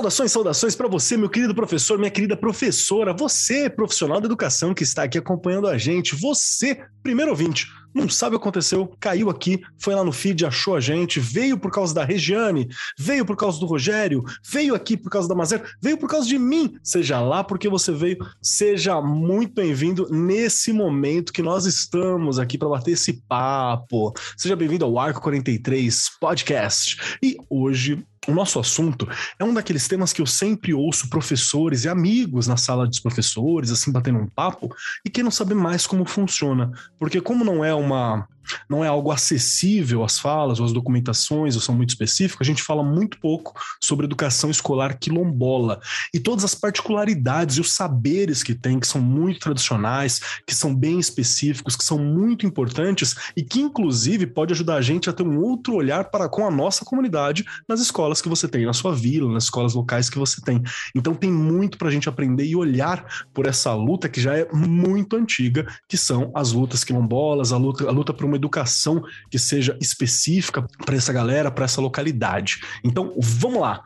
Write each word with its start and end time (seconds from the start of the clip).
Saudações, 0.00 0.32
saudações 0.32 0.74
para 0.74 0.88
você, 0.88 1.14
meu 1.14 1.28
querido 1.28 1.54
professor, 1.54 1.98
minha 1.98 2.10
querida 2.10 2.34
professora, 2.34 3.12
você, 3.12 3.68
profissional 3.68 4.18
da 4.18 4.24
educação 4.24 4.72
que 4.72 4.82
está 4.82 5.02
aqui 5.02 5.18
acompanhando 5.18 5.66
a 5.66 5.76
gente, 5.76 6.14
você, 6.14 6.80
primeiro 7.02 7.32
ouvinte, 7.32 7.66
não 7.94 8.08
sabe 8.08 8.34
o 8.34 8.38
que 8.38 8.44
aconteceu, 8.44 8.90
caiu 8.98 9.28
aqui, 9.28 9.60
foi 9.78 9.94
lá 9.94 10.02
no 10.02 10.10
feed, 10.10 10.46
achou 10.46 10.74
a 10.74 10.80
gente, 10.80 11.20
veio 11.20 11.58
por 11.58 11.70
causa 11.70 11.92
da 11.92 12.02
Regiane, 12.02 12.66
veio 12.98 13.26
por 13.26 13.36
causa 13.36 13.60
do 13.60 13.66
Rogério, 13.66 14.24
veio 14.42 14.74
aqui 14.74 14.96
por 14.96 15.10
causa 15.10 15.28
da 15.28 15.34
Mazer, 15.34 15.62
veio 15.82 15.98
por 15.98 16.08
causa 16.08 16.26
de 16.26 16.38
mim. 16.38 16.72
Seja 16.82 17.20
lá 17.20 17.44
porque 17.44 17.68
você 17.68 17.92
veio, 17.92 18.16
seja 18.40 19.02
muito 19.02 19.52
bem-vindo 19.52 20.08
nesse 20.10 20.72
momento 20.72 21.30
que 21.30 21.42
nós 21.42 21.66
estamos 21.66 22.38
aqui 22.38 22.56
para 22.56 22.70
bater 22.70 22.92
esse 22.92 23.22
papo. 23.28 24.14
Seja 24.34 24.56
bem-vindo 24.56 24.86
ao 24.86 24.98
Arco 24.98 25.20
43 25.20 26.12
Podcast. 26.18 27.18
E 27.22 27.36
hoje 27.50 28.02
o 28.30 28.34
nosso 28.34 28.58
assunto 28.58 29.08
é 29.38 29.44
um 29.44 29.52
daqueles 29.52 29.86
temas 29.88 30.12
que 30.12 30.22
eu 30.22 30.26
sempre 30.26 30.72
ouço 30.72 31.08
professores 31.08 31.84
e 31.84 31.88
amigos 31.88 32.46
na 32.46 32.56
sala 32.56 32.86
dos 32.86 33.00
professores, 33.00 33.70
assim, 33.70 33.90
batendo 33.92 34.18
um 34.18 34.26
papo, 34.26 34.74
e 35.04 35.10
que 35.10 35.22
não 35.22 35.30
sabe 35.30 35.54
mais 35.54 35.86
como 35.86 36.04
funciona. 36.04 36.70
Porque, 36.98 37.20
como 37.20 37.44
não 37.44 37.64
é 37.64 37.74
uma 37.74 38.26
não 38.68 38.84
é 38.84 38.88
algo 38.88 39.10
acessível 39.10 40.04
às 40.04 40.18
falas 40.18 40.60
ou 40.60 40.66
às 40.66 40.72
documentações, 40.72 41.54
ou 41.54 41.60
são 41.60 41.74
muito 41.74 41.90
específicas, 41.90 42.46
a 42.46 42.50
gente 42.50 42.62
fala 42.62 42.82
muito 42.82 43.18
pouco 43.18 43.54
sobre 43.82 44.06
educação 44.06 44.50
escolar 44.50 44.98
quilombola 44.98 45.80
e 46.12 46.20
todas 46.20 46.44
as 46.44 46.54
particularidades 46.54 47.56
e 47.56 47.60
os 47.60 47.72
saberes 47.72 48.42
que 48.42 48.54
tem, 48.54 48.78
que 48.78 48.86
são 48.86 49.00
muito 49.00 49.40
tradicionais, 49.40 50.20
que 50.46 50.54
são 50.54 50.74
bem 50.74 50.98
específicos, 50.98 51.76
que 51.76 51.84
são 51.84 51.98
muito 51.98 52.46
importantes 52.46 53.16
e 53.36 53.42
que, 53.42 53.60
inclusive, 53.60 54.26
pode 54.26 54.52
ajudar 54.52 54.76
a 54.76 54.82
gente 54.82 55.08
a 55.08 55.12
ter 55.12 55.22
um 55.22 55.40
outro 55.40 55.74
olhar 55.74 56.10
para 56.10 56.28
com 56.28 56.46
a 56.46 56.50
nossa 56.50 56.84
comunidade 56.84 57.44
nas 57.68 57.80
escolas 57.80 58.20
que 58.20 58.28
você 58.28 58.48
tem, 58.48 58.66
na 58.66 58.72
sua 58.72 58.94
vila, 58.94 59.32
nas 59.32 59.44
escolas 59.44 59.74
locais 59.74 60.10
que 60.10 60.18
você 60.18 60.40
tem. 60.40 60.62
Então, 60.94 61.14
tem 61.14 61.30
muito 61.30 61.78
para 61.78 61.88
a 61.88 61.90
gente 61.90 62.08
aprender 62.08 62.44
e 62.44 62.56
olhar 62.56 63.04
por 63.32 63.46
essa 63.46 63.74
luta 63.74 64.08
que 64.08 64.20
já 64.20 64.36
é 64.36 64.48
muito 64.52 65.16
antiga, 65.16 65.66
que 65.88 65.96
são 65.96 66.30
as 66.34 66.52
lutas 66.52 66.84
quilombolas, 66.84 67.52
a 67.52 67.56
luta, 67.56 67.88
a 67.88 67.90
luta 67.90 68.12
por 68.12 68.24
uma 68.24 68.36
educação 68.40 69.02
que 69.30 69.38
seja 69.38 69.76
específica 69.80 70.66
para 70.84 70.96
essa 70.96 71.12
galera, 71.12 71.50
para 71.50 71.64
essa 71.64 71.80
localidade. 71.80 72.60
Então, 72.82 73.14
vamos 73.18 73.60
lá. 73.60 73.82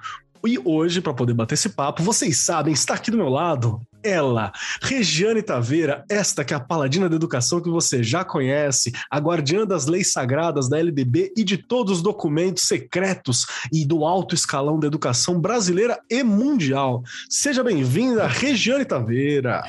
E 0.47 0.59
hoje, 0.65 1.01
para 1.01 1.15
poder 1.15 1.35
bater 1.35 1.55
esse 1.55 1.71
papo, 1.71 2.03
vocês 2.03 2.39
sabem, 2.39 2.73
está 2.73 2.95
aqui 2.95 3.11
do 3.11 3.17
meu 3.17 3.29
lado 3.29 3.81
ela, 4.05 4.53
Regiane 4.83 5.43
Taveira, 5.43 6.05
esta 6.11 6.45
que 6.45 6.53
é 6.53 6.57
a 6.57 6.61
paladina 6.61 7.09
da 7.09 7.17
educação 7.17 7.61
que 7.61 7.71
você 7.71 8.03
já 8.03 8.25
conhece, 8.25 8.93
a 9.11 9.19
guardiã 9.19 9.67
das 9.67 9.87
leis 9.87 10.13
sagradas 10.13 10.69
da 10.69 10.79
LDB 10.79 11.33
e 11.37 11.43
de 11.43 11.57
todos 11.57 11.97
os 11.97 12.03
documentos 12.03 12.65
secretos 12.65 13.47
e 13.73 13.87
do 13.87 14.05
alto 14.05 14.35
escalão 14.35 14.79
da 14.79 14.87
educação 14.87 15.41
brasileira 15.41 15.99
e 16.11 16.23
mundial. 16.23 17.03
Seja 17.29 17.65
bem-vinda, 17.65 18.27
Regiane 18.27 18.85
Taveira. 18.85 19.63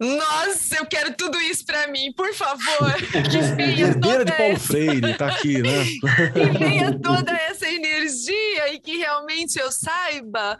Nossa, 0.00 0.76
eu 0.76 0.86
quero 0.86 1.14
tudo 1.14 1.38
isso 1.40 1.64
para 1.66 1.86
mim, 1.88 2.12
por 2.16 2.32
favor. 2.34 2.92
Que 3.30 3.40
venha 3.40 3.86
Herdeira 3.88 4.24
de 4.24 4.32
Paulo 4.32 4.52
essa... 4.54 4.66
Freire, 4.66 5.14
tá 5.16 5.28
aqui, 5.28 5.62
né? 5.62 5.84
Que 6.32 6.58
venha 6.58 6.98
toda 6.98 7.32
essa 7.32 7.68
energia 7.68 8.72
e 8.72 8.80
que 8.80 8.96
realmente 8.96 9.58
eu 9.58 9.70
saiba. 9.70 10.56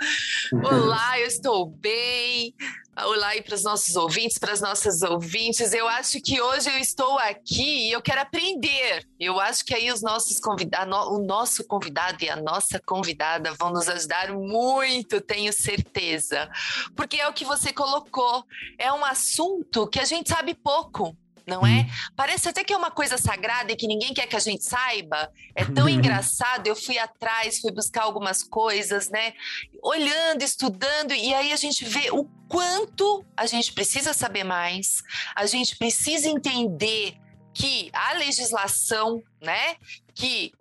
Olá, 0.52 1.18
eu 1.18 1.26
estou 1.26 1.66
bem. 1.66 2.54
Olá 2.94 3.28
aí 3.28 3.40
para 3.40 3.54
os 3.54 3.62
nossos 3.64 3.96
ouvintes, 3.96 4.36
para 4.36 4.52
as 4.52 4.60
nossas 4.60 5.00
ouvintes. 5.00 5.72
Eu 5.72 5.88
acho 5.88 6.20
que 6.20 6.42
hoje 6.42 6.68
eu 6.68 6.76
estou 6.76 7.18
aqui 7.18 7.88
e 7.88 7.90
eu 7.90 8.02
quero 8.02 8.20
aprender. 8.20 9.08
Eu 9.18 9.40
acho 9.40 9.64
que 9.64 9.74
aí 9.74 9.90
os 9.90 10.02
nossos 10.02 10.38
convidados, 10.38 10.94
o 11.08 11.18
nosso 11.18 11.64
convidado 11.64 12.22
e 12.22 12.28
a 12.28 12.36
nossa 12.36 12.78
convidada 12.78 13.54
vão 13.58 13.72
nos 13.72 13.88
ajudar 13.88 14.30
muito, 14.34 15.22
tenho 15.22 15.50
certeza. 15.54 16.50
Porque 16.94 17.16
é 17.16 17.26
o 17.26 17.32
que 17.32 17.46
você 17.46 17.72
colocou, 17.72 18.44
é 18.78 18.92
um 18.92 19.06
assunto 19.06 19.88
que 19.88 19.98
a 19.98 20.04
gente 20.04 20.28
sabe 20.28 20.52
pouco 20.52 21.16
não 21.46 21.66
é? 21.66 21.80
Hum. 21.80 21.86
Parece 22.16 22.48
até 22.48 22.64
que 22.64 22.72
é 22.72 22.76
uma 22.76 22.90
coisa 22.90 23.18
sagrada 23.18 23.72
e 23.72 23.76
que 23.76 23.86
ninguém 23.86 24.14
quer 24.14 24.26
que 24.26 24.36
a 24.36 24.40
gente 24.40 24.64
saiba. 24.64 25.30
É 25.54 25.64
tão 25.64 25.88
engraçado. 25.90 26.66
Eu 26.66 26.76
fui 26.76 26.98
atrás, 26.98 27.60
fui 27.60 27.72
buscar 27.72 28.02
algumas 28.02 28.42
coisas, 28.42 29.08
né? 29.08 29.34
Olhando, 29.82 30.42
estudando, 30.42 31.12
e 31.12 31.34
aí 31.34 31.52
a 31.52 31.56
gente 31.56 31.84
vê 31.84 32.10
o 32.10 32.24
quanto 32.48 33.24
a 33.36 33.46
gente 33.46 33.72
precisa 33.72 34.12
saber 34.12 34.44
mais, 34.44 35.02
a 35.34 35.46
gente 35.46 35.76
precisa 35.76 36.28
entender 36.28 37.16
que 37.54 37.90
a 37.92 38.12
legislação, 38.14 39.22
né, 39.40 39.76
que 40.14 40.52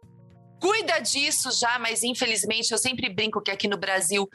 cuida 0.59 1.00
disso 1.00 1.52
já, 1.52 1.80
mas 1.80 2.03
infelizmente 2.03 2.72
eu 2.72 2.78
sempre 2.78 3.09
brinco 3.09 3.42
que 3.42 3.50
aqui 3.50 3.68
no 3.68 3.78
Brasil, 3.78 4.30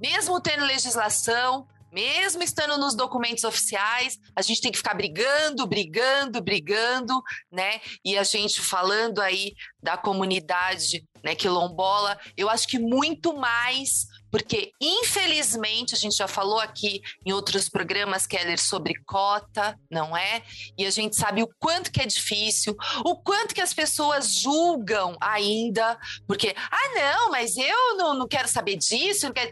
mesmo 0.00 0.40
tendo 0.40 0.64
legislação, 0.64 1.66
mesmo 1.92 2.42
estando 2.42 2.76
nos 2.78 2.94
documentos 2.94 3.44
oficiais, 3.44 4.18
a 4.34 4.42
gente 4.42 4.60
tem 4.60 4.70
que 4.70 4.78
ficar 4.78 4.94
brigando, 4.94 5.66
brigando, 5.66 6.42
brigando, 6.42 7.22
né? 7.50 7.80
E 8.04 8.16
a 8.16 8.22
gente 8.22 8.60
falando 8.60 9.20
aí 9.20 9.54
da 9.82 9.96
comunidade 9.96 11.04
né, 11.22 11.34
quilombola, 11.34 12.18
eu 12.36 12.48
acho 12.48 12.66
que 12.66 12.78
muito 12.78 13.36
mais, 13.36 14.06
porque 14.30 14.70
infelizmente 14.80 15.94
a 15.94 15.98
gente 15.98 16.16
já 16.16 16.28
falou 16.28 16.58
aqui 16.60 17.00
em 17.24 17.32
outros 17.32 17.68
programas, 17.68 18.26
Keller, 18.26 18.60
sobre 18.60 18.94
cota, 19.06 19.78
não 19.90 20.16
é? 20.16 20.42
E 20.76 20.86
a 20.86 20.90
gente 20.90 21.16
sabe 21.16 21.42
o 21.42 21.50
quanto 21.58 21.90
que 21.90 22.00
é 22.00 22.06
difícil, 22.06 22.76
o 23.04 23.16
quanto 23.16 23.54
que 23.54 23.60
as 23.60 23.74
pessoas 23.74 24.34
julgam 24.34 25.16
ainda, 25.20 25.98
porque, 26.26 26.54
ah, 26.56 26.88
não, 26.94 27.30
mas 27.30 27.56
eu 27.56 27.96
não, 27.96 28.14
não 28.14 28.28
quero 28.28 28.48
saber 28.48 28.76
disso, 28.76 29.26
não 29.26 29.32
quero 29.32 29.50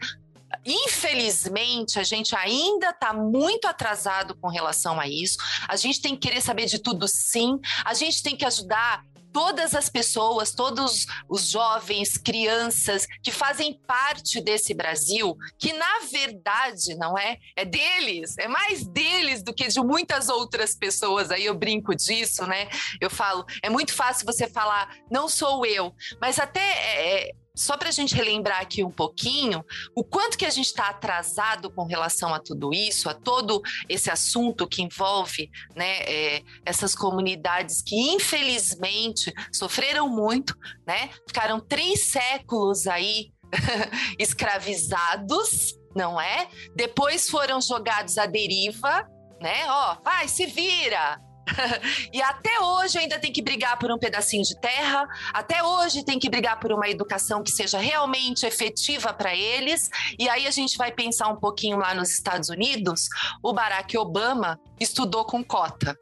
infelizmente, 0.65 1.99
a 1.99 2.05
gente 2.05 2.35
ainda 2.35 2.91
está 2.91 3.13
muito 3.13 3.67
atrasado 3.67 4.35
com 4.37 4.49
relação 4.49 5.01
a 5.01 5.07
isso. 5.07 5.37
A 5.69 5.77
gente 5.77 6.01
tem 6.01 6.15
que 6.15 6.29
querer 6.29 6.41
saber 6.41 6.67
de 6.67 6.79
tudo, 6.79 7.07
sim. 7.09 7.59
A 7.85 7.95
gente 7.95 8.23
tem 8.23 8.37
que 8.37 8.45
ajudar 8.45 9.03
todas 9.37 9.75
as 9.75 9.91
pessoas, 9.91 10.51
todos 10.51 11.07
os 11.29 11.51
jovens, 11.51 12.17
crianças 12.17 13.07
que 13.23 13.31
fazem 13.31 13.79
parte 13.87 14.41
desse 14.41 14.73
Brasil, 14.73 15.37
que 15.59 15.75
na 15.75 16.01
verdade 16.11 16.95
não 16.97 17.19
é, 17.19 17.37
é 17.55 17.63
deles, 17.63 18.35
é 18.39 18.49
mais 18.49 18.87
deles 18.87 19.43
do 19.43 19.53
que 19.53 19.69
de 19.69 19.79
muitas 19.81 20.31
outras 20.31 20.75
pessoas. 20.75 21.31
Aí 21.31 21.45
eu 21.45 21.55
brinco 21.55 21.95
disso, 21.95 22.47
né? 22.47 22.67
Eu 22.99 23.11
falo, 23.11 23.45
é 23.63 23.69
muito 23.69 23.93
fácil 23.93 24.25
você 24.25 24.49
falar, 24.49 24.89
não 25.11 25.29
sou 25.29 25.67
eu, 25.67 25.95
mas 26.19 26.39
até 26.39 26.61
é, 26.61 27.33
só 27.57 27.77
para 27.77 27.89
a 27.89 27.93
gente 27.93 28.15
relembrar 28.15 28.61
aqui 28.61 28.85
um 28.85 28.91
pouquinho, 28.91 29.65
o 29.95 30.05
quanto 30.05 30.37
que 30.37 30.45
a 30.45 30.51
gente 30.51 30.67
está 30.67 30.89
atrasado 30.89 31.71
com 31.71 31.85
relação 31.85 32.35
a 32.35 32.39
tudo 32.39 32.73
isso, 32.73 33.09
a 33.09 33.15
todo 33.15 33.63
esse 33.89 34.11
assunto 34.11 34.67
que 34.67 34.83
envolve 34.83 35.51
né, 35.75 36.01
é, 36.03 36.43
essas 36.65 36.95
comunidades 36.95 37.83
que 37.83 37.97
infelizmente 37.97 39.33
sofreram 39.53 40.09
muito, 40.09 40.55
né? 40.87 41.11
Ficaram 41.27 41.59
três 41.59 42.07
séculos 42.07 42.87
aí 42.87 43.33
escravizados, 44.19 45.75
não 45.95 46.21
é? 46.21 46.49
Depois 46.75 47.31
foram 47.31 47.61
jogados 47.61 48.19
à 48.19 48.27
deriva, 48.27 49.09
né? 49.41 49.65
Ó, 49.69 49.97
vai, 50.05 50.29
se 50.29 50.47
vira, 50.47 51.19
e 52.13 52.21
até 52.21 52.61
hoje 52.61 52.99
ainda 52.99 53.19
tem 53.19 53.33
que 53.33 53.43
brigar 53.43 53.79
por 53.79 53.91
um 53.91 53.99
pedacinho 53.99 54.43
de 54.43 54.59
terra, 54.61 55.07
até 55.33 55.63
hoje 55.63 56.05
tem 56.05 56.19
que 56.19 56.29
brigar 56.29 56.59
por 56.59 56.73
uma 56.73 56.89
educação 56.89 57.43
que 57.43 57.51
seja 57.51 57.79
realmente 57.79 58.45
efetiva 58.47 59.13
para 59.13 59.35
eles. 59.35 59.91
E 60.19 60.29
aí 60.29 60.47
a 60.47 60.51
gente 60.51 60.77
vai 60.77 60.93
pensar 60.93 61.29
um 61.29 61.37
pouquinho 61.37 61.79
lá 61.79 61.95
nos 61.95 62.11
Estados 62.11 62.49
Unidos, 62.49 63.09
o 63.43 63.53
Barack 63.53 63.97
Obama 63.97 64.59
estudou 64.81 65.25
com 65.25 65.43
cota. 65.45 65.99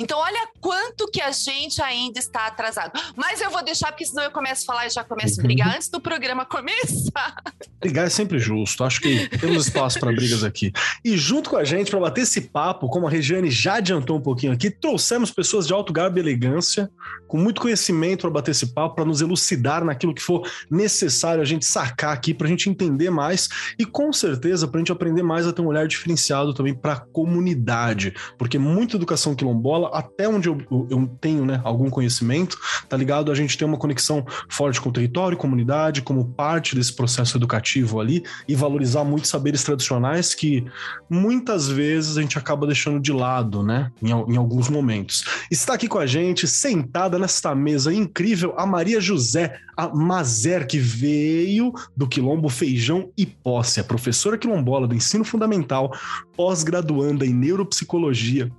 Então, 0.00 0.18
olha 0.18 0.48
quanto 0.60 1.08
que 1.10 1.20
a 1.20 1.30
gente 1.32 1.80
ainda 1.82 2.18
está 2.18 2.46
atrasado. 2.46 2.92
Mas 3.16 3.40
eu 3.40 3.50
vou 3.50 3.62
deixar, 3.64 3.92
porque 3.92 4.04
senão 4.04 4.22
eu 4.24 4.30
começo 4.30 4.62
a 4.62 4.66
falar 4.66 4.86
e 4.86 4.90
já 4.90 5.04
começo 5.04 5.40
a 5.40 5.42
brigar 5.42 5.74
antes 5.74 5.88
do 5.88 6.00
programa 6.00 6.44
começar. 6.44 7.34
Brigar 7.80 8.06
é 8.06 8.10
sempre 8.10 8.38
justo. 8.38 8.84
Acho 8.84 9.00
que 9.00 9.28
temos 9.38 9.66
espaço 9.66 9.98
para 10.00 10.12
brigas 10.12 10.44
aqui. 10.44 10.72
E 11.04 11.16
junto 11.16 11.50
com 11.50 11.56
a 11.56 11.64
gente, 11.64 11.90
para 11.90 12.00
bater 12.00 12.22
esse 12.22 12.42
papo, 12.42 12.88
como 12.88 13.06
a 13.06 13.10
Regiane 13.10 13.50
já 13.50 13.74
adiantou 13.74 14.18
um 14.18 14.20
pouquinho 14.20 14.52
aqui, 14.52 14.70
trouxemos 14.70 15.30
pessoas 15.30 15.66
de 15.66 15.72
alto 15.72 15.92
garbo 15.92 16.18
e 16.18 16.20
elegância, 16.20 16.90
com 17.26 17.36
muito 17.36 17.60
conhecimento 17.60 18.22
para 18.22 18.30
bater 18.30 18.50
esse 18.50 18.66
papo, 18.66 18.96
para 18.96 19.04
nos 19.04 19.20
elucidar 19.20 19.84
naquilo 19.84 20.14
que 20.14 20.22
for 20.22 20.48
necessário 20.70 21.42
a 21.42 21.46
gente 21.46 21.64
sacar 21.64 22.12
aqui, 22.12 22.32
para 22.34 22.46
a 22.46 22.50
gente 22.50 22.68
entender 22.68 23.10
mais 23.10 23.48
e 23.78 23.84
com 23.84 24.12
certeza 24.12 24.66
para 24.66 24.78
a 24.78 24.80
gente 24.80 24.92
aprender 24.92 25.22
mais 25.22 25.46
a 25.46 25.52
ter 25.52 25.62
um 25.62 25.66
olhar 25.66 25.86
diferenciado 25.86 26.54
também 26.54 26.74
para 26.74 26.94
a 26.94 27.00
comunidade, 27.00 28.14
porque 28.36 28.58
muita 28.58 28.96
educação 28.96 29.34
quilombola 29.34 29.67
quilombola, 29.68 29.90
até 29.92 30.28
onde 30.28 30.48
eu, 30.48 30.58
eu 30.88 31.06
tenho 31.20 31.44
né, 31.44 31.60
algum 31.62 31.90
conhecimento, 31.90 32.58
tá 32.88 32.96
ligado? 32.96 33.30
A 33.30 33.34
gente 33.34 33.56
tem 33.58 33.68
uma 33.68 33.76
conexão 33.76 34.24
forte 34.48 34.80
com 34.80 34.88
o 34.88 34.92
território, 34.92 35.36
comunidade, 35.36 36.02
como 36.02 36.24
parte 36.24 36.74
desse 36.74 36.92
processo 36.92 37.36
educativo 37.36 38.00
ali, 38.00 38.24
e 38.46 38.54
valorizar 38.54 39.04
muitos 39.04 39.30
saberes 39.30 39.62
tradicionais 39.62 40.34
que 40.34 40.64
muitas 41.10 41.68
vezes 41.68 42.16
a 42.16 42.22
gente 42.22 42.38
acaba 42.38 42.66
deixando 42.66 43.00
de 43.00 43.12
lado, 43.12 43.62
né? 43.62 43.90
Em, 44.02 44.10
em 44.10 44.36
alguns 44.36 44.68
momentos. 44.68 45.24
Está 45.50 45.74
aqui 45.74 45.86
com 45.86 45.98
a 45.98 46.06
gente, 46.06 46.46
sentada 46.46 47.18
nesta 47.18 47.54
mesa 47.54 47.92
incrível, 47.92 48.54
a 48.56 48.64
Maria 48.64 49.00
José, 49.00 49.58
a 49.76 49.88
Mazer, 49.88 50.66
que 50.66 50.78
veio 50.78 51.72
do 51.96 52.08
Quilombo 52.08 52.48
Feijão 52.48 53.10
e 53.16 53.26
Posse, 53.26 53.80
a 53.80 53.84
professora 53.84 54.38
quilombola 54.38 54.88
do 54.88 54.94
ensino 54.94 55.24
fundamental, 55.24 55.92
pós-graduanda 56.36 57.26
em 57.26 57.34
neuropsicologia 57.34 58.50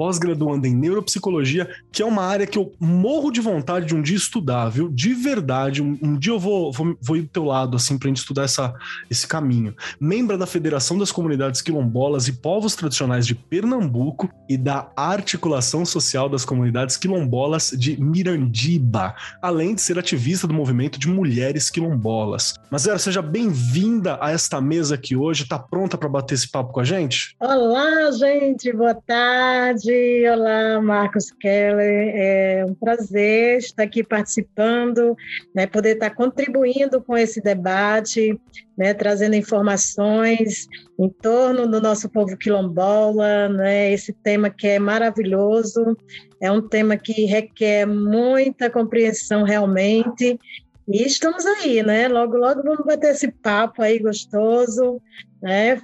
pós-graduando 0.00 0.66
em 0.66 0.74
neuropsicologia, 0.74 1.68
que 1.92 2.02
é 2.02 2.06
uma 2.06 2.22
área 2.22 2.46
que 2.46 2.56
eu 2.56 2.72
morro 2.80 3.30
de 3.30 3.40
vontade 3.40 3.84
de 3.84 3.94
um 3.94 4.00
dia 4.00 4.16
estudar, 4.16 4.68
viu? 4.70 4.88
De 4.88 5.12
verdade, 5.12 5.82
um, 5.82 5.98
um 6.00 6.18
dia 6.18 6.32
eu 6.32 6.38
vou, 6.38 6.72
vou, 6.72 6.96
vou 7.02 7.16
ir 7.16 7.22
do 7.22 7.28
teu 7.28 7.44
lado, 7.44 7.76
assim, 7.76 7.98
pra 7.98 8.08
gente 8.08 8.16
estudar 8.16 8.44
essa, 8.44 8.74
esse 9.10 9.26
caminho. 9.26 9.74
Membra 10.00 10.38
da 10.38 10.46
Federação 10.46 10.96
das 10.96 11.12
Comunidades 11.12 11.60
Quilombolas 11.60 12.28
e 12.28 12.32
Povos 12.32 12.74
Tradicionais 12.74 13.26
de 13.26 13.34
Pernambuco 13.34 14.30
e 14.48 14.56
da 14.56 14.90
Articulação 14.96 15.84
Social 15.84 16.30
das 16.30 16.46
Comunidades 16.46 16.96
Quilombolas 16.96 17.70
de 17.76 18.00
Mirandiba, 18.00 19.14
além 19.42 19.74
de 19.74 19.82
ser 19.82 19.98
ativista 19.98 20.46
do 20.46 20.54
movimento 20.54 20.98
de 20.98 21.08
mulheres 21.08 21.68
quilombolas. 21.68 22.54
Mas, 22.70 22.82
Zera, 22.82 22.98
seja 22.98 23.20
bem-vinda 23.20 24.18
a 24.20 24.30
esta 24.30 24.60
mesa 24.60 24.94
aqui 24.94 25.14
hoje. 25.14 25.46
Tá 25.46 25.58
pronta 25.58 25.98
para 25.98 26.08
bater 26.08 26.34
esse 26.34 26.50
papo 26.50 26.72
com 26.72 26.80
a 26.80 26.84
gente? 26.84 27.36
Olá, 27.38 28.10
gente, 28.12 28.72
boa 28.72 28.94
tarde 28.94 29.49
olá 30.32 30.80
Marcos 30.80 31.30
Keller, 31.30 32.12
é 32.14 32.64
um 32.64 32.74
prazer 32.74 33.58
estar 33.58 33.82
aqui 33.82 34.04
participando, 34.04 35.16
né, 35.54 35.66
poder 35.66 35.94
estar 35.94 36.10
contribuindo 36.10 37.02
com 37.02 37.16
esse 37.16 37.40
debate, 37.40 38.40
né, 38.76 38.94
trazendo 38.94 39.34
informações 39.34 40.68
em 40.98 41.08
torno 41.08 41.66
do 41.66 41.80
nosso 41.80 42.08
povo 42.08 42.36
quilombola, 42.36 43.48
né, 43.48 43.92
esse 43.92 44.12
tema 44.12 44.50
que 44.50 44.68
é 44.68 44.78
maravilhoso, 44.78 45.96
é 46.40 46.50
um 46.50 46.66
tema 46.66 46.96
que 46.96 47.24
requer 47.24 47.86
muita 47.86 48.70
compreensão 48.70 49.42
realmente, 49.42 50.38
e 50.88 51.04
estamos 51.04 51.46
aí, 51.46 51.84
né? 51.84 52.08
Logo, 52.08 52.36
logo 52.36 52.64
vamos 52.64 52.84
bater 52.84 53.12
esse 53.12 53.30
papo 53.30 53.80
aí 53.80 54.00
gostoso, 54.00 55.00
né? 55.40 55.80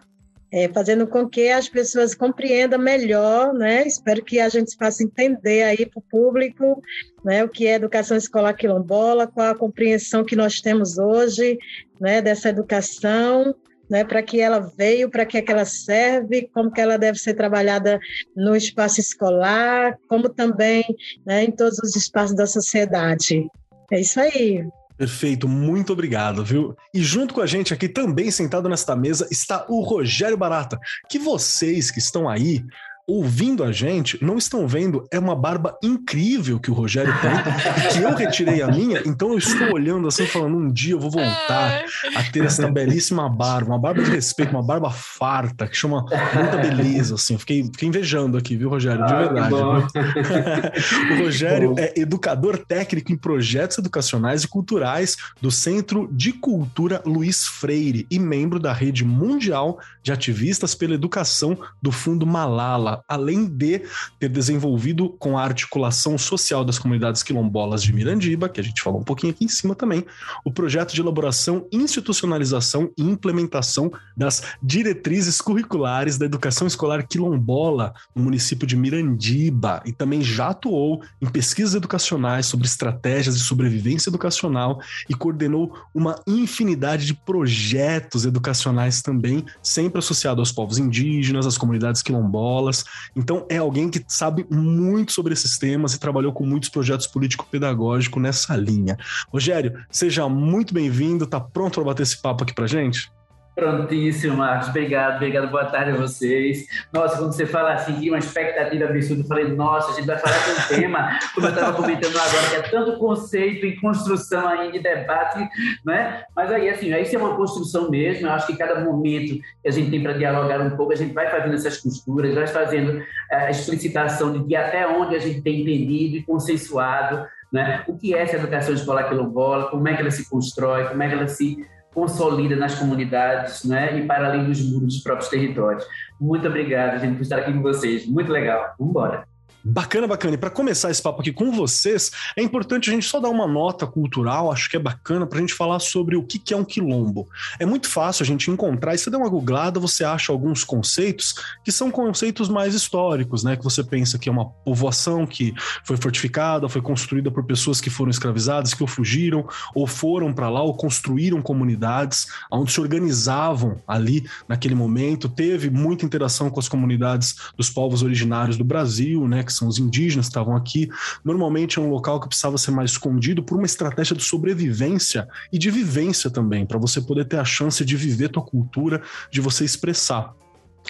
É, 0.52 0.68
fazendo 0.68 1.06
com 1.06 1.28
que 1.28 1.48
as 1.48 1.68
pessoas 1.68 2.14
compreendam 2.14 2.78
melhor, 2.78 3.52
né? 3.52 3.86
Espero 3.86 4.24
que 4.24 4.38
a 4.38 4.48
gente 4.48 4.76
faça 4.76 5.02
entender 5.02 5.62
aí 5.62 5.86
para 5.86 5.98
o 5.98 6.02
público, 6.02 6.80
né? 7.24 7.44
O 7.44 7.48
que 7.48 7.66
é 7.66 7.74
educação 7.74 8.16
escolar 8.16 8.54
quilombola, 8.54 9.26
qual 9.26 9.48
a 9.48 9.54
compreensão 9.54 10.24
que 10.24 10.36
nós 10.36 10.60
temos 10.60 10.98
hoje, 10.98 11.58
né? 12.00 12.22
Dessa 12.22 12.48
educação, 12.48 13.54
né? 13.90 14.04
Para 14.04 14.22
que 14.22 14.40
ela 14.40 14.60
veio, 14.60 15.10
para 15.10 15.26
que, 15.26 15.38
é 15.38 15.42
que 15.42 15.50
ela 15.50 15.64
serve, 15.64 16.48
como 16.52 16.70
que 16.70 16.80
ela 16.80 16.96
deve 16.96 17.18
ser 17.18 17.34
trabalhada 17.34 17.98
no 18.36 18.54
espaço 18.54 19.00
escolar, 19.00 19.98
como 20.08 20.28
também, 20.28 20.84
né? 21.24 21.44
Em 21.44 21.50
todos 21.50 21.78
os 21.80 21.96
espaços 21.96 22.36
da 22.36 22.46
sociedade. 22.46 23.48
É 23.90 24.00
isso 24.00 24.20
aí. 24.20 24.64
Perfeito, 24.96 25.46
muito 25.46 25.92
obrigado, 25.92 26.42
viu? 26.42 26.74
E 26.92 27.02
junto 27.02 27.34
com 27.34 27.42
a 27.42 27.46
gente 27.46 27.74
aqui, 27.74 27.86
também 27.86 28.30
sentado 28.30 28.68
nesta 28.68 28.96
mesa, 28.96 29.28
está 29.30 29.66
o 29.68 29.82
Rogério 29.82 30.36
Barata, 30.36 30.78
que 31.08 31.18
vocês 31.18 31.90
que 31.90 31.98
estão 31.98 32.28
aí 32.28 32.64
ouvindo 33.06 33.62
a 33.62 33.70
gente 33.70 34.22
não 34.22 34.36
estão 34.36 34.66
vendo 34.66 35.06
é 35.12 35.18
uma 35.18 35.36
barba 35.36 35.78
incrível 35.82 36.58
que 36.58 36.70
o 36.70 36.74
Rogério 36.74 37.14
tem, 37.20 37.92
que 37.92 38.02
eu 38.02 38.14
retirei 38.14 38.62
a 38.62 38.66
minha, 38.66 39.00
então 39.06 39.30
eu 39.30 39.38
estou 39.38 39.74
olhando 39.74 40.08
assim, 40.08 40.26
falando: 40.26 40.56
um 40.56 40.70
dia 40.70 40.94
eu 40.94 41.00
vou 41.00 41.10
voltar 41.10 41.84
a 42.16 42.22
ter 42.24 42.44
essa 42.44 42.68
belíssima 42.68 43.28
barba, 43.28 43.70
uma 43.70 43.78
barba 43.78 44.02
de 44.02 44.10
respeito, 44.10 44.50
uma 44.50 44.62
barba 44.62 44.90
farta, 44.90 45.68
que 45.68 45.76
chama 45.76 46.04
muita 46.34 46.56
beleza, 46.56 47.14
assim. 47.14 47.38
Fiquei, 47.38 47.62
fiquei 47.64 47.88
invejando 47.88 48.36
aqui, 48.36 48.56
viu, 48.56 48.68
Rogério? 48.68 49.06
De 49.06 49.12
ah, 49.12 49.18
verdade. 49.18 49.54
o 51.12 51.24
Rogério 51.24 51.74
é 51.78 51.92
educador 51.96 52.58
técnico 52.58 53.12
em 53.12 53.16
projetos 53.16 53.78
educacionais 53.78 54.42
e 54.42 54.48
culturais 54.48 55.16
do 55.40 55.50
Centro 55.50 56.08
de 56.12 56.32
Cultura 56.32 57.00
Luiz 57.04 57.46
Freire 57.46 58.06
e 58.10 58.18
membro 58.18 58.58
da 58.58 58.72
rede 58.72 59.04
mundial 59.04 59.78
de 60.02 60.12
ativistas 60.12 60.74
pela 60.74 60.94
educação 60.94 61.56
do 61.80 61.92
Fundo 61.92 62.26
Malala 62.26 62.95
além 63.08 63.46
de 63.46 63.82
ter 64.18 64.28
desenvolvido 64.28 65.10
com 65.18 65.38
a 65.38 65.42
articulação 65.42 66.16
social 66.18 66.64
das 66.64 66.78
comunidades 66.78 67.22
quilombolas 67.22 67.82
de 67.82 67.92
Mirandiba, 67.92 68.48
que 68.48 68.60
a 68.60 68.64
gente 68.64 68.82
falou 68.82 69.00
um 69.00 69.04
pouquinho 69.04 69.32
aqui 69.32 69.44
em 69.44 69.48
cima 69.48 69.74
também, 69.74 70.04
o 70.44 70.52
projeto 70.52 70.94
de 70.94 71.00
elaboração, 71.00 71.66
institucionalização 71.72 72.90
e 72.96 73.02
implementação 73.02 73.90
das 74.16 74.42
diretrizes 74.62 75.40
curriculares 75.40 76.18
da 76.18 76.26
educação 76.26 76.66
escolar 76.66 77.06
quilombola 77.06 77.94
no 78.14 78.22
município 78.22 78.66
de 78.66 78.76
Mirandiba. 78.76 79.82
E 79.84 79.92
também 79.92 80.22
já 80.22 80.48
atuou 80.48 81.02
em 81.20 81.26
pesquisas 81.26 81.74
educacionais 81.74 82.46
sobre 82.46 82.66
estratégias 82.66 83.38
de 83.38 83.44
sobrevivência 83.44 84.10
educacional 84.10 84.80
e 85.08 85.14
coordenou 85.14 85.76
uma 85.94 86.20
infinidade 86.26 87.06
de 87.06 87.14
projetos 87.14 88.24
educacionais 88.24 89.02
também, 89.02 89.44
sempre 89.62 89.98
associado 89.98 90.40
aos 90.40 90.52
povos 90.52 90.78
indígenas, 90.78 91.46
às 91.46 91.58
comunidades 91.58 92.02
quilombolas, 92.02 92.84
então, 93.14 93.46
é 93.48 93.58
alguém 93.58 93.88
que 93.88 94.04
sabe 94.08 94.46
muito 94.50 95.12
sobre 95.12 95.32
esses 95.32 95.58
temas 95.58 95.94
e 95.94 96.00
trabalhou 96.00 96.32
com 96.32 96.44
muitos 96.44 96.68
projetos 96.68 97.06
político-pedagógicos 97.06 98.22
nessa 98.22 98.56
linha. 98.56 98.96
Rogério, 99.28 99.84
seja 99.90 100.28
muito 100.28 100.74
bem-vindo. 100.74 101.26
Tá 101.26 101.40
pronto 101.40 101.74
para 101.74 101.84
bater 101.84 102.02
esse 102.02 102.20
papo 102.20 102.44
aqui 102.44 102.54
para 102.54 102.66
gente? 102.66 103.10
Prontíssimo, 103.56 104.36
Marcos. 104.36 104.68
Obrigado, 104.68 105.16
obrigado. 105.16 105.50
Boa 105.50 105.64
tarde 105.64 105.92
a 105.92 105.96
vocês. 105.96 106.66
Nossa, 106.92 107.16
quando 107.16 107.32
você 107.32 107.46
fala 107.46 107.72
assim, 107.72 107.98
tinha 107.98 108.12
uma 108.12 108.18
expectativa 108.18 108.84
absurda. 108.84 109.22
Eu 109.22 109.26
falei, 109.26 109.48
nossa, 109.48 109.92
a 109.92 109.94
gente 109.94 110.06
vai 110.06 110.18
falar 110.18 110.36
de 110.36 110.50
um 110.50 110.76
tema, 110.76 111.18
como 111.34 111.46
eu 111.46 111.54
estava 111.54 111.72
comentando 111.72 112.18
agora, 112.18 112.50
que 112.50 112.56
é 112.56 112.62
tanto 112.68 112.98
conceito 112.98 113.64
em 113.64 113.80
construção 113.80 114.46
aí 114.46 114.70
de 114.72 114.80
debate, 114.80 115.48
né? 115.86 116.24
Mas 116.36 116.52
aí, 116.52 116.68
assim, 116.68 116.94
isso 117.00 117.16
é 117.16 117.18
uma 117.18 117.34
construção 117.34 117.90
mesmo. 117.90 118.26
Eu 118.26 118.32
acho 118.32 118.46
que 118.46 118.58
cada 118.58 118.78
momento 118.78 119.40
que 119.62 119.68
a 119.68 119.70
gente 119.70 119.90
tem 119.90 120.02
para 120.02 120.12
dialogar 120.12 120.60
um 120.60 120.76
pouco, 120.76 120.92
a 120.92 120.96
gente 120.96 121.14
vai 121.14 121.30
fazendo 121.30 121.54
essas 121.54 121.78
costuras, 121.78 122.34
vai 122.34 122.46
fazendo 122.46 123.02
eh, 123.30 123.36
a 123.36 123.50
explicitação 123.50 124.46
de 124.46 124.54
até 124.54 124.86
onde 124.86 125.16
a 125.16 125.18
gente 125.18 125.40
tem 125.40 125.62
entendido 125.62 126.16
e 126.16 126.22
consensuado, 126.22 127.26
né? 127.50 127.84
O 127.88 127.96
que 127.96 128.14
é 128.14 128.18
essa 128.18 128.36
educação 128.36 128.74
escolar 128.74 129.08
quilombola, 129.08 129.70
como 129.70 129.88
é 129.88 129.94
que 129.94 130.02
ela 130.02 130.10
se 130.10 130.28
constrói, 130.28 130.84
como 130.84 131.02
é 131.02 131.08
que 131.08 131.14
ela 131.14 131.26
se 131.26 131.64
consolida 131.96 132.54
nas 132.54 132.74
comunidades 132.74 133.64
né, 133.64 133.98
e 133.98 134.06
para 134.06 134.28
além 134.28 134.44
dos 134.44 134.60
muros 134.60 134.94
dos 134.94 135.02
próprios 135.02 135.30
territórios. 135.30 135.82
Muito 136.20 136.46
obrigado, 136.46 137.00
gente, 137.00 137.14
por 137.14 137.22
estar 137.22 137.38
aqui 137.38 137.50
com 137.54 137.62
vocês. 137.62 138.06
Muito 138.06 138.30
legal. 138.30 138.74
Vamos 138.78 138.90
embora. 138.90 139.35
Bacana, 139.68 140.06
bacana. 140.06 140.34
E 140.34 140.38
para 140.38 140.48
começar 140.48 140.92
esse 140.92 141.02
papo 141.02 141.20
aqui 141.20 141.32
com 141.32 141.50
vocês, 141.50 142.12
é 142.36 142.42
importante 142.42 142.88
a 142.88 142.92
gente 142.92 143.04
só 143.04 143.18
dar 143.18 143.30
uma 143.30 143.48
nota 143.48 143.84
cultural, 143.84 144.52
acho 144.52 144.70
que 144.70 144.76
é 144.76 144.78
bacana 144.78 145.26
para 145.26 145.38
a 145.38 145.40
gente 145.40 145.54
falar 145.54 145.80
sobre 145.80 146.14
o 146.14 146.22
que, 146.22 146.54
é 146.54 146.56
um 146.56 146.64
quilombo. 146.64 147.28
É 147.58 147.66
muito 147.66 147.88
fácil 147.88 148.22
a 148.22 148.26
gente 148.26 148.48
encontrar, 148.48 148.94
e 148.94 148.98
você 148.98 149.10
dá 149.10 149.18
uma 149.18 149.28
googlada, 149.28 149.80
você 149.80 150.04
acha 150.04 150.30
alguns 150.30 150.62
conceitos 150.62 151.34
que 151.64 151.72
são 151.72 151.90
conceitos 151.90 152.48
mais 152.48 152.74
históricos, 152.74 153.42
né? 153.42 153.56
Que 153.56 153.64
você 153.64 153.82
pensa 153.82 154.20
que 154.20 154.28
é 154.28 154.32
uma 154.32 154.44
povoação 154.44 155.26
que 155.26 155.52
foi 155.84 155.96
fortificada, 155.96 156.68
foi 156.68 156.80
construída 156.80 157.28
por 157.28 157.44
pessoas 157.44 157.80
que 157.80 157.90
foram 157.90 158.10
escravizadas, 158.10 158.72
que 158.72 158.84
ou 158.84 158.88
fugiram, 158.88 159.48
ou 159.74 159.88
foram 159.88 160.32
para 160.32 160.48
lá, 160.48 160.62
ou 160.62 160.76
construíram 160.76 161.42
comunidades, 161.42 162.28
onde 162.52 162.70
se 162.70 162.80
organizavam 162.80 163.82
ali 163.84 164.28
naquele 164.48 164.76
momento. 164.76 165.28
Teve 165.28 165.70
muita 165.70 166.06
interação 166.06 166.50
com 166.50 166.60
as 166.60 166.68
comunidades 166.68 167.34
dos 167.56 167.68
povos 167.68 168.04
originários 168.04 168.56
do 168.56 168.64
Brasil, 168.64 169.26
né? 169.26 169.42
Que 169.42 169.55
são 169.56 169.68
os 169.68 169.78
indígenas 169.78 170.26
que 170.26 170.30
estavam 170.30 170.54
aqui. 170.54 170.88
Normalmente 171.24 171.78
é 171.78 171.82
um 171.82 171.90
local 171.90 172.20
que 172.20 172.28
precisava 172.28 172.58
ser 172.58 172.70
mais 172.70 172.92
escondido 172.92 173.42
por 173.42 173.56
uma 173.56 173.66
estratégia 173.66 174.16
de 174.16 174.22
sobrevivência 174.22 175.26
e 175.52 175.58
de 175.58 175.70
vivência 175.70 176.30
também, 176.30 176.66
para 176.66 176.78
você 176.78 177.00
poder 177.00 177.24
ter 177.24 177.38
a 177.38 177.44
chance 177.44 177.84
de 177.84 177.96
viver 177.96 178.28
tua 178.28 178.42
cultura, 178.42 179.02
de 179.30 179.40
você 179.40 179.64
expressar. 179.64 180.34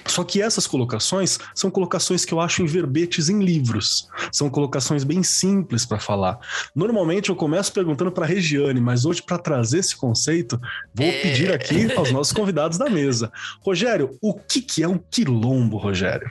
Só 0.05 0.23
que 0.25 0.43
essas 0.43 0.67
colocações 0.67 1.39
são 1.55 1.71
colocações 1.71 2.25
que 2.25 2.35
eu 2.35 2.41
acho 2.41 2.63
em 2.63 2.67
verbetes 2.67 3.29
em 3.29 3.43
livros. 3.43 4.09
São 4.31 4.51
colocações 4.51 5.05
bem 5.05 5.23
simples 5.23 5.87
para 5.87 5.99
falar. 5.99 6.39
Normalmente 6.75 7.31
eu 7.31 7.37
começo 7.37 7.73
perguntando 7.73 8.13
para 8.13 8.25
a 8.25 8.29
Regiane, 8.29 8.81
mas 8.81 9.05
hoje 9.05 9.23
para 9.23 9.39
trazer 9.39 9.79
esse 9.79 9.97
conceito, 9.97 10.61
vou 10.95 11.07
é... 11.07 11.23
pedir 11.23 11.53
aqui 11.53 11.91
aos 11.97 12.13
nossos 12.13 12.33
convidados 12.33 12.77
da 12.77 12.91
mesa. 12.91 13.33
Rogério, 13.65 14.17
o 14.21 14.35
que, 14.35 14.61
que 14.61 14.83
é 14.83 14.89
um 14.89 14.99
quilombo, 14.99 15.77
Rogério? 15.77 16.31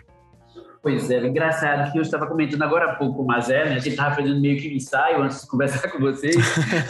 Pois 0.85 1.09
é, 1.09 1.25
engraçado 1.25 1.91
que 1.91 1.97
eu 1.97 2.03
estava 2.03 2.27
comentando 2.27 2.61
agora 2.61 2.91
há 2.91 2.95
pouco 2.95 3.15
com 3.15 3.23
o 3.23 3.25
Mazé, 3.25 3.65
né? 3.65 3.71
a 3.71 3.79
gente 3.79 3.89
estava 3.89 4.13
fazendo 4.13 4.39
meio 4.39 4.61
que 4.61 4.69
um 4.69 4.73
ensaio 4.73 5.23
antes 5.23 5.41
de 5.41 5.47
conversar 5.47 5.89
com 5.89 5.97
vocês, 5.97 6.35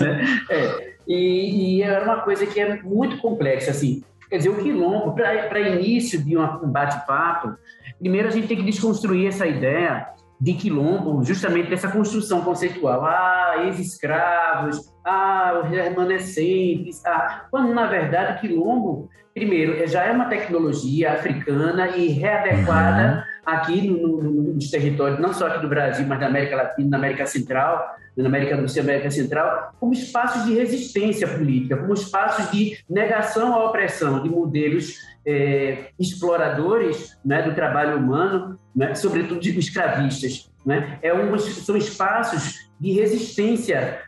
né? 0.01 0.25
é, 0.51 0.95
e, 1.07 1.77
e 1.77 1.83
é 1.83 1.99
uma 2.01 2.19
coisa 2.19 2.45
que 2.45 2.59
é 2.59 2.81
muito 2.83 3.17
complexa, 3.19 3.71
assim, 3.71 4.03
quer 4.29 4.37
dizer, 4.37 4.49
o 4.49 4.57
quilombo, 4.57 5.13
para 5.13 5.59
início 5.61 6.21
de 6.21 6.35
um 6.37 6.67
bate-papo, 6.67 7.55
Primeiro, 7.99 8.27
a 8.27 8.31
gente 8.31 8.47
tem 8.47 8.57
que 8.57 8.63
desconstruir 8.63 9.27
essa 9.27 9.47
ideia 9.47 10.07
de 10.39 10.53
quilombo, 10.53 11.23
justamente 11.23 11.69
dessa 11.69 11.89
construção 11.89 12.41
conceitual. 12.41 13.05
Ah, 13.05 13.63
ex-escravos, 13.65 14.93
ah, 15.05 15.61
os 15.63 15.69
remanescentes, 15.69 17.03
ah, 17.05 17.45
quando 17.49 17.73
na 17.73 17.87
verdade 17.87 18.41
quilombo, 18.41 19.09
primeiro, 19.33 19.87
já 19.87 20.03
é 20.03 20.11
uma 20.11 20.25
tecnologia 20.25 21.13
africana 21.13 21.95
e 21.95 22.09
readequada 22.09 23.15
uhum. 23.15 23.34
Aqui 23.45 23.87
no, 23.87 24.21
no, 24.21 24.53
nos 24.53 24.69
territórios, 24.69 25.19
não 25.19 25.33
só 25.33 25.47
aqui 25.47 25.61
do 25.61 25.69
Brasil, 25.69 26.05
mas 26.07 26.19
da 26.19 26.27
América 26.27 26.55
Latina, 26.55 26.89
da 26.89 26.97
América 26.97 27.25
Central, 27.25 27.95
na 28.17 28.27
América 28.27 28.55
do 28.57 28.67
Sul 28.67 28.77
e 28.77 28.79
América 28.81 29.11
Central, 29.11 29.73
como 29.79 29.93
espaços 29.93 30.45
de 30.45 30.53
resistência 30.53 31.27
política, 31.27 31.77
como 31.77 31.93
espaços 31.93 32.49
de 32.51 32.77
negação 32.89 33.53
à 33.53 33.65
opressão 33.65 34.23
de 34.23 34.29
modelos 34.29 34.97
é, 35.25 35.89
exploradores 35.99 37.17
né, 37.25 37.41
do 37.41 37.53
trabalho 37.53 37.97
humano, 37.97 38.57
né, 38.75 38.95
sobretudo 38.95 39.39
de 39.39 39.57
escravistas. 39.59 40.49
Né? 40.65 40.97
É 41.01 41.13
um, 41.13 41.37
são 41.37 41.75
espaços 41.75 42.69
de 42.79 42.93
resistência, 42.93 44.01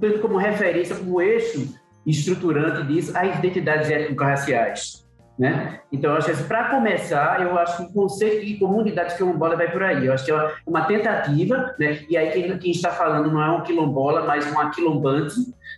tanto 0.00 0.20
como 0.20 0.36
referência, 0.36 0.96
como 0.96 1.20
eixo 1.20 1.74
estruturante 2.06 2.86
disso, 2.86 3.16
às 3.16 3.38
identidades 3.38 3.90
étnico-raciais. 3.90 5.03
Né? 5.36 5.80
Então, 5.90 6.14
acho 6.14 6.32
que 6.32 6.44
para 6.44 6.68
começar, 6.68 7.42
eu 7.42 7.58
acho 7.58 7.76
que 7.76 7.82
o 7.84 7.92
conceito 7.92 8.46
de 8.46 8.54
comunidade 8.56 9.16
quilombola 9.16 9.56
vai 9.56 9.70
por 9.70 9.82
aí. 9.82 10.06
Eu 10.06 10.12
acho 10.12 10.24
que 10.24 10.30
é 10.30 10.54
uma 10.64 10.84
tentativa, 10.84 11.74
né? 11.78 12.04
e 12.08 12.16
aí 12.16 12.30
quem, 12.30 12.58
quem 12.58 12.70
está 12.70 12.90
falando 12.90 13.32
não 13.32 13.42
é 13.42 13.50
um 13.50 13.62
quilombola, 13.62 14.24
mas 14.24 14.50
um 14.52 14.60
aquilombante. 14.60 15.34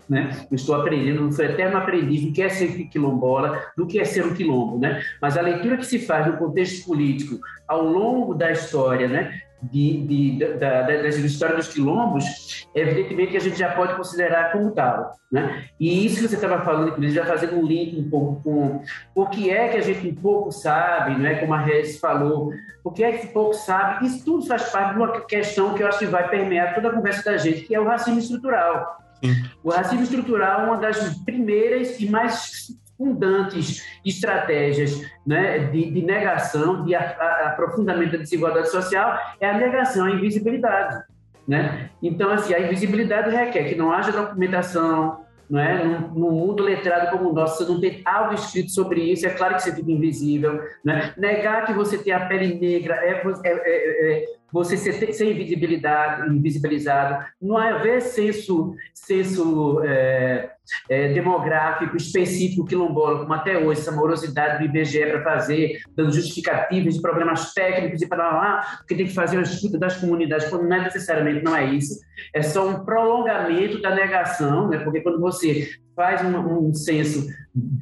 Né? 0.08 0.30
Eu 0.50 0.54
estou 0.54 0.74
aprendendo, 0.74 1.32
sou 1.32 1.44
eterno 1.44 1.78
aprendiz 1.78 2.22
do 2.22 2.32
que 2.32 2.42
é 2.42 2.48
ser 2.50 2.68
quilombola, 2.88 3.60
do 3.76 3.86
que 3.86 3.98
é 3.98 4.04
ser 4.04 4.26
um 4.26 4.34
quilombo. 4.34 4.78
Né? 4.78 5.02
Mas 5.22 5.38
a 5.38 5.40
leitura 5.40 5.78
que 5.78 5.86
se 5.86 6.00
faz 6.00 6.26
no 6.26 6.36
contexto 6.36 6.84
político 6.84 7.38
ao 7.66 7.82
longo 7.82 8.34
da 8.34 8.52
história, 8.52 9.08
né? 9.08 9.40
De, 9.62 10.06
de, 10.06 10.38
da, 10.58 10.82
da, 10.82 10.82
da, 10.82 11.08
história 11.08 11.56
dos 11.56 11.68
quilombos, 11.68 12.68
evidentemente 12.74 13.30
que 13.32 13.36
a 13.36 13.40
gente 13.40 13.58
já 13.58 13.74
pode 13.74 13.96
considerar 13.96 14.52
como 14.52 14.70
tal. 14.70 15.16
Né? 15.30 15.64
E 15.80 16.06
isso 16.06 16.20
que 16.20 16.28
você 16.28 16.36
estava 16.36 16.64
falando, 16.64 16.88
inclusive, 16.88 17.14
já 17.14 17.24
fazendo 17.24 17.56
um 17.56 17.66
link 17.66 17.98
um 17.98 18.08
pouco 18.08 18.42
com 18.42 18.82
o 19.14 19.26
que 19.26 19.50
é 19.50 19.68
que 19.68 19.76
a 19.78 19.80
gente 19.80 20.06
um 20.06 20.14
pouco 20.14 20.52
sabe, 20.52 21.16
né? 21.20 21.36
como 21.36 21.54
a 21.54 21.58
Regis 21.58 21.98
falou, 21.98 22.52
o 22.84 22.90
que 22.90 23.02
é 23.02 23.12
que 23.12 23.28
pouco 23.28 23.54
sabe, 23.54 24.06
isso 24.06 24.24
tudo 24.24 24.46
faz 24.46 24.70
parte 24.70 24.92
de 24.92 24.96
uma 24.98 25.20
questão 25.22 25.74
que 25.74 25.82
eu 25.82 25.88
acho 25.88 25.98
que 25.98 26.06
vai 26.06 26.28
permear 26.28 26.74
toda 26.74 26.88
a 26.88 26.92
conversa 26.92 27.24
da 27.24 27.36
gente, 27.36 27.62
que 27.62 27.74
é 27.74 27.80
o 27.80 27.84
racismo 27.84 28.18
estrutural. 28.18 28.98
Sim. 29.24 29.34
O 29.64 29.70
racismo 29.70 30.04
estrutural 30.04 30.60
é 30.60 30.64
uma 30.64 30.76
das 30.76 31.18
primeiras 31.20 31.98
e 31.98 32.08
mais 32.08 32.68
fundantes 32.96 33.86
estratégias 34.04 35.00
né, 35.26 35.58
de, 35.58 35.90
de, 35.90 36.02
negação, 36.02 36.84
de 36.84 36.94
aprofundamento 36.94 38.12
da 38.12 38.18
desigualdade 38.18 38.70
social, 38.70 39.18
é 39.40 39.50
a 39.50 39.58
negação, 39.58 40.06
a 40.06 40.10
invisibilidade. 40.10 41.04
Né? 41.46 41.90
Então, 42.02 42.30
assim, 42.30 42.54
a 42.54 42.60
invisibilidade 42.60 43.30
requer 43.30 43.64
que 43.64 43.74
não 43.74 43.92
haja 43.92 44.10
documentação, 44.10 45.24
não 45.48 45.60
é? 45.60 45.84
Num, 45.84 46.08
num, 46.08 46.30
mundo 46.32 46.62
letrado 46.62 47.10
como 47.10 47.30
o 47.30 47.32
nosso, 47.32 47.64
você 47.64 47.72
não 47.72 47.80
tem 47.80 48.02
algo 48.04 48.34
escrito 48.34 48.70
sobre 48.70 49.00
isso, 49.00 49.26
é 49.26 49.30
claro 49.30 49.54
que 49.54 49.62
você 49.62 49.74
fica 49.74 49.90
invisível. 49.90 50.60
Né? 50.84 51.14
Negar 51.16 51.64
que 51.64 51.72
você 51.72 51.98
tem 51.98 52.12
a 52.12 52.26
pele 52.26 52.54
negra 52.58 52.96
é, 52.96 53.12
é, 53.12 53.42
é, 53.44 54.22
é 54.22 54.35
você 54.52 54.76
ser, 54.76 55.12
ser 55.12 55.32
invisibilizado, 55.32 57.24
não 57.40 57.56
haver 57.56 58.00
senso, 58.00 58.74
senso 58.94 59.82
é, 59.84 60.50
é, 60.88 61.12
demográfico 61.12 61.96
específico 61.96 62.64
quilombola, 62.64 63.20
como 63.20 63.32
até 63.32 63.58
hoje, 63.58 63.80
essa 63.80 63.92
morosidade 63.92 64.58
do 64.58 64.64
IBGE 64.64 65.06
para 65.06 65.22
fazer, 65.22 65.80
dando 65.94 66.12
justificativas 66.12 66.94
de 66.94 67.02
problemas 67.02 67.52
técnicos 67.52 68.02
e 68.02 68.08
para 68.08 68.30
lá, 68.30 68.76
porque 68.78 68.94
tem 68.94 69.06
que 69.06 69.14
fazer 69.14 69.38
a 69.38 69.42
escuta 69.42 69.78
das 69.78 69.96
comunidades, 69.96 70.48
quando 70.48 70.68
não 70.68 70.76
é 70.76 70.84
necessariamente, 70.84 71.44
não 71.44 71.54
é 71.54 71.64
isso, 71.64 72.00
é 72.32 72.42
só 72.42 72.68
um 72.68 72.84
prolongamento 72.84 73.80
da 73.80 73.94
negação, 73.94 74.68
né? 74.68 74.78
porque 74.78 75.00
quando 75.00 75.20
você 75.20 75.68
faz 75.94 76.22
um, 76.24 76.68
um 76.68 76.74
censo 76.74 77.26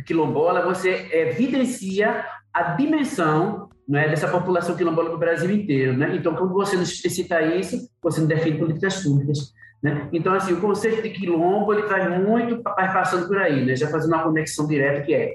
quilombola, 0.06 0.64
você 0.64 1.08
evidencia 1.12 2.24
a 2.52 2.62
dimensão 2.74 3.68
né, 3.88 4.08
dessa 4.08 4.28
população 4.28 4.76
quilombola 4.76 5.10
no 5.10 5.18
Brasil 5.18 5.50
inteiro. 5.50 5.96
Né? 5.96 6.16
Então, 6.16 6.34
quando 6.34 6.52
você 6.52 6.76
não 6.76 6.82
explicita 6.82 7.40
isso, 7.42 7.88
você 8.02 8.20
não 8.20 8.26
define 8.26 8.58
políticas 8.58 9.02
públicas. 9.02 9.52
Né? 9.82 10.08
Então, 10.12 10.32
assim, 10.32 10.54
o 10.54 10.60
conceito 10.60 11.02
de 11.02 11.10
quilombo 11.10 11.72
ele 11.72 11.86
vai 11.86 12.18
muito 12.18 12.62
vai 12.62 12.90
passando 12.92 13.28
por 13.28 13.36
aí, 13.38 13.64
né? 13.64 13.76
já 13.76 13.88
fazendo 13.88 14.14
uma 14.14 14.22
conexão 14.22 14.66
direta 14.66 15.02
que 15.02 15.14
é 15.14 15.34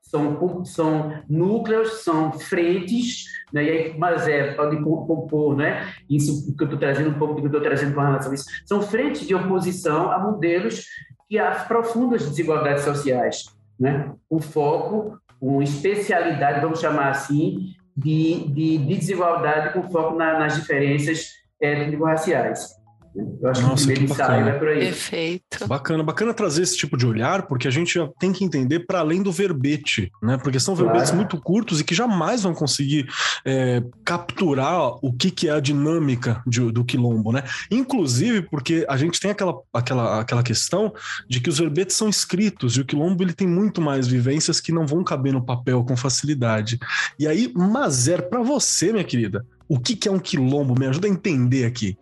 são, 0.00 0.64
são 0.64 1.22
núcleos, 1.28 2.02
são 2.02 2.32
frentes, 2.32 3.24
né? 3.52 3.64
e 3.64 3.70
aí 3.70 3.98
mas 3.98 4.28
é 4.28 4.52
pode 4.52 4.76
compor, 4.82 5.56
né? 5.56 5.90
isso 6.08 6.54
que 6.56 6.62
eu 6.62 6.66
estou 6.66 6.78
trazendo, 6.78 7.10
um 7.10 7.18
pouco 7.18 7.34
do 7.34 7.40
que 7.40 7.46
eu 7.46 7.48
estou 7.48 7.62
trazendo 7.62 7.94
com 7.94 8.00
relação 8.00 8.30
a 8.30 8.34
isso, 8.34 8.44
são 8.66 8.82
frentes 8.82 9.26
de 9.26 9.34
oposição 9.34 10.10
a 10.10 10.18
modelos 10.18 10.86
que 11.28 11.38
aprofundam 11.38 12.16
as 12.16 12.28
desigualdades 12.28 12.84
sociais, 12.84 13.44
né? 13.80 14.12
o 14.28 14.38
foco, 14.38 15.18
uma 15.40 15.64
especialidade, 15.64 16.60
vamos 16.60 16.80
chamar 16.80 17.08
assim, 17.10 17.74
de, 17.96 18.48
de, 18.48 18.78
de 18.78 18.96
desigualdade 18.96 19.72
com 19.72 19.90
foco 19.90 20.16
na, 20.16 20.38
nas 20.38 20.54
diferenças 20.56 21.28
étnico-raciais. 21.60 22.81
Eu 23.14 23.50
acho 23.50 23.60
Nossa, 23.62 23.76
que 23.86 23.92
o 23.92 23.94
primeiro 23.94 24.12
ensaio 24.12 24.48
é 24.48 24.58
por 24.58 24.68
aí. 24.68 24.78
Perfeito. 24.80 25.66
Bacana, 25.66 26.02
bacana 26.02 26.32
trazer 26.32 26.62
esse 26.62 26.76
tipo 26.76 26.96
de 26.96 27.06
olhar, 27.06 27.46
porque 27.46 27.68
a 27.68 27.70
gente 27.70 27.98
tem 28.18 28.32
que 28.32 28.44
entender 28.44 28.80
para 28.80 29.00
além 29.00 29.22
do 29.22 29.30
verbete, 29.30 30.10
né? 30.22 30.38
Porque 30.38 30.58
são 30.58 30.74
verbetes 30.74 31.10
claro. 31.10 31.16
muito 31.16 31.40
curtos 31.40 31.80
e 31.80 31.84
que 31.84 31.94
jamais 31.94 32.42
vão 32.42 32.54
conseguir 32.54 33.06
é, 33.44 33.82
capturar 34.04 34.94
o 35.02 35.12
que, 35.12 35.30
que 35.30 35.48
é 35.48 35.52
a 35.52 35.60
dinâmica 35.60 36.42
de, 36.46 36.72
do 36.72 36.84
quilombo, 36.84 37.32
né? 37.32 37.44
Inclusive 37.70 38.42
porque 38.42 38.86
a 38.88 38.96
gente 38.96 39.20
tem 39.20 39.30
aquela, 39.30 39.54
aquela, 39.72 40.20
aquela 40.20 40.42
questão 40.42 40.92
de 41.28 41.40
que 41.40 41.50
os 41.50 41.58
verbetes 41.58 41.96
são 41.96 42.08
escritos 42.08 42.76
e 42.76 42.80
o 42.80 42.84
quilombo 42.84 43.22
ele 43.22 43.34
tem 43.34 43.46
muito 43.46 43.80
mais 43.80 44.06
vivências 44.06 44.60
que 44.60 44.72
não 44.72 44.86
vão 44.86 45.04
caber 45.04 45.32
no 45.32 45.44
papel 45.44 45.84
com 45.84 45.96
facilidade. 45.96 46.78
E 47.18 47.26
aí, 47.26 47.52
Mazer, 47.54 48.28
para 48.30 48.42
você, 48.42 48.90
minha 48.90 49.04
querida, 49.04 49.44
o 49.68 49.78
que, 49.78 49.96
que 49.96 50.08
é 50.08 50.12
um 50.12 50.18
quilombo? 50.18 50.78
Me 50.78 50.86
ajuda 50.86 51.06
a 51.06 51.10
entender 51.10 51.64
aqui 51.64 51.96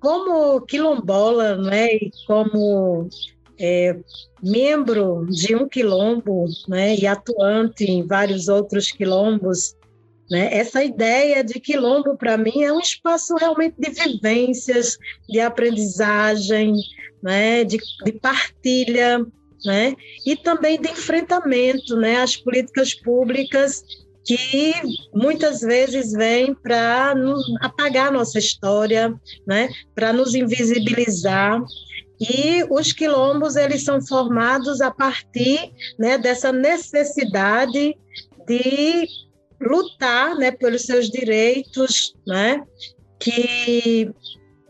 como 0.00 0.60
quilombola, 0.62 1.56
né, 1.56 1.94
e 1.94 2.10
como 2.26 3.08
é, 3.58 3.96
membro 4.42 5.26
de 5.28 5.54
um 5.54 5.68
quilombo, 5.68 6.46
né, 6.68 6.96
e 6.96 7.06
atuante 7.06 7.84
em 7.84 8.06
vários 8.06 8.48
outros 8.48 8.90
quilombos, 8.92 9.74
né, 10.30 10.52
essa 10.52 10.84
ideia 10.84 11.42
de 11.42 11.58
quilombo 11.58 12.16
para 12.16 12.36
mim 12.36 12.62
é 12.62 12.72
um 12.72 12.80
espaço 12.80 13.34
realmente 13.36 13.74
de 13.78 13.90
vivências, 13.90 14.98
de 15.28 15.40
aprendizagem, 15.40 16.74
né, 17.22 17.64
de, 17.64 17.78
de 18.04 18.12
partilha, 18.12 19.26
né, 19.64 19.96
e 20.24 20.36
também 20.36 20.80
de 20.80 20.90
enfrentamento, 20.90 21.96
né, 21.96 22.22
às 22.22 22.36
políticas 22.36 22.94
públicas 22.94 23.82
que 24.28 24.74
muitas 25.14 25.62
vezes 25.62 26.12
vem 26.12 26.54
para 26.54 27.14
apagar 27.62 28.12
nossa 28.12 28.38
história, 28.38 29.14
né? 29.46 29.70
para 29.94 30.12
nos 30.12 30.34
invisibilizar. 30.34 31.62
E 32.20 32.62
os 32.68 32.92
quilombos 32.92 33.56
eles 33.56 33.84
são 33.84 34.02
formados 34.02 34.82
a 34.82 34.90
partir 34.90 35.72
né, 35.98 36.18
dessa 36.18 36.52
necessidade 36.52 37.96
de 38.46 39.08
lutar 39.58 40.34
né, 40.36 40.50
pelos 40.50 40.82
seus 40.82 41.08
direitos, 41.08 42.14
né, 42.26 42.62
que 43.18 44.12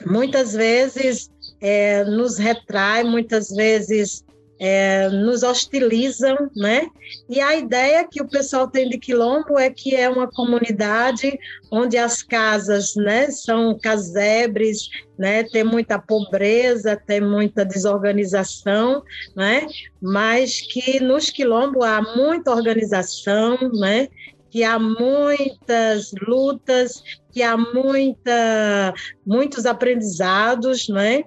muitas 0.07 0.53
vezes 0.53 1.31
é, 1.61 2.05
nos 2.05 2.39
retrai, 2.39 3.03
muitas 3.03 3.49
vezes 3.49 4.23
é, 4.59 5.09
nos 5.09 5.43
hostilizam, 5.43 6.51
né? 6.57 6.87
E 7.29 7.41
a 7.41 7.57
ideia 7.57 8.07
que 8.11 8.21
o 8.21 8.29
pessoal 8.29 8.69
tem 8.69 8.89
de 8.89 8.99
Quilombo 8.99 9.59
é 9.59 9.71
que 9.71 9.95
é 9.95 10.09
uma 10.09 10.27
comunidade 10.27 11.39
onde 11.71 11.97
as 11.97 12.23
casas, 12.23 12.95
né, 12.97 13.31
são 13.31 13.79
casebres, 13.79 14.89
né? 15.19 15.45
Tem 15.45 15.65
muita 15.65 15.99
pobreza, 15.99 16.97
tem 16.97 17.21
muita 17.21 17.65
desorganização, 17.65 19.03
né? 19.37 19.67
Mas 20.01 20.61
que 20.61 21.01
nos 21.01 21.31
Quilombo 21.31 21.85
há 21.85 22.03
muita 22.17 22.51
organização, 22.51 23.57
né? 23.79 24.09
que 24.51 24.65
há 24.65 24.79
muitas 24.79 26.13
lutas, 26.27 27.03
que 27.31 27.43
há 27.43 27.57
muita, 27.57 28.95
muitos 29.27 29.67
aprendizados, 29.67 30.89
né? 30.89 31.25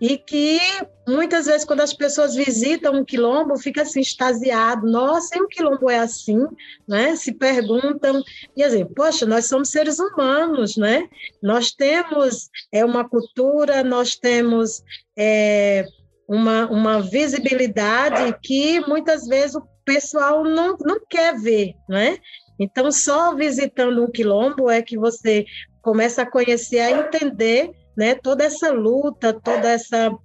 E 0.00 0.18
que 0.18 0.60
muitas 1.06 1.46
vezes 1.46 1.64
quando 1.64 1.80
as 1.80 1.92
pessoas 1.92 2.34
visitam 2.34 2.94
um 2.94 3.04
quilombo 3.04 3.56
fica 3.58 3.82
assim 3.82 4.00
extasiado, 4.00 4.90
nossa, 4.90 5.36
e 5.36 5.42
um 5.42 5.48
quilombo 5.48 5.88
é 5.88 5.98
assim, 5.98 6.46
né? 6.86 7.14
Se 7.16 7.32
perguntam 7.32 8.22
e 8.56 8.62
assim, 8.62 8.84
poxa, 8.84 9.24
nós 9.24 9.46
somos 9.46 9.70
seres 9.70 9.98
humanos, 9.98 10.76
né? 10.76 11.08
Nós 11.42 11.70
temos 11.70 12.48
é 12.72 12.84
uma 12.84 13.08
cultura, 13.08 13.82
nós 13.84 14.16
temos 14.16 14.82
é, 15.16 15.86
uma, 16.28 16.66
uma 16.66 17.00
visibilidade 17.00 18.36
que 18.42 18.80
muitas 18.80 19.26
vezes 19.26 19.54
o 19.54 19.62
pessoal 19.84 20.42
não, 20.44 20.76
não 20.80 20.98
quer 21.08 21.38
ver, 21.38 21.74
né? 21.88 22.18
Então, 22.58 22.90
só 22.90 23.34
visitando 23.34 24.02
um 24.02 24.10
quilombo 24.10 24.70
é 24.70 24.80
que 24.80 24.96
você 24.96 25.44
começa 25.82 26.22
a 26.22 26.30
conhecer, 26.30 26.78
a 26.78 26.90
entender 26.90 27.70
né, 27.96 28.14
toda 28.14 28.44
essa 28.44 28.70
luta, 28.70 29.32
toda 29.32 29.70
essa, 29.70 30.16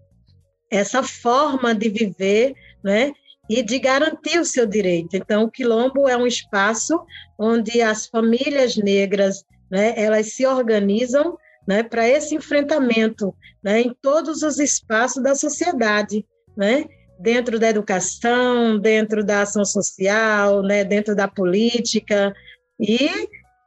essa 0.69 1.03
forma 1.03 1.73
de 1.73 1.89
viver, 1.89 2.53
né, 2.83 3.11
e 3.49 3.63
de 3.63 3.79
garantir 3.79 4.39
o 4.39 4.45
seu 4.45 4.65
direito. 4.65 5.15
Então, 5.15 5.43
o 5.43 5.51
quilombo 5.51 6.07
é 6.07 6.15
um 6.15 6.27
espaço 6.27 7.03
onde 7.37 7.81
as 7.81 8.05
famílias 8.05 8.75
negras, 8.77 9.43
né, 9.71 9.93
elas 9.97 10.33
se 10.33 10.45
organizam 10.45 11.35
né, 11.67 11.83
para 11.83 12.07
esse 12.07 12.35
enfrentamento 12.35 13.33
né, 13.63 13.81
em 13.81 13.93
todos 14.01 14.43
os 14.43 14.59
espaços 14.59 15.21
da 15.21 15.35
sociedade, 15.35 16.25
né, 16.55 16.85
dentro 17.19 17.59
da 17.59 17.69
educação, 17.69 18.79
dentro 18.79 19.23
da 19.23 19.41
ação 19.41 19.65
social, 19.65 20.61
né, 20.61 20.83
dentro 20.83 21.15
da 21.15 21.27
política. 21.27 22.33
E 22.79 23.09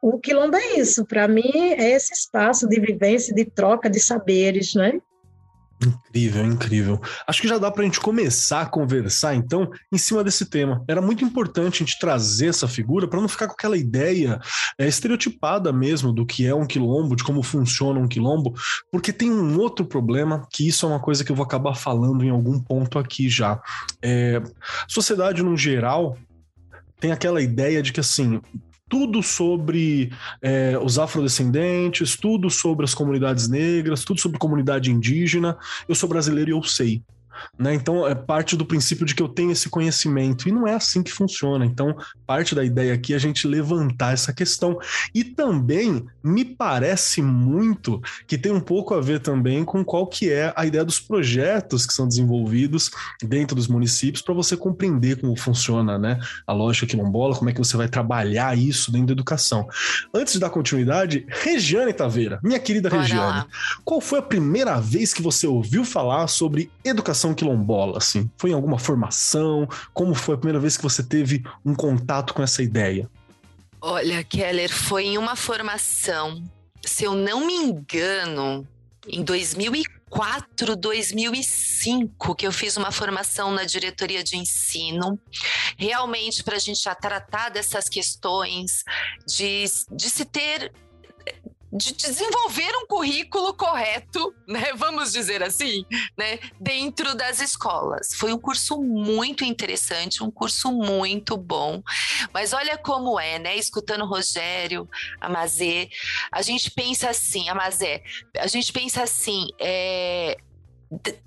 o 0.03 0.19
quilombo 0.19 0.57
é 0.57 0.79
isso, 0.79 1.05
para 1.05 1.29
mim, 1.29 1.49
é 1.53 1.91
esse 1.91 2.11
espaço 2.11 2.67
de 2.67 2.77
vivência, 2.77 3.33
de 3.33 3.45
troca 3.45 3.89
de 3.89 4.01
saberes, 4.01 4.75
né? 4.75 4.99
Incrível, 5.81 6.45
incrível. 6.45 7.01
Acho 7.25 7.41
que 7.41 7.47
já 7.47 7.57
dá 7.57 7.71
para 7.71 7.83
a 7.83 7.85
gente 7.85 8.01
começar 8.01 8.61
a 8.61 8.65
conversar, 8.65 9.33
então, 9.33 9.71
em 9.89 9.97
cima 9.97 10.21
desse 10.21 10.45
tema. 10.45 10.83
Era 10.89 11.01
muito 11.01 11.23
importante 11.23 11.75
a 11.75 11.85
gente 11.85 11.99
trazer 11.99 12.47
essa 12.47 12.67
figura 12.67 13.07
para 13.07 13.21
não 13.21 13.29
ficar 13.29 13.47
com 13.47 13.53
aquela 13.53 13.77
ideia 13.77 14.41
é, 14.77 14.85
estereotipada 14.85 15.71
mesmo 15.71 16.11
do 16.11 16.25
que 16.25 16.45
é 16.45 16.53
um 16.53 16.67
quilombo, 16.67 17.15
de 17.15 17.23
como 17.23 17.41
funciona 17.41 17.97
um 17.97 18.07
quilombo, 18.07 18.53
porque 18.91 19.13
tem 19.13 19.31
um 19.31 19.57
outro 19.57 19.85
problema, 19.85 20.45
que 20.51 20.67
isso 20.67 20.85
é 20.85 20.89
uma 20.89 20.99
coisa 20.99 21.23
que 21.23 21.31
eu 21.31 21.35
vou 21.35 21.45
acabar 21.45 21.75
falando 21.75 22.25
em 22.25 22.29
algum 22.29 22.59
ponto 22.59 22.99
aqui 22.99 23.29
já. 23.29 23.61
É, 24.01 24.43
sociedade, 24.85 25.41
no 25.41 25.55
geral, 25.55 26.17
tem 26.99 27.13
aquela 27.13 27.41
ideia 27.41 27.81
de 27.81 27.93
que, 27.93 28.01
assim, 28.01 28.41
tudo 28.93 29.23
sobre 29.23 30.11
é, 30.39 30.77
os 30.77 30.99
afrodescendentes, 30.99 32.15
tudo 32.15 32.47
sobre 32.47 32.85
as 32.85 32.93
comunidades 32.93 33.49
negras, 33.49 34.03
tudo 34.03 34.21
sobre 34.21 34.37
comunidade 34.37 34.91
indígena. 34.91 35.57
Eu 35.89 35.95
sou 35.95 36.07
brasileiro 36.07 36.51
e 36.51 36.53
eu 36.53 36.61
sei. 36.61 37.01
Né? 37.57 37.73
Então, 37.73 38.07
é 38.07 38.15
parte 38.15 38.55
do 38.55 38.65
princípio 38.65 39.05
de 39.05 39.15
que 39.15 39.23
eu 39.23 39.29
tenho 39.29 39.51
esse 39.51 39.69
conhecimento. 39.69 40.47
E 40.47 40.51
não 40.51 40.67
é 40.67 40.73
assim 40.73 41.01
que 41.03 41.11
funciona. 41.11 41.65
Então, 41.65 41.95
parte 42.25 42.55
da 42.55 42.63
ideia 42.63 42.93
aqui 42.93 43.13
é 43.13 43.15
a 43.15 43.19
gente 43.19 43.47
levantar 43.47 44.13
essa 44.13 44.33
questão. 44.33 44.77
E 45.13 45.23
também 45.23 46.05
me 46.23 46.45
parece 46.45 47.21
muito 47.21 48.01
que 48.27 48.37
tem 48.37 48.51
um 48.51 48.59
pouco 48.59 48.93
a 48.93 49.01
ver 49.01 49.19
também 49.19 49.63
com 49.63 49.83
qual 49.83 50.07
que 50.07 50.31
é 50.31 50.53
a 50.55 50.65
ideia 50.65 50.85
dos 50.85 50.99
projetos 50.99 51.85
que 51.85 51.93
são 51.93 52.07
desenvolvidos 52.07 52.91
dentro 53.21 53.55
dos 53.55 53.67
municípios 53.67 54.21
para 54.21 54.33
você 54.33 54.55
compreender 54.55 55.19
como 55.19 55.37
funciona 55.37 55.97
né? 55.97 56.19
a 56.45 56.53
lógica 56.53 56.87
quilombola, 56.87 57.35
como 57.35 57.49
é 57.49 57.53
que 57.53 57.59
você 57.59 57.77
vai 57.77 57.87
trabalhar 57.87 58.57
isso 58.57 58.91
dentro 58.91 59.07
da 59.07 59.13
educação. 59.13 59.67
Antes 60.13 60.33
de 60.33 60.39
dar 60.39 60.49
continuidade, 60.49 61.25
Regiane 61.29 61.93
Taveira, 61.93 62.39
minha 62.43 62.59
querida 62.59 62.89
Bora 62.89 63.01
Regiane, 63.01 63.37
lá. 63.39 63.47
qual 63.83 64.01
foi 64.01 64.19
a 64.19 64.23
primeira 64.23 64.79
vez 64.79 65.13
que 65.13 65.21
você 65.21 65.47
ouviu 65.47 65.85
falar 65.85 66.27
sobre 66.27 66.69
educação 66.83 67.22
formação 67.23 67.33
quilombola, 67.33 67.97
assim? 67.97 68.29
Foi 68.37 68.51
em 68.51 68.53
alguma 68.53 68.77
formação? 68.77 69.67
Como 69.93 70.13
foi 70.13 70.35
a 70.35 70.37
primeira 70.37 70.59
vez 70.59 70.75
que 70.75 70.83
você 70.83 71.01
teve 71.01 71.43
um 71.65 71.73
contato 71.73 72.33
com 72.33 72.43
essa 72.43 72.61
ideia? 72.61 73.09
Olha, 73.79 74.23
Keller, 74.23 74.71
foi 74.71 75.05
em 75.05 75.17
uma 75.17 75.35
formação, 75.35 76.43
se 76.85 77.03
eu 77.03 77.13
não 77.13 77.45
me 77.45 77.53
engano, 77.53 78.67
em 79.07 79.23
2004, 79.23 80.75
2005, 80.75 82.35
que 82.35 82.47
eu 82.47 82.51
fiz 82.51 82.77
uma 82.77 82.91
formação 82.91 83.51
na 83.51 83.65
diretoria 83.65 84.23
de 84.23 84.37
ensino, 84.37 85.19
realmente 85.77 86.43
para 86.43 86.55
a 86.55 86.59
gente 86.59 86.81
já 86.81 86.95
tratar 86.95 87.49
dessas 87.49 87.89
questões 87.89 88.83
de, 89.27 89.65
de 89.91 90.09
se 90.09 90.23
ter 90.25 90.71
de 91.75 91.93
desenvolver 91.93 92.71
um 92.77 92.85
currículo 92.85 93.53
correto, 93.53 94.33
né, 94.47 94.73
vamos 94.75 95.11
dizer 95.11 95.41
assim, 95.41 95.83
né, 96.15 96.37
dentro 96.59 97.15
das 97.15 97.41
escolas. 97.41 98.09
Foi 98.13 98.31
um 98.31 98.37
curso 98.37 98.79
muito 98.79 99.43
interessante, 99.43 100.23
um 100.23 100.29
curso 100.29 100.71
muito 100.71 101.35
bom. 101.35 101.81
Mas 102.31 102.53
olha 102.53 102.77
como 102.77 103.19
é, 103.19 103.39
né, 103.39 103.55
escutando 103.55 104.03
o 104.03 104.07
Rogério, 104.07 104.87
a 105.19 105.27
Mazé, 105.27 105.89
a 106.31 106.43
gente 106.43 106.69
pensa 106.69 107.09
assim, 107.09 107.49
a 107.49 107.55
Mazé, 107.55 108.03
a 108.37 108.45
gente 108.45 108.71
pensa 108.71 109.01
assim, 109.01 109.47
é, 109.59 110.37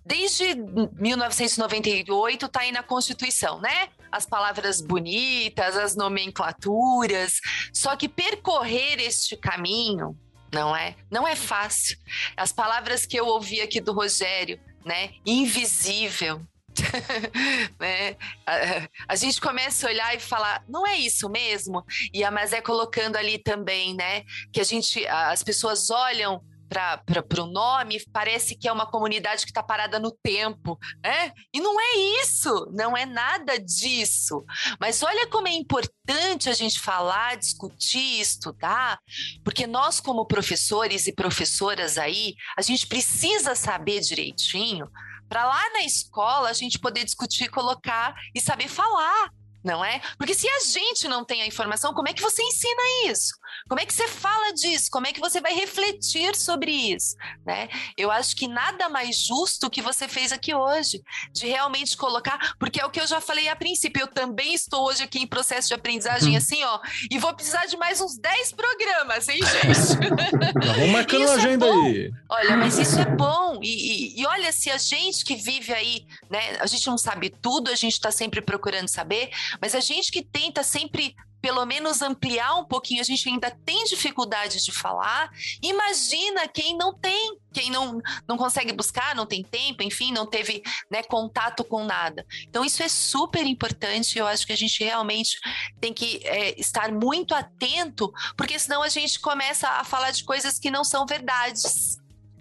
desde 0.05 0.55
1998 0.55 2.47
está 2.47 2.61
aí 2.61 2.71
na 2.71 2.85
Constituição, 2.85 3.61
né? 3.61 3.89
As 4.13 4.25
palavras 4.25 4.81
bonitas, 4.81 5.77
as 5.77 5.97
nomenclaturas. 5.97 7.41
Só 7.73 7.97
que 7.97 8.09
percorrer 8.09 9.01
este 9.01 9.37
caminho 9.37 10.17
não 10.57 10.75
é? 10.75 10.97
Não 11.11 11.29
é 11.29 11.37
fácil. 11.37 11.99
As 12.35 12.51
palavras 12.51 13.05
que 13.05 13.19
eu 13.21 13.27
ouvi 13.27 13.61
aqui 13.61 13.79
do 13.79 13.93
Rogério, 13.93 14.59
né? 14.87 15.11
Invisível. 15.27 16.41
né? 17.79 18.17
a, 18.47 18.89
a, 19.09 19.17
gente 19.17 19.39
começa 19.39 19.87
a 19.87 19.91
olhar 19.91 20.15
e 20.15 20.21
falar, 20.21 20.65
não 20.67 20.87
é 20.87 20.97
isso 20.97 21.29
mesmo? 21.29 21.85
E 22.13 22.25
a 22.25 22.31
Mazé 22.31 22.63
colocando 22.63 23.17
ali 23.17 23.39
também, 23.39 23.95
né? 23.95 24.25
Que 24.51 24.61
a 24.61 24.65
gente, 24.65 25.07
as 25.07 25.43
pessoas 25.43 25.91
olham 25.91 26.43
para 26.69 27.43
o 27.43 27.47
nome, 27.47 28.03
parece 28.13 28.57
que 28.57 28.69
é 28.69 28.73
uma 28.73 28.87
comunidade 28.87 29.45
que 29.45 29.51
está 29.51 29.63
parada 29.63 29.99
no 29.99 30.11
tempo, 30.11 30.79
né? 31.03 31.33
E 31.53 31.61
não 31.61 31.81
é 31.81 31.97
isso, 32.23 32.71
não 32.73 32.97
é 32.97 33.07
nada 33.07 33.59
disso. 33.59 34.45
Mas 34.81 35.03
olha 35.03 35.27
como 35.29 35.49
é 35.49 35.53
importante 35.53 36.49
a 36.49 36.55
gente 36.55 36.81
falar, 36.81 37.37
discutir, 37.37 38.21
estudar, 38.21 38.99
porque 39.45 39.67
nós, 39.67 40.01
como 40.01 40.27
professores 40.27 41.07
e 41.07 41.13
professoras 41.13 41.99
aí, 41.99 42.35
a 42.57 42.63
gente 42.63 42.87
precisa 42.87 43.55
saber 43.55 44.01
direitinho 44.01 44.89
para 45.29 45.45
lá 45.45 45.71
na 45.73 45.83
escola 45.83 46.49
a 46.49 46.53
gente 46.53 46.79
poder 46.79 47.05
discutir, 47.05 47.49
colocar 47.49 48.15
e 48.35 48.41
saber 48.41 48.69
falar 48.69 49.31
não 49.67 49.85
é? 49.85 50.01
Porque 50.17 50.33
se 50.33 50.49
a 50.49 50.61
gente 50.61 51.09
não 51.09 51.25
tem 51.25 51.43
a 51.43 51.47
informação, 51.47 51.93
como 51.93 52.09
é 52.09 52.13
que 52.13 52.23
você 52.23 52.41
ensina 52.41 53.11
isso? 53.11 53.35
Como 53.69 53.81
é 53.81 53.85
que 53.85 53.93
você 53.93 54.07
fala 54.07 54.53
disso? 54.53 54.89
Como 54.91 55.09
é 55.09 55.13
que 55.13 55.21
você 55.21 55.41
vai 55.41 55.53
refletir 55.53 56.37
sobre 56.37 56.71
isso? 56.71 57.17
Né? 57.45 57.69
Eu 57.99 58.11
acho 58.13 58.37
que 58.37 58.47
nada 58.47 58.89
mais 58.89 59.17
justo 59.17 59.69
que 59.69 59.83
você 59.83 60.07
fez 60.07 60.31
aqui 60.31 60.55
hoje, 60.55 61.03
de 61.33 61.49
realmente 61.49 61.97
colocar, 61.97 62.55
porque 62.61 62.81
é 62.81 62.87
o 62.87 62.91
que 62.91 63.01
eu 63.01 63.07
já 63.07 63.21
falei 63.21 63.49
a 63.49 63.57
princípio, 63.57 64.03
eu 64.03 64.07
também 64.07 64.55
estou 64.55 64.87
hoje 64.87 65.03
aqui 65.03 65.19
em 65.19 65.27
processo 65.27 65.69
de 65.69 65.75
aprendizagem 65.75 66.35
hum. 66.35 66.37
assim, 66.37 66.63
ó, 66.63 66.79
e 67.11 67.19
vou 67.19 67.35
precisar 67.35 67.67
de 67.67 67.77
mais 67.77 68.01
uns 68.01 68.17
10 68.19 68.53
programas, 68.53 69.29
hein, 69.29 69.41
gente? 69.43 70.17
vamos 70.77 70.91
marcando 70.91 71.29
a 71.29 71.33
é 71.33 71.35
agenda 71.35 71.67
é 71.67 71.71
aí. 71.71 72.13
Olha, 72.29 72.57
mas 72.57 72.79
isso 72.79 73.01
é 73.01 73.05
bom. 73.05 73.59
E, 73.61 74.15
e, 74.17 74.21
e 74.21 74.27
olha, 74.27 74.53
se 74.53 74.71
a 74.71 74.79
gente 74.79 75.25
que 75.25 75.35
vive 75.35 75.73
aí, 75.73 76.07
né, 76.31 76.59
a 76.61 76.67
gente 76.67 76.87
não 76.87 76.97
sabe 76.97 77.31
tudo, 77.31 77.71
a 77.71 77.75
gente 77.75 77.95
está 77.95 78.13
sempre 78.13 78.41
procurando 78.41 78.89
saber, 78.89 79.31
mas 79.61 79.75
a 79.75 79.81
gente 79.81 80.11
que 80.11 80.23
tenta 80.23 80.63
sempre 80.63 81.15
pelo 81.47 81.65
menos 81.65 82.03
ampliar 82.03 82.57
um 82.57 82.65
pouquinho, 82.65 83.01
a 83.01 83.05
gente 83.05 83.29
ainda 83.29 83.53
tem 83.65 83.85
dificuldade 83.85 84.65
de 84.65 84.73
falar. 84.73 85.31
Imagina 85.63 86.49
quem 86.49 86.77
não 86.77 86.93
tem, 86.93 87.39
quem 87.53 87.71
não, 87.71 88.01
não 88.27 88.37
consegue 88.37 88.73
buscar, 88.73 89.15
não 89.15 89.25
tem 89.27 89.45
tempo, 89.45 89.85
enfim, 89.85 90.11
não 90.11 90.27
teve 90.27 90.61
né, 90.91 91.05
contato 91.05 91.63
com 91.63 91.85
nada. 91.85 92.27
Então, 92.49 92.65
isso 92.65 92.83
é 92.83 92.89
super 92.89 93.47
importante. 93.47 94.19
Eu 94.19 94.27
acho 94.27 94.45
que 94.45 94.53
a 94.53 94.57
gente 94.57 94.83
realmente 94.83 95.39
tem 95.81 95.93
que 95.93 96.21
é, 96.25 96.59
estar 96.61 96.91
muito 96.91 97.33
atento, 97.33 98.13
porque 98.37 98.59
senão 98.59 98.83
a 98.83 98.89
gente 98.89 99.21
começa 99.21 99.69
a 99.69 99.85
falar 99.85 100.11
de 100.11 100.25
coisas 100.25 100.59
que 100.59 100.69
não 100.69 100.83
são 100.83 101.07
verdades. 101.07 101.97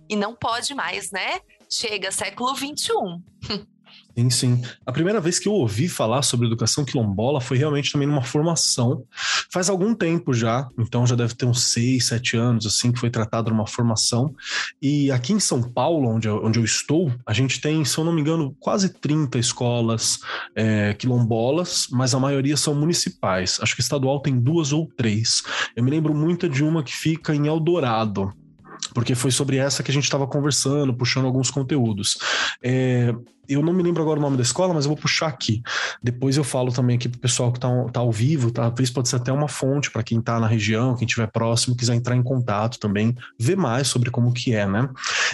E 0.09 0.15
não 0.15 0.35
pode 0.35 0.73
mais, 0.73 1.11
né? 1.11 1.41
Chega 1.69 2.11
século 2.11 2.55
XXI. 2.55 3.65
Sim, 4.17 4.29
sim. 4.29 4.61
A 4.85 4.93
primeira 4.93 5.19
vez 5.19 5.37
que 5.37 5.47
eu 5.47 5.51
ouvi 5.51 5.89
falar 5.89 6.21
sobre 6.21 6.47
educação 6.47 6.85
quilombola 6.85 7.41
foi 7.41 7.57
realmente 7.57 7.91
também 7.91 8.07
numa 8.07 8.23
formação. 8.23 9.03
Faz 9.51 9.69
algum 9.69 9.93
tempo 9.93 10.33
já, 10.33 10.69
então 10.79 11.05
já 11.05 11.15
deve 11.15 11.33
ter 11.35 11.45
uns 11.45 11.73
seis, 11.73 12.07
sete 12.07 12.37
anos, 12.37 12.65
assim, 12.65 12.93
que 12.93 12.99
foi 12.99 13.09
tratado 13.09 13.51
numa 13.51 13.67
formação. 13.67 14.33
E 14.81 15.11
aqui 15.11 15.33
em 15.33 15.39
São 15.39 15.61
Paulo, 15.61 16.07
onde 16.07 16.29
eu, 16.29 16.45
onde 16.45 16.59
eu 16.59 16.63
estou, 16.63 17.11
a 17.25 17.33
gente 17.33 17.59
tem, 17.59 17.83
se 17.83 17.97
eu 17.97 18.05
não 18.05 18.13
me 18.13 18.21
engano, 18.21 18.55
quase 18.57 18.87
30 18.87 19.37
escolas 19.37 20.19
é, 20.55 20.93
quilombolas, 20.93 21.87
mas 21.91 22.15
a 22.15 22.19
maioria 22.19 22.55
são 22.55 22.73
municipais. 22.73 23.59
Acho 23.61 23.75
que 23.75 23.81
estadual 23.81 24.21
tem 24.21 24.39
duas 24.39 24.71
ou 24.71 24.87
três. 24.95 25.43
Eu 25.75 25.83
me 25.83 25.91
lembro 25.91 26.13
muito 26.13 26.47
de 26.47 26.63
uma 26.63 26.83
que 26.83 26.95
fica 26.95 27.35
em 27.35 27.47
Eldorado, 27.47 28.33
porque 28.95 29.13
foi 29.13 29.29
sobre 29.29 29.57
essa 29.57 29.83
que 29.83 29.91
a 29.91 29.93
gente 29.93 30.05
estava 30.05 30.25
conversando, 30.25 30.93
puxando 30.93 31.25
alguns 31.25 31.51
conteúdos. 31.51 32.17
É, 32.63 33.13
eu 33.47 33.61
não 33.61 33.73
me 33.73 33.83
lembro 33.83 34.01
agora 34.01 34.17
o 34.17 34.21
nome 34.21 34.37
da 34.37 34.41
escola, 34.41 34.73
mas 34.73 34.85
eu 34.85 34.89
vou 34.89 34.97
puxar 34.97 35.27
aqui. 35.27 35.61
Depois 36.01 36.37
eu 36.37 36.45
falo 36.45 36.71
também 36.71 36.95
aqui 36.95 37.09
pro 37.09 37.19
pessoal 37.19 37.51
que 37.51 37.59
tá, 37.59 37.67
tá 37.91 37.99
ao 37.99 38.11
vivo, 38.11 38.49
tá? 38.51 38.63
talvez 38.63 38.89
pode 38.89 39.09
ser 39.09 39.17
até 39.17 39.33
uma 39.33 39.49
fonte 39.49 39.91
para 39.91 40.01
quem 40.01 40.21
tá 40.21 40.39
na 40.39 40.47
região, 40.47 40.95
quem 40.95 41.05
estiver 41.05 41.27
próximo, 41.27 41.75
quiser 41.75 41.93
entrar 41.93 42.15
em 42.15 42.23
contato 42.23 42.79
também, 42.79 43.13
ver 43.37 43.57
mais 43.57 43.89
sobre 43.89 44.09
como 44.09 44.31
que 44.33 44.53
é, 44.53 44.65
né? 44.65 44.89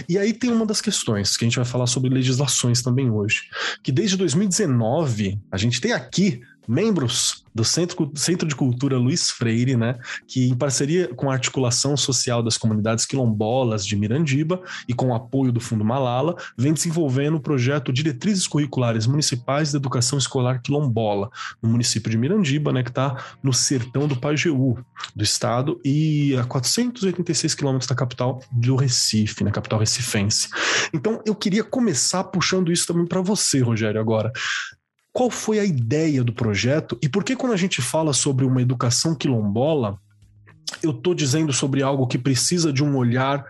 E 0.10 0.18
aí 0.18 0.34
tem 0.34 0.52
uma 0.52 0.66
das 0.66 0.82
questões 0.82 1.38
que 1.38 1.46
a 1.46 1.48
gente 1.48 1.58
vai 1.58 1.66
falar 1.66 1.86
sobre 1.86 2.10
legislações 2.10 2.82
também 2.82 3.12
hoje, 3.12 3.44
que 3.84 3.92
desde 3.92 4.18
2019 4.18 5.40
a 5.52 5.58
gente 5.58 5.80
tem 5.80 5.92
aqui 5.92 6.42
membros 6.68 7.44
do 7.54 7.66
Centro, 7.66 8.12
Centro 8.16 8.48
de 8.48 8.56
Cultura 8.56 8.98
Luiz 8.98 9.30
Freire, 9.30 9.76
né, 9.76 9.96
que 10.26 10.48
em 10.48 10.56
parceria 10.56 11.14
com 11.14 11.30
a 11.30 11.34
articulação 11.34 11.98
social 11.98 12.42
das 12.42 12.58
comunidades 12.58 13.06
quilombolas 13.06 13.86
de 13.86 13.96
Mirandiba 13.96 14.62
e 14.88 14.94
com 14.94 15.08
o 15.08 15.16
apoio 15.16 15.52
do 15.52 15.60
Fundo 15.60 15.84
Malala, 15.84 16.36
vem 16.58 16.74
desenvolvendo 16.74 17.36
o 17.36 17.42
projeto 17.42 17.92
Diretrizes 17.92 18.48
Curriculares 18.48 19.06
Municipais 19.06 19.72
de 19.72 19.78
Educação 19.78 20.18
Escolar 20.18 20.62
Quilombola, 20.62 21.30
no 21.62 21.70
município 21.70 22.10
de 22.10 22.18
Mirandiba, 22.18 22.72
né, 22.72 22.84
que 22.84 22.90
está 22.90 23.22
no 23.44 23.54
sertão 23.54 24.08
do 24.08 24.16
Pajeú, 24.16 24.78
do 25.16 25.24
estado, 25.24 25.80
e 25.84 26.36
a 26.38 26.44
486 26.46 27.54
quilômetros 27.56 27.88
da 27.88 27.96
capital 27.96 28.42
do 28.52 28.76
Recife, 28.76 29.44
na 29.44 29.52
capital 29.52 29.80
recifense. 29.80 30.48
Então, 30.94 31.22
eu 31.26 31.36
queria 31.36 31.64
começar 31.64 32.24
puxando 32.26 32.72
isso 32.72 32.88
também 32.88 33.06
para 33.06 33.22
você, 33.22 33.60
Rogério, 33.60 34.00
agora. 34.00 34.32
Qual 35.14 35.30
foi 35.30 35.60
a 35.60 35.66
ideia 35.66 36.24
do 36.24 36.34
projeto? 36.34 36.98
E 37.02 37.10
por 37.10 37.24
que, 37.24 37.36
quando 37.36 37.54
a 37.54 37.58
gente 37.58 37.82
fala 37.82 38.14
sobre 38.14 38.46
uma 38.46 38.62
educação 38.62 39.14
quilombola, 39.14 40.00
eu 40.82 40.92
estou 40.92 41.14
dizendo 41.14 41.52
sobre 41.52 41.82
algo 41.82 42.08
que 42.08 42.18
precisa 42.18 42.72
de 42.72 42.84
um 42.84 42.96
olhar 42.96 43.44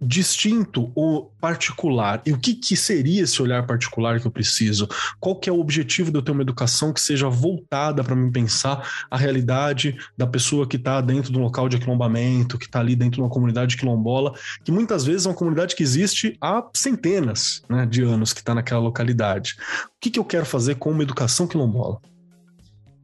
distinto 0.00 0.90
ou 0.94 1.32
particular. 1.40 2.22
E 2.26 2.32
o 2.32 2.38
que, 2.38 2.54
que 2.54 2.76
seria 2.76 3.22
esse 3.22 3.40
olhar 3.40 3.66
particular 3.66 4.20
que 4.20 4.26
eu 4.26 4.30
preciso? 4.30 4.88
Qual 5.18 5.36
que 5.36 5.48
é 5.48 5.52
o 5.52 5.60
objetivo 5.60 6.10
de 6.10 6.18
eu 6.18 6.22
ter 6.22 6.32
uma 6.32 6.42
educação 6.42 6.92
que 6.92 7.00
seja 7.00 7.28
voltada 7.28 8.02
para 8.04 8.14
mim 8.14 8.30
pensar 8.30 8.88
a 9.10 9.16
realidade 9.16 9.96
da 10.16 10.26
pessoa 10.26 10.66
que 10.66 10.76
está 10.76 11.00
dentro 11.00 11.32
de 11.32 11.38
um 11.38 11.42
local 11.42 11.68
de 11.68 11.76
aquilombamento, 11.76 12.58
que 12.58 12.66
está 12.66 12.80
ali 12.80 12.94
dentro 12.94 13.16
de 13.16 13.20
uma 13.20 13.30
comunidade 13.30 13.76
quilombola, 13.76 14.34
que 14.64 14.72
muitas 14.72 15.04
vezes 15.04 15.26
é 15.26 15.28
uma 15.28 15.34
comunidade 15.34 15.74
que 15.74 15.82
existe 15.82 16.36
há 16.40 16.64
centenas 16.74 17.62
né, 17.68 17.86
de 17.86 18.02
anos 18.02 18.32
que 18.32 18.40
está 18.40 18.54
naquela 18.54 18.80
localidade. 18.80 19.56
O 19.86 20.00
que, 20.00 20.10
que 20.10 20.18
eu 20.18 20.24
quero 20.24 20.46
fazer 20.46 20.76
com 20.76 20.90
uma 20.90 21.02
educação 21.02 21.46
quilombola? 21.46 22.00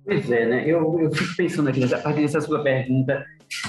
Pois 0.05 0.31
é, 0.31 0.47
né? 0.47 0.65
Eu, 0.67 0.99
eu 1.01 1.13
fico 1.13 1.37
pensando 1.37 1.69
aqui, 1.69 1.85
a 1.85 1.99
partir 1.99 2.23
dessa 2.23 2.41
sua 2.41 2.63
pergunta, 2.63 3.25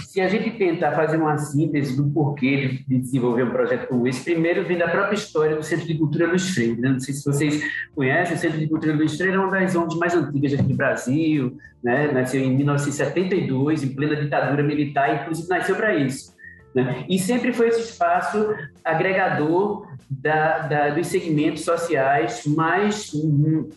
se 0.07 0.21
a 0.21 0.27
gente 0.27 0.51
tentar 0.51 0.93
fazer 0.93 1.17
uma 1.17 1.37
síntese 1.37 1.95
do 1.97 2.09
porquê 2.09 2.79
de 2.87 2.97
desenvolver 2.97 3.43
um 3.43 3.51
projeto 3.51 3.87
como 3.87 4.07
esse, 4.07 4.23
primeiro 4.23 4.65
vem 4.65 4.77
da 4.77 4.87
própria 4.87 5.15
história 5.15 5.55
do 5.55 5.63
Centro 5.63 5.85
de 5.85 5.95
Cultura 5.95 6.27
Luiz 6.27 6.49
Freire. 6.49 6.79
Né? 6.79 6.89
Não 6.89 6.99
sei 6.99 7.13
se 7.13 7.25
vocês 7.25 7.61
conhecem, 7.95 8.35
o 8.35 8.39
Centro 8.39 8.59
de 8.59 8.67
Cultura 8.67 8.95
Luiz 8.95 9.17
Freire 9.17 9.35
é 9.35 9.39
uma 9.39 9.51
das 9.51 9.75
ONGs 9.75 9.97
mais 9.97 10.15
antigas 10.15 10.53
aqui 10.53 10.63
do 10.63 10.75
Brasil, 10.75 11.57
né? 11.83 12.11
nasceu 12.11 12.41
em 12.41 12.55
1972, 12.55 13.83
em 13.83 13.89
plena 13.89 14.15
ditadura 14.15 14.63
militar, 14.63 15.21
inclusive 15.21 15.49
nasceu 15.49 15.75
para 15.75 15.95
isso. 15.95 16.32
Né? 16.73 17.05
E 17.07 17.19
sempre 17.19 17.53
foi 17.53 17.67
esse 17.67 17.81
espaço 17.81 18.55
agregador 18.83 19.87
da, 20.09 20.59
da, 20.59 20.89
dos 20.89 21.07
segmentos 21.07 21.63
sociais 21.63 22.45
mais, 22.45 23.11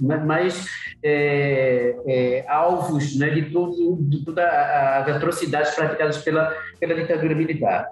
mais 0.01 0.67
é, 1.03 1.97
é, 2.07 2.45
alvos 2.49 3.17
né, 3.17 3.31
de, 3.31 3.51
todo, 3.51 3.97
de 4.01 4.25
todas 4.25 4.45
as 4.45 5.09
atrocidades 5.09 5.75
praticadas 5.75 6.19
pela, 6.19 6.55
pela 6.81 6.95
ditadura 6.95 7.35
militar. 7.35 7.87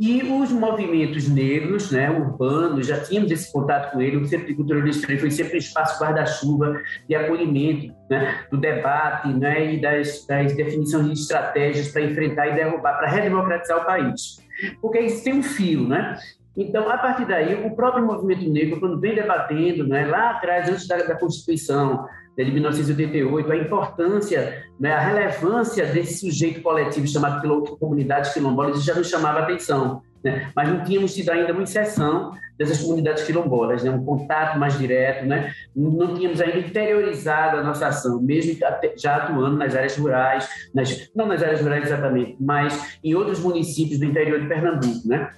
E 0.00 0.22
os 0.22 0.50
movimentos 0.50 1.28
negros, 1.28 1.90
né, 1.90 2.10
urbanos, 2.10 2.86
já 2.86 2.98
tínhamos 3.00 3.30
esse 3.30 3.52
contato 3.52 3.92
com 3.92 4.00
ele, 4.00 4.16
o 4.16 4.26
Centro 4.26 4.46
de 4.46 4.54
Cultura 4.54 4.80
do 4.80 4.92
foi 4.92 5.30
sempre 5.30 5.54
um 5.54 5.58
espaço 5.58 6.02
guarda-chuva 6.02 6.80
de 7.08 7.14
acolhimento, 7.14 7.94
né, 8.10 8.40
do 8.50 8.56
debate 8.56 9.28
né, 9.28 9.74
e 9.74 9.80
das, 9.80 10.26
das 10.26 10.56
definições 10.56 11.06
de 11.06 11.12
estratégias 11.12 11.88
para 11.88 12.02
enfrentar 12.02 12.48
e 12.48 12.54
derrubar, 12.54 12.98
para 12.98 13.08
redemocratizar 13.08 13.82
o 13.82 13.84
país. 13.84 14.41
Porque 14.80 15.00
isso 15.00 15.24
tem 15.24 15.34
um 15.34 15.42
fio, 15.42 15.86
né? 15.86 16.18
Então, 16.56 16.88
a 16.88 16.98
partir 16.98 17.26
daí, 17.26 17.66
o 17.66 17.74
próprio 17.74 18.04
movimento 18.04 18.48
negro, 18.50 18.78
quando 18.78 19.00
vem 19.00 19.14
debatendo, 19.14 19.86
né, 19.86 20.06
lá 20.06 20.32
atrás, 20.32 20.68
antes 20.68 20.86
da, 20.86 20.98
da 20.98 21.14
Constituição 21.14 22.06
né, 22.36 22.44
de 22.44 22.50
1988, 22.52 23.52
a 23.52 23.56
importância, 23.56 24.64
né, 24.78 24.92
a 24.92 25.00
relevância 25.00 25.86
desse 25.86 26.20
sujeito 26.20 26.60
coletivo 26.60 27.06
chamado 27.06 27.76
comunidades 27.78 28.34
quilombolas 28.34 28.84
já 28.84 28.94
nos 28.94 29.08
chamava 29.08 29.40
atenção. 29.40 30.02
Né? 30.22 30.50
Mas 30.54 30.68
não 30.68 30.84
tínhamos 30.84 31.14
tido 31.14 31.30
ainda 31.30 31.52
uma 31.52 31.62
inserção 31.62 32.32
dessas 32.58 32.80
comunidades 32.80 33.24
quilombolas, 33.24 33.82
né? 33.82 33.90
um 33.90 34.04
contato 34.04 34.58
mais 34.58 34.78
direto, 34.78 35.26
né? 35.26 35.52
não 35.74 36.14
tínhamos 36.14 36.40
ainda 36.40 36.58
interiorizado 36.58 37.56
a 37.56 37.62
nossa 37.62 37.88
ação, 37.88 38.20
mesmo 38.20 38.58
já 38.96 39.16
atuando 39.16 39.56
nas 39.56 39.74
áreas 39.74 39.96
rurais, 39.96 40.48
nas, 40.74 41.10
não 41.14 41.26
nas 41.26 41.42
áreas 41.42 41.60
rurais 41.60 41.84
exatamente, 41.84 42.36
mas 42.40 42.98
em 43.02 43.14
outros 43.14 43.40
municípios 43.40 43.98
do 43.98 44.04
interior 44.04 44.40
de 44.40 44.46
Pernambuco. 44.46 45.06
Né? 45.06 45.28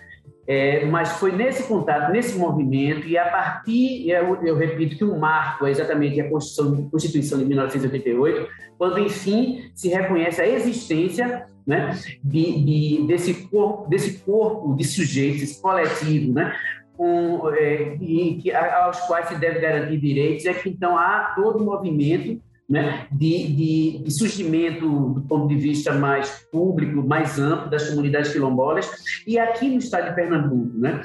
É, 0.47 0.85
mas 0.85 1.13
foi 1.13 1.33
nesse 1.33 1.63
contato, 1.65 2.13
nesse 2.13 2.37
movimento, 2.37 3.07
e 3.07 3.17
a 3.17 3.31
partir, 3.31 4.09
eu, 4.11 4.37
eu 4.45 4.57
repito 4.57 4.97
que 4.97 5.05
o 5.05 5.19
marco 5.19 5.67
é 5.67 5.71
exatamente 5.71 6.21
a 6.21 6.29
Constituição, 6.29 6.89
Constituição 6.91 7.39
de 7.39 7.47
1988, 7.47 8.47
quando, 8.77 8.99
enfim, 8.99 9.71
se 9.75 9.89
reconhece 9.89 10.43
a 10.43 10.47
existência 10.47 11.47
né, 11.67 11.99
de, 12.23 12.63
de, 12.63 13.07
desse, 13.07 13.35
corpo, 13.49 13.89
desse 13.89 14.19
corpo 14.19 14.75
de 14.75 14.85
sujeitos, 14.85 15.43
esse 15.43 15.63
coletivo, 15.63 16.35
né, 16.35 16.55
com, 16.95 17.49
é, 17.55 17.97
e, 18.01 18.39
que, 18.43 18.53
aos 18.53 19.01
quais 19.01 19.29
se 19.29 19.37
deve 19.37 19.61
garantir 19.61 19.99
direitos, 19.99 20.45
é 20.45 20.53
que 20.53 20.69
então 20.69 20.97
há 20.97 21.33
todo 21.35 21.59
o 21.59 21.65
movimento 21.65 22.41
né, 22.69 23.07
de, 23.13 23.49
de, 23.49 23.99
de, 24.05 24.11
surgimento 24.11 24.89
do 25.11 25.21
ponto 25.23 25.49
de 25.49 25.57
vista 25.57 25.93
mais 25.93 26.47
público, 26.51 27.07
mais 27.07 27.39
amplo 27.39 27.69
das 27.69 27.91
comunidades 27.91 28.33
quilombolas. 28.33 28.91
E 29.27 29.39
aqui 29.39 29.69
no 29.69 29.79
estado 29.79 30.09
de 30.09 30.15
Pernambuco, 30.15 30.79
né, 30.79 31.03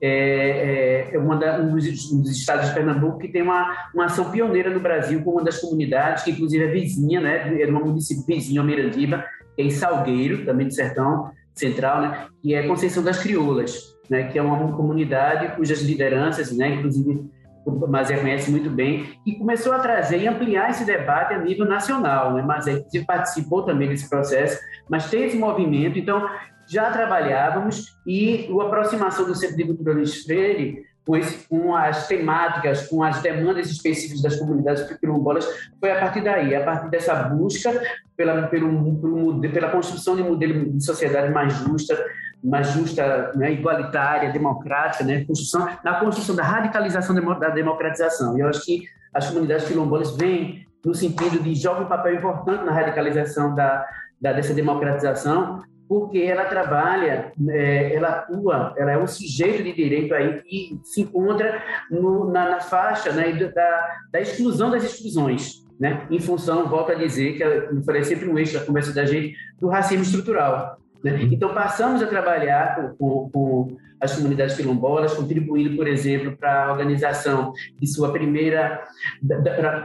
é, 0.00 1.10
é 1.12 1.18
uma 1.18 1.36
da, 1.36 1.60
um, 1.60 1.74
dos, 1.74 2.12
um, 2.12 2.20
dos, 2.20 2.32
estados 2.32 2.68
de 2.68 2.74
Pernambuco 2.74 3.18
que 3.18 3.28
tem 3.28 3.42
uma, 3.42 3.90
uma 3.94 4.06
ação 4.06 4.30
pioneira 4.30 4.70
no 4.70 4.80
Brasil 4.80 5.22
com 5.22 5.32
uma 5.32 5.44
das 5.44 5.60
comunidades, 5.60 6.24
que 6.24 6.32
inclusive 6.32 6.64
é 6.64 6.68
vizinha, 6.68 7.20
né, 7.20 7.62
é 7.62 7.66
uma 7.66 7.80
município 7.80 8.24
vizinho, 8.26 8.64
Mirandiba, 8.64 9.24
é 9.56 9.62
em 9.62 9.70
Salgueiro, 9.70 10.44
também 10.44 10.66
do 10.66 10.74
Sertão 10.74 11.30
Central, 11.54 12.02
né, 12.02 12.26
que 12.42 12.54
é 12.54 12.66
Conceição 12.66 13.04
das 13.04 13.18
Crioulas, 13.18 13.96
né, 14.10 14.24
que 14.24 14.38
é 14.38 14.42
uma 14.42 14.72
comunidade 14.76 15.54
cujas 15.54 15.80
lideranças, 15.82 16.50
né, 16.56 16.74
inclusive 16.74 17.24
o 17.68 17.88
Mazé 17.88 18.16
conhece 18.16 18.50
muito 18.50 18.70
bem, 18.70 19.18
e 19.26 19.34
começou 19.34 19.72
a 19.72 19.78
trazer 19.78 20.18
e 20.18 20.28
ampliar 20.28 20.70
esse 20.70 20.84
debate 20.84 21.34
a 21.34 21.38
nível 21.38 21.66
nacional. 21.66 22.34
Né? 22.34 22.42
Mazé 22.42 22.84
participou 23.06 23.62
também 23.62 23.88
desse 23.88 24.08
processo, 24.08 24.58
mas 24.88 25.10
tem 25.10 25.24
esse 25.24 25.36
movimento, 25.36 25.98
então 25.98 26.28
já 26.68 26.90
trabalhávamos 26.90 27.96
e 28.06 28.48
a 28.60 28.64
aproximação 28.64 29.26
do 29.26 29.34
Centro 29.34 29.56
de 29.56 29.64
Cultura 29.64 29.94
Luiz 29.94 30.22
Freire 30.24 30.86
com, 31.08 31.16
esse, 31.16 31.48
com, 31.48 31.74
as 31.74 32.06
temáticas, 32.06 32.86
com 32.86 33.02
as 33.02 33.22
demandas 33.22 33.70
específicas 33.70 34.20
das 34.20 34.36
comunidades 34.36 34.82
quilombolas, 34.98 35.48
foi 35.80 35.90
a 35.90 35.98
partir 35.98 36.20
daí, 36.20 36.54
a 36.54 36.62
partir 36.62 36.90
dessa 36.90 37.14
busca 37.14 37.72
pela, 38.14 38.46
pelo, 38.48 39.00
pelo, 39.00 39.40
pela 39.40 39.70
construção 39.70 40.14
de 40.14 40.22
um 40.22 40.28
modelo 40.28 40.70
de 40.70 40.84
sociedade 40.84 41.32
mais 41.32 41.54
justa, 41.54 41.98
mais 42.42 42.68
justa, 42.68 43.32
né, 43.34 43.52
igualitária, 43.52 44.32
democrática, 44.32 45.04
né, 45.04 45.24
construção, 45.24 45.68
na 45.84 46.00
construção 46.00 46.36
da 46.36 46.44
radicalização 46.44 47.14
da 47.38 47.48
democratização. 47.48 48.36
E 48.36 48.40
eu 48.40 48.48
acho 48.48 48.64
que 48.64 48.84
as 49.12 49.28
comunidades 49.28 49.66
quilombolas 49.66 50.16
vêm 50.16 50.66
no 50.84 50.94
sentido 50.94 51.42
de 51.42 51.54
jogam 51.54 51.84
um 51.84 51.88
papel 51.88 52.14
importante 52.14 52.64
na 52.64 52.72
radicalização 52.72 53.54
da, 53.54 53.84
da 54.20 54.32
dessa 54.32 54.54
democratização, 54.54 55.62
porque 55.88 56.18
ela 56.18 56.44
trabalha, 56.44 57.32
é, 57.48 57.94
ela 57.94 58.08
atua, 58.08 58.74
ela 58.76 58.92
é 58.92 58.98
um 58.98 59.06
sujeito 59.06 59.62
de 59.62 59.72
direito 59.72 60.14
aí 60.14 60.42
que 60.42 60.78
se 60.84 61.02
encontra 61.02 61.62
no, 61.90 62.30
na, 62.30 62.50
na, 62.50 62.60
faixa 62.60 63.10
né, 63.12 63.32
da, 63.32 63.98
da 64.12 64.20
exclusão 64.20 64.70
das 64.70 64.84
exclusões, 64.84 65.66
né, 65.80 66.06
em 66.10 66.20
função, 66.20 66.68
volto 66.68 66.92
a 66.92 66.94
dizer, 66.94 67.36
que 67.36 67.42
eu 67.42 67.82
falei 67.84 68.04
sempre 68.04 68.28
um 68.28 68.38
eixo 68.38 68.58
da 68.58 68.64
conversa 68.64 68.92
da 68.92 69.06
gente, 69.06 69.34
do 69.58 69.68
racismo 69.68 70.02
estrutural. 70.02 70.77
Né? 71.02 71.12
Uhum. 71.12 71.28
Então, 71.32 71.54
passamos 71.54 72.02
a 72.02 72.06
trabalhar 72.06 72.94
com, 72.98 73.76
as 74.00 74.14
comunidades 74.14 74.56
quilombolas, 74.56 75.14
contribuindo, 75.14 75.76
por 75.76 75.88
exemplo, 75.88 76.36
para 76.36 76.66
a 76.66 76.72
organização 76.72 77.52
de 77.80 77.86
sua 77.86 78.12
primeira, 78.12 78.84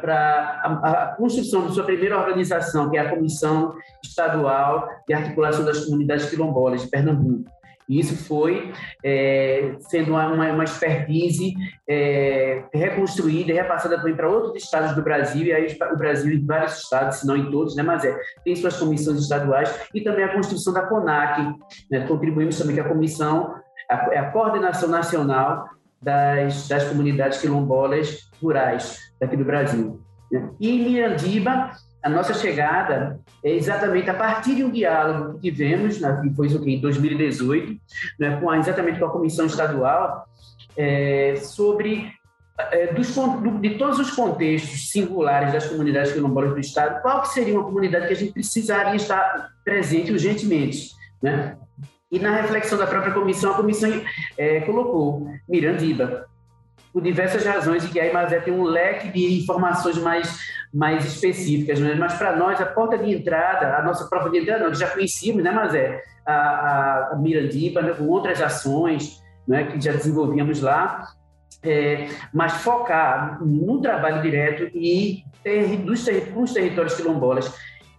para 0.01 0.61
a, 0.63 1.03
a, 1.03 1.15
construção 1.15 1.65
de 1.65 1.73
sua 1.73 1.83
primeira 1.83 2.17
organização, 2.17 2.91
que 2.91 2.97
é 2.97 3.01
a 3.01 3.09
Comissão 3.09 3.75
Estadual 4.03 4.87
de 5.07 5.13
Articulação 5.15 5.65
das 5.65 5.85
Comunidades 5.85 6.29
Quilombolas 6.29 6.83
de 6.83 6.89
Pernambuco. 6.89 7.49
Isso 7.99 8.15
foi 8.25 8.71
é, 9.03 9.75
sendo 9.79 10.11
uma, 10.11 10.27
uma 10.27 10.63
expertise 10.63 11.53
é, 11.87 12.63
reconstruída 12.73 13.51
e 13.51 13.55
repassada 13.55 13.97
também 13.97 14.15
para 14.15 14.29
outros 14.29 14.63
estados 14.63 14.95
do 14.95 15.01
Brasil, 15.01 15.45
e 15.45 15.53
aí 15.53 15.77
o 15.91 15.97
Brasil 15.97 16.33
em 16.33 16.45
vários 16.45 16.79
estados, 16.79 17.17
se 17.17 17.27
não 17.27 17.35
em 17.35 17.49
todos, 17.49 17.75
né, 17.75 17.83
mas 17.83 18.03
é, 18.03 18.17
tem 18.43 18.55
suas 18.55 18.77
comissões 18.77 19.19
estaduais, 19.19 19.73
e 19.93 20.01
também 20.01 20.23
a 20.25 20.33
construção 20.33 20.73
da 20.73 20.83
CONAC. 20.83 21.41
Né, 21.89 22.05
contribuímos 22.07 22.57
também 22.57 22.75
com 22.75 22.81
a 22.81 22.89
comissão, 22.89 23.55
a, 23.89 24.13
é 24.13 24.19
a 24.19 24.31
coordenação 24.31 24.89
nacional 24.89 25.67
das, 26.01 26.67
das 26.67 26.83
comunidades 26.85 27.39
quilombolas 27.39 28.29
rurais 28.41 28.99
daqui 29.19 29.37
do 29.37 29.45
Brasil. 29.45 30.01
Né? 30.31 30.49
E 30.59 30.69
em 30.69 30.83
Mirandiba, 30.83 31.71
a 32.03 32.09
nossa 32.09 32.33
chegada 32.33 33.19
é 33.43 33.51
exatamente 33.51 34.09
a 34.09 34.13
partir 34.13 34.55
de 34.55 34.63
um 34.63 34.69
diálogo 34.69 35.39
que 35.39 35.49
tivemos, 35.49 36.01
né, 36.01 36.19
que 36.21 36.35
foi 36.35 36.47
em 36.47 36.81
2018, 36.81 37.79
né, 38.19 38.37
com 38.39 38.49
a, 38.49 38.57
exatamente 38.57 38.99
com 38.99 39.05
a 39.05 39.11
Comissão 39.11 39.45
Estadual, 39.45 40.25
é, 40.75 41.35
sobre 41.37 42.11
é, 42.57 42.93
dos, 42.93 43.15
de 43.61 43.77
todos 43.77 43.99
os 43.99 44.11
contextos 44.11 44.91
singulares 44.91 45.53
das 45.53 45.65
comunidades 45.67 46.11
quilombolas 46.11 46.53
do 46.53 46.59
Estado, 46.59 47.01
qual 47.01 47.21
que 47.21 47.29
seria 47.29 47.53
uma 47.53 47.63
comunidade 47.63 48.07
que 48.07 48.13
a 48.13 48.17
gente 48.17 48.33
precisaria 48.33 48.95
estar 48.95 49.49
presente 49.63 50.11
urgentemente, 50.11 50.91
né? 51.21 51.57
E 52.11 52.19
na 52.19 52.35
reflexão 52.35 52.77
da 52.77 52.85
própria 52.85 53.11
comissão, 53.11 53.53
a 53.53 53.55
comissão 53.55 53.89
é, 54.37 54.59
colocou 54.61 55.27
Mirandiba, 55.49 56.27
por 56.93 57.01
diversas 57.01 57.43
razões, 57.43 57.83
e 57.83 57.87
que 57.87 57.99
aí 57.99 58.13
Mazé 58.13 58.39
tem 58.39 58.53
um 58.53 58.63
leque 58.63 59.09
de 59.09 59.41
informações 59.41 59.97
mais, 59.97 60.39
mais 60.73 61.05
específicas, 61.05 61.79
né? 61.79 61.93
mas 61.93 62.13
para 62.15 62.35
nós, 62.35 62.59
a 62.59 62.65
porta 62.65 62.97
de 62.97 63.13
entrada, 63.13 63.77
a 63.77 63.83
nossa 63.83 64.05
porta 64.05 64.29
de 64.29 64.39
entrada, 64.39 64.67
nós 64.67 64.79
já 64.79 64.89
conhecíamos, 64.89 65.43
né, 65.43 65.51
Mazé? 65.51 66.01
A, 66.25 66.33
a, 66.33 67.09
a 67.11 67.15
Mirandiba, 67.17 67.81
né, 67.81 67.93
com 67.93 68.07
outras 68.07 68.41
ações 68.41 69.21
né, 69.47 69.65
que 69.65 69.79
já 69.79 69.91
desenvolvíamos 69.91 70.61
lá, 70.61 71.09
é, 71.61 72.07
mas 72.33 72.53
focar 72.53 73.43
no 73.43 73.81
trabalho 73.81 74.21
direto 74.21 74.69
e 74.73 75.23
ter, 75.43 75.77
dos, 75.77 76.05
com 76.33 76.43
os 76.43 76.53
territórios 76.53 76.95
quilombolas 76.95 77.53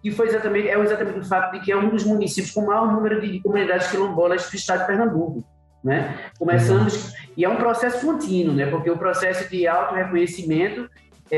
que 0.04 0.10
foi 0.10 0.26
exatamente, 0.26 0.68
é 0.68 0.78
exatamente 0.78 1.18
o 1.20 1.24
fato 1.24 1.52
de 1.52 1.60
que 1.60 1.72
é 1.72 1.76
um 1.76 1.88
dos 1.88 2.04
municípios 2.04 2.52
com 2.52 2.60
o 2.60 2.66
maior 2.66 2.92
número 2.92 3.22
de 3.22 3.40
comunidades 3.40 3.90
quilombolas 3.90 4.50
do 4.50 4.54
estado 4.54 4.80
de 4.80 4.86
Pernambuco. 4.86 5.42
Né? 5.82 6.18
Começamos, 6.38 7.14
e 7.34 7.42
é 7.42 7.48
um 7.48 7.56
processo 7.56 8.04
contínuo, 8.04 8.54
né? 8.54 8.66
porque 8.66 8.90
o 8.90 8.98
processo 8.98 9.48
de 9.48 9.66
auto-reconhecimento 9.66 10.90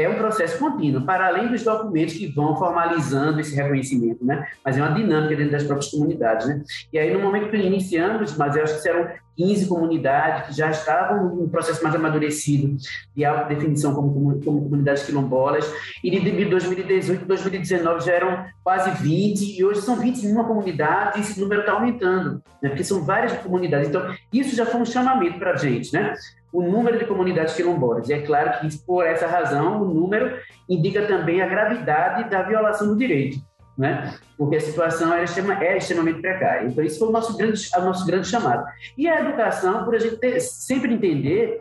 é 0.02 0.08
um 0.08 0.16
processo 0.16 0.58
contínuo, 0.58 1.04
para 1.04 1.26
além 1.26 1.48
dos 1.48 1.62
documentos 1.62 2.14
que 2.14 2.26
vão 2.26 2.56
formalizando 2.56 3.40
esse 3.40 3.54
reconhecimento, 3.54 4.24
né? 4.24 4.46
Mas 4.64 4.76
é 4.76 4.82
uma 4.82 4.92
dinâmica 4.92 5.36
dentro 5.36 5.52
das 5.52 5.64
próprias 5.64 5.90
comunidades, 5.90 6.46
né? 6.46 6.62
E 6.92 6.98
aí, 6.98 7.12
no 7.12 7.20
momento 7.20 7.50
que 7.50 7.56
iniciamos, 7.56 8.36
mas 8.36 8.56
eu 8.56 8.62
acho 8.62 8.82
que 8.82 8.88
eram 8.88 9.08
15 9.36 9.68
comunidades 9.68 10.48
que 10.48 10.56
já 10.56 10.70
estavam 10.70 11.34
no 11.34 11.48
processo 11.48 11.82
mais 11.82 11.94
amadurecido 11.94 12.76
de 13.14 13.24
autodefinição 13.24 13.94
como, 13.94 14.40
como 14.42 14.62
comunidades 14.62 15.04
quilombolas, 15.04 15.70
e 16.02 16.10
de 16.10 16.44
2018 16.46 17.22
a 17.22 17.26
2019 17.26 18.04
já 18.04 18.12
eram 18.12 18.46
quase 18.64 18.90
20, 19.02 19.58
e 19.58 19.64
hoje 19.64 19.82
são 19.82 19.96
21 19.96 20.42
comunidades, 20.44 21.16
e 21.16 21.20
esse 21.20 21.40
número 21.40 21.60
está 21.60 21.72
aumentando, 21.72 22.42
né? 22.62 22.70
porque 22.70 22.84
são 22.84 23.04
várias 23.04 23.34
comunidades. 23.38 23.88
Então, 23.88 24.14
isso 24.32 24.56
já 24.56 24.64
foi 24.64 24.80
um 24.80 24.86
chamamento 24.86 25.38
para 25.38 25.52
a 25.52 25.56
gente, 25.56 25.92
né? 25.92 26.14
O 26.56 26.62
número 26.62 26.98
de 26.98 27.04
comunidades 27.04 27.54
quilombolas. 27.54 28.08
E 28.08 28.14
é 28.14 28.22
claro 28.22 28.58
que, 28.58 28.78
por 28.78 29.06
essa 29.06 29.26
razão, 29.26 29.82
o 29.82 29.84
número 29.84 30.38
indica 30.66 31.06
também 31.06 31.42
a 31.42 31.46
gravidade 31.46 32.30
da 32.30 32.42
violação 32.42 32.88
do 32.88 32.96
direito, 32.96 33.36
né? 33.76 34.14
porque 34.38 34.56
a 34.56 34.60
situação 34.60 35.14
extrema, 35.22 35.62
é 35.62 35.76
extremamente 35.76 36.22
precária. 36.22 36.66
Então, 36.66 36.82
isso 36.82 36.98
foi 36.98 37.08
o 37.08 37.12
nosso 37.12 37.36
grande, 37.36 37.60
o 37.76 37.80
nosso 37.82 38.06
grande 38.06 38.26
chamado. 38.26 38.64
E 38.96 39.06
a 39.06 39.20
educação, 39.20 39.84
por 39.84 39.94
a 39.94 39.98
gente 39.98 40.16
ter, 40.16 40.40
sempre 40.40 40.94
entender 40.94 41.60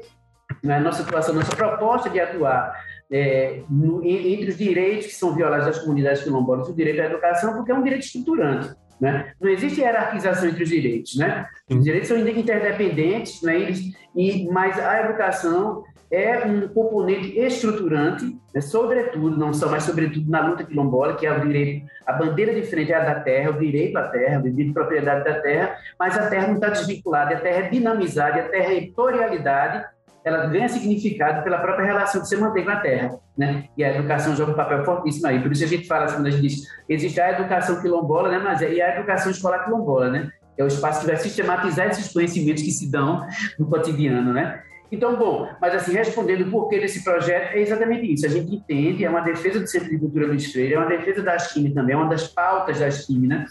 né, 0.63 0.79
nossa 0.79 1.03
situação, 1.03 1.36
nossa 1.36 1.53
proposta 1.53 2.10
de 2.10 2.21
atuar 2.21 2.73
é, 3.12 3.63
no, 3.69 4.01
entre 4.01 4.51
os 4.51 4.58
direitos 4.58 5.08
que 5.08 5.15
são 5.15 5.36
violados 5.36 5.65
das 5.65 5.79
comunidades 5.79 6.23
quilombolas, 6.23 6.69
o 6.69 6.73
direito 6.73 7.01
à 7.01 7.05
educação, 7.05 7.53
porque 7.53 7.69
é 7.69 7.75
um 7.75 7.84
direito 7.84 8.05
estruturante. 8.05 8.73
Né? 8.99 9.34
Não 9.39 9.49
existe 9.49 9.81
hierarquização 9.81 10.49
entre 10.49 10.63
os 10.63 10.69
direitos. 10.69 11.15
Né? 11.15 11.45
Os 11.69 11.84
direitos 11.84 12.08
são 12.08 12.17
interdependentes, 12.17 13.41
né? 13.41 13.60
Eles, 13.60 13.81
e, 14.15 14.47
mas 14.49 14.79
a 14.79 15.01
educação 15.01 15.84
é 16.10 16.45
um 16.45 16.67
componente 16.67 17.38
estruturante, 17.38 18.25
né? 18.53 18.62
sobretudo, 18.62 19.38
não 19.38 19.53
só, 19.53 19.69
mas 19.69 19.84
sobretudo 19.84 20.29
na 20.29 20.47
luta 20.47 20.63
quilombola, 20.63 21.15
que 21.15 21.25
é 21.25 21.31
o 21.31 21.41
direito, 21.41 21.86
a 22.05 22.13
bandeira 22.13 22.53
de 22.53 22.63
frente 22.63 22.91
é 22.91 22.95
a 22.95 23.03
da 23.03 23.19
terra, 23.19 23.49
o 23.49 23.60
direito 23.60 23.97
à 23.97 24.03
terra, 24.08 24.39
o 24.39 24.43
direito 24.43 24.67
de 24.67 24.73
propriedade 24.73 25.25
da 25.25 25.41
terra, 25.41 25.75
mas 25.99 26.17
a 26.17 26.29
terra 26.29 26.47
não 26.47 26.55
está 26.55 26.69
desvinculada, 26.69 27.36
a 27.36 27.39
terra 27.39 27.65
é 27.65 27.69
dinamizada, 27.69 28.41
a 28.41 28.49
terra 28.49 28.71
é 28.71 28.77
editorialidade, 28.77 29.86
ela 30.25 30.47
ganha 30.47 30.67
significado 30.67 31.43
pela 31.43 31.59
própria 31.59 31.85
relação 31.85 32.19
que 32.19 32.27
você 32.27 32.35
mantém 32.35 32.65
com 32.65 32.71
a 32.71 32.77
terra, 32.77 33.19
né? 33.38 33.65
E 33.77 33.83
a 33.83 33.95
educação 33.95 34.35
joga 34.35 34.53
um 34.53 34.55
papel 34.55 34.83
fortíssimo 34.83 35.27
aí. 35.27 35.39
Por 35.39 35.51
isso 35.51 35.63
a 35.63 35.67
gente 35.67 35.85
fala 35.85 36.05
assim, 36.05 36.27
a 36.27 36.31
gente 36.31 36.41
diz, 36.41 36.61
existe 36.89 37.21
a 37.21 37.31
educação 37.31 37.79
quilombola, 37.79 38.29
né? 38.29 38.39
Mas 38.39 38.59
é, 38.63 38.73
e 38.73 38.81
a 38.81 38.97
educação 38.97 39.31
escolar 39.31 39.63
quilombola, 39.63 40.09
né? 40.09 40.29
É 40.57 40.63
o 40.63 40.67
espaço 40.67 41.01
que 41.01 41.05
vai 41.05 41.17
sistematizar 41.17 41.88
esses 41.88 42.11
conhecimentos 42.11 42.63
que 42.63 42.71
se 42.71 42.89
dão 42.89 43.27
no 43.59 43.67
cotidiano, 43.69 44.33
né? 44.33 44.63
Então, 44.95 45.17
bom, 45.17 45.49
mas 45.60 45.75
assim, 45.75 45.93
respondendo 45.93 46.47
o 46.47 46.51
porquê 46.51 46.79
desse 46.79 47.03
projeto, 47.03 47.53
é 47.53 47.60
exatamente 47.60 48.13
isso. 48.13 48.25
A 48.25 48.29
gente 48.29 48.55
entende, 48.55 49.03
é 49.03 49.10
uma 49.10 49.19
defesa 49.19 49.60
do 49.60 49.67
Centro 49.67 49.89
de 49.89 49.99
Cultura 49.99 50.25
Luiz 50.25 50.51
Freire, 50.51 50.73
é 50.73 50.79
uma 50.79 50.88
defesa 50.88 51.21
da 51.21 51.34
Asquime 51.34 51.73
também, 51.73 51.93
é 51.93 51.97
uma 51.97 52.10
das 52.10 52.29
pautas 52.29 52.79
da 52.79 52.88
Asquime, 52.88 53.27
né? 53.27 53.45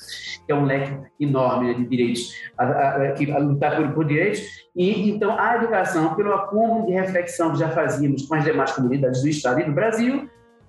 que 0.46 0.50
é 0.52 0.54
um 0.54 0.64
leque 0.64 0.96
enorme 1.20 1.68
né, 1.68 1.74
de 1.74 1.85
direitos, 1.87 2.35
a, 2.57 2.64
a, 2.64 2.96
a, 2.96 3.37
a 3.37 3.38
lutar 3.38 3.76
por, 3.76 3.92
por, 3.92 4.04
direitos. 4.07 4.40
E, 4.74 5.11
então, 5.11 5.38
a 5.38 5.57
educação, 5.57 6.14
pelo 6.14 6.33
acúmulo 6.33 6.87
de 6.87 6.92
reflexão 6.92 7.52
que 7.52 7.59
já 7.59 7.68
fazíamos 7.68 8.26
com 8.26 8.35
as 8.35 8.44
demais 8.44 8.72
comunidades 8.72 9.20
do 9.20 9.28
Estado 9.28 9.61
e 9.61 9.64
do 9.64 9.72
Brasil, 9.72 10.28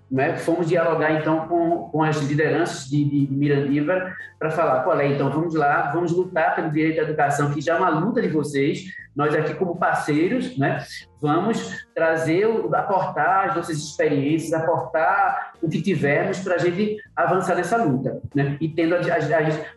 né? 0.10 0.38
Fomos 0.38 0.68
dialogar 0.68 1.12
então 1.20 1.48
com, 1.48 1.90
com 1.90 2.04
as 2.04 2.18
lideranças 2.18 2.88
de, 2.88 3.04
de, 3.04 3.34
Mirandiva 3.34 4.14
para 4.38 4.52
falar, 4.52 4.84
qual 4.84 5.00
é, 5.00 5.08
então 5.08 5.32
vamos 5.32 5.56
lá, 5.56 5.92
vamos 5.94 6.12
lutar 6.12 6.56
pelo 6.56 6.72
direito 6.72 7.00
à 7.00 7.04
educação, 7.04 7.52
que 7.52 7.62
já 7.62 7.76
é 7.76 7.78
uma 7.78 7.90
luta 7.90 8.22
de 8.22 8.28
vocês, 8.28 8.84
nós 9.16 9.34
aqui 9.34 9.54
como 9.56 9.78
parceiros, 9.78 10.58
né? 10.58 10.84
Vamos 11.22 11.86
trazer, 11.96 12.46
aportar 12.74 13.50
as 13.50 13.56
nossas 13.56 13.78
experiências, 13.78 14.54
aportar 14.54 15.54
o 15.62 15.70
que 15.70 15.82
tivermos 15.82 16.40
para 16.40 16.56
a 16.56 16.60
gente 16.60 16.98
avançar 17.16 17.56
nessa 17.56 17.78
luta, 17.78 18.22
né? 18.34 18.58
E 18.60 18.68
tendo 18.68 18.96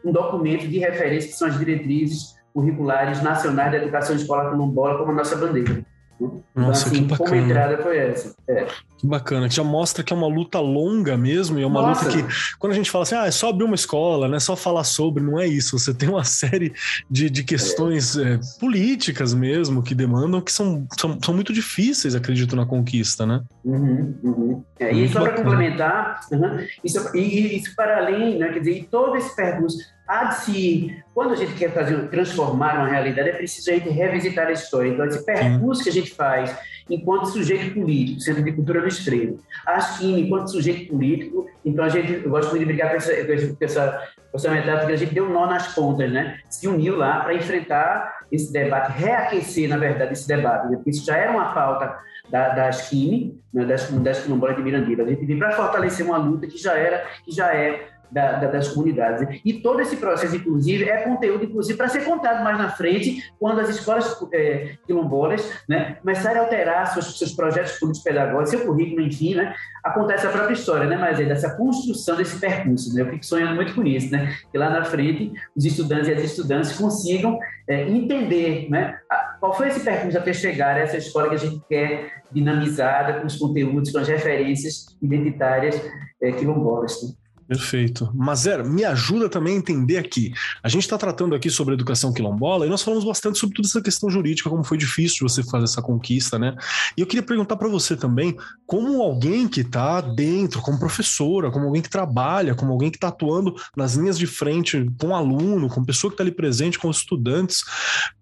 um 0.04 0.12
documento 0.12 0.66
de 0.66 0.78
referência 0.78 1.30
que 1.30 1.36
são 1.36 1.48
as 1.48 1.58
diretrizes 1.58 2.36
curriculares 2.52 3.22
nacionais 3.22 3.70
da 3.70 3.78
educação 3.78 4.16
escolar 4.16 4.50
quilombola 4.50 4.98
como 4.98 5.12
a 5.12 5.14
nossa 5.14 5.36
bandeira. 5.36 5.84
Nossa, 6.20 6.40
então, 6.56 6.70
assim, 6.70 6.90
que 6.90 7.00
bacana. 7.02 7.30
Como 7.30 7.42
entrada 7.42 7.82
foi 7.82 7.98
essa. 7.98 8.34
É. 8.48 8.66
Que 8.98 9.06
bacana, 9.06 9.48
que 9.48 9.54
já 9.54 9.62
mostra 9.62 10.02
que 10.02 10.12
é 10.12 10.16
uma 10.16 10.26
luta 10.26 10.58
longa 10.58 11.16
mesmo, 11.16 11.58
e 11.58 11.62
é 11.62 11.66
uma 11.66 11.80
Nossa. 11.80 12.08
luta 12.08 12.16
que, 12.16 12.56
quando 12.58 12.72
a 12.72 12.74
gente 12.74 12.90
fala 12.90 13.04
assim, 13.04 13.14
ah, 13.14 13.26
é 13.26 13.30
só 13.30 13.50
abrir 13.50 13.64
uma 13.64 13.76
escola, 13.76 14.28
né? 14.28 14.40
Só 14.40 14.56
falar 14.56 14.82
sobre, 14.82 15.22
não 15.22 15.38
é 15.38 15.46
isso. 15.46 15.78
Você 15.78 15.94
tem 15.94 16.08
uma 16.08 16.24
série 16.24 16.72
de, 17.08 17.30
de 17.30 17.44
questões 17.44 18.16
é. 18.16 18.34
É, 18.34 18.40
políticas 18.58 19.32
mesmo 19.32 19.82
que 19.82 19.94
demandam, 19.94 20.40
que 20.40 20.50
são, 20.50 20.86
são, 20.98 21.16
são 21.22 21.32
muito 21.32 21.52
difíceis, 21.52 22.16
acredito, 22.16 22.56
na 22.56 22.66
conquista, 22.66 23.24
né? 23.24 23.42
Uhum, 23.64 24.18
uhum. 24.24 24.64
É, 24.80 24.92
e 24.92 25.08
só 25.08 25.20
para 25.20 25.34
complementar, 25.34 26.20
uhum, 26.32 26.66
isso, 26.82 27.16
e, 27.16 27.56
isso 27.56 27.76
para 27.76 27.98
além, 27.98 28.38
né? 28.38 28.48
Quer 28.48 28.58
dizer, 28.58 28.88
todo 28.90 29.16
esse 29.16 29.34
percurso 29.36 29.78
há 30.08 30.24
de 30.24 30.34
se. 30.36 31.02
Quando 31.14 31.32
a 31.32 31.36
gente 31.36 31.54
quer 31.54 31.72
fazer, 31.72 32.08
transformar 32.08 32.76
uma 32.76 32.88
realidade, 32.88 33.28
é 33.28 33.32
preciso 33.32 33.70
a 33.70 33.74
gente 33.74 33.88
revisitar 33.90 34.46
a 34.46 34.52
história. 34.52 34.88
Então, 34.88 35.04
esse 35.04 35.24
percurso 35.24 35.82
que 35.82 35.90
a 35.90 35.92
gente 35.92 36.14
faz 36.14 36.56
enquanto 36.88 37.26
sujeito 37.26 37.74
político, 37.74 38.20
Centro 38.20 38.42
de 38.42 38.52
Cultura 38.52 38.80
do 38.80 38.88
Estreito, 38.88 39.38
a 39.66 39.80
China 39.80 40.18
enquanto 40.18 40.50
sujeito 40.50 40.90
político, 40.90 41.46
então 41.64 41.84
a 41.84 41.88
gente, 41.88 42.12
eu 42.24 42.30
gosto 42.30 42.50
muito 42.50 42.60
de 42.60 42.66
brigar 42.66 42.90
com 42.90 42.96
essa, 42.96 43.12
com 43.14 43.64
essa, 43.64 44.08
com 44.30 44.38
essa 44.38 44.50
metáfora, 44.50 44.94
a 44.94 44.96
gente 44.96 45.12
deu 45.12 45.26
um 45.26 45.32
nó 45.32 45.46
nas 45.46 45.74
pontas, 45.74 46.10
né? 46.10 46.38
Se 46.48 46.66
uniu 46.66 46.96
lá 46.96 47.20
para 47.20 47.34
enfrentar 47.34 48.18
esse 48.30 48.52
debate, 48.52 48.92
reaquecer, 48.92 49.68
na 49.68 49.76
verdade, 49.76 50.12
esse 50.12 50.28
debate, 50.28 50.68
né? 50.68 50.76
porque 50.76 50.90
isso 50.90 51.04
já 51.04 51.16
era 51.16 51.32
uma 51.32 51.52
pauta 51.52 51.98
da, 52.30 52.50
da 52.50 52.68
Aschini, 52.68 53.40
né? 53.52 53.64
das 53.64 53.86
comunidades 53.86 54.20
quilombolas 54.20 54.56
de 54.56 54.62
Mirandiba. 54.62 55.02
A 55.02 55.06
gente 55.06 55.24
veio 55.24 55.38
para 55.38 55.52
fortalecer 55.52 56.04
uma 56.04 56.18
luta 56.18 56.46
que 56.46 56.58
já 56.58 56.74
era, 56.74 57.06
que 57.24 57.32
já 57.32 57.54
é 57.54 57.88
da, 58.10 58.32
da, 58.32 58.46
das 58.48 58.68
comunidades. 58.68 59.40
E 59.44 59.54
todo 59.54 59.80
esse 59.80 59.96
processo, 59.96 60.36
inclusive, 60.36 60.84
é 60.84 61.02
conteúdo, 61.02 61.44
inclusive, 61.44 61.76
para 61.76 61.88
ser 61.88 62.04
contado 62.04 62.42
mais 62.42 62.58
na 62.58 62.70
frente, 62.70 63.32
quando 63.38 63.60
as 63.60 63.68
escolas 63.68 64.16
é, 64.32 64.76
quilombolas 64.86 65.50
né, 65.68 65.96
começarem 66.00 66.38
a 66.38 66.44
alterar 66.44 66.86
seus, 66.92 67.18
seus 67.18 67.32
projetos 67.32 67.72
políticos 67.78 68.02
pedagógicos, 68.02 68.50
seu 68.50 68.66
currículo, 68.66 69.02
enfim, 69.02 69.34
né, 69.34 69.54
acontece 69.84 70.26
a 70.26 70.30
própria 70.30 70.54
história, 70.54 70.86
né, 70.86 70.96
mas 70.96 71.20
é 71.20 71.24
dessa 71.24 71.56
construção 71.56 72.16
desse 72.16 72.38
percurso. 72.38 72.94
Né, 72.94 73.02
eu 73.02 73.10
fico 73.10 73.24
sonhando 73.24 73.54
muito 73.54 73.74
com 73.74 73.84
isso, 73.84 74.10
né, 74.10 74.34
que 74.50 74.58
lá 74.58 74.70
na 74.70 74.84
frente 74.84 75.32
os 75.56 75.64
estudantes 75.64 76.08
e 76.08 76.12
as 76.12 76.22
estudantes 76.22 76.76
consigam 76.76 77.38
é, 77.68 77.88
entender 77.88 78.68
né, 78.70 78.98
qual 79.40 79.54
foi 79.54 79.68
esse 79.68 79.80
percurso 79.80 80.18
até 80.18 80.32
chegar 80.32 80.76
a 80.76 80.80
essa 80.80 80.96
escola 80.96 81.28
que 81.28 81.34
a 81.34 81.38
gente 81.38 81.60
quer 81.68 82.22
dinamizada, 82.32 83.20
com 83.20 83.26
os 83.26 83.36
conteúdos, 83.36 83.90
com 83.90 83.98
as 83.98 84.08
referências 84.08 84.96
identitárias 85.00 85.80
é, 86.22 86.32
quilombolas. 86.32 87.02
Né? 87.02 87.14
Perfeito. 87.48 88.10
Mazer, 88.14 88.62
me 88.62 88.84
ajuda 88.84 89.26
também 89.26 89.54
a 89.54 89.56
entender 89.56 89.96
aqui. 89.96 90.34
A 90.62 90.68
gente 90.68 90.82
está 90.82 90.98
tratando 90.98 91.34
aqui 91.34 91.48
sobre 91.48 91.72
educação 91.72 92.12
quilombola 92.12 92.66
e 92.66 92.68
nós 92.68 92.82
falamos 92.82 93.06
bastante 93.06 93.38
sobre 93.38 93.56
toda 93.56 93.66
essa 93.66 93.80
questão 93.80 94.10
jurídica, 94.10 94.50
como 94.50 94.62
foi 94.62 94.76
difícil 94.76 95.26
você 95.26 95.42
fazer 95.42 95.64
essa 95.64 95.80
conquista, 95.80 96.38
né? 96.38 96.54
E 96.94 97.00
eu 97.00 97.06
queria 97.06 97.22
perguntar 97.22 97.56
para 97.56 97.66
você 97.66 97.96
também, 97.96 98.36
como 98.66 99.00
alguém 99.00 99.48
que 99.48 99.62
está 99.62 100.02
dentro, 100.02 100.60
como 100.60 100.78
professora, 100.78 101.50
como 101.50 101.64
alguém 101.64 101.80
que 101.80 101.88
trabalha, 101.88 102.54
como 102.54 102.70
alguém 102.70 102.90
que 102.90 102.98
está 102.98 103.08
atuando 103.08 103.54
nas 103.74 103.94
linhas 103.94 104.18
de 104.18 104.26
frente 104.26 104.86
com 105.00 105.16
aluno, 105.16 105.70
com 105.70 105.82
pessoa 105.82 106.10
que 106.10 106.16
está 106.16 106.24
ali 106.24 106.32
presente, 106.32 106.78
com 106.78 106.90
estudantes, 106.90 107.64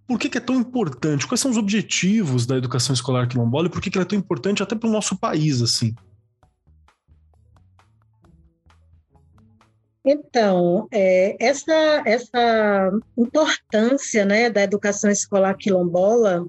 por 0.07 0.21
que, 0.21 0.29
que, 0.29 0.39
é 0.39 0.41
tão 0.41 0.55
importante? 0.55 1.27
Quais 1.27 1.41
são 1.41 1.51
os 1.51 1.57
objetivos 1.57 2.47
da 2.47 2.57
educação 2.57 2.95
escolar 2.95 3.27
quilombola 3.27 3.67
e 3.67 3.71
por 3.71 3.81
que, 3.81 3.91
que 3.91 3.99
ela 3.99 4.05
é 4.05 4.09
tão 4.09 4.17
importante 4.17 4.63
até 4.63 4.77
para 4.77 4.89
o 4.89 4.93
nosso 4.93 5.17
país, 5.17 5.61
assim? 5.61 5.97
Então, 10.09 10.87
é, 10.93 11.37
essa, 11.45 12.03
essa 12.07 12.93
importância 13.19 14.25
né, 14.25 14.49
da 14.49 14.63
educação 14.63 15.11
escolar 15.11 15.57
quilombola, 15.57 16.47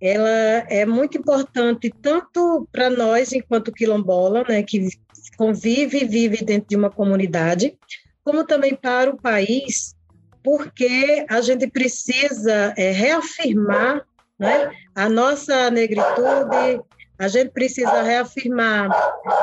ela 0.00 0.28
é 0.68 0.84
muito 0.84 1.16
importante 1.16 1.94
tanto 2.02 2.66
para 2.72 2.90
nós, 2.90 3.32
enquanto 3.32 3.70
quilombola, 3.70 4.44
né, 4.48 4.64
que 4.64 4.88
convive 5.36 5.98
e 6.02 6.04
vive 6.04 6.44
dentro 6.44 6.70
de 6.70 6.76
uma 6.76 6.90
comunidade, 6.90 7.78
como 8.24 8.44
também 8.44 8.74
para 8.74 9.10
o 9.10 9.16
país, 9.16 9.94
porque 10.42 11.24
a 11.30 11.40
gente 11.40 11.68
precisa 11.68 12.74
é, 12.76 12.90
reafirmar 12.90 14.04
né, 14.36 14.72
a 14.92 15.08
nossa 15.08 15.70
negritude, 15.70 16.82
a 17.16 17.28
gente 17.28 17.52
precisa 17.52 18.02
reafirmar 18.02 18.90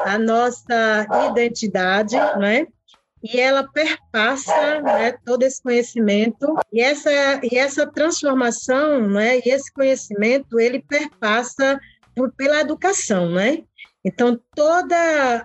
a 0.03 0.19
nossa 0.19 1.07
identidade, 1.31 2.17
né? 2.37 2.67
E 3.23 3.39
ela 3.39 3.63
perpassa 3.63 4.81
né, 4.81 5.15
todo 5.25 5.43
esse 5.43 5.61
conhecimento 5.61 6.55
e 6.71 6.81
essa 6.81 7.11
e 7.43 7.57
essa 7.57 7.85
transformação 7.85 9.07
né 9.07 9.39
e 9.39 9.49
esse 9.49 9.71
conhecimento 9.73 10.59
ele 10.59 10.79
perpassa 10.79 11.79
por, 12.15 12.31
pela 12.33 12.61
educação 12.61 13.29
né 13.29 13.63
então 14.05 14.39
todas 14.55 15.43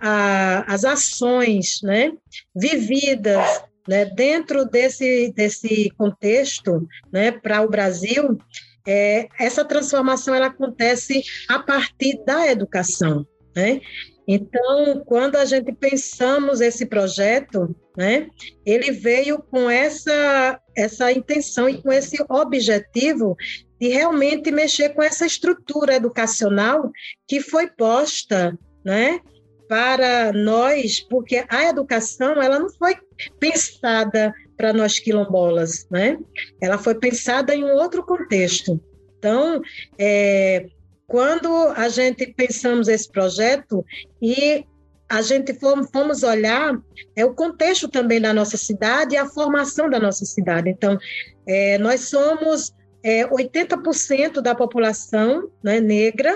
as 0.67 0.85
ações 0.85 1.81
né 1.83 2.13
vividas 2.55 3.63
né, 3.89 4.05
dentro 4.05 4.65
desse 4.65 5.33
desse 5.33 5.91
contexto 5.99 6.87
né 7.13 7.33
para 7.33 7.63
o 7.63 7.69
Brasil 7.69 8.39
é, 8.87 9.29
essa 9.41 9.65
transformação 9.65 10.35
ela 10.35 10.47
acontece 10.47 11.23
a 11.49 11.59
partir 11.59 12.23
da 12.25 12.47
educação 12.47 13.27
né? 13.55 13.81
Então, 14.27 15.03
quando 15.05 15.37
a 15.37 15.45
gente 15.45 15.73
pensamos 15.73 16.61
esse 16.61 16.87
projeto, 16.87 17.75
né, 17.97 18.29
ele 18.65 18.91
veio 18.91 19.39
com 19.39 19.69
essa, 19.69 20.61
essa 20.75 21.13
intenção 21.13 21.69
e 21.69 21.83
com 21.83 21.93
esse 21.93 22.17
objetivo 22.29 23.37
de 23.79 23.89
realmente 23.89 24.51
mexer 24.51 24.91
com 24.91 25.03
essa 25.03 25.27
estrutura 25.27 25.95
educacional 25.95 26.91
que 27.29 27.41
foi 27.41 27.69
posta, 27.69 28.59
né, 28.85 29.21
para 29.69 30.33
nós, 30.33 31.01
porque 31.01 31.45
a 31.49 31.65
educação 31.65 32.41
ela 32.41 32.59
não 32.59 32.71
foi 32.71 32.97
pensada 33.39 34.33
para 34.57 34.73
nós 34.73 34.99
quilombolas, 34.99 35.87
né? 35.91 36.19
Ela 36.61 36.79
foi 36.79 36.95
pensada 36.95 37.55
em 37.55 37.65
um 37.65 37.75
outro 37.75 38.05
contexto. 38.05 38.81
Então, 39.19 39.63
é, 39.99 40.67
quando 41.07 41.49
a 41.77 41.89
gente 41.89 42.27
pensamos 42.35 42.89
esse 42.89 43.11
projeto 43.11 43.85
e 44.21 44.65
a 45.09 45.23
gente 45.23 45.55
fomos 45.93 46.23
olhar 46.23 46.75
é 47.15 47.25
o 47.25 47.35
contexto 47.35 47.89
também 47.89 48.21
da 48.21 48.33
nossa 48.33 48.57
cidade 48.57 49.15
e 49.15 49.19
a 49.19 49.27
formação 49.27 49.89
da 49.89 50.01
nossa 50.01 50.25
cidade. 50.25 50.71
Então, 50.71 50.99
é, 51.47 51.79
nós 51.79 52.09
somos 52.09 52.73
é, 53.03 53.27
80% 53.29 54.41
da 54.41 54.55
população 54.55 55.51
né, 55.63 55.79
negra, 55.79 56.35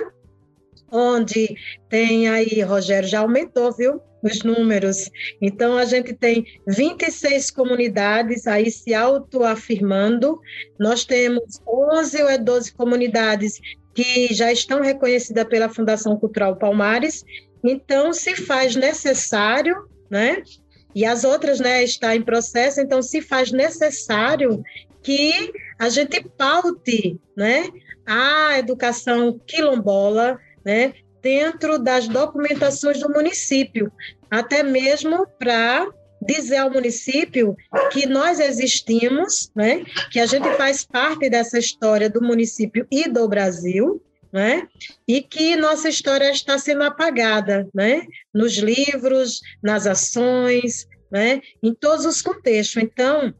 onde 0.93 1.57
tem 1.89 2.29
aí, 2.29 2.61
Rogério 2.63 3.09
já 3.09 3.21
aumentou, 3.21 3.73
viu? 3.73 4.01
Os 4.23 4.43
números. 4.43 5.09
Então, 5.41 5.79
a 5.79 5.85
gente 5.85 6.13
tem 6.13 6.45
26 6.67 7.53
comunidades 7.53 8.47
aí 8.49 8.71
se 8.71 8.93
autoafirmando. 8.93 10.41
Nós 10.79 11.05
temos 11.05 11.61
11 11.67 12.23
ou 12.23 12.39
12 12.39 12.75
comunidades 12.75 13.61
que 13.95 14.33
já 14.33 14.53
estão 14.53 14.81
reconhecidas 14.81 15.45
pela 15.45 15.69
Fundação 15.69 16.17
Cultural 16.17 16.57
Palmares, 16.57 17.25
então 17.65 18.13
se 18.13 18.37
faz 18.37 18.77
necessário, 18.77 19.89
né? 20.11 20.43
E 20.95 21.05
as 21.05 21.25
outras, 21.25 21.61
né, 21.61 21.83
está 21.85 22.17
em 22.17 22.23
processo, 22.23 22.81
então 22.81 23.03
se 23.03 23.21
faz 23.21 23.53
necessário 23.53 24.63
que 25.03 25.53
a 25.79 25.89
gente 25.89 26.23
paute, 26.37 27.21
né, 27.37 27.69
a 28.07 28.59
educação 28.59 29.39
quilombola, 29.47 30.39
né, 30.65 30.95
dentro 31.23 31.79
das 31.79 32.09
documentações 32.09 33.01
do 33.01 33.11
município, 33.11 33.93
até 34.31 34.63
mesmo 34.63 35.27
para 35.39 35.87
dizer 36.21 36.59
ao 36.59 36.71
município 36.71 37.57
que 37.93 38.07
nós 38.07 38.41
existimos, 38.41 39.51
né? 39.55 39.85
que 40.11 40.21
a 40.21 40.27
gente 40.27 40.49
faz 40.57 40.85
parte 40.85 41.31
dessa 41.31 41.59
história 41.59 42.11
do 42.11 42.23
município 42.23 42.87
e 42.91 43.09
do 43.09 43.29
Brasil, 43.29 44.03
né? 44.33 44.67
e 45.07 45.23
que 45.23 45.57
nossa 45.57 45.89
história 45.89 46.31
está 46.31 46.59
sendo 46.59 46.83
apagada 46.85 47.69
né? 47.75 48.03
nos 48.35 48.57
livros, 48.57 49.41
nas 49.63 49.87
ações, 49.87 50.87
né? 51.11 51.41
em 51.63 51.75
todos 51.75 52.05
os 52.05 52.21
contextos. 52.21 52.83
Então, 52.83 53.33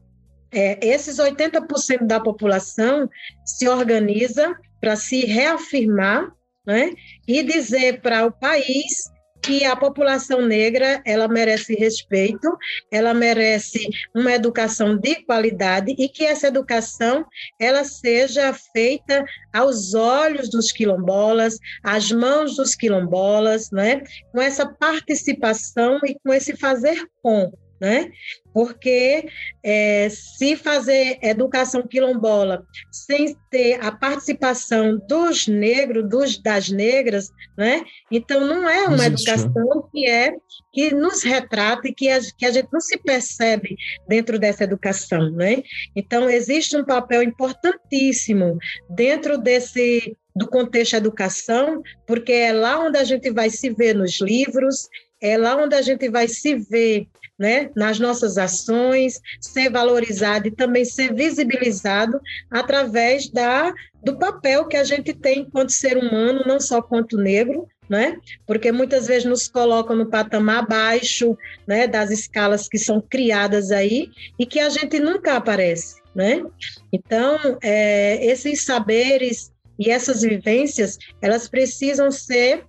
é, 0.51 0.79
esses 0.85 1.17
80% 1.17 2.07
da 2.07 2.19
população 2.19 3.09
se 3.45 3.67
organiza 3.67 4.55
para 4.79 4.95
se 4.95 5.25
reafirmar 5.25 6.31
né? 6.65 6.91
e 7.27 7.43
dizer 7.43 8.01
para 8.01 8.25
o 8.25 8.31
país 8.31 9.09
que 9.41 9.63
a 9.65 9.75
população 9.75 10.41
negra 10.41 11.01
ela 11.05 11.27
merece 11.27 11.73
respeito, 11.75 12.57
ela 12.91 13.13
merece 13.13 13.87
uma 14.13 14.33
educação 14.33 14.97
de 14.97 15.15
qualidade 15.23 15.95
e 15.97 16.09
que 16.09 16.25
essa 16.25 16.47
educação 16.47 17.25
ela 17.59 17.83
seja 17.83 18.53
feita 18.53 19.23
aos 19.53 19.93
olhos 19.93 20.49
dos 20.49 20.71
quilombolas, 20.71 21.57
às 21.83 22.11
mãos 22.11 22.55
dos 22.55 22.75
quilombolas, 22.75 23.71
né? 23.71 24.03
com 24.31 24.41
essa 24.41 24.65
participação 24.65 25.99
e 26.03 26.15
com 26.23 26.33
esse 26.33 26.55
fazer 26.55 27.07
com 27.21 27.51
né? 27.79 28.11
Porque 28.53 29.27
é, 29.63 30.09
se 30.09 30.55
fazer 30.55 31.17
educação 31.21 31.85
quilombola 31.87 32.65
sem 32.91 33.35
ter 33.49 33.79
a 33.83 33.91
participação 33.91 34.99
dos 35.07 35.47
negros, 35.47 36.09
dos, 36.09 36.37
das 36.37 36.69
negras, 36.69 37.29
né? 37.57 37.83
Então 38.11 38.45
não 38.45 38.67
é 38.69 38.87
uma 38.87 39.05
Existe. 39.07 39.29
educação 39.29 39.89
que 39.91 40.07
é 40.07 40.35
que 40.73 40.93
nos 40.93 41.23
retrata 41.23 41.87
e 41.87 41.93
que 41.93 42.09
a, 42.09 42.19
que 42.37 42.45
a 42.45 42.51
gente 42.51 42.69
não 42.71 42.81
se 42.81 42.97
percebe 42.97 43.75
dentro 44.07 44.37
dessa 44.37 44.63
educação, 44.63 45.31
né? 45.31 45.63
Então 45.95 46.29
existe 46.29 46.75
um 46.75 46.85
papel 46.85 47.23
importantíssimo 47.23 48.57
dentro 48.89 49.37
desse 49.37 50.15
do 50.35 50.47
contexto 50.47 50.95
educação, 50.95 51.81
porque 52.07 52.31
é 52.31 52.53
lá 52.53 52.79
onde 52.79 52.97
a 52.97 53.03
gente 53.03 53.29
vai 53.31 53.49
se 53.49 53.69
ver 53.71 53.93
nos 53.93 54.21
livros, 54.21 54.87
é 55.21 55.37
lá 55.37 55.57
onde 55.57 55.75
a 55.75 55.81
gente 55.81 56.09
vai 56.09 56.27
se 56.27 56.55
ver 56.55 57.07
né, 57.39 57.71
nas 57.73 57.97
nossas 57.99 58.37
ações, 58.37 59.21
ser 59.39 59.69
valorizado 59.69 60.49
e 60.49 60.51
também 60.51 60.83
ser 60.83 61.13
visibilizado 61.13 62.19
através 62.51 63.29
da, 63.29 63.73
do 64.03 64.17
papel 64.17 64.67
que 64.67 64.75
a 64.75 64.83
gente 64.83 65.13
tem 65.13 65.39
enquanto 65.39 65.71
ser 65.71 65.97
humano, 65.97 66.43
não 66.45 66.59
só 66.59 66.81
quanto 66.81 67.17
negro, 67.17 67.65
né? 67.89 68.17
Porque 68.45 68.71
muitas 68.71 69.07
vezes 69.07 69.25
nos 69.25 69.47
colocam 69.47 69.95
no 69.95 70.05
patamar 70.05 70.59
abaixo, 70.59 71.35
né, 71.65 71.87
das 71.87 72.11
escalas 72.11 72.67
que 72.67 72.77
são 72.77 73.01
criadas 73.01 73.71
aí 73.71 74.11
e 74.37 74.45
que 74.45 74.59
a 74.59 74.69
gente 74.69 74.99
nunca 74.99 75.35
aparece, 75.35 75.95
né? 76.13 76.43
Então, 76.91 77.57
é, 77.63 78.23
esses 78.23 78.63
saberes 78.65 79.51
e 79.79 79.89
essas 79.89 80.21
vivências, 80.21 80.99
elas 81.21 81.47
precisam 81.47 82.11
ser 82.11 82.65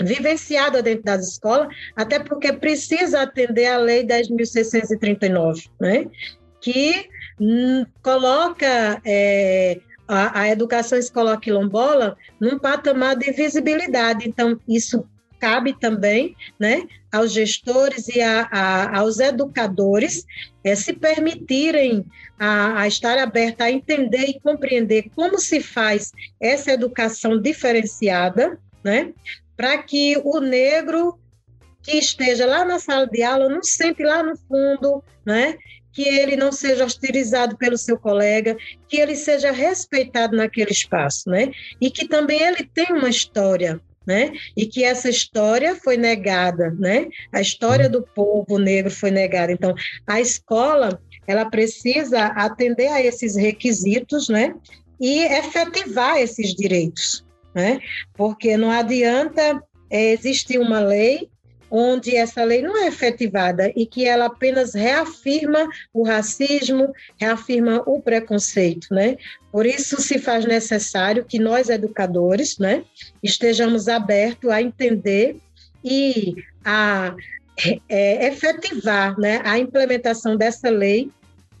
vivenciada 0.00 0.82
dentro 0.82 1.04
das 1.04 1.28
escolas, 1.28 1.68
até 1.94 2.18
porque 2.18 2.52
precisa 2.52 3.22
atender 3.22 3.66
à 3.66 3.78
Lei 3.78 4.04
10.639, 4.04 5.68
né? 5.80 6.06
que 6.60 7.08
hum, 7.40 7.86
coloca 8.02 9.00
é, 9.04 9.78
a, 10.08 10.40
a, 10.40 10.48
educação 10.48 10.98
escolar 10.98 11.38
quilombola 11.38 12.16
num 12.40 12.58
patamar 12.58 13.16
de 13.16 13.30
visibilidade. 13.32 14.28
Então, 14.28 14.58
isso 14.68 15.06
cabe 15.38 15.78
também 15.78 16.34
né, 16.58 16.86
aos 17.12 17.32
gestores 17.32 18.08
e 18.08 18.20
a, 18.20 18.48
a, 18.50 18.98
aos 18.98 19.20
educadores 19.20 20.24
é, 20.64 20.74
se 20.74 20.92
permitirem 20.92 22.04
a, 22.38 22.80
a, 22.80 22.88
estar 22.88 23.18
aberta 23.18 23.64
a 23.64 23.70
entender 23.70 24.24
e 24.24 24.40
compreender 24.40 25.10
como 25.14 25.38
se 25.38 25.60
faz 25.60 26.12
essa 26.40 26.72
educação 26.72 27.40
diferenciada, 27.40 28.58
né? 28.82 29.12
Para 29.56 29.82
que 29.82 30.20
o 30.24 30.40
negro 30.40 31.18
que 31.82 31.96
esteja 31.96 32.46
lá 32.46 32.64
na 32.64 32.78
sala 32.78 33.06
de 33.06 33.22
aula, 33.22 33.48
não 33.48 33.62
sente 33.62 34.02
lá 34.02 34.22
no 34.22 34.36
fundo, 34.36 35.04
né? 35.24 35.56
que 35.96 36.06
ele 36.06 36.36
não 36.36 36.52
seja 36.52 36.84
hostilizado 36.84 37.56
pelo 37.56 37.78
seu 37.78 37.98
colega, 37.98 38.54
que 38.86 38.98
ele 38.98 39.16
seja 39.16 39.50
respeitado 39.50 40.36
naquele 40.36 40.70
espaço, 40.70 41.30
né? 41.30 41.50
E 41.80 41.90
que 41.90 42.06
também 42.06 42.42
ele 42.42 42.68
tem 42.74 42.92
uma 42.92 43.08
história, 43.08 43.80
né? 44.06 44.30
E 44.54 44.66
que 44.66 44.84
essa 44.84 45.08
história 45.08 45.74
foi 45.74 45.96
negada, 45.96 46.70
né? 46.78 47.06
A 47.32 47.40
história 47.40 47.88
do 47.88 48.02
povo 48.02 48.58
negro 48.58 48.90
foi 48.90 49.10
negada. 49.10 49.50
Então, 49.50 49.74
a 50.06 50.20
escola, 50.20 51.00
ela 51.26 51.46
precisa 51.46 52.26
atender 52.26 52.88
a 52.88 53.02
esses 53.02 53.34
requisitos, 53.34 54.28
né? 54.28 54.54
E 55.00 55.20
efetivar 55.20 56.18
esses 56.18 56.54
direitos, 56.54 57.24
né? 57.56 57.80
Porque 58.12 58.54
não 58.58 58.70
adianta 58.70 59.62
é, 59.88 60.12
existir 60.12 60.58
uma 60.58 60.78
lei 60.78 61.30
onde 61.70 62.14
essa 62.14 62.44
lei 62.44 62.62
não 62.62 62.76
é 62.76 62.86
efetivada 62.86 63.72
e 63.74 63.86
que 63.86 64.06
ela 64.06 64.26
apenas 64.26 64.74
reafirma 64.74 65.66
o 65.92 66.04
racismo, 66.04 66.92
reafirma 67.18 67.82
o 67.86 68.00
preconceito, 68.00 68.86
né? 68.92 69.16
Por 69.50 69.66
isso 69.66 70.00
se 70.00 70.18
faz 70.18 70.44
necessário 70.44 71.24
que 71.24 71.38
nós 71.38 71.68
educadores, 71.68 72.58
né, 72.58 72.84
estejamos 73.22 73.88
abertos 73.88 74.50
a 74.50 74.62
entender 74.62 75.38
e 75.82 76.36
a 76.64 77.16
é, 77.88 78.28
efetivar, 78.28 79.18
né, 79.18 79.40
a 79.42 79.58
implementação 79.58 80.36
dessa 80.36 80.68
lei 80.68 81.10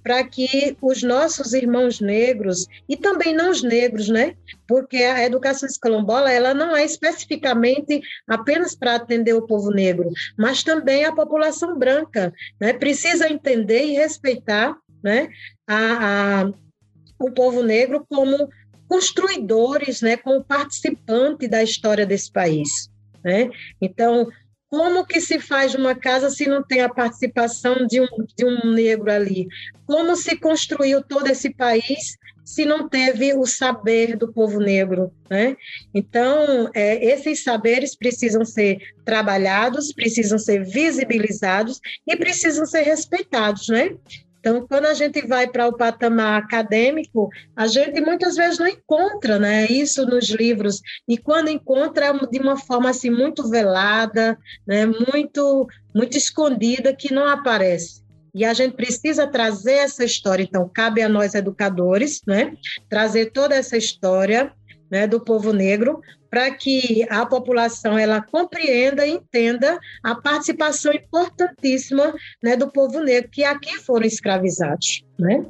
para 0.06 0.22
que 0.22 0.76
os 0.80 1.02
nossos 1.02 1.52
irmãos 1.52 2.00
negros 2.00 2.68
e 2.88 2.96
também 2.96 3.34
não 3.34 3.50
os 3.50 3.60
negros, 3.60 4.08
né? 4.08 4.36
Porque 4.64 4.98
a 4.98 5.24
educação 5.24 5.68
escalombola 5.68 6.30
ela 6.30 6.54
não 6.54 6.76
é 6.76 6.84
especificamente 6.84 8.00
apenas 8.28 8.76
para 8.76 8.94
atender 8.94 9.32
o 9.32 9.48
povo 9.48 9.72
negro, 9.72 10.08
mas 10.38 10.62
também 10.62 11.04
a 11.04 11.12
população 11.12 11.76
branca, 11.76 12.32
né? 12.60 12.72
Precisa 12.72 13.28
entender 13.28 13.84
e 13.86 13.94
respeitar, 13.94 14.76
né? 15.02 15.28
A, 15.66 16.44
a 16.44 16.52
o 17.18 17.32
povo 17.32 17.64
negro 17.64 18.06
como 18.08 18.48
construidores, 18.86 20.02
né? 20.02 20.16
Como 20.16 20.44
participante 20.44 21.48
da 21.48 21.64
história 21.64 22.06
desse 22.06 22.30
país, 22.30 22.88
né? 23.24 23.50
Então 23.82 24.28
como 24.68 25.06
que 25.06 25.20
se 25.20 25.38
faz 25.38 25.74
uma 25.74 25.94
casa 25.94 26.30
se 26.30 26.46
não 26.46 26.62
tem 26.62 26.80
a 26.80 26.88
participação 26.88 27.86
de 27.86 28.00
um, 28.00 28.06
de 28.36 28.44
um 28.44 28.72
negro 28.72 29.10
ali? 29.10 29.46
Como 29.86 30.16
se 30.16 30.36
construiu 30.36 31.02
todo 31.02 31.28
esse 31.28 31.50
país 31.50 32.16
se 32.44 32.64
não 32.64 32.88
teve 32.88 33.34
o 33.34 33.44
saber 33.44 34.16
do 34.16 34.32
povo 34.32 34.60
negro, 34.60 35.12
né? 35.28 35.56
Então, 35.92 36.70
é, 36.72 37.04
esses 37.04 37.42
saberes 37.42 37.96
precisam 37.96 38.44
ser 38.44 38.78
trabalhados, 39.04 39.92
precisam 39.92 40.38
ser 40.38 40.64
visibilizados 40.64 41.80
e 42.06 42.16
precisam 42.16 42.64
ser 42.64 42.82
respeitados, 42.82 43.68
né? 43.68 43.96
Então, 44.40 44.66
quando 44.66 44.86
a 44.86 44.94
gente 44.94 45.26
vai 45.26 45.48
para 45.48 45.66
o 45.66 45.76
patamar 45.76 46.42
acadêmico, 46.42 47.28
a 47.54 47.66
gente 47.66 48.00
muitas 48.00 48.36
vezes 48.36 48.58
não 48.58 48.68
encontra 48.68 49.38
né, 49.38 49.66
isso 49.66 50.06
nos 50.06 50.28
livros, 50.28 50.80
e 51.08 51.18
quando 51.18 51.48
encontra, 51.48 52.06
é 52.06 52.12
de 52.30 52.38
uma 52.38 52.56
forma 52.56 52.90
assim, 52.90 53.10
muito 53.10 53.48
velada, 53.48 54.38
né, 54.66 54.86
muito, 54.86 55.66
muito 55.94 56.16
escondida, 56.16 56.94
que 56.94 57.12
não 57.12 57.28
aparece. 57.28 58.04
E 58.34 58.44
a 58.44 58.52
gente 58.52 58.76
precisa 58.76 59.26
trazer 59.26 59.78
essa 59.78 60.04
história, 60.04 60.42
então, 60.42 60.70
cabe 60.72 61.02
a 61.02 61.08
nós 61.08 61.34
educadores, 61.34 62.20
né, 62.26 62.52
trazer 62.88 63.32
toda 63.32 63.54
essa 63.54 63.76
história 63.76 64.52
né, 64.90 65.06
do 65.06 65.20
povo 65.20 65.52
negro 65.52 66.00
para 66.30 66.50
que 66.50 67.06
a 67.08 67.24
população 67.24 67.98
ela 67.98 68.20
compreenda 68.20 69.06
e 69.06 69.12
entenda 69.12 69.78
a 70.02 70.14
participação 70.14 70.92
importantíssima 70.92 72.14
né, 72.42 72.56
do 72.56 72.70
povo 72.70 73.00
negro 73.00 73.30
que 73.30 73.44
aqui 73.44 73.78
foram 73.80 74.06
escravizados, 74.06 75.02
né? 75.18 75.46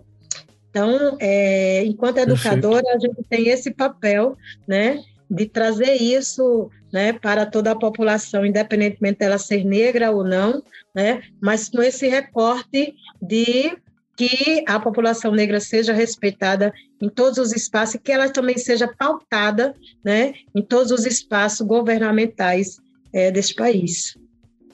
Então, 0.71 1.17
é, 1.19 1.85
enquanto 1.85 2.19
educadora, 2.19 2.85
a 2.95 2.99
gente 2.99 3.23
tem 3.31 3.49
esse 3.49 3.71
papel, 3.71 4.37
né, 4.69 5.03
de 5.29 5.47
trazer 5.47 5.95
isso, 5.95 6.71
né, 6.93 7.15
para 7.15 7.47
toda 7.47 7.73
a 7.73 7.79
população, 7.79 8.45
independentemente 8.45 9.19
dela 9.19 9.39
ser 9.39 9.65
negra 9.65 10.11
ou 10.11 10.23
não, 10.23 10.63
né, 10.95 11.23
mas 11.41 11.69
com 11.71 11.83
esse 11.83 12.07
recorte 12.07 12.95
de 13.21 13.77
que 14.17 14.65
a 14.67 14.81
população 14.81 15.31
negra 15.31 15.61
seja 15.61 15.93
respeitada 15.93 16.73
em 17.01 17.09
todos 17.09 17.39
os 17.39 17.53
espaços 17.53 17.97
e 17.97 17.99
que 17.99 18.11
ela 18.11 18.29
também 18.31 18.57
seja 18.57 18.89
pautada 18.89 19.75
né, 20.03 20.35
em 20.55 20.63
todos 20.63 20.91
os 20.91 21.05
espaços 21.05 21.67
governamentais 21.67 22.79
é, 23.13 23.31
deste 23.31 23.55
país. 23.55 24.17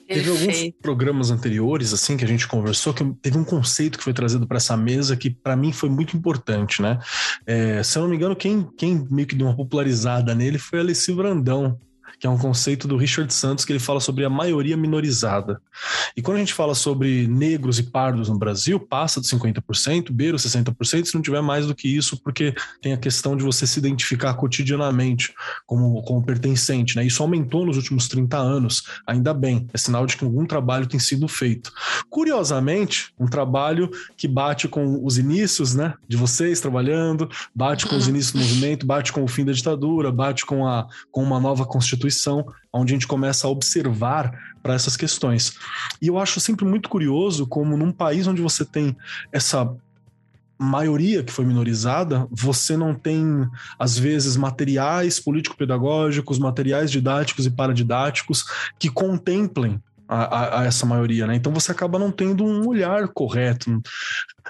Teve 0.07 0.29
alguns 0.29 0.71
programas 0.81 1.31
anteriores, 1.31 1.93
assim, 1.93 2.17
que 2.17 2.25
a 2.25 2.27
gente 2.27 2.47
conversou, 2.47 2.93
que 2.93 3.03
teve 3.21 3.37
um 3.37 3.43
conceito 3.43 3.97
que 3.97 4.03
foi 4.03 4.13
trazido 4.13 4.45
para 4.45 4.57
essa 4.57 4.75
mesa 4.75 5.15
que, 5.15 5.29
para 5.29 5.55
mim, 5.55 5.71
foi 5.71 5.89
muito 5.89 6.15
importante, 6.15 6.81
né? 6.81 6.99
É, 7.45 7.81
se 7.81 7.97
eu 7.97 8.03
não 8.03 8.09
me 8.09 8.17
engano, 8.17 8.35
quem, 8.35 8.67
quem 8.77 9.07
meio 9.09 9.27
que 9.27 9.35
deu 9.35 9.47
uma 9.47 9.55
popularizada 9.55 10.35
nele 10.35 10.57
foi 10.57 10.79
a 10.79 10.81
Alessi 10.81 11.13
Brandão, 11.13 11.77
que 12.19 12.27
é 12.27 12.29
um 12.29 12.37
conceito 12.37 12.87
do 12.87 12.97
Richard 12.97 13.33
Santos, 13.33 13.65
que 13.65 13.71
ele 13.71 13.79
fala 13.79 13.99
sobre 13.99 14.25
a 14.25 14.29
maioria 14.29 14.77
minorizada. 14.77 15.61
E 16.15 16.21
quando 16.21 16.37
a 16.37 16.39
gente 16.39 16.53
fala 16.53 16.75
sobre 16.75 17.27
negros 17.27 17.79
e 17.79 17.83
pardos 17.83 18.29
no 18.29 18.37
Brasil, 18.37 18.79
passa 18.79 19.19
de 19.19 19.27
50%, 19.27 20.11
beira 20.11 20.37
60%, 20.37 21.05
se 21.05 21.15
não 21.15 21.21
tiver 21.21 21.41
mais 21.41 21.67
do 21.67 21.75
que 21.75 21.87
isso, 21.87 22.17
porque 22.17 22.53
tem 22.81 22.93
a 22.93 22.97
questão 22.97 23.35
de 23.35 23.43
você 23.43 23.67
se 23.67 23.79
identificar 23.79 24.33
cotidianamente 24.35 25.33
como, 25.65 26.01
como 26.03 26.23
pertencente. 26.23 26.95
Né? 26.95 27.05
Isso 27.05 27.21
aumentou 27.21 27.65
nos 27.65 27.77
últimos 27.77 28.07
30 28.07 28.37
anos, 28.37 28.83
ainda 29.05 29.33
bem, 29.33 29.67
é 29.73 29.77
sinal 29.77 30.05
de 30.05 30.15
que 30.15 30.23
algum 30.23 30.45
trabalho 30.45 30.87
tem 30.87 30.99
sido 30.99 31.27
feito. 31.27 31.71
Curiosamente, 32.09 33.13
um 33.19 33.27
trabalho 33.27 33.89
que 34.15 34.27
bate 34.27 34.67
com 34.67 35.03
os 35.03 35.17
inícios 35.17 35.73
né, 35.73 35.93
de 36.07 36.15
vocês 36.15 36.61
trabalhando, 36.61 37.29
bate 37.53 37.85
com 37.85 37.95
os 37.95 38.07
inícios 38.07 38.33
do 38.33 38.39
movimento, 38.39 38.85
bate 38.85 39.11
com 39.11 39.23
o 39.23 39.27
fim 39.27 39.43
da 39.43 39.51
ditadura, 39.51 40.11
bate 40.11 40.45
com, 40.45 40.67
a, 40.67 40.87
com 41.11 41.23
uma 41.23 41.39
nova 41.39 41.65
constituição 41.65 42.12
intuição, 42.13 42.45
onde 42.71 42.93
a 42.93 42.95
gente 42.95 43.07
começa 43.07 43.47
a 43.47 43.49
observar 43.49 44.31
para 44.61 44.73
essas 44.73 44.95
questões. 44.95 45.53
E 46.01 46.07
eu 46.07 46.17
acho 46.17 46.39
sempre 46.39 46.65
muito 46.65 46.87
curioso 46.87 47.47
como 47.47 47.75
num 47.75 47.91
país 47.91 48.27
onde 48.27 48.41
você 48.41 48.63
tem 48.63 48.95
essa 49.31 49.75
maioria 50.57 51.23
que 51.23 51.33
foi 51.33 51.45
minorizada, 51.45 52.27
você 52.31 52.77
não 52.77 52.93
tem, 52.93 53.47
às 53.77 53.97
vezes, 53.97 54.37
materiais 54.37 55.19
político-pedagógicos, 55.19 56.39
materiais 56.39 56.91
didáticos 56.91 57.45
e 57.45 57.51
paradidáticos 57.51 58.45
que 58.79 58.89
contemplem 58.89 59.81
a, 60.13 60.61
a, 60.61 60.65
essa 60.65 60.85
maioria, 60.85 61.25
né? 61.27 61.35
Então 61.35 61.53
você 61.53 61.71
acaba 61.71 61.97
não 61.97 62.11
tendo 62.11 62.43
um 62.43 62.67
olhar 62.67 63.07
correto. 63.09 63.81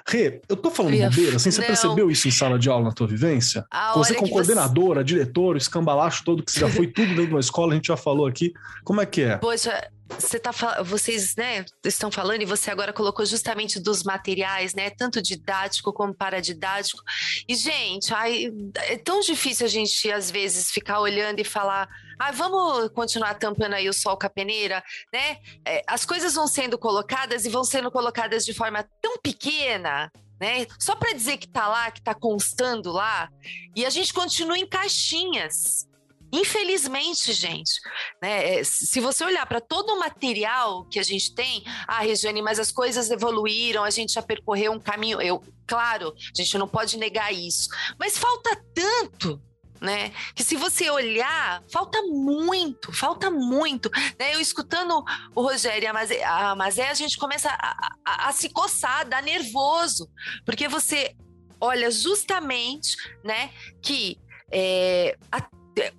Rê, 0.08 0.42
eu 0.50 0.56
tô 0.56 0.72
falando 0.72 0.96
Ia, 0.96 1.10
bobeira, 1.10 1.36
assim, 1.38 1.52
você 1.52 1.62
não. 1.62 1.68
percebeu 1.68 2.12
isso 2.12 2.28
em 2.28 2.32
sala 2.32 2.58
de 2.60 2.70
aula 2.70 2.86
na 2.86 2.92
tua 2.92 3.08
vivência? 3.08 3.66
A 3.72 3.94
você 3.94 4.16
como 4.16 4.30
coordenadora, 4.30 5.02
você... 5.02 5.06
diretor, 5.06 5.56
o 5.56 5.58
escambalacho 5.58 6.24
todo 6.26 6.44
que 6.44 6.52
você 6.52 6.60
já 6.60 6.70
foi 6.70 6.88
tudo 6.88 7.10
dentro 7.10 7.28
de 7.28 7.34
uma 7.34 7.40
escola, 7.40 7.74
a 7.74 7.76
gente 7.76 7.88
já 7.88 7.98
falou 7.98 8.26
aqui. 8.26 8.52
Como 8.84 9.00
é 9.02 9.06
que 9.06 9.22
é? 9.22 9.38
Poxa, 9.38 9.72
você 10.20 10.40
tá, 10.40 10.52
vocês 10.84 11.36
né, 11.36 11.66
estão 11.84 12.12
falando 12.12 12.42
e 12.42 12.46
você 12.46 12.70
agora 12.70 12.94
colocou 12.94 13.26
justamente 13.26 13.80
dos 13.80 14.04
materiais, 14.04 14.74
né, 14.74 14.90
tanto 14.90 15.22
didático 15.22 15.94
como 15.94 16.14
paradidático. 16.14 17.02
E 17.48 17.56
gente, 17.56 18.14
ai, 18.14 18.52
é 18.76 18.98
tão 18.98 19.20
difícil 19.22 19.66
a 19.66 19.70
gente 19.70 20.12
às 20.12 20.30
vezes 20.30 20.72
ficar 20.72 21.00
olhando 21.00 21.40
e 21.40 21.44
falar, 21.44 21.88
ah, 22.20 22.32
vamos 22.32 22.90
continuar 22.90 23.36
tampando 23.36 23.74
aí 23.74 23.90
o 23.90 23.94
sol 23.94 24.18
com 24.18 24.26
a 24.26 24.30
peneira, 24.30 24.84
né? 25.12 25.38
É, 25.66 25.84
as 25.88 26.06
coisas 26.06 26.34
vão 26.34 26.48
sendo 26.48 26.78
colocadas 26.78 27.46
e 27.46 27.50
vão 27.50 27.64
sendo 27.64 27.92
colocadas 27.92 28.46
de 28.46 28.54
forma 28.54 28.88
tão 29.02 29.18
pequena, 29.18 30.12
né? 30.40 30.66
Só 30.80 30.96
para 30.96 31.14
dizer 31.14 31.38
que 31.38 31.48
tá 31.48 31.68
lá, 31.68 31.92
que 31.92 32.02
tá 32.02 32.14
constando 32.14 32.92
lá, 32.92 33.30
e 33.76 33.86
a 33.86 33.90
gente 33.90 34.14
continua 34.14 34.58
em 34.58 34.68
caixinhas. 34.68 35.88
Infelizmente, 36.36 37.32
gente, 37.32 37.80
né, 38.20 38.56
é, 38.56 38.64
se 38.64 39.00
você 39.00 39.24
olhar 39.24 39.46
para 39.46 39.62
todo 39.62 39.94
o 39.94 40.00
material 40.00 40.84
que 40.86 40.98
a 40.98 41.04
gente 41.04 41.36
tem, 41.36 41.64
ah, 41.88 42.00
Regiane, 42.00 42.42
mas 42.42 42.58
as 42.58 42.72
coisas 42.72 43.12
evoluíram, 43.12 43.84
a 43.84 43.92
gente 43.92 44.14
já 44.14 44.22
percorreu 44.22 44.72
um 44.72 44.80
caminho. 44.80 45.22
Eu, 45.22 45.44
claro, 45.68 46.12
a 46.18 46.42
gente 46.42 46.58
não 46.58 46.68
pode 46.68 46.98
negar 46.98 47.32
isso, 47.32 47.70
mas 48.00 48.18
falta 48.18 48.60
tanto 48.74 49.40
né? 49.84 50.14
Que 50.34 50.44
se 50.46 50.56
você 50.56 50.90
olhar, 50.90 51.62
falta 51.70 52.02
muito, 52.04 52.94
falta 52.94 53.30
muito. 53.30 53.92
Né? 54.18 54.34
Eu 54.34 54.40
escutando 54.40 55.04
o 55.36 55.42
Rogério 55.42 55.84
e 55.84 55.88
a 55.88 56.56
Mazé, 56.56 56.90
a, 56.90 56.94
gente 56.94 57.18
começa 57.18 57.50
a, 57.50 57.98
a, 58.06 58.30
a 58.30 58.32
se 58.32 58.48
coçar, 58.50 59.06
dá 59.06 59.22
nervoso, 59.22 60.10
porque 60.46 60.70
você 60.70 61.14
olha 61.60 61.92
justamente, 61.92 62.96
né, 63.24 63.50
que 63.82 64.18
é, 64.52 65.18
a 65.30 65.42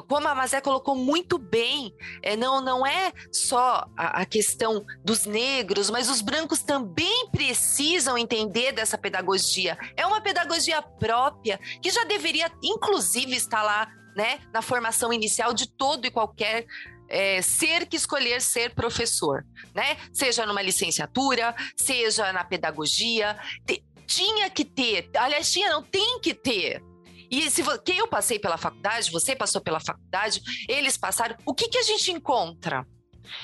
como 0.07 0.29
a 0.29 0.35
Mazé 0.35 0.61
colocou 0.61 0.95
muito 0.95 1.39
bem, 1.39 1.95
é, 2.23 2.37
não, 2.37 2.61
não 2.61 2.87
é 2.87 3.13
só 3.33 3.87
a, 3.97 4.23
a, 4.23 4.27
questão 4.27 4.85
dos 5.05 5.27
negros, 5.27 5.91
mas 5.91 6.09
os 6.09 6.21
brancos 6.21 6.61
também 6.61 7.29
precisam 7.31 8.17
entender 8.17 8.73
dessa 8.73 8.97
pedagogia. 8.97 9.77
É 9.97 10.07
uma 10.07 10.21
pedagogia 10.21 10.81
própria 10.81 11.59
que 11.83 11.91
já 11.91 12.05
deveria, 12.05 12.51
inclusive, 12.63 13.35
estar 13.35 13.63
lá 13.63 13.89
né, 14.17 14.41
na 14.53 14.63
formação 14.63 15.13
inicial 15.13 15.53
de 15.53 15.69
todo 15.69 16.07
e 16.07 16.11
qualquer 16.11 16.67
é, 17.09 17.43
ser 17.43 17.87
que 17.87 17.97
escolher 17.97 18.41
ser 18.41 18.75
professor, 18.75 19.45
né? 19.75 19.97
Seja 20.13 20.47
numa 20.47 20.63
licenciatura, 20.63 21.55
seja 21.77 22.33
na 22.33 22.45
pedagogia, 22.45 23.39
te, 23.67 23.85
tinha 24.07 24.49
que 24.51 24.65
ter, 24.65 25.11
aliás, 25.17 25.51
tinha, 25.51 25.71
não 25.71 25.83
tem 25.83 26.21
que 26.21 26.35
ter. 26.35 26.83
E 27.31 27.51
se 27.51 27.63
quem 27.85 27.99
eu 27.99 28.09
passei 28.09 28.39
pela 28.39 28.57
faculdade, 28.57 29.11
você 29.11 29.35
passou 29.35 29.61
pela 29.61 29.81
faculdade, 29.81 30.41
eles 30.69 30.97
passaram, 30.97 31.37
o 31.45 31.55
que, 31.55 31.69
que 31.69 31.79
a 31.79 31.83
gente 31.83 32.11
encontra? 32.11 32.87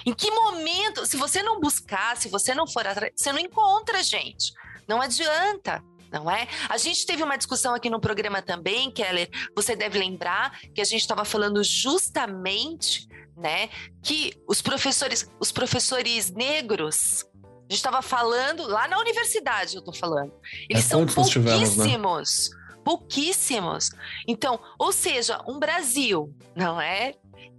Em 0.04 0.12
que 0.12 0.30
momento, 0.30 1.06
se 1.06 1.16
você 1.16 1.42
não 1.42 1.60
buscar, 1.60 2.16
se 2.16 2.28
você 2.28 2.54
não 2.54 2.66
for 2.66 2.86
atrás, 2.86 3.12
você 3.16 3.32
não 3.32 3.38
encontra, 3.38 4.02
gente. 4.02 4.52
Não 4.86 5.00
adianta 5.00 5.82
não 6.10 6.30
é? 6.30 6.48
A 6.68 6.76
gente 6.76 7.06
teve 7.06 7.22
uma 7.22 7.36
discussão 7.36 7.74
aqui 7.74 7.88
no 7.88 8.00
programa 8.00 8.42
também, 8.42 8.90
Keller, 8.90 9.28
você 9.54 9.76
deve 9.76 9.98
lembrar 9.98 10.58
que 10.74 10.80
a 10.80 10.84
gente 10.84 11.00
estava 11.00 11.24
falando 11.24 11.62
justamente, 11.62 13.06
né, 13.36 13.70
que 14.02 14.34
os 14.48 14.60
professores, 14.60 15.30
os 15.38 15.52
professores 15.52 16.30
negros, 16.32 17.24
a 17.44 17.72
gente 17.72 17.78
estava 17.78 18.02
falando 18.02 18.66
lá 18.66 18.88
na 18.88 18.98
universidade, 18.98 19.76
eu 19.76 19.78
estou 19.78 19.94
falando, 19.94 20.32
eles 20.68 20.84
é, 20.84 20.88
são 20.88 21.06
pouquíssimos. 21.06 21.74
Tivemos, 21.74 22.50
né? 22.50 22.59
Pouquíssimos. 22.84 23.90
Então, 24.26 24.58
ou 24.78 24.92
seja, 24.92 25.42
um 25.46 25.58
Brasil, 25.58 26.34
não 26.54 26.80
é? 26.80 27.14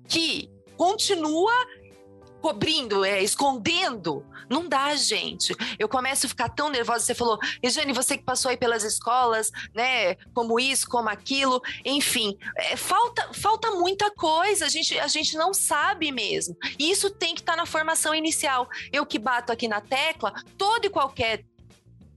Que 0.07 0.49
continua 0.75 1.53
cobrindo, 2.41 3.05
é, 3.05 3.21
escondendo. 3.21 4.25
Não 4.49 4.67
dá, 4.67 4.93
gente. 4.95 5.55
Eu 5.79 5.87
começo 5.87 6.25
a 6.25 6.29
ficar 6.29 6.49
tão 6.49 6.69
nervosa. 6.69 7.05
Você 7.05 7.15
falou, 7.15 7.37
Regiane, 7.63 7.93
você 7.93 8.17
que 8.17 8.23
passou 8.23 8.49
aí 8.49 8.57
pelas 8.57 8.83
escolas, 8.83 9.49
né? 9.73 10.15
Como 10.33 10.59
isso, 10.59 10.89
como 10.89 11.07
aquilo, 11.07 11.61
enfim. 11.85 12.37
É, 12.57 12.75
falta, 12.75 13.31
falta 13.33 13.71
muita 13.71 14.11
coisa. 14.11 14.65
A 14.65 14.69
gente, 14.69 14.99
a 14.99 15.07
gente 15.07 15.37
não 15.37 15.53
sabe 15.53 16.11
mesmo. 16.11 16.57
E 16.77 16.91
isso 16.91 17.09
tem 17.09 17.33
que 17.33 17.41
estar 17.41 17.53
tá 17.53 17.57
na 17.57 17.65
formação 17.65 18.13
inicial. 18.13 18.67
Eu 18.91 19.05
que 19.05 19.19
bato 19.19 19.53
aqui 19.53 19.67
na 19.67 19.79
tecla, 19.79 20.33
todo 20.57 20.85
e 20.85 20.89
qualquer 20.89 21.45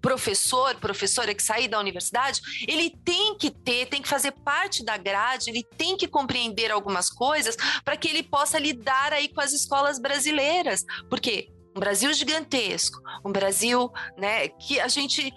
professor, 0.05 0.75
professora 0.75 1.33
que 1.33 1.43
sair 1.43 1.67
da 1.67 1.81
universidade, 1.81 2.43
ele 2.69 2.91
tem 2.91 3.39
que 3.39 3.51
ter, 3.51 3.87
tem 3.87 4.03
que 4.03 4.09
fazer 4.09 4.33
parte 4.33 4.85
da 4.85 4.99
grade, 4.99 5.49
ele 5.49 5.65
tem 5.79 5.97
que 5.97 6.07
compreender 6.07 6.71
algumas 6.71 7.09
coisas 7.09 7.57
para 7.83 7.97
que 7.97 8.09
ele 8.09 8.23
possa 8.23 8.59
lidar 8.59 9.15
aí 9.15 9.31
com 9.31 9.41
as 9.41 9.55
escolas 9.55 9.99
brasileiras. 9.99 10.85
Porque 11.09 11.49
um 11.75 11.81
Brasil 11.81 12.13
gigantesco, 12.13 13.01
um 13.25 13.33
Brasil, 13.33 13.91
né, 14.19 14.49
que 14.49 14.79
a 14.79 14.89
gente 14.89 15.33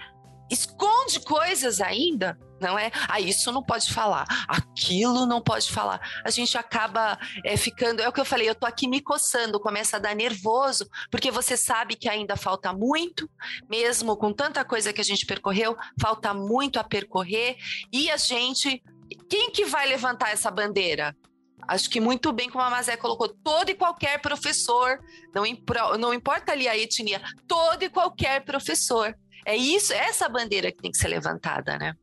esconde 0.49 1.19
coisas 1.19 1.81
ainda, 1.81 2.37
não 2.59 2.77
é? 2.77 2.91
Ah, 3.07 3.19
isso 3.19 3.51
não 3.51 3.63
pode 3.63 3.93
falar, 3.93 4.25
aquilo 4.47 5.25
não 5.25 5.41
pode 5.41 5.71
falar. 5.71 6.01
A 6.23 6.29
gente 6.29 6.57
acaba 6.57 7.17
é, 7.43 7.55
ficando, 7.55 8.01
é 8.01 8.07
o 8.07 8.11
que 8.11 8.19
eu 8.19 8.25
falei, 8.25 8.49
eu 8.49 8.55
tô 8.55 8.65
aqui 8.65 8.87
me 8.87 9.01
coçando, 9.01 9.59
começa 9.59 9.97
a 9.97 9.99
dar 9.99 10.15
nervoso, 10.15 10.87
porque 11.11 11.31
você 11.31 11.55
sabe 11.55 11.95
que 11.95 12.09
ainda 12.09 12.35
falta 12.35 12.73
muito, 12.73 13.29
mesmo 13.69 14.15
com 14.17 14.33
tanta 14.33 14.63
coisa 14.63 14.93
que 14.93 15.01
a 15.01 15.05
gente 15.05 15.25
percorreu, 15.25 15.75
falta 15.99 16.33
muito 16.33 16.79
a 16.79 16.83
percorrer, 16.83 17.57
e 17.91 18.09
a 18.09 18.17
gente, 18.17 18.81
quem 19.29 19.51
que 19.51 19.65
vai 19.65 19.87
levantar 19.87 20.31
essa 20.31 20.49
bandeira? 20.49 21.15
Acho 21.67 21.89
que 21.89 21.99
muito 21.99 22.31
bem 22.31 22.49
como 22.49 22.63
a 22.63 22.69
Mazé 22.69 22.95
colocou, 22.95 23.27
todo 23.27 23.69
e 23.69 23.75
qualquer 23.75 24.21
professor, 24.21 24.99
não, 25.35 25.43
não 25.99 26.13
importa 26.13 26.53
ali 26.53 26.65
a 26.67 26.77
etnia, 26.77 27.21
todo 27.45 27.83
e 27.83 27.89
qualquer 27.89 28.45
professor. 28.45 29.13
É 29.47 29.55
isso, 29.55 29.93
é 29.93 30.09
essa 30.09 30.27
bandeira 30.27 30.69
que 30.73 30.81
tem 30.81 30.91
que 30.91 30.97
ser 30.97 31.07
levantada, 31.07 31.77
né? 31.77 31.93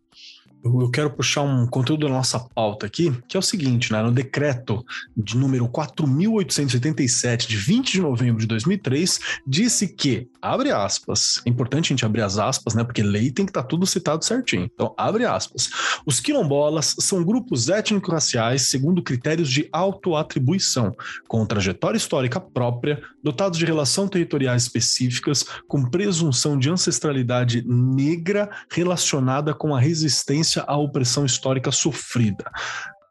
Eu 0.64 0.90
quero 0.90 1.10
puxar 1.10 1.42
um 1.42 1.66
conteúdo 1.66 2.06
da 2.06 2.12
nossa 2.12 2.40
pauta 2.40 2.86
aqui, 2.86 3.12
que 3.28 3.36
é 3.36 3.40
o 3.40 3.42
seguinte, 3.42 3.92
né? 3.92 4.02
No 4.02 4.10
decreto 4.10 4.84
de 5.14 5.36
número 5.36 5.68
4.887, 5.68 7.46
de 7.46 7.56
20 7.56 7.92
de 7.92 8.00
novembro 8.00 8.40
de 8.40 8.46
2003, 8.46 9.20
disse 9.46 9.88
que, 9.88 10.26
abre 10.40 10.70
aspas, 10.70 11.42
é 11.44 11.50
importante 11.50 11.86
a 11.86 11.88
gente 11.88 12.04
abrir 12.06 12.22
as 12.22 12.38
aspas, 12.38 12.74
né? 12.74 12.82
Porque 12.82 13.02
lei 13.02 13.30
tem 13.30 13.44
que 13.44 13.50
estar 13.50 13.62
tá 13.62 13.68
tudo 13.68 13.86
citado 13.86 14.24
certinho. 14.24 14.70
Então, 14.72 14.94
abre 14.96 15.26
aspas. 15.26 15.68
Os 16.06 16.18
quilombolas 16.18 16.96
são 16.98 17.22
grupos 17.22 17.68
étnico-raciais 17.68 18.68
segundo 18.70 19.02
critérios 19.02 19.50
de 19.50 19.68
autoatribuição, 19.70 20.94
com 21.28 21.44
trajetória 21.44 21.98
histórica 21.98 22.40
própria, 22.40 23.02
dotados 23.22 23.58
de 23.58 23.66
relação 23.66 24.08
territoriais 24.08 24.62
específicas, 24.62 25.44
com 25.68 25.84
presunção 25.84 26.58
de 26.58 26.70
ancestralidade 26.70 27.62
negra 27.66 28.50
relacionada 28.70 29.52
com 29.52 29.74
a 29.74 29.80
resistência 29.80 30.53
à 30.66 30.76
opressão 30.76 31.24
histórica 31.24 31.70
sofrida. 31.70 32.44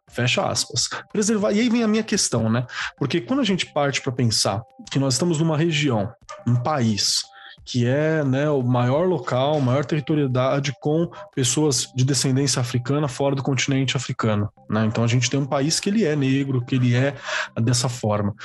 Fecha 0.09 0.45
aspas. 0.45 0.89
Preservar. 1.11 1.51
E 1.53 1.59
aí 1.59 1.69
vem 1.69 1.83
a 1.83 1.87
minha 1.87 2.03
questão, 2.03 2.49
né? 2.49 2.65
Porque 2.97 3.19
quando 3.19 3.39
a 3.39 3.43
gente 3.43 3.65
parte 3.73 4.01
para 4.01 4.11
pensar 4.11 4.61
que 4.91 4.99
nós 4.99 5.15
estamos 5.15 5.39
numa 5.39 5.57
região, 5.57 6.13
um 6.45 6.55
país, 6.55 7.23
que 7.65 7.87
é 7.87 8.23
né, 8.23 8.49
o 8.49 8.61
maior 8.61 9.07
local, 9.07 9.59
maior 9.59 9.85
territorialidade 9.85 10.73
com 10.79 11.09
pessoas 11.33 11.87
de 11.95 12.03
descendência 12.03 12.59
africana 12.59 13.07
fora 13.07 13.35
do 13.35 13.43
continente 13.43 13.97
africano. 13.97 14.51
Né? 14.69 14.85
Então 14.85 15.03
a 15.03 15.07
gente 15.07 15.29
tem 15.29 15.39
um 15.39 15.45
país 15.45 15.79
que 15.79 15.89
ele 15.89 16.05
é 16.05 16.15
negro, 16.15 16.63
que 16.63 16.75
ele 16.75 16.93
é 16.93 17.15
dessa 17.61 17.89
forma. 17.89 18.35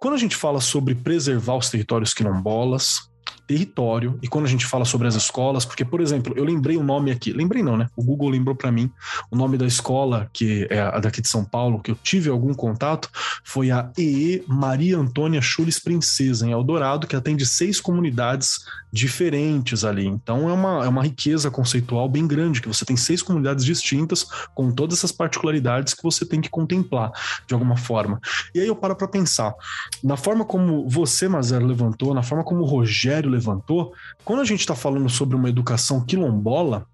Quando 0.00 0.14
a 0.14 0.18
gente 0.18 0.36
fala 0.36 0.60
sobre 0.60 0.94
preservar 0.94 1.56
os 1.56 1.68
territórios 1.68 2.14
quilombolas, 2.14 3.00
território 3.46 4.18
e 4.22 4.28
quando 4.28 4.46
a 4.46 4.48
gente 4.48 4.66
fala 4.66 4.84
sobre 4.84 5.06
as 5.06 5.14
escolas, 5.14 5.64
porque, 5.64 5.84
por 5.84 6.00
exemplo, 6.00 6.34
eu 6.36 6.44
lembrei 6.44 6.76
o 6.76 6.80
um 6.80 6.84
nome 6.84 7.10
aqui, 7.10 7.32
lembrei 7.32 7.62
não, 7.62 7.76
né? 7.76 7.88
O 7.96 8.02
Google 8.02 8.30
lembrou 8.30 8.54
para 8.54 8.72
mim 8.72 8.90
o 9.30 9.36
nome 9.36 9.56
da 9.56 9.66
escola, 9.66 10.28
que 10.32 10.66
é 10.70 10.80
a 10.80 10.98
daqui 10.98 11.20
de 11.20 11.28
São 11.28 11.44
Paulo, 11.44 11.80
que 11.80 11.90
eu 11.90 11.98
tive 12.02 12.28
algum 12.28 12.52
contato, 12.52 13.08
foi 13.44 13.70
a 13.70 13.90
EE 13.96 14.42
Maria 14.46 14.98
Antônia 14.98 15.40
Chules 15.40 15.78
Princesa, 15.78 16.46
em 16.46 16.52
Eldorado, 16.52 17.06
que 17.06 17.16
atende 17.16 17.46
seis 17.46 17.80
comunidades 17.80 18.64
diferentes 18.92 19.84
ali. 19.84 20.06
Então 20.06 20.48
é 20.48 20.52
uma, 20.52 20.84
é 20.84 20.88
uma 20.88 21.02
riqueza 21.02 21.50
conceitual 21.50 22.08
bem 22.08 22.26
grande, 22.26 22.60
que 22.60 22.68
você 22.68 22.84
tem 22.84 22.96
seis 22.96 23.22
comunidades 23.22 23.64
distintas, 23.64 24.26
com 24.54 24.72
todas 24.72 24.98
essas 24.98 25.12
particularidades 25.12 25.94
que 25.94 26.02
você 26.02 26.24
tem 26.24 26.40
que 26.40 26.48
contemplar 26.48 27.12
de 27.46 27.54
alguma 27.54 27.76
forma. 27.76 28.20
E 28.54 28.60
aí 28.60 28.66
eu 28.66 28.74
paro 28.74 28.96
para 28.96 29.06
pensar, 29.06 29.54
na 30.02 30.16
forma 30.16 30.44
como 30.44 30.88
você, 30.88 31.28
Mazero, 31.28 31.66
levantou, 31.66 32.14
na 32.14 32.22
forma 32.22 32.42
como 32.42 32.62
o 32.62 32.66
Rogério 32.66 33.35
levantou, 33.36 33.92
quando 34.24 34.40
a 34.40 34.44
gente 34.44 34.60
está 34.60 34.74
falando 34.74 35.08
sobre 35.08 35.36
uma 35.36 35.48
educação 35.48 36.04
quilombola, 36.04 36.86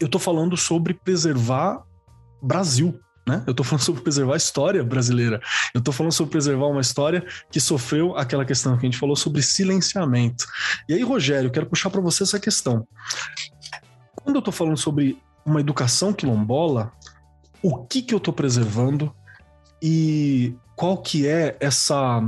eu 0.00 0.06
estou 0.06 0.20
falando 0.20 0.56
sobre 0.56 0.94
preservar 0.94 1.82
Brasil, 2.42 2.98
né? 3.26 3.42
Eu 3.46 3.50
estou 3.50 3.64
falando 3.64 3.82
sobre 3.84 4.02
preservar 4.02 4.34
a 4.34 4.36
história 4.36 4.82
brasileira. 4.82 5.40
Eu 5.74 5.80
estou 5.80 5.92
falando 5.92 6.12
sobre 6.12 6.32
preservar 6.32 6.66
uma 6.66 6.80
história 6.80 7.26
que 7.50 7.60
sofreu 7.60 8.16
aquela 8.16 8.44
questão 8.44 8.76
que 8.76 8.86
a 8.86 8.90
gente 8.90 8.98
falou 8.98 9.16
sobre 9.16 9.42
silenciamento. 9.42 10.46
E 10.88 10.94
aí, 10.94 11.02
Rogério, 11.02 11.48
eu 11.48 11.52
quero 11.52 11.66
puxar 11.66 11.90
para 11.90 12.00
você 12.00 12.22
essa 12.22 12.40
questão. 12.40 12.86
Quando 14.14 14.36
eu 14.36 14.40
estou 14.40 14.52
falando 14.52 14.76
sobre 14.76 15.18
uma 15.44 15.60
educação 15.60 16.12
quilombola, 16.12 16.92
o 17.62 17.84
que 17.84 18.02
que 18.02 18.14
eu 18.14 18.18
estou 18.18 18.32
preservando 18.32 19.14
e 19.82 20.54
qual 20.76 20.98
que 20.98 21.26
é 21.26 21.56
essa 21.60 22.22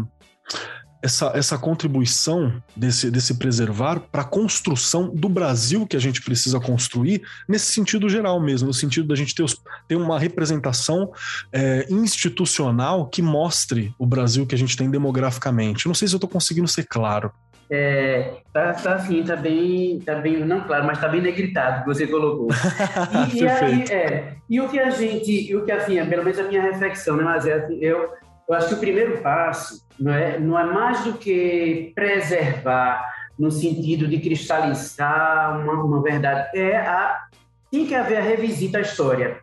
essa, 1.02 1.32
essa 1.34 1.58
contribuição 1.58 2.62
desse, 2.76 3.10
desse 3.10 3.34
preservar 3.34 4.00
para 4.12 4.22
a 4.22 4.24
construção 4.24 5.08
do 5.08 5.28
Brasil 5.28 5.86
que 5.86 5.96
a 5.96 6.00
gente 6.00 6.22
precisa 6.22 6.60
construir, 6.60 7.22
nesse 7.48 7.72
sentido 7.72 8.08
geral 8.08 8.40
mesmo, 8.40 8.68
no 8.68 8.74
sentido 8.74 9.08
da 9.08 9.14
gente 9.14 9.34
ter, 9.34 9.42
os, 9.42 9.60
ter 9.88 9.96
uma 9.96 10.18
representação 10.18 11.12
é, 11.52 11.86
institucional 11.90 13.06
que 13.06 13.22
mostre 13.22 13.94
o 13.98 14.06
Brasil 14.06 14.46
que 14.46 14.54
a 14.54 14.58
gente 14.58 14.76
tem 14.76 14.90
demograficamente. 14.90 15.86
Não 15.86 15.94
sei 15.94 16.08
se 16.08 16.14
eu 16.14 16.18
estou 16.18 16.30
conseguindo 16.30 16.68
ser 16.68 16.84
claro. 16.84 17.32
É, 17.72 18.38
tá, 18.52 18.72
tá 18.72 18.94
assim, 18.96 19.22
tá 19.22 19.36
bem, 19.36 20.00
tá 20.00 20.16
bem, 20.16 20.44
não 20.44 20.60
claro, 20.62 20.84
mas 20.84 21.00
tá 21.00 21.06
bem 21.06 21.20
negritado 21.20 21.82
que 21.82 21.86
você 21.86 22.04
colocou. 22.04 22.48
E, 23.32 23.38
e, 23.38 23.48
aí, 23.48 23.84
é, 23.84 24.34
e 24.50 24.60
o 24.60 24.68
que 24.68 24.78
a 24.80 24.90
gente, 24.90 25.54
o 25.54 25.64
que 25.64 25.70
assim, 25.70 26.04
pelo 26.06 26.24
menos 26.24 26.40
a 26.40 26.42
minha 26.42 26.62
reflexão, 26.62 27.16
né, 27.16 27.22
mas 27.22 27.46
é, 27.46 27.68
eu 27.80 28.10
eu 28.48 28.54
acho 28.54 28.68
que 28.68 28.74
o 28.74 28.78
primeiro 28.78 29.18
passo 29.18 29.86
não 29.98 30.12
é, 30.12 30.38
não 30.38 30.58
é 30.58 30.64
mais 30.64 31.04
do 31.04 31.14
que 31.14 31.92
preservar 31.94 33.04
no 33.38 33.50
sentido 33.50 34.06
de 34.06 34.18
cristalizar 34.20 35.58
uma, 35.60 35.82
uma 35.82 36.02
verdade, 36.02 36.50
é 36.54 36.76
a 36.76 37.26
tem 37.70 37.86
que 37.86 37.94
haver 37.94 38.18
a 38.18 38.22
revisita 38.22 38.78
à 38.78 38.80
história. 38.80 39.38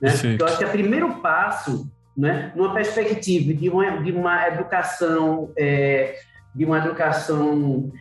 Né? 0.00 0.10
Eu 0.38 0.46
acho 0.46 0.58
que 0.58 0.64
é 0.64 0.66
o 0.66 0.70
primeiro 0.70 1.20
passo, 1.20 1.90
né, 2.16 2.50
numa 2.56 2.72
perspectiva 2.72 3.52
de 3.52 3.68
uma, 3.68 4.02
de 4.02 4.12
uma 4.12 4.48
educação, 4.48 5.52
é, 5.56 6.18
de 6.54 6.64
uma 6.64 6.78
educação 6.78 7.92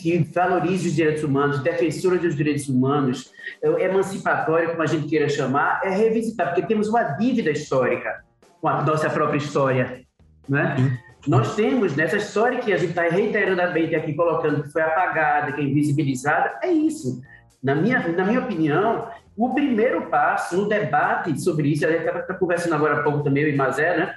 que 0.00 0.18
valorize 0.32 0.88
os 0.88 0.94
direitos 0.94 1.24
humanos, 1.24 1.60
defensora 1.60 2.16
dos 2.16 2.36
direitos 2.36 2.68
humanos, 2.68 3.30
é, 3.60 3.84
emancipatória, 3.84 4.70
como 4.70 4.82
a 4.82 4.86
gente 4.86 5.08
queira 5.08 5.28
chamar, 5.28 5.80
é 5.84 5.90
revisitar, 5.90 6.48
porque 6.48 6.66
temos 6.66 6.88
uma 6.88 7.02
dívida 7.02 7.50
histórica 7.50 8.24
com 8.62 8.68
a 8.68 8.80
nossa 8.82 9.10
própria 9.10 9.36
história, 9.36 10.00
né? 10.48 10.98
Nós 11.26 11.54
temos 11.54 11.94
nessa 11.94 12.16
história 12.16 12.60
que 12.60 12.72
a 12.72 12.76
gente 12.78 12.90
está 12.90 13.02
reiteradamente 13.02 13.94
aqui 13.94 14.14
colocando 14.14 14.62
que 14.62 14.70
foi 14.70 14.82
apagada, 14.82 15.52
que 15.52 15.60
é 15.60 15.64
invisibilizada, 15.64 16.58
é 16.62 16.72
isso. 16.72 17.20
Na 17.62 17.74
minha, 17.74 18.08
na 18.08 18.24
minha 18.24 18.40
opinião, 18.40 19.08
o 19.36 19.52
primeiro 19.52 20.06
passo 20.06 20.56
no 20.56 20.68
debate 20.68 21.38
sobre 21.40 21.68
isso, 21.68 21.86
a 21.86 21.90
gente 21.90 22.06
estava 22.06 22.22
conversando 22.34 22.74
agora 22.74 23.00
há 23.00 23.02
pouco 23.02 23.22
também, 23.22 23.42
eu 23.42 23.50
e 23.50 23.56
Mazé, 23.56 23.96
né? 23.96 24.14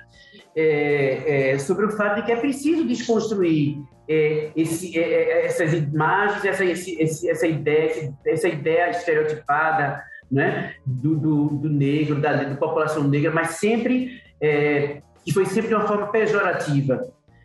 é, 0.55 1.51
é, 1.51 1.59
sobre 1.59 1.85
o 1.85 1.91
fato 1.91 2.15
de 2.15 2.23
que 2.23 2.31
é 2.31 2.37
preciso 2.37 2.87
desconstruir 2.87 3.77
é, 4.07 4.51
esse, 4.55 4.97
é, 4.97 5.01
é, 5.01 5.45
essas 5.45 5.73
imagens, 5.73 6.45
essa, 6.45 6.63
esse, 6.63 7.29
essa, 7.29 7.45
ideia, 7.45 8.13
essa 8.25 8.47
ideia 8.47 8.89
estereotipada 8.91 10.01
né, 10.31 10.75
do, 10.85 11.15
do, 11.15 11.47
do 11.49 11.69
negro, 11.69 12.21
da, 12.21 12.33
da, 12.33 12.55
população 12.55 13.03
negra, 13.03 13.31
mas 13.31 13.49
sempre 13.55 14.21
é, 14.41 15.01
que 15.23 15.33
foi 15.33 15.45
sempre 15.45 15.69
de 15.69 15.75
uma 15.75 15.87
forma 15.87 16.07
pejorativa, 16.07 17.01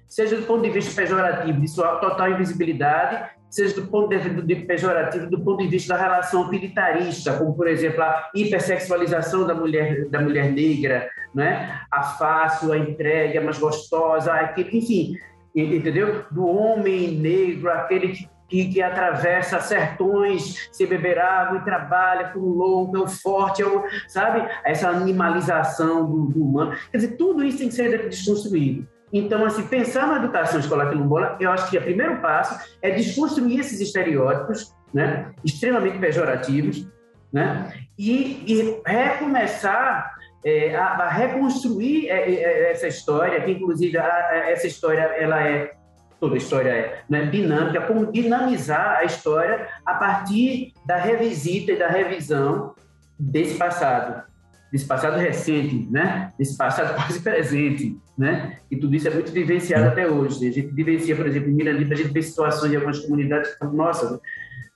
seja 0.09 0.37
do 0.37 0.47
ponto 0.47 0.63
de 0.63 0.71
vista 0.71 1.01
pejorativo 1.01 1.61
de 1.61 1.69
sua 1.69 1.97
total 1.97 2.31
invisibilidade, 2.31 3.31
seja 3.49 3.75
do 3.81 3.87
ponto 3.89 4.09
de 4.09 4.19
vista 4.19 4.67
pejorativo, 4.67 5.27
do 5.29 5.41
ponto 5.41 5.63
de 5.63 5.69
vista 5.69 5.95
da 5.95 6.01
relação 6.01 6.43
utilitarista, 6.43 7.37
como 7.37 7.55
por 7.55 7.67
exemplo 7.67 8.03
a 8.03 8.31
hipersexualização 8.35 9.47
da 9.47 9.55
mulher 9.55 10.09
da 10.09 10.21
mulher 10.21 10.53
negra, 10.53 11.09
né? 11.35 11.81
A 11.91 12.03
fácil, 12.03 12.73
a 12.73 12.79
entrega 12.79 13.41
mais 13.41 13.59
gostosa, 13.59 14.33
aquele, 14.33 14.79
enfim, 14.79 15.17
entendeu? 15.55 16.25
Do 16.31 16.47
homem 16.47 17.13
negro, 17.13 17.71
aquele 17.71 18.09
que, 18.09 18.29
que, 18.51 18.69
que, 18.69 18.83
atravessa 18.83 19.61
sertões 19.61 20.69
sem 20.73 20.87
beber 20.87 21.19
água 21.19 21.59
e 21.59 21.65
trabalha 21.65 22.29
com 22.31 22.41
um 22.41 22.53
longo, 22.53 22.93
tão 22.93 23.09
forte, 23.09 23.63
sabe? 24.09 24.47
Essa 24.65 24.89
animalização 24.89 26.05
do, 26.05 26.27
do, 26.27 26.43
humano. 26.43 26.77
Quer 26.91 26.99
dizer, 26.99 27.17
tudo 27.17 27.45
isso 27.45 27.59
tem 27.59 27.69
que 27.69 27.75
ser 27.75 28.09
desconstruído. 28.09 28.87
Então, 29.13 29.45
assim, 29.45 29.67
pensar 29.67 30.07
na 30.07 30.17
educação 30.17 30.61
escolar 30.61 30.89
quilombola, 30.89 31.37
eu 31.41 31.51
acho 31.51 31.71
que 31.71 31.79
o 31.79 31.83
primeiro 31.83 32.21
passo 32.21 32.77
é 32.83 32.91
desconstruir 32.91 33.61
esses 33.61 33.81
estereótipos, 33.81 34.75
né? 34.93 35.33
Extremamente 35.45 35.99
pejorativos, 35.99 36.87
né? 37.33 37.73
E, 37.99 38.45
e 38.47 38.83
recomeçar 38.85 40.15
é, 40.45 40.75
a, 40.75 40.87
a, 40.87 41.09
reconstruir 41.09 42.09
é, 42.09 42.35
é, 42.35 42.71
essa 42.73 42.89
história, 42.89 43.41
que 43.43 43.53
inclusive 43.53 43.97
a, 43.99 44.49
essa 44.49 44.67
história 44.67 45.03
ela 45.03 45.43
é 45.43 45.73
toda 46.21 46.37
história 46.37 46.69
é 46.69 47.03
né, 47.09 47.25
dinâmica, 47.27 47.81
como 47.81 48.13
dinamizar 48.13 48.99
a 48.99 49.05
história 49.05 49.67
a 49.85 49.95
partir 49.95 50.75
da 50.85 50.97
revisita 50.97 51.73
e 51.73 51.79
da 51.79 51.89
revisão 51.89 52.75
desse 53.19 53.57
passado, 53.57 54.23
desse 54.71 54.87
passado 54.87 55.19
recente, 55.19 55.89
né, 55.91 56.31
desse 56.39 56.57
passado 56.57 56.95
quase 56.95 57.21
presente, 57.21 57.97
né, 58.17 58.59
e 58.71 58.77
tudo 58.77 58.95
isso 58.95 59.09
é 59.09 59.11
muito 59.11 59.33
vivenciado 59.33 59.89
até 59.89 60.07
hoje. 60.07 60.47
A 60.47 60.53
gente 60.53 60.73
vivencia, 60.75 61.17
por 61.17 61.27
exemplo, 61.27 61.49
em 61.49 61.55
Mirandipa, 61.55 61.95
a 61.95 61.97
gente 61.97 62.13
vê 62.13 62.23
situações 62.23 62.71
em 62.73 62.77
algumas 62.77 63.01
comunidades 63.01 63.55
que 63.55 63.67
nossa, 63.67 64.21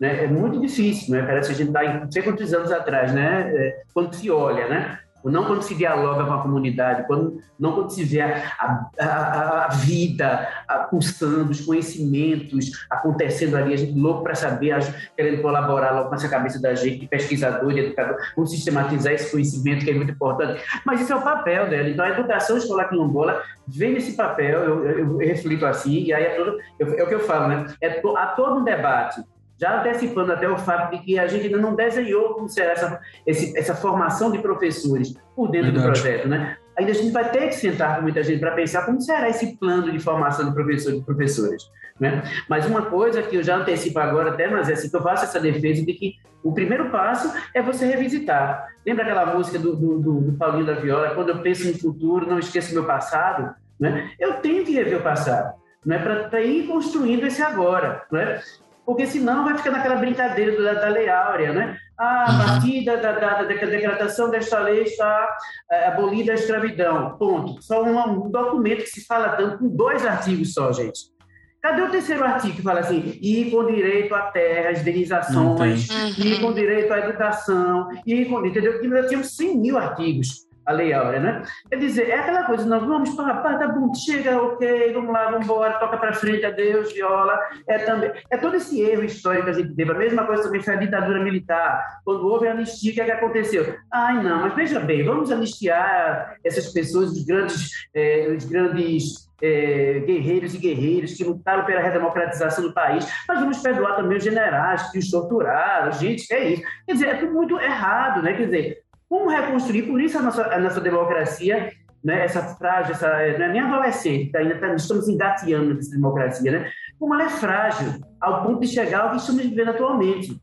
né, 0.00 0.24
é 0.24 0.26
muito 0.26 0.58
difícil, 0.60 1.14
né, 1.14 1.22
parece 1.22 1.48
que 1.48 1.54
a 1.54 1.58
gente 1.58 1.68
está 1.68 1.84
em 1.84 2.00
não 2.00 2.10
sei 2.10 2.22
quantos 2.22 2.54
anos 2.54 2.72
atrás, 2.72 3.12
né, 3.12 3.52
é, 3.54 3.82
quando 3.92 4.14
se 4.14 4.30
olha, 4.30 4.66
né, 4.66 4.98
não 5.30 5.44
quando 5.44 5.62
se 5.62 5.74
dialoga 5.74 6.24
com 6.24 6.32
a 6.32 6.42
comunidade, 6.42 7.06
quando, 7.06 7.40
não 7.58 7.72
quando 7.72 7.90
se 7.90 8.04
vê 8.04 8.20
a, 8.20 8.90
a, 8.98 9.64
a 9.64 9.68
vida 9.68 10.48
a, 10.68 10.78
pulsando, 10.78 11.50
os 11.50 11.60
conhecimentos 11.60 12.70
acontecendo 12.90 13.56
ali, 13.56 13.74
a 13.74 13.76
gente 13.76 13.98
louco 13.98 14.22
para 14.22 14.34
saber, 14.34 14.76
querendo 15.16 15.40
colaborar 15.40 15.92
logo 15.92 16.08
com 16.08 16.14
essa 16.14 16.28
cabeça 16.28 16.60
da 16.60 16.74
gente, 16.74 17.00
de 17.00 17.08
pesquisador, 17.08 17.72
de 17.72 17.80
educador, 17.80 18.16
vamos 18.36 18.50
sistematizar 18.50 19.12
esse 19.12 19.30
conhecimento 19.30 19.84
que 19.84 19.90
é 19.90 19.94
muito 19.94 20.12
importante. 20.12 20.62
Mas 20.84 21.00
isso 21.00 21.12
é 21.12 21.16
o 21.16 21.22
papel 21.22 21.68
dela. 21.68 21.88
Então, 21.88 22.04
a 22.04 22.10
educação 22.10 22.56
escolar 22.56 22.88
quilombola 22.88 23.42
vem 23.66 23.94
nesse 23.94 24.16
papel, 24.16 24.60
eu, 24.62 24.84
eu, 24.84 24.98
eu 24.98 25.18
reflito 25.18 25.64
assim, 25.64 26.04
e 26.04 26.12
aí 26.12 26.24
é, 26.24 26.30
todo, 26.30 26.58
eu, 26.78 26.98
é 26.98 27.02
o 27.02 27.08
que 27.08 27.14
eu 27.14 27.20
falo, 27.20 27.48
né? 27.48 27.66
É 27.80 27.88
to, 27.88 28.16
há 28.16 28.26
todo 28.28 28.60
um 28.60 28.64
debate 28.64 29.22
já 29.58 29.80
antecipando 29.80 30.32
até 30.32 30.48
o 30.48 30.58
fato 30.58 30.90
de 30.90 31.02
que 31.02 31.18
a 31.18 31.26
gente 31.26 31.46
ainda 31.46 31.58
não 31.58 31.74
desenhou 31.74 32.34
como 32.34 32.48
será 32.48 32.72
essa, 32.72 33.00
esse, 33.26 33.56
essa 33.56 33.74
formação 33.74 34.30
de 34.30 34.38
professores 34.38 35.14
por 35.34 35.50
dentro 35.50 35.72
Verdade. 35.72 35.86
do 35.86 35.92
projeto, 35.92 36.28
né? 36.28 36.56
Ainda 36.76 36.90
a 36.90 36.94
gente 36.94 37.12
vai 37.12 37.30
ter 37.30 37.48
que 37.48 37.54
sentar 37.54 37.96
com 37.96 38.02
muita 38.02 38.22
gente 38.22 38.40
para 38.40 38.50
pensar 38.50 38.84
como 38.84 39.00
será 39.00 39.28
esse 39.28 39.56
plano 39.56 39.92
de 39.92 39.98
formação 40.00 40.48
de 40.48 40.54
professores 40.54 41.00
e 41.00 42.02
né? 42.02 42.24
Mas 42.48 42.66
uma 42.66 42.82
coisa 42.86 43.22
que 43.22 43.36
eu 43.36 43.42
já 43.44 43.56
antecipo 43.56 44.00
agora 44.00 44.30
até, 44.30 44.48
mas 44.48 44.68
é 44.68 44.72
assim, 44.72 44.90
que 44.90 44.96
eu 44.96 45.02
faço 45.02 45.24
essa 45.24 45.38
defesa 45.38 45.84
de 45.84 45.92
que 45.92 46.14
o 46.42 46.52
primeiro 46.52 46.90
passo 46.90 47.32
é 47.54 47.62
você 47.62 47.86
revisitar. 47.86 48.66
Lembra 48.84 49.04
aquela 49.04 49.26
música 49.34 49.58
do, 49.58 49.76
do, 49.76 49.98
do, 50.00 50.20
do 50.20 50.32
Paulinho 50.32 50.66
da 50.66 50.74
Viola? 50.74 51.14
Quando 51.14 51.28
eu 51.28 51.38
penso 51.38 51.68
no 51.68 51.78
futuro, 51.78 52.26
não 52.26 52.40
esqueço 52.40 52.74
meu 52.74 52.84
passado, 52.84 53.54
né? 53.78 54.10
Eu 54.18 54.34
tenho 54.34 54.64
que 54.64 54.72
rever 54.72 54.98
o 54.98 55.02
passado 55.02 55.54
não 55.84 55.96
é 55.96 56.28
para 56.28 56.40
ir 56.40 56.66
construindo 56.66 57.26
esse 57.26 57.42
agora, 57.42 58.02
não 58.10 58.18
é? 58.18 58.40
Porque 58.84 59.06
senão 59.06 59.44
vai 59.44 59.56
ficar 59.56 59.70
naquela 59.70 59.96
brincadeira 59.96 60.62
da, 60.62 60.74
da 60.80 60.88
Lei 60.88 61.08
Áurea, 61.08 61.52
né? 61.52 61.76
Ah, 61.98 62.26
a 62.26 62.32
uhum. 62.32 62.38
partir 62.38 62.84
da, 62.84 62.96
da, 62.96 63.12
da, 63.12 63.42
da 63.42 63.44
decretação 63.44 64.28
desta 64.28 64.58
lei 64.60 64.82
está 64.82 65.28
é, 65.70 65.86
abolida 65.86 66.32
a 66.32 66.34
escravidão. 66.34 67.16
Ponto. 67.16 67.62
Só 67.62 67.82
um, 67.84 67.98
um, 67.98 68.30
documento 68.30 68.82
que 68.82 68.90
se 68.90 69.06
fala 69.06 69.30
tanto, 69.30 69.58
com 69.58 69.68
dois 69.68 70.04
artigos 70.04 70.52
só, 70.52 70.72
gente. 70.72 71.14
Cadê 71.62 71.82
o 71.82 71.90
terceiro 71.90 72.24
artigo 72.24 72.56
que 72.56 72.62
fala 72.62 72.80
assim? 72.80 73.18
E 73.22 73.50
com 73.50 73.64
direito 73.64 74.14
à 74.14 74.22
terra, 74.22 74.78
indenizações, 74.78 75.88
e 76.18 76.38
com 76.40 76.52
direito 76.52 76.92
à 76.92 76.98
educação, 76.98 77.88
e 78.06 78.26
com. 78.26 78.44
Entendeu? 78.44 78.82
Nós 78.86 79.06
tínhamos 79.06 79.34
100 79.34 79.58
mil 79.58 79.78
artigos 79.78 80.44
a 80.66 80.72
Lei 80.72 80.92
Áurea, 80.92 81.20
né? 81.20 81.42
Quer 81.68 81.76
dizer, 81.76 82.08
é 82.08 82.18
aquela 82.18 82.44
coisa, 82.44 82.64
nós 82.66 82.82
vamos, 82.82 83.10
pá, 83.10 83.34
pá, 83.34 83.58
tá 83.58 83.68
bom, 83.68 83.92
chega, 83.94 84.40
ok, 84.40 84.92
vamos 84.92 85.12
lá, 85.12 85.30
vamos 85.30 85.44
embora, 85.44 85.78
toca 85.78 85.96
para 85.96 86.12
frente, 86.12 86.44
adeus, 86.44 86.92
viola. 86.92 87.38
É, 87.68 87.78
também, 87.78 88.12
é 88.30 88.36
todo 88.36 88.56
esse 88.56 88.80
erro 88.80 89.04
histórico 89.04 89.44
que 89.44 89.50
a 89.50 89.54
gente 89.54 89.74
teve. 89.74 89.90
A 89.90 89.94
mesma 89.94 90.26
coisa 90.26 90.42
também 90.44 90.62
foi 90.62 90.74
a 90.74 90.78
ditadura 90.78 91.22
militar. 91.22 92.00
Quando 92.04 92.26
houve 92.26 92.48
a 92.48 92.52
anistia, 92.52 92.92
o 92.92 92.94
que, 92.94 93.00
é 93.00 93.04
que 93.04 93.10
aconteceu? 93.12 93.76
Ai, 93.92 94.22
não, 94.22 94.40
mas 94.40 94.54
veja 94.54 94.80
bem, 94.80 95.04
vamos 95.04 95.30
anistiar 95.30 96.36
essas 96.44 96.72
pessoas, 96.72 97.12
os 97.12 97.24
grandes, 97.24 97.70
eh, 97.94 98.28
os 98.36 98.44
grandes 98.44 99.24
é, 99.42 100.00
guerreiros 100.00 100.54
e 100.54 100.58
guerreiras 100.58 101.12
que 101.12 101.24
lutaram 101.24 101.64
pela 101.64 101.80
redemocratização 101.80 102.64
do 102.64 102.72
país, 102.72 103.06
mas 103.28 103.40
vamos 103.40 103.58
perdoar 103.58 103.96
também 103.96 104.16
os 104.16 104.24
generais 104.24 104.90
que 104.90 104.98
os 104.98 105.10
torturaram, 105.10 105.92
gente, 105.92 106.32
é 106.32 106.48
isso. 106.50 106.62
Quer 106.86 106.92
dizer, 106.92 107.08
é 107.08 107.14
tudo 107.16 107.32
muito 107.32 107.60
errado, 107.60 108.22
né? 108.22 108.32
Quer 108.32 108.44
dizer, 108.46 108.83
como 109.14 109.30
reconstruir? 109.30 109.82
Por 109.82 110.00
isso 110.00 110.18
a 110.18 110.22
nossa, 110.22 110.42
a 110.52 110.58
nossa 110.58 110.80
democracia, 110.80 111.70
né, 112.02 112.24
essa 112.24 112.42
frágil, 112.56 112.92
essa, 112.92 113.08
não 113.38 113.46
é 113.46 113.52
nem 113.52 113.60
adolescente, 113.60 114.32
tá, 114.32 114.40
ainda 114.40 114.58
tá, 114.58 114.74
estamos 114.74 115.08
engateando 115.08 115.74
nessa 115.74 115.90
democracia, 115.92 116.50
né? 116.50 116.70
Como 116.98 117.14
ela 117.14 117.24
é 117.24 117.28
frágil, 117.28 117.92
ao 118.20 118.44
ponto 118.44 118.60
de 118.60 118.66
chegar 118.66 119.02
ao 119.02 119.10
que 119.10 119.18
estamos 119.18 119.42
vivendo 119.42 119.68
atualmente. 119.68 120.36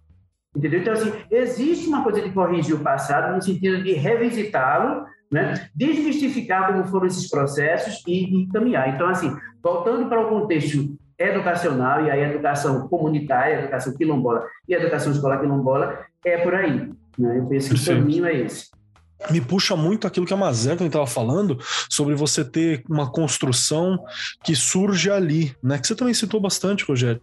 Entendeu? 0.56 0.80
Então, 0.80 0.94
assim, 0.94 1.12
existe 1.30 1.88
uma 1.88 2.04
coisa 2.04 2.22
de 2.22 2.32
corrigir 2.32 2.76
o 2.76 2.80
passado 2.80 3.36
no 3.36 3.42
sentido 3.42 3.84
de 3.84 3.94
revisitá-lo, 3.94 5.06
né? 5.32 5.70
desmistificar 5.76 6.72
como 6.72 6.86
foram 6.86 7.08
esses 7.08 7.30
processos 7.30 8.02
e, 8.08 8.44
e 8.44 8.48
caminhar. 8.50 8.94
Então, 8.96 9.08
assim, 9.08 9.36
voltando 9.62 10.08
para 10.08 10.22
o 10.22 10.30
contexto 10.30 10.98
educacional, 11.30 12.06
e 12.06 12.12
aí 12.12 12.24
a 12.24 12.30
educação 12.30 12.88
comunitária, 12.88 13.58
a 13.58 13.60
educação 13.62 13.96
quilombola 13.96 14.48
e 14.68 14.76
a 14.76 14.80
educação 14.80 15.12
escolar 15.12 15.40
quilombola, 15.40 16.00
é 16.26 16.38
por 16.38 16.54
aí. 16.54 16.90
Né? 17.18 17.38
Eu 17.38 17.46
penso 17.46 17.74
que 17.74 17.82
o 17.82 17.96
caminho 17.96 18.26
é 18.26 18.36
esse 18.36 18.70
me 19.30 19.40
puxa 19.40 19.76
muito 19.76 20.08
aquilo 20.08 20.26
que 20.26 20.34
a 20.34 20.38
Mazerton 20.38 20.86
estava 20.86 21.06
falando 21.06 21.60
sobre 21.90 22.16
você 22.16 22.44
ter 22.44 22.84
uma 22.90 23.10
construção 23.10 24.00
que 24.44 24.56
surge 24.56 25.12
ali, 25.12 25.56
né? 25.62 25.78
Que 25.78 25.88
você 25.88 25.96
também 25.96 26.14
citou 26.14 26.40
bastante, 26.40 26.84
Rogério, 26.84 27.22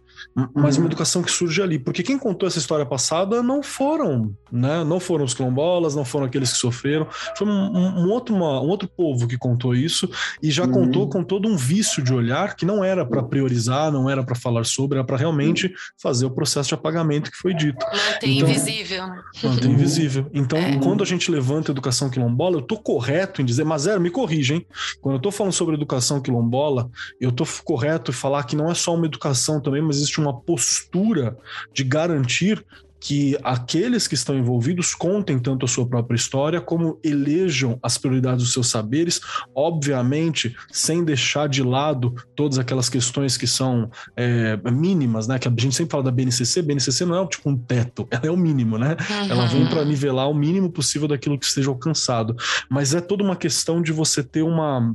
mas 0.55 0.77
uma 0.77 0.83
uhum. 0.83 0.87
educação 0.87 1.21
que 1.21 1.31
surge 1.31 1.61
ali, 1.61 1.77
porque 1.77 2.03
quem 2.03 2.17
contou 2.17 2.47
essa 2.47 2.59
história 2.59 2.85
passada 2.85 3.43
não 3.43 3.61
foram, 3.61 4.33
né? 4.51 4.83
Não 4.83 4.99
foram 4.99 5.25
os 5.25 5.33
quilombolas, 5.33 5.95
não 5.95 6.05
foram 6.05 6.25
aqueles 6.25 6.53
que 6.53 6.57
sofreram, 6.57 7.07
foi 7.37 7.47
um, 7.47 7.51
um 7.51 8.09
outro, 8.09 8.35
uma, 8.35 8.61
um 8.61 8.67
outro 8.67 8.87
povo 8.87 9.27
que 9.27 9.37
contou 9.37 9.75
isso 9.75 10.09
e 10.41 10.49
já 10.49 10.63
uhum. 10.63 10.71
contou 10.71 11.09
com 11.09 11.23
todo 11.23 11.47
um 11.47 11.57
vício 11.57 12.01
de 12.01 12.13
olhar 12.13 12.55
que 12.55 12.65
não 12.65 12.83
era 12.83 13.05
para 13.05 13.21
priorizar, 13.21 13.91
não 13.91 14.09
era 14.09 14.23
para 14.23 14.35
falar 14.35 14.65
sobre, 14.65 14.97
era 14.97 15.05
para 15.05 15.17
realmente 15.17 15.73
fazer 16.01 16.25
o 16.25 16.31
processo 16.31 16.69
de 16.69 16.75
apagamento 16.75 17.29
que 17.29 17.37
foi 17.37 17.53
dito. 17.53 17.85
Mantém 17.85 18.37
então, 18.37 18.49
invisível. 18.49 19.03
Mantém 19.43 19.71
invisível. 19.71 20.29
Então, 20.33 20.57
é. 20.57 20.77
quando 20.77 21.03
a 21.03 21.05
gente 21.05 21.29
levanta 21.29 21.71
a 21.71 21.73
educação 21.73 21.88
educação 21.89 22.09
quilombola, 22.09 22.57
eu 22.57 22.61
tô 22.61 22.77
correto 22.77 23.41
em 23.41 23.45
dizer, 23.45 23.65
mas 23.65 23.83
zero, 23.83 23.99
me 23.99 24.09
corrija, 24.09 24.55
hein? 24.55 24.65
Quando 25.01 25.15
eu 25.15 25.21
tô 25.21 25.31
falando 25.31 25.53
sobre 25.53 25.75
educação 25.75 26.21
quilombola, 26.21 26.89
eu 27.19 27.31
tô 27.31 27.43
correto 27.63 28.11
em 28.11 28.13
falar 28.13 28.43
que 28.43 28.55
não 28.55 28.69
é 28.69 28.73
só 28.73 28.95
uma 28.95 29.05
educação 29.05 29.59
também, 29.59 29.81
mas 29.81 29.97
existe 29.97 30.19
uma 30.19 30.39
postura 30.39 31.37
de 31.73 31.83
garantir 31.83 32.63
que 32.99 33.37
aqueles 33.43 34.07
que 34.07 34.15
estão 34.15 34.37
envolvidos 34.37 34.93
contem 34.93 35.39
tanto 35.39 35.65
a 35.65 35.69
sua 35.69 35.87
própria 35.87 36.15
história 36.15 36.59
como 36.59 36.99
elejam 37.03 37.79
as 37.81 37.97
prioridades 37.97 38.43
dos 38.43 38.53
seus 38.53 38.67
saberes, 38.67 39.21
obviamente 39.55 40.55
sem 40.71 41.03
deixar 41.03 41.47
de 41.47 41.63
lado 41.63 42.13
todas 42.35 42.59
aquelas 42.59 42.89
questões 42.89 43.37
que 43.37 43.47
são 43.47 43.89
é, 44.15 44.57
mínimas, 44.69 45.27
né? 45.27 45.39
Que 45.39 45.47
a 45.47 45.51
gente 45.51 45.75
sempre 45.75 45.91
fala 45.91 46.03
da 46.03 46.11
BNCC, 46.11 46.61
BNCC 46.61 47.05
não 47.05 47.23
é 47.23 47.27
tipo 47.27 47.49
um 47.49 47.57
teto, 47.57 48.07
ela 48.11 48.25
é 48.25 48.31
o 48.31 48.37
mínimo, 48.37 48.77
né? 48.77 48.97
Uhum. 49.09 49.31
Ela 49.31 49.45
vem 49.47 49.65
para 49.67 49.85
nivelar 49.85 50.29
o 50.29 50.33
mínimo 50.33 50.69
possível 50.69 51.07
daquilo 51.07 51.39
que 51.39 51.45
esteja 51.45 51.69
alcançado, 51.69 52.35
mas 52.69 52.93
é 52.93 53.01
toda 53.01 53.23
uma 53.23 53.35
questão 53.35 53.81
de 53.81 53.91
você 53.91 54.23
ter 54.23 54.41
uma 54.41 54.93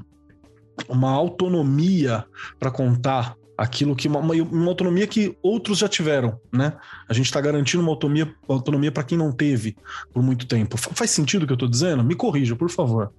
uma 0.88 1.10
autonomia 1.10 2.24
para 2.58 2.68
contar 2.68 3.36
aquilo 3.56 3.94
que 3.94 4.08
uma, 4.08 4.20
uma, 4.20 4.68
autonomia 4.68 5.06
que 5.06 5.36
outros 5.42 5.78
já 5.78 5.88
tiveram, 5.88 6.40
né? 6.52 6.76
A 7.08 7.12
gente 7.14 7.26
está 7.26 7.40
garantindo 7.40 7.82
uma 7.82 7.92
autonomia, 7.92 8.34
autonomia 8.48 8.90
para 8.90 9.04
quem 9.04 9.16
não 9.16 9.30
teve 9.30 9.76
por 10.12 10.22
muito 10.22 10.46
tempo. 10.46 10.76
Faz 10.76 11.10
sentido 11.10 11.44
o 11.44 11.46
que 11.46 11.52
eu 11.52 11.56
estou 11.56 11.68
dizendo? 11.68 12.02
Me 12.02 12.14
corrija, 12.14 12.56
por 12.56 12.70
favor. 12.70 13.12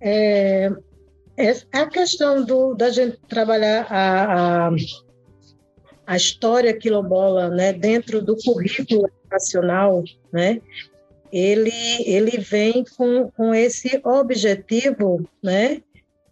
É, 0.00 0.70
É 1.36 1.50
a 1.72 1.86
questão 1.86 2.44
do, 2.44 2.74
da 2.74 2.90
gente 2.90 3.18
trabalhar 3.28 3.86
a, 3.88 4.68
a, 4.68 4.70
a 6.06 6.16
história 6.16 6.76
quilombola 6.76 7.48
né, 7.48 7.72
dentro 7.72 8.20
do 8.22 8.36
currículo 8.36 9.08
nacional, 9.30 10.04
né, 10.30 10.60
ele, 11.32 11.72
ele 12.04 12.38
vem 12.38 12.84
com, 12.96 13.30
com 13.30 13.54
esse 13.54 14.00
objetivo 14.04 15.26
né, 15.42 15.82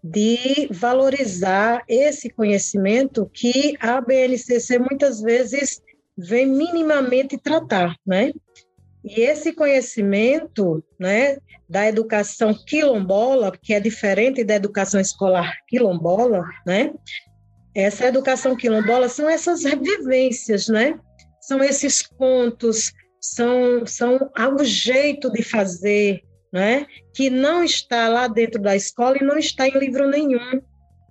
de 0.02 0.68
valorizar 0.70 1.82
esse 1.88 2.30
conhecimento 2.30 3.30
que 3.32 3.76
a 3.78 4.00
BNCC 4.00 4.78
muitas 4.78 5.20
vezes 5.20 5.82
vem 6.16 6.46
minimamente 6.46 7.38
tratar, 7.38 7.94
né? 8.06 8.32
E 9.04 9.22
esse 9.22 9.52
conhecimento, 9.52 10.84
né, 10.98 11.38
da 11.68 11.86
educação 11.88 12.52
quilombola, 12.52 13.52
que 13.52 13.72
é 13.72 13.80
diferente 13.80 14.44
da 14.44 14.54
educação 14.54 15.00
escolar 15.00 15.54
quilombola, 15.68 16.44
né? 16.66 16.92
Essa 17.74 18.06
educação 18.06 18.56
quilombola 18.56 19.08
são 19.08 19.28
essas 19.28 19.62
vivências, 19.62 20.68
né? 20.68 20.98
São 21.40 21.62
esses 21.62 22.02
contos, 22.02 22.92
são 23.20 23.86
são 23.86 24.30
o 24.58 24.64
jeito 24.64 25.30
de 25.30 25.42
fazer, 25.42 26.22
né? 26.52 26.86
Que 27.14 27.30
não 27.30 27.62
está 27.62 28.08
lá 28.08 28.26
dentro 28.28 28.60
da 28.60 28.74
escola 28.74 29.16
e 29.18 29.24
não 29.24 29.38
está 29.38 29.68
em 29.68 29.78
livro 29.78 30.08
nenhum, 30.08 30.60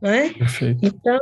né? 0.02 0.34
Então, 0.82 1.20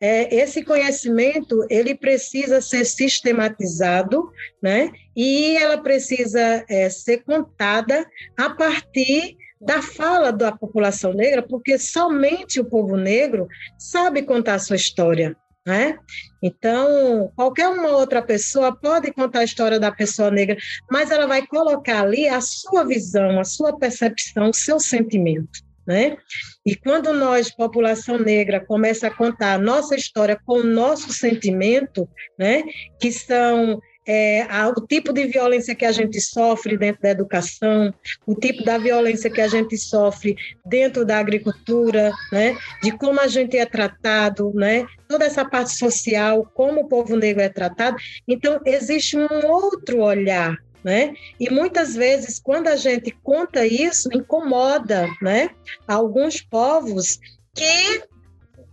é, 0.00 0.34
esse 0.34 0.64
conhecimento 0.64 1.64
ele 1.70 1.94
precisa 1.94 2.60
ser 2.60 2.84
sistematizado, 2.84 4.30
né? 4.62 4.90
E 5.16 5.56
ela 5.56 5.78
precisa 5.78 6.64
é, 6.68 6.88
ser 6.90 7.18
contada 7.18 8.06
a 8.36 8.50
partir 8.50 9.36
da 9.60 9.82
fala 9.82 10.32
da 10.32 10.50
população 10.50 11.12
negra, 11.12 11.42
porque 11.42 11.78
somente 11.78 12.58
o 12.58 12.64
povo 12.64 12.96
negro 12.96 13.46
sabe 13.78 14.22
contar 14.22 14.54
a 14.54 14.58
sua 14.58 14.76
história, 14.76 15.36
né? 15.70 15.98
Então, 16.42 17.30
qualquer 17.36 17.68
uma 17.68 17.90
outra 17.90 18.20
pessoa 18.20 18.74
pode 18.74 19.12
contar 19.12 19.40
a 19.40 19.44
história 19.44 19.78
da 19.78 19.92
pessoa 19.92 20.30
negra, 20.30 20.56
mas 20.90 21.12
ela 21.12 21.26
vai 21.26 21.46
colocar 21.46 22.02
ali 22.02 22.28
a 22.28 22.40
sua 22.40 22.84
visão, 22.84 23.38
a 23.38 23.44
sua 23.44 23.78
percepção, 23.78 24.50
o 24.50 24.54
seu 24.54 24.80
sentimento 24.80 25.60
né? 25.86 26.16
E 26.64 26.76
quando 26.76 27.12
nós, 27.12 27.50
população 27.50 28.16
negra, 28.16 28.64
começa 28.64 29.08
a 29.08 29.10
contar 29.10 29.54
a 29.54 29.58
nossa 29.58 29.96
história 29.96 30.38
com 30.46 30.60
o 30.60 30.64
nosso 30.64 31.12
sentimento, 31.12 32.08
né? 32.38 32.62
Que 33.00 33.10
são 33.10 33.80
é, 34.12 34.42
a, 34.50 34.68
o 34.68 34.84
tipo 34.88 35.12
de 35.12 35.24
violência 35.28 35.72
que 35.72 35.84
a 35.84 35.92
gente 35.92 36.20
sofre 36.20 36.76
dentro 36.76 37.00
da 37.00 37.10
educação, 37.10 37.94
o 38.26 38.34
tipo 38.34 38.64
da 38.64 38.76
violência 38.76 39.30
que 39.30 39.40
a 39.40 39.46
gente 39.46 39.78
sofre 39.78 40.34
dentro 40.66 41.04
da 41.04 41.18
agricultura, 41.18 42.10
né? 42.32 42.56
De 42.82 42.90
como 42.90 43.20
a 43.20 43.28
gente 43.28 43.56
é 43.56 43.64
tratado, 43.64 44.52
né? 44.52 44.84
Toda 45.06 45.24
essa 45.24 45.44
parte 45.44 45.76
social, 45.76 46.50
como 46.54 46.80
o 46.80 46.88
povo 46.88 47.14
negro 47.14 47.40
é 47.40 47.48
tratado. 47.48 47.96
Então, 48.26 48.60
existe 48.66 49.16
um 49.16 49.46
outro 49.46 50.00
olhar 50.00 50.56
né? 50.82 51.12
E 51.38 51.50
muitas 51.50 51.94
vezes, 51.94 52.40
quando 52.40 52.66
a 52.66 52.74
gente 52.74 53.10
conta 53.22 53.66
isso, 53.66 54.08
incomoda, 54.14 55.06
né? 55.20 55.50
Alguns 55.86 56.40
povos 56.40 57.20
que, 57.54 58.02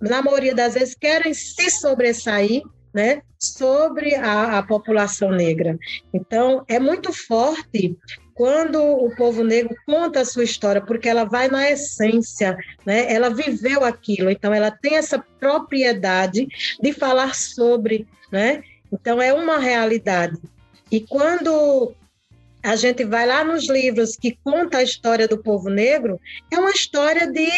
na 0.02 0.22
maioria 0.22 0.56
das 0.56 0.74
vezes, 0.74 0.96
querem 0.96 1.34
se 1.34 1.70
sobressair, 1.70 2.64
né? 2.98 3.22
Sobre 3.38 4.16
a, 4.16 4.58
a 4.58 4.64
população 4.64 5.30
negra. 5.30 5.78
Então, 6.12 6.66
é 6.68 6.80
muito 6.80 7.14
forte 7.14 7.96
quando 8.34 8.82
o 8.82 9.16
povo 9.16 9.44
negro 9.44 9.76
conta 9.86 10.22
a 10.22 10.26
sua 10.26 10.44
história, 10.44 10.82
porque 10.82 11.08
ela 11.08 11.24
vai 11.24 11.48
na 11.48 11.70
essência, 11.70 12.58
né? 12.84 13.12
Ela 13.14 13.30
viveu 13.30 13.86
aquilo, 13.86 14.32
então 14.32 14.52
ela 14.52 14.72
tem 14.72 14.96
essa 14.96 15.24
propriedade 15.40 16.48
de 16.82 16.92
falar 16.92 17.36
sobre, 17.36 18.08
né? 18.32 18.64
Então 18.92 19.22
é 19.22 19.32
uma 19.32 19.60
realidade. 19.60 20.40
E 20.92 21.00
quando 21.02 21.94
a 22.64 22.76
gente 22.76 23.04
vai 23.04 23.26
lá 23.26 23.44
nos 23.44 23.70
livros 23.70 24.16
que 24.16 24.38
conta 24.44 24.80
a 24.80 24.84
história 24.84 25.28
do 25.28 25.38
povo 25.38 25.70
negro, 25.70 26.20
é 26.52 26.60
uma 26.60 26.72
história 26.72 27.28
de, 27.28 27.50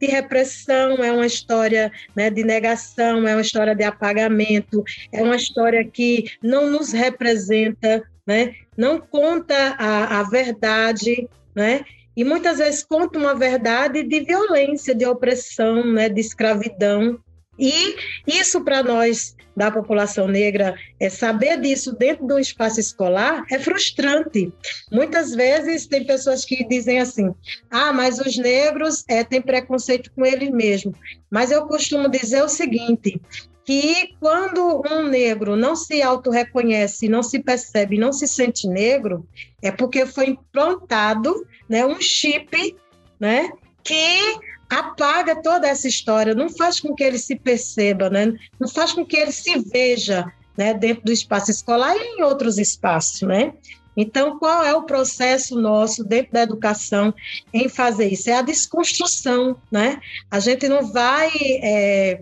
de 0.00 0.06
repressão, 0.06 1.02
é 1.04 1.12
uma 1.12 1.26
história 1.26 1.92
né, 2.14 2.30
de 2.30 2.42
negação, 2.42 3.26
é 3.26 3.34
uma 3.34 3.42
história 3.42 3.74
de 3.74 3.84
apagamento, 3.84 4.82
é 5.12 5.22
uma 5.22 5.36
história 5.36 5.84
que 5.84 6.24
não 6.42 6.70
nos 6.70 6.92
representa, 6.92 8.02
né, 8.26 8.54
não 8.76 8.98
conta 8.98 9.76
a, 9.78 10.20
a 10.20 10.22
verdade, 10.24 11.28
né, 11.54 11.84
e 12.16 12.24
muitas 12.24 12.58
vezes 12.58 12.82
conta 12.82 13.18
uma 13.18 13.34
verdade 13.34 14.02
de 14.02 14.20
violência, 14.20 14.94
de 14.94 15.04
opressão, 15.04 15.84
né, 15.84 16.08
de 16.08 16.20
escravidão. 16.20 17.20
E 17.58 17.96
isso 18.26 18.62
para 18.62 18.82
nós 18.82 19.34
da 19.56 19.70
população 19.70 20.28
negra 20.28 20.74
é 21.00 21.08
saber 21.08 21.58
disso 21.60 21.96
dentro 21.96 22.26
do 22.26 22.38
espaço 22.38 22.78
escolar 22.78 23.44
é 23.50 23.58
frustrante. 23.58 24.52
Muitas 24.92 25.34
vezes 25.34 25.86
tem 25.86 26.04
pessoas 26.04 26.44
que 26.44 26.66
dizem 26.68 27.00
assim: 27.00 27.34
ah, 27.70 27.92
mas 27.92 28.18
os 28.18 28.36
negros 28.36 29.02
é, 29.08 29.24
têm 29.24 29.40
preconceito 29.40 30.12
com 30.14 30.26
eles 30.26 30.50
mesmos. 30.50 30.98
Mas 31.30 31.50
eu 31.50 31.66
costumo 31.66 32.10
dizer 32.10 32.42
o 32.42 32.48
seguinte: 32.48 33.18
que 33.64 34.14
quando 34.20 34.82
um 34.88 35.08
negro 35.08 35.56
não 35.56 35.74
se 35.74 36.00
auto-reconhece, 36.00 37.08
não 37.08 37.22
se 37.22 37.42
percebe, 37.42 37.98
não 37.98 38.12
se 38.12 38.28
sente 38.28 38.68
negro, 38.68 39.26
é 39.60 39.72
porque 39.72 40.06
foi 40.06 40.26
implantado 40.26 41.46
né, 41.68 41.84
um 41.84 42.00
chip 42.00 42.76
né, 43.18 43.50
que 43.82 44.38
apaga 44.68 45.40
toda 45.40 45.68
essa 45.68 45.86
história, 45.86 46.34
não 46.34 46.48
faz 46.48 46.80
com 46.80 46.94
que 46.94 47.04
ele 47.04 47.18
se 47.18 47.36
perceba, 47.36 48.10
né? 48.10 48.32
não 48.58 48.68
faz 48.68 48.92
com 48.92 49.04
que 49.04 49.16
ele 49.16 49.32
se 49.32 49.58
veja 49.58 50.30
né, 50.56 50.74
dentro 50.74 51.04
do 51.04 51.12
espaço 51.12 51.50
escolar 51.50 51.94
e 51.96 52.18
em 52.18 52.22
outros 52.22 52.58
espaços, 52.58 53.22
né? 53.22 53.52
Então, 53.96 54.38
qual 54.38 54.62
é 54.62 54.74
o 54.74 54.82
processo 54.82 55.58
nosso 55.58 56.04
dentro 56.04 56.32
da 56.32 56.42
educação 56.42 57.14
em 57.52 57.68
fazer 57.68 58.12
isso? 58.12 58.28
É 58.28 58.34
a 58.34 58.42
desconstrução, 58.42 59.56
né? 59.70 60.00
A 60.30 60.38
gente 60.38 60.68
não 60.68 60.92
vai 60.92 61.30
é, 61.62 62.20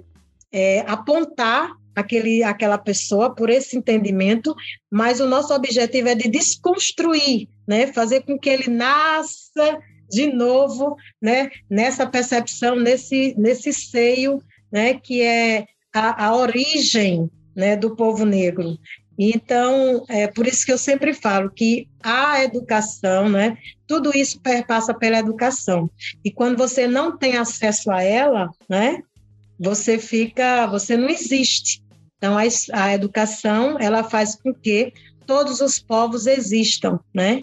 é, 0.53 0.81
apontar 0.87 1.73
aquele, 1.97 2.45
aquela 2.45 2.79
pessoa 2.79 3.35
por 3.35 3.51
esse 3.51 3.77
entendimento, 3.77 4.55
mas 4.91 5.21
o 5.21 5.27
nosso 5.27 5.53
objetivo 5.53 6.09
é 6.09 6.15
de 6.15 6.29
desconstruir, 6.29 7.49
né? 7.67 7.89
Fazer 7.93 8.23
com 8.23 8.39
que 8.39 8.51
ele 8.51 8.71
nasça 8.71 9.79
de 10.11 10.33
novo, 10.33 10.97
né, 11.21 11.51
nessa 11.69 12.07
percepção, 12.07 12.77
nesse, 12.77 13.35
nesse 13.39 13.73
seio, 13.73 14.43
né, 14.73 14.95
que 14.95 15.23
é 15.23 15.67
a, 15.95 16.27
a 16.27 16.37
origem 16.37 17.31
né, 17.55 17.77
do 17.77 17.95
povo 17.95 18.25
negro. 18.25 18.79
Então, 19.19 20.05
é 20.09 20.27
por 20.27 20.47
isso 20.47 20.67
que 20.67 20.73
eu 20.73 20.79
sempre 20.79 21.15
falo 21.15 21.51
que 21.51 21.89
a 22.03 22.43
educação, 22.43 23.29
né, 23.29 23.57
tudo 23.87 24.17
isso 24.17 24.41
perpassa 24.41 24.93
pela 24.93 25.19
educação. 25.19 25.89
E 26.25 26.33
quando 26.33 26.57
você 26.57 26.87
não 26.89 27.17
tem 27.17 27.37
acesso 27.37 27.91
a 27.91 28.03
ela, 28.03 28.51
né, 28.69 29.03
você 29.59 29.99
fica, 29.99 30.67
você 30.67 30.97
não 30.97 31.09
existe. 31.09 31.83
Então, 32.17 32.37
a, 32.37 32.43
a 32.73 32.95
educação, 32.95 33.77
ela 33.79 34.03
faz 34.03 34.35
com 34.35 34.53
que 34.53 34.93
todos 35.27 35.61
os 35.61 35.79
povos 35.79 36.27
existam, 36.27 36.99
né? 37.15 37.43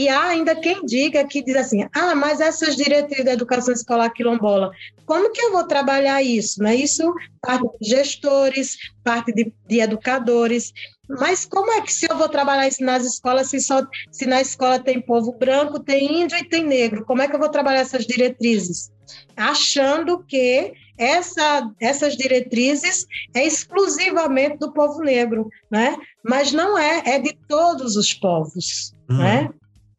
E 0.00 0.08
há 0.08 0.28
ainda 0.28 0.56
quem 0.56 0.82
diga 0.86 1.26
que 1.26 1.42
diz 1.42 1.54
assim: 1.56 1.86
ah, 1.94 2.14
mas 2.14 2.40
essas 2.40 2.74
diretrizes 2.74 3.22
da 3.22 3.34
educação 3.34 3.74
escolar 3.74 4.08
quilombola, 4.08 4.70
como 5.04 5.30
que 5.30 5.42
eu 5.42 5.52
vou 5.52 5.64
trabalhar 5.64 6.22
isso? 6.22 6.62
Né? 6.62 6.74
Isso 6.74 7.14
parte 7.42 7.68
de 7.78 7.90
gestores, 7.90 8.78
parte 9.04 9.30
de, 9.30 9.52
de 9.68 9.80
educadores. 9.80 10.72
Mas 11.06 11.44
como 11.44 11.70
é 11.72 11.82
que 11.82 11.92
se 11.92 12.10
eu 12.10 12.16
vou 12.16 12.30
trabalhar 12.30 12.66
isso 12.66 12.82
nas 12.82 13.04
escolas, 13.04 13.50
se, 13.50 13.60
só, 13.60 13.86
se 14.10 14.24
na 14.24 14.40
escola 14.40 14.78
tem 14.78 15.02
povo 15.02 15.32
branco, 15.32 15.78
tem 15.78 16.22
índio 16.22 16.38
e 16.38 16.48
tem 16.48 16.64
negro? 16.64 17.04
Como 17.04 17.20
é 17.20 17.28
que 17.28 17.34
eu 17.34 17.40
vou 17.40 17.50
trabalhar 17.50 17.80
essas 17.80 18.06
diretrizes? 18.06 18.90
Achando 19.36 20.24
que 20.24 20.72
essa, 20.96 21.70
essas 21.78 22.16
diretrizes 22.16 23.04
é 23.34 23.46
exclusivamente 23.46 24.56
do 24.56 24.72
povo 24.72 25.02
negro, 25.02 25.50
né? 25.70 25.94
Mas 26.24 26.52
não 26.52 26.78
é, 26.78 27.02
é 27.04 27.18
de 27.18 27.36
todos 27.46 27.96
os 27.96 28.14
povos, 28.14 28.94
uhum. 29.10 29.18
né? 29.18 29.50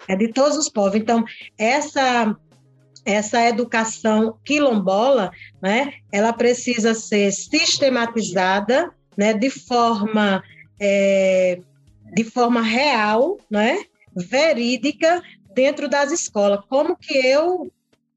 É 0.07 0.15
de 0.15 0.29
todos 0.29 0.57
os 0.57 0.69
povos. 0.69 0.95
Então, 0.95 1.23
essa 1.57 2.35
essa 3.03 3.41
educação 3.47 4.37
quilombola, 4.45 5.31
né, 5.59 5.93
ela 6.11 6.31
precisa 6.31 6.93
ser 6.93 7.31
sistematizada, 7.31 8.93
né, 9.17 9.33
de 9.33 9.49
forma 9.49 10.43
é, 10.79 11.59
de 12.13 12.23
forma 12.23 12.61
real, 12.61 13.37
né, 13.49 13.83
verídica 14.15 15.23
dentro 15.55 15.89
das 15.89 16.11
escolas. 16.11 16.63
Como 16.69 16.95
que 16.95 17.17
eu 17.17 17.71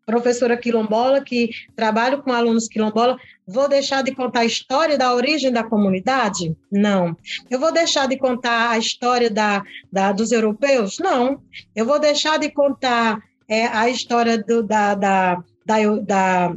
professora 0.04 0.56
quilombola, 0.56 1.22
que 1.22 1.50
trabalho 1.74 2.22
com 2.22 2.32
alunos 2.32 2.68
quilombola, 2.68 3.16
vou 3.46 3.68
deixar 3.68 4.02
de 4.02 4.14
contar 4.14 4.40
a 4.40 4.44
história 4.44 4.96
da 4.96 5.14
origem 5.14 5.52
da 5.52 5.62
comunidade? 5.62 6.56
Não. 6.70 7.16
Eu 7.50 7.60
vou 7.60 7.72
deixar 7.72 8.08
de 8.08 8.16
contar 8.16 8.70
a 8.70 8.78
história 8.78 9.30
da, 9.30 9.62
da 9.92 10.12
dos 10.12 10.32
europeus? 10.32 10.98
Não. 10.98 11.42
Eu 11.74 11.84
vou 11.84 11.98
deixar 11.98 12.38
de 12.38 12.50
contar 12.50 13.22
é, 13.48 13.66
a 13.66 13.88
história 13.88 14.38
do, 14.38 14.62
da, 14.62 14.94
da, 14.94 15.44
da, 15.66 15.96
da 16.00 16.56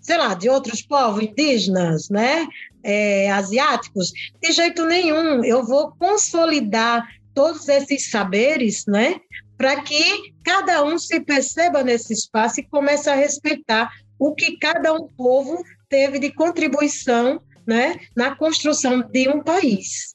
sei 0.00 0.18
lá, 0.18 0.34
de 0.34 0.48
outros 0.48 0.82
povos 0.82 1.22
indígenas, 1.22 2.08
né? 2.10 2.46
É, 2.82 3.30
asiáticos? 3.30 4.12
De 4.40 4.52
jeito 4.52 4.84
nenhum. 4.84 5.44
Eu 5.44 5.64
vou 5.64 5.92
consolidar 5.92 7.06
todos 7.32 7.68
esses 7.68 8.10
saberes, 8.10 8.84
né? 8.86 9.20
Para 9.56 9.80
que 9.82 10.34
cada 10.44 10.82
um 10.82 10.98
se 10.98 11.20
perceba 11.20 11.84
nesse 11.84 12.12
espaço 12.12 12.60
e 12.60 12.64
comece 12.64 13.08
a 13.08 13.14
respeitar 13.14 13.90
o 14.18 14.34
que 14.34 14.58
cada 14.58 14.92
um 14.92 15.06
povo 15.06 15.62
teve 15.92 16.18
de 16.18 16.32
contribuição 16.32 17.42
né, 17.66 18.00
na 18.16 18.34
construção 18.34 19.02
de 19.02 19.28
um 19.28 19.42
país. 19.42 20.14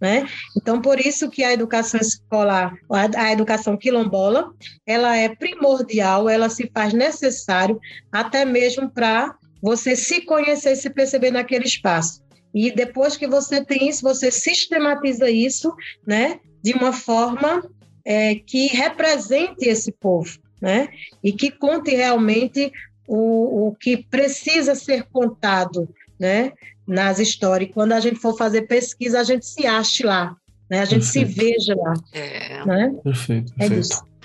Né? 0.00 0.24
Então, 0.56 0.80
por 0.80 1.00
isso 1.00 1.28
que 1.28 1.42
a 1.42 1.52
educação 1.52 1.98
escolar, 1.98 2.72
a 3.16 3.32
educação 3.32 3.76
quilombola, 3.76 4.52
ela 4.86 5.16
é 5.16 5.34
primordial, 5.34 6.28
ela 6.28 6.48
se 6.48 6.70
faz 6.72 6.92
necessário 6.92 7.80
até 8.12 8.44
mesmo 8.44 8.88
para 8.88 9.34
você 9.60 9.96
se 9.96 10.20
conhecer 10.20 10.72
e 10.72 10.76
se 10.76 10.90
perceber 10.90 11.32
naquele 11.32 11.64
espaço. 11.64 12.22
E 12.54 12.70
depois 12.70 13.16
que 13.16 13.26
você 13.26 13.64
tem 13.64 13.88
isso, 13.88 14.02
você 14.02 14.30
sistematiza 14.30 15.28
isso, 15.28 15.74
né, 16.06 16.38
de 16.62 16.72
uma 16.72 16.92
forma 16.92 17.68
é, 18.04 18.36
que 18.36 18.68
represente 18.68 19.68
esse 19.68 19.90
povo, 19.90 20.38
né, 20.62 20.88
e 21.24 21.32
que 21.32 21.50
conte 21.50 21.94
realmente 21.94 22.70
o, 23.06 23.68
o 23.68 23.74
que 23.74 23.96
precisa 23.96 24.74
ser 24.74 25.04
contado, 25.12 25.88
né, 26.18 26.52
nas 26.86 27.18
histórias. 27.18 27.70
Quando 27.72 27.92
a 27.92 28.00
gente 28.00 28.18
for 28.18 28.36
fazer 28.36 28.62
pesquisa, 28.62 29.20
a 29.20 29.24
gente 29.24 29.46
se 29.46 29.66
ache 29.66 30.04
lá, 30.04 30.36
né? 30.70 30.80
A 30.80 30.84
gente 30.84 31.04
perfeito. 31.04 31.32
se 31.32 31.40
veja 31.40 31.74
lá. 31.76 31.94
É. 32.12 32.64
Né? 32.64 32.94
Perfeito, 33.02 33.52
perfeito. 33.54 33.74
É 33.74 33.78
isso. 33.78 34.16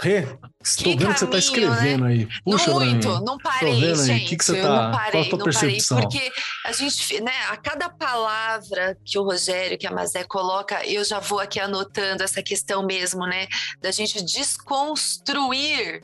Rê, 0.00 0.26
estou 0.62 0.84
que 0.84 0.90
vendo 0.90 0.98
caminho, 0.98 1.12
que 1.12 1.18
você 1.18 1.24
está 1.24 1.38
escrevendo 1.38 2.04
né? 2.04 2.10
aí. 2.10 2.28
Puxa, 2.44 2.70
não 2.70 2.80
muito, 2.80 3.08
não 3.20 3.38
parei, 3.38 3.80
vendo 3.80 4.04
gente. 4.04 4.10
Aí. 4.10 4.24
O 4.24 4.28
que, 4.28 4.36
que 4.36 4.44
você 4.44 4.56
está? 4.56 4.68
Não 4.68 4.90
parei, 4.90 5.10
Qual 5.12 5.22
a 5.22 5.28
tua 5.28 5.38
não 5.38 5.44
percepção? 5.44 6.02
parei, 6.02 6.20
porque 6.20 6.32
a 6.64 6.72
gente, 6.72 7.20
né, 7.20 7.32
a 7.48 7.56
cada 7.56 7.88
palavra 7.88 8.98
que 9.04 9.18
o 9.18 9.22
Rogério, 9.22 9.78
que 9.78 9.86
a 9.86 9.92
Mazé 9.92 10.24
coloca, 10.24 10.84
eu 10.84 11.04
já 11.04 11.20
vou 11.20 11.38
aqui 11.38 11.60
anotando 11.60 12.22
essa 12.22 12.42
questão 12.42 12.84
mesmo, 12.84 13.24
né, 13.24 13.46
da 13.80 13.90
gente 13.92 14.22
desconstruir 14.24 16.02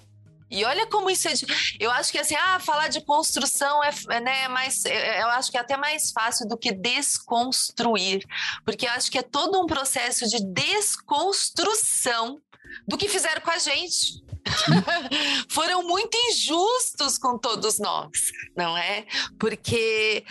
e 0.50 0.64
olha 0.64 0.86
como 0.86 1.08
isso 1.08 1.28
é. 1.28 1.32
De... 1.32 1.46
Eu 1.78 1.90
acho 1.90 2.10
que 2.10 2.18
assim, 2.18 2.34
ah, 2.34 2.58
falar 2.58 2.88
de 2.88 3.00
construção 3.02 3.82
é, 3.84 4.20
né, 4.20 4.48
mais. 4.48 4.84
É, 4.84 5.18
é, 5.18 5.22
eu 5.22 5.28
acho 5.28 5.50
que 5.50 5.56
é 5.56 5.60
até 5.60 5.76
mais 5.76 6.10
fácil 6.10 6.48
do 6.48 6.56
que 6.56 6.72
desconstruir, 6.72 8.26
porque 8.64 8.86
eu 8.86 8.90
acho 8.90 9.10
que 9.10 9.18
é 9.18 9.22
todo 9.22 9.60
um 9.60 9.66
processo 9.66 10.26
de 10.28 10.44
desconstrução 10.44 12.40
do 12.86 12.96
que 12.98 13.08
fizeram 13.08 13.40
com 13.40 13.50
a 13.50 13.58
gente. 13.58 14.22
Foram 15.50 15.82
muito 15.82 16.16
injustos 16.16 17.18
com 17.18 17.38
todos 17.38 17.78
nós, 17.78 18.32
não 18.56 18.76
é? 18.76 19.04
Porque 19.38 20.24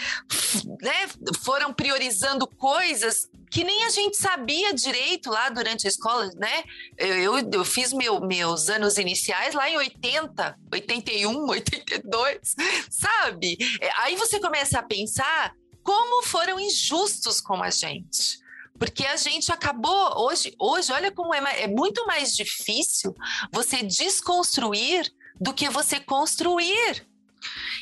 né, 0.82 1.07
foram 1.43 1.72
priorizando 1.72 2.47
coisas 2.47 3.30
que 3.50 3.64
nem 3.64 3.84
a 3.86 3.89
gente 3.89 4.18
sabia 4.18 4.74
direito 4.74 5.30
lá 5.30 5.50
durante 5.50 5.88
a 5.88 5.89
escola, 5.89 6.30
né? 6.36 6.64
Eu, 6.97 7.38
eu, 7.38 7.50
eu, 7.52 7.66
fiz 7.66 7.91
meu, 7.91 8.22
meus 8.22 8.70
anos 8.70 8.97
iniciais 8.97 9.56
lá 9.56 9.70
em 9.70 9.78
80, 9.78 10.58
81, 10.72 11.47
82, 11.50 12.56
sabe? 12.89 13.58
É, 13.82 13.91
aí 14.02 14.16
você 14.16 14.39
começa 14.39 14.80
a 14.80 14.84
pensar 14.84 15.54
como 15.84 16.24
foram 16.24 16.60
injustos 16.60 17.41
com 17.41 17.62
a 17.64 17.70
gente. 17.70 18.38
Porque 18.78 19.06
a 19.06 19.18
gente 19.18 19.52
acabou, 19.52 20.26
hoje, 20.26 20.56
hoje 20.58 20.91
olha 20.93 21.12
como 21.12 21.34
é, 21.34 21.64
é 21.64 21.68
muito 21.68 22.06
mais 22.06 22.34
difícil 22.34 23.14
você 23.52 23.84
desconstruir 23.84 25.12
do 25.39 25.54
que 25.54 25.70
você 25.70 26.00
construir. 26.00 27.06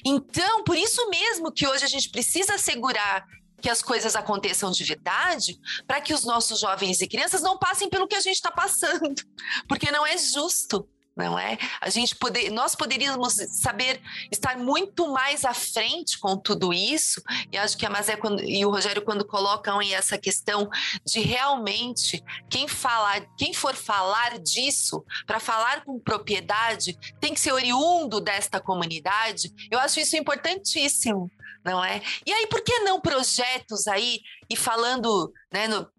Então, 0.06 0.64
por 0.64 0.76
isso 0.76 1.08
mesmo 1.10 1.52
que 1.52 1.68
hoje 1.68 1.84
a 1.84 1.88
gente 1.88 2.10
precisa 2.10 2.56
assegurar 2.56 3.26
que 3.62 3.70
as 3.70 3.82
coisas 3.82 4.16
aconteçam 4.16 4.72
de 4.72 4.84
verdade, 4.84 5.60
para 5.86 6.02
que 6.02 6.14
os 6.14 6.24
nossos 6.24 6.60
jovens 6.60 7.02
e 7.02 7.08
crianças 7.08 7.42
não 7.42 7.58
passem 7.58 7.90
pelo 7.90 8.08
que 8.08 8.16
a 8.16 8.22
gente 8.22 8.36
está 8.36 8.52
passando, 8.52 9.16
porque 9.68 9.92
não 9.92 10.06
é 10.06 10.18
justo 10.18 10.88
não 11.18 11.38
é? 11.38 11.58
A 11.82 11.90
gente 11.90 12.16
poder, 12.16 12.52
nós 12.52 12.76
poderíamos 12.76 13.34
saber 13.50 14.00
estar 14.32 14.58
muito 14.58 15.12
mais 15.12 15.44
à 15.44 15.54
frente 15.54 16.20
com 16.20 16.38
tudo 16.38 16.72
isso. 16.72 17.22
E 17.52 17.58
acho 17.58 17.76
que 17.76 17.86
a 17.86 17.90
Mazé 17.90 18.16
quando, 18.16 18.44
e 18.44 18.64
o 18.64 18.70
Rogério 18.70 19.02
quando 19.02 19.26
colocam 19.26 19.80
aí 19.80 19.94
essa 19.94 20.18
questão 20.18 20.70
de 21.04 21.20
realmente 21.20 22.24
quem 22.50 22.68
falar, 22.68 23.26
quem 23.36 23.54
for 23.54 23.74
falar 23.74 24.38
disso, 24.38 25.04
para 25.26 25.40
falar 25.40 25.84
com 25.84 26.00
propriedade, 26.00 26.98
tem 27.20 27.34
que 27.34 27.40
ser 27.40 27.52
oriundo 27.52 28.22
desta 28.22 28.60
comunidade. 28.60 29.52
Eu 29.72 29.80
acho 29.80 30.00
isso 30.00 30.16
importantíssimo, 30.16 31.32
não 31.64 31.84
é? 31.84 32.02
E 32.26 32.32
aí 32.32 32.48
por 32.48 32.62
que 32.62 32.80
não 32.80 33.00
projetos 33.00 33.88
aí 33.88 34.20
e 34.50 34.56
falando, 34.56 35.32
né, 35.52 35.68
no, 35.68 35.90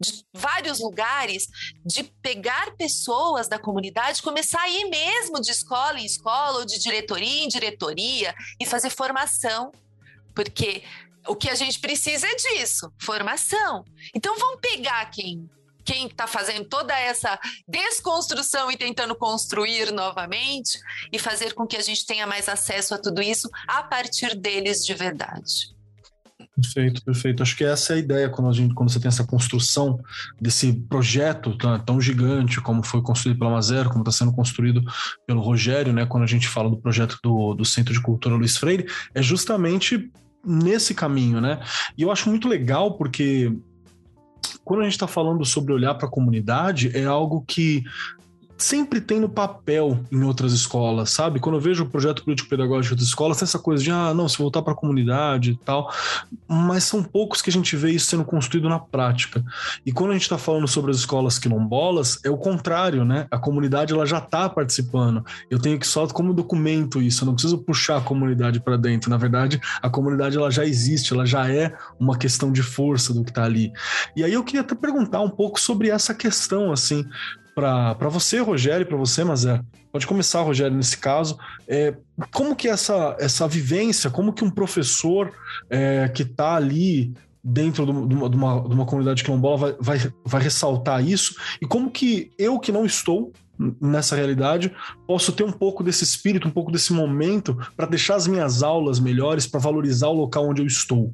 de 0.00 0.24
vários 0.32 0.80
lugares, 0.80 1.48
de 1.84 2.04
pegar 2.22 2.76
pessoas 2.76 3.48
da 3.48 3.58
comunidade, 3.58 4.22
começar 4.22 4.60
a 4.60 4.68
ir 4.68 4.88
mesmo 4.88 5.40
de 5.40 5.50
escola 5.50 5.98
em 5.98 6.04
escola, 6.04 6.58
ou 6.58 6.64
de 6.64 6.78
diretoria 6.78 7.44
em 7.44 7.48
diretoria, 7.48 8.34
e 8.60 8.64
fazer 8.64 8.90
formação. 8.90 9.72
Porque 10.34 10.84
o 11.26 11.34
que 11.34 11.50
a 11.50 11.54
gente 11.54 11.80
precisa 11.80 12.26
é 12.26 12.34
disso, 12.34 12.92
formação. 13.00 13.84
Então 14.14 14.38
vamos 14.38 14.60
pegar 14.60 15.10
quem 15.10 15.50
quem 15.88 16.06
está 16.06 16.26
fazendo 16.26 16.66
toda 16.66 16.92
essa 16.92 17.40
desconstrução 17.66 18.70
e 18.70 18.76
tentando 18.76 19.14
construir 19.14 19.90
novamente 19.90 20.78
e 21.10 21.18
fazer 21.18 21.54
com 21.54 21.66
que 21.66 21.78
a 21.78 21.80
gente 21.80 22.04
tenha 22.04 22.26
mais 22.26 22.46
acesso 22.46 22.94
a 22.94 22.98
tudo 22.98 23.22
isso 23.22 23.48
a 23.66 23.82
partir 23.82 24.36
deles 24.36 24.84
de 24.84 24.92
verdade. 24.92 25.74
Perfeito, 26.54 27.02
perfeito. 27.02 27.42
Acho 27.42 27.56
que 27.56 27.64
essa 27.64 27.94
é 27.94 27.96
a 27.96 27.98
ideia 27.98 28.28
quando, 28.28 28.50
a 28.50 28.52
gente, 28.52 28.74
quando 28.74 28.90
você 28.90 29.00
tem 29.00 29.08
essa 29.08 29.26
construção 29.26 29.98
desse 30.38 30.74
projeto 30.74 31.56
tão, 31.56 31.78
tão 31.78 32.00
gigante 32.00 32.60
como 32.60 32.82
foi 32.82 33.00
construído 33.00 33.38
pela 33.38 33.52
Mazero, 33.52 33.88
como 33.88 34.02
está 34.02 34.12
sendo 34.12 34.32
construído 34.32 34.82
pelo 35.26 35.40
Rogério, 35.40 35.92
né? 35.92 36.04
Quando 36.04 36.24
a 36.24 36.26
gente 36.26 36.48
fala 36.48 36.68
do 36.68 36.76
projeto 36.76 37.16
do, 37.22 37.54
do 37.54 37.64
Centro 37.64 37.94
de 37.94 38.02
Cultura 38.02 38.34
Luiz 38.34 38.58
Freire, 38.58 38.86
é 39.14 39.22
justamente 39.22 40.10
nesse 40.44 40.94
caminho, 40.94 41.40
né? 41.40 41.60
E 41.96 42.02
eu 42.02 42.10
acho 42.10 42.28
muito 42.28 42.46
legal 42.46 42.98
porque 42.98 43.56
quando 44.64 44.80
a 44.80 44.84
gente 44.84 44.92
está 44.92 45.06
falando 45.06 45.44
sobre 45.44 45.72
olhar 45.72 45.94
para 45.94 46.06
a 46.06 46.10
comunidade, 46.10 46.96
é 46.96 47.04
algo 47.04 47.42
que 47.46 47.84
sempre 48.58 49.00
tem 49.00 49.20
no 49.20 49.28
papel 49.28 50.00
em 50.10 50.22
outras 50.24 50.52
escolas, 50.52 51.10
sabe? 51.10 51.38
Quando 51.38 51.54
eu 51.54 51.60
vejo 51.60 51.84
o 51.84 51.88
projeto 51.88 52.24
político-pedagógico 52.24 52.96
das 52.96 53.04
escolas, 53.04 53.38
tem 53.38 53.46
essa 53.46 53.58
coisa 53.58 53.82
de, 53.82 53.90
ah, 53.90 54.12
não, 54.12 54.28
se 54.28 54.36
voltar 54.36 54.62
para 54.62 54.72
a 54.72 54.76
comunidade 54.76 55.52
e 55.52 55.56
tal, 55.56 55.92
mas 56.46 56.82
são 56.82 57.02
poucos 57.02 57.40
que 57.40 57.50
a 57.50 57.52
gente 57.52 57.76
vê 57.76 57.92
isso 57.92 58.06
sendo 58.06 58.24
construído 58.24 58.68
na 58.68 58.80
prática. 58.80 59.44
E 59.86 59.92
quando 59.92 60.10
a 60.10 60.14
gente 60.14 60.22
está 60.22 60.36
falando 60.36 60.66
sobre 60.66 60.90
as 60.90 60.98
escolas 60.98 61.38
quilombolas, 61.38 62.18
é 62.24 62.30
o 62.30 62.36
contrário, 62.36 63.04
né? 63.04 63.28
A 63.30 63.38
comunidade 63.38 63.92
ela 63.92 64.04
já 64.04 64.18
está 64.18 64.48
participando. 64.48 65.24
Eu 65.48 65.60
tenho 65.60 65.78
que 65.78 65.86
só 65.86 66.06
como 66.08 66.34
documento 66.34 67.00
isso, 67.00 67.22
eu 67.22 67.26
não 67.26 67.34
preciso 67.34 67.58
puxar 67.58 67.98
a 67.98 68.00
comunidade 68.00 68.60
para 68.60 68.76
dentro. 68.76 69.08
Na 69.08 69.16
verdade, 69.16 69.60
a 69.80 69.88
comunidade 69.88 70.36
ela 70.36 70.50
já 70.50 70.64
existe, 70.64 71.12
ela 71.12 71.24
já 71.24 71.48
é 71.48 71.72
uma 71.98 72.18
questão 72.18 72.50
de 72.50 72.62
força 72.62 73.14
do 73.14 73.22
que 73.22 73.30
está 73.30 73.44
ali. 73.44 73.72
E 74.16 74.24
aí 74.24 74.32
eu 74.32 74.42
queria 74.42 74.62
até 74.62 74.74
perguntar 74.74 75.20
um 75.20 75.30
pouco 75.30 75.60
sobre 75.60 75.90
essa 75.90 76.12
questão, 76.12 76.72
assim, 76.72 77.04
para 77.58 78.08
você, 78.08 78.38
Rogério, 78.38 78.86
para 78.86 78.96
você, 78.96 79.24
Mazé. 79.24 79.60
Pode 79.90 80.06
começar, 80.06 80.42
Rogério, 80.42 80.76
nesse 80.76 80.96
caso. 80.96 81.36
É, 81.66 81.92
como 82.32 82.54
que 82.54 82.68
essa, 82.68 83.16
essa 83.18 83.48
vivência, 83.48 84.10
como 84.10 84.32
que 84.32 84.44
um 84.44 84.50
professor 84.50 85.32
é, 85.68 86.08
que 86.08 86.22
está 86.22 86.54
ali 86.54 87.12
dentro 87.42 87.84
de 87.84 87.90
uma, 87.90 88.28
de 88.30 88.36
uma, 88.36 88.60
de 88.60 88.74
uma 88.74 88.86
comunidade 88.86 89.24
quilombola 89.24 89.56
vai, 89.56 89.76
vai, 89.80 90.12
vai 90.24 90.42
ressaltar 90.42 91.04
isso? 91.04 91.34
E 91.60 91.66
como 91.66 91.90
que 91.90 92.30
eu, 92.38 92.60
que 92.60 92.70
não 92.70 92.84
estou 92.84 93.32
nessa 93.80 94.14
realidade, 94.14 94.72
posso 95.04 95.32
ter 95.32 95.42
um 95.42 95.50
pouco 95.50 95.82
desse 95.82 96.04
espírito, 96.04 96.46
um 96.46 96.52
pouco 96.52 96.70
desse 96.70 96.92
momento 96.92 97.58
para 97.76 97.86
deixar 97.86 98.14
as 98.14 98.28
minhas 98.28 98.62
aulas 98.62 99.00
melhores, 99.00 99.48
para 99.48 99.58
valorizar 99.58 100.06
o 100.08 100.12
local 100.12 100.48
onde 100.48 100.62
eu 100.62 100.66
estou? 100.66 101.12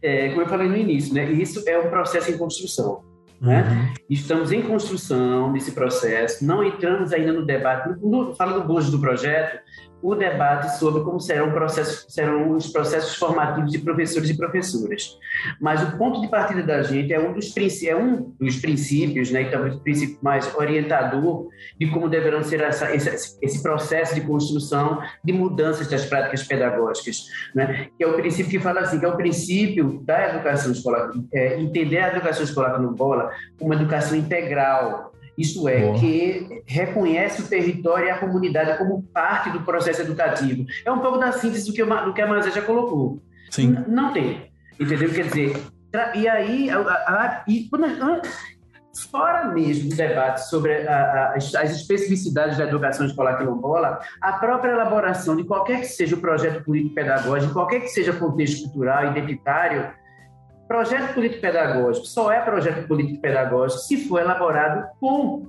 É, 0.00 0.30
como 0.30 0.40
eu 0.40 0.48
falei 0.48 0.68
no 0.68 0.76
início, 0.76 1.12
né? 1.12 1.30
Isso 1.32 1.62
é 1.68 1.78
um 1.78 1.90
processo 1.90 2.30
em 2.30 2.38
construção. 2.38 3.02
Né? 3.40 3.62
Uhum. 3.62 3.94
Estamos 4.08 4.50
em 4.50 4.62
construção 4.62 5.52
desse 5.52 5.72
processo, 5.72 6.44
não 6.44 6.64
entramos 6.64 7.12
ainda 7.12 7.32
no 7.32 7.44
debate. 7.44 7.98
No, 8.00 8.34
falando 8.34 8.72
hoje 8.72 8.90
do 8.90 8.98
projeto, 8.98 9.60
o 10.02 10.14
debate 10.14 10.78
sobre 10.78 11.02
como 11.02 11.20
serão, 11.20 11.50
processo, 11.52 12.06
serão 12.08 12.52
os 12.52 12.68
processos 12.68 13.16
formativos 13.16 13.70
de 13.70 13.78
professores 13.78 14.28
e 14.30 14.36
professoras. 14.36 15.18
Mas 15.60 15.82
o 15.82 15.96
ponto 15.96 16.20
de 16.20 16.28
partida 16.28 16.62
da 16.62 16.82
gente 16.82 17.12
é 17.12 17.20
um 17.20 17.32
dos, 17.32 17.54
é 17.82 17.96
um 17.96 18.34
dos 18.38 18.56
princípios, 18.56 19.30
né, 19.30 19.42
e 19.42 19.50
talvez 19.50 19.74
o 19.74 19.80
princípio 19.80 20.18
mais 20.22 20.54
orientador 20.54 21.48
de 21.78 21.86
como 21.88 22.08
deverão 22.08 22.42
ser 22.42 22.60
essa, 22.60 22.94
esse, 22.94 23.38
esse, 23.40 23.62
processo 23.62 24.14
de 24.14 24.20
construção 24.20 25.02
de 25.24 25.32
mudanças 25.32 25.88
das 25.88 26.04
práticas 26.04 26.42
pedagógicas, 26.42 27.26
né, 27.54 27.88
que 27.96 28.04
é 28.04 28.06
o 28.06 28.14
princípio 28.14 28.50
que 28.50 28.60
fala 28.60 28.80
assim, 28.80 29.00
que 29.00 29.04
é 29.04 29.08
o 29.08 29.16
princípio 29.16 30.02
da 30.04 30.28
educação 30.30 30.72
escolar, 30.72 31.10
é, 31.32 31.58
entender 31.58 31.98
a 31.98 32.08
educação 32.08 32.44
escolar 32.44 32.80
no 32.80 32.92
bola 32.92 33.30
como 33.58 33.72
uma 33.72 33.80
educação 33.80 34.16
integral, 34.16 35.12
isto 35.36 35.68
é, 35.68 35.80
Boa. 35.80 35.98
que 35.98 36.62
reconhece 36.66 37.42
o 37.42 37.46
território 37.46 38.06
e 38.06 38.10
a 38.10 38.18
comunidade 38.18 38.78
como 38.78 39.02
parte 39.02 39.50
do 39.50 39.60
processo 39.60 40.02
educativo. 40.02 40.64
É 40.84 40.90
um 40.90 41.00
pouco 41.00 41.18
da 41.18 41.32
síntese 41.32 41.66
do 41.66 41.72
que, 41.72 41.84
do 41.84 42.14
que 42.14 42.22
a 42.22 42.26
Mazé 42.26 42.50
já 42.50 42.62
colocou. 42.62 43.20
Sim. 43.50 43.68
N 43.68 43.84
não 43.88 44.12
tem, 44.12 44.50
entendeu? 44.78 45.12
Quer 45.12 45.26
dizer, 45.26 45.56
e 46.14 46.28
aí, 46.28 46.70
a, 46.70 46.78
a, 46.78 47.44
e, 47.46 47.68
fora 49.10 49.48
mesmo 49.52 49.90
do 49.90 49.96
debate 49.96 50.48
sobre 50.48 50.86
a, 50.88 51.34
as 51.34 51.70
especificidades 51.70 52.56
da 52.56 52.64
educação 52.64 53.06
escolar 53.06 53.36
quilombola, 53.36 54.00
a 54.20 54.32
própria 54.34 54.72
elaboração 54.72 55.36
de 55.36 55.44
qualquer 55.44 55.80
que 55.80 55.86
seja 55.86 56.16
o 56.16 56.20
projeto 56.20 56.64
político-pedagógico, 56.64 57.52
qualquer 57.52 57.80
que 57.80 57.88
seja 57.88 58.12
o 58.12 58.18
contexto 58.18 58.64
cultural, 58.64 59.06
identitário, 59.10 59.90
projeto 60.66 61.14
político-pedagógico 61.14 62.06
só 62.06 62.30
é 62.30 62.40
projeto 62.40 62.86
político-pedagógico 62.86 63.80
se 63.80 64.08
for 64.08 64.20
elaborado 64.20 64.86
com 65.00 65.48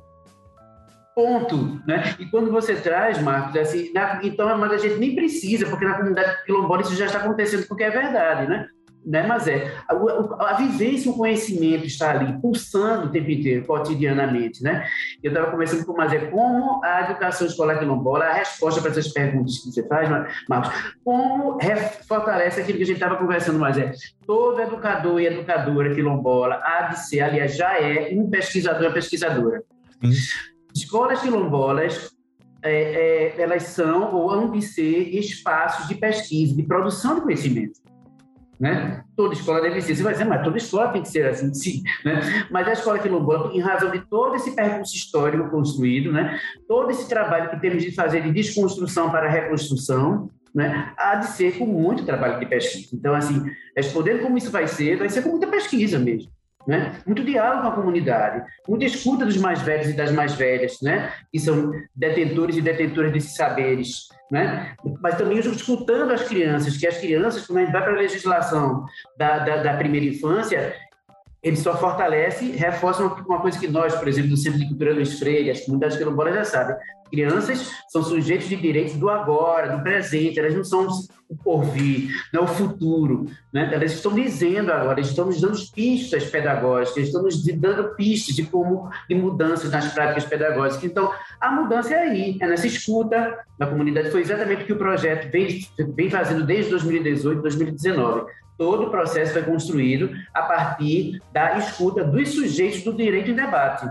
ponto, 1.16 1.82
né? 1.88 2.16
E 2.20 2.28
quando 2.28 2.52
você 2.52 2.76
traz, 2.76 3.20
Marcos, 3.20 3.56
é 3.56 3.62
assim, 3.62 3.92
na, 3.92 4.20
então 4.24 4.56
mas 4.56 4.72
a 4.72 4.78
gente 4.78 5.00
nem 5.00 5.16
precisa, 5.16 5.66
porque 5.66 5.84
na 5.84 5.96
comunidade 5.96 6.44
quilombola 6.46 6.84
isso 6.84 6.94
já 6.96 7.08
está 7.08 7.18
acontecendo, 7.18 7.68
porque 7.68 7.84
é 7.84 7.90
verdade, 7.90 8.48
né? 8.48 8.68
Né? 9.08 9.26
Mas 9.26 9.48
é 9.48 9.74
a, 9.88 9.94
a, 9.94 10.50
a 10.50 10.54
vivência, 10.54 11.10
o 11.10 11.16
conhecimento 11.16 11.86
está 11.86 12.12
ali 12.12 12.40
pulsando 12.42 13.08
o 13.08 13.10
tempo 13.10 13.32
inteiro, 13.32 13.66
cotidianamente, 13.66 14.62
né? 14.62 14.86
Eu 15.24 15.32
estava 15.32 15.50
conversando 15.50 15.86
com 15.86 15.94
o 15.94 15.98
Mazé 15.98 16.20
como 16.28 16.84
a 16.84 17.02
educação 17.04 17.48
escolar 17.48 17.80
quilombola, 17.80 18.26
a 18.26 18.34
resposta 18.34 18.82
para 18.82 18.92
essas 18.92 19.08
perguntas 19.08 19.60
que 19.60 19.72
você 19.72 19.88
faz, 19.88 20.10
Marcos, 20.50 20.94
como 21.04 21.58
fortalece 22.08 22.60
aquilo 22.60 22.78
que 22.78 22.84
a 22.84 22.88
gente 22.88 22.98
estava 22.98 23.16
conversando, 23.16 23.58
Mazé. 23.58 23.94
Todo 24.26 24.62
educador 24.62 25.22
e 25.22 25.28
educadora 25.28 25.96
quilombola 25.96 26.62
há 26.62 26.90
de 26.90 27.08
ser, 27.08 27.22
aliás, 27.22 27.56
já 27.56 27.80
é 27.80 28.10
um 28.14 28.30
pesquisador 28.30 28.92
e 28.92 28.94
pesquisadora. 28.94 29.64
Hum. 30.04 30.12
Escolas 30.76 31.22
quilombolas 31.22 32.12
é, 32.62 33.34
é, 33.38 33.42
elas 33.42 33.64
são 33.64 34.14
ou 34.14 34.30
hão 34.30 34.52
de 34.52 34.62
ser 34.62 35.16
espaços 35.16 35.88
de 35.88 35.96
pesquisa, 35.96 36.56
de 36.56 36.64
produção 36.64 37.16
de 37.16 37.22
conhecimento. 37.22 37.80
Né? 38.60 39.04
Toda 39.16 39.34
escola 39.34 39.62
deve 39.62 39.82
ser. 39.82 39.96
Você 39.96 40.04
vai 40.04 40.14
dizer, 40.14 40.26
mas 40.26 40.44
toda 40.44 40.58
escola 40.58 40.90
tem 40.90 41.02
que 41.02 41.10
ser 41.10 41.28
assim, 41.28 41.54
sim. 41.54 41.84
Né? 42.04 42.48
Mas 42.50 42.68
a 42.68 42.74
escola 42.74 43.00
quilombola, 43.00 43.54
em 43.54 43.60
razão 43.60 43.92
de 43.92 44.00
todo 44.00 44.36
esse 44.36 44.56
percurso 44.56 44.96
histórico 44.96 45.50
construído, 45.50 46.12
né? 46.12 46.40
todo 46.68 46.90
esse 46.90 47.08
trabalho 47.08 47.50
que 47.50 47.60
temos 47.60 47.84
de 47.84 47.92
fazer 47.94 48.22
de 48.22 48.32
desconstrução 48.32 49.12
para 49.12 49.30
reconstrução, 49.30 50.30
né? 50.54 50.92
há 50.98 51.16
de 51.16 51.28
ser 51.28 51.58
com 51.58 51.66
muito 51.66 52.04
trabalho 52.04 52.40
de 52.40 52.46
pesquisa. 52.48 52.96
Então, 52.96 53.14
assim, 53.14 53.44
respondendo 53.76 54.24
como 54.24 54.38
isso 54.38 54.50
vai 54.50 54.68
ser, 54.68 54.98
vai 54.98 55.10
ser 55.10 55.22
com 55.22 55.30
muita 55.30 55.48
pesquisa 55.48 56.00
mesmo 56.00 56.32
né? 56.68 57.00
muito 57.06 57.24
diálogo 57.24 57.62
com 57.62 57.68
a 57.70 57.76
comunidade, 57.76 58.46
muita 58.68 58.86
escuta 58.86 59.26
dos 59.26 59.38
mais 59.38 59.62
velhos 59.62 59.88
e 59.88 59.94
das 59.94 60.12
mais 60.12 60.34
velhas, 60.34 60.80
né? 60.82 61.14
que 61.32 61.40
são 61.40 61.72
detentores 61.96 62.58
e 62.58 62.62
detentoras 62.62 63.14
desses 63.14 63.36
saberes, 63.36 64.10
né? 64.32 64.76
mas 65.02 65.18
também 65.18 65.40
escutando 65.40 66.12
as 66.12 66.24
crianças, 66.24 66.78
que 66.78 66.88
as 66.88 66.98
crianças, 66.98 67.46
quando 67.46 67.60
a 67.60 67.62
gente 67.62 67.72
vai 67.72 67.84
para 67.84 67.94
a 67.94 67.98
legislação 67.98 68.86
da, 69.18 69.40
da, 69.40 69.64
da 69.64 69.74
primeira 69.78 70.06
infância, 70.06 70.76
ele 71.42 71.56
só 71.56 71.78
fortalece, 71.78 72.52
reforça 72.52 73.04
uma 73.04 73.40
coisa 73.40 73.60
que 73.60 73.68
nós, 73.68 73.96
por 73.96 74.08
exemplo, 74.08 74.32
do 74.32 74.38
Centro 74.38 74.60
de 74.60 74.68
Cultura 74.68 74.94
Luiz 74.94 75.20
Freire, 75.20 75.52
as 75.52 75.62
comunidades 75.62 75.98
quilombolas 75.98 76.36
já 76.36 76.46
sabem. 76.46 76.76
Crianças 77.10 77.72
são 77.88 78.04
sujeitos 78.04 78.50
de 78.50 78.56
direitos 78.56 78.96
do 78.96 79.10
agora, 79.10 79.78
do 79.78 79.84
presente, 79.84 80.40
elas 80.40 80.54
não 80.54 80.64
são 80.64 80.88
o 81.30 81.36
porvir, 81.36 82.10
não 82.34 82.42
é 82.42 82.44
o 82.46 82.48
futuro. 82.48 83.26
Né? 83.52 83.70
Elas 83.74 83.94
estão 83.94 84.14
dizendo 84.14 84.72
agora, 84.72 85.00
estão 85.02 85.26
nos 85.26 85.42
dando 85.42 85.58
pistas 85.74 86.26
pedagógicas, 86.26 87.06
estão 87.06 87.22
nos 87.22 87.44
dando 87.44 87.96
pistas 87.96 88.36
de 88.36 88.44
como 88.44 88.90
de 89.10 89.16
mudanças 89.16 89.72
nas 89.72 89.94
práticas 89.94 90.26
pedagógicas. 90.26 90.84
Então, 90.84 91.12
a 91.40 91.52
mudança 91.52 91.94
é 91.94 92.00
aí, 92.00 92.38
é 92.42 92.48
nessa 92.48 92.68
escuta 92.68 93.40
da 93.58 93.68
comunidade. 93.68 94.12
Foi 94.12 94.22
exatamente 94.22 94.64
o 94.64 94.66
que 94.66 94.74
o 94.74 94.78
projeto 94.78 95.30
vem, 95.32 95.68
vem 95.96 96.10
fazendo 96.10 96.46
desde 96.46 96.72
2018, 96.72 97.42
2019 97.42 98.26
todo 98.58 98.88
o 98.88 98.90
processo 98.90 99.34
foi 99.34 99.44
construído 99.44 100.10
a 100.34 100.42
partir 100.42 101.22
da 101.32 101.60
escuta 101.60 102.04
dos 102.04 102.30
sujeitos 102.30 102.82
do 102.82 102.92
direito 102.92 103.30
em 103.30 103.36
debate. 103.36 103.88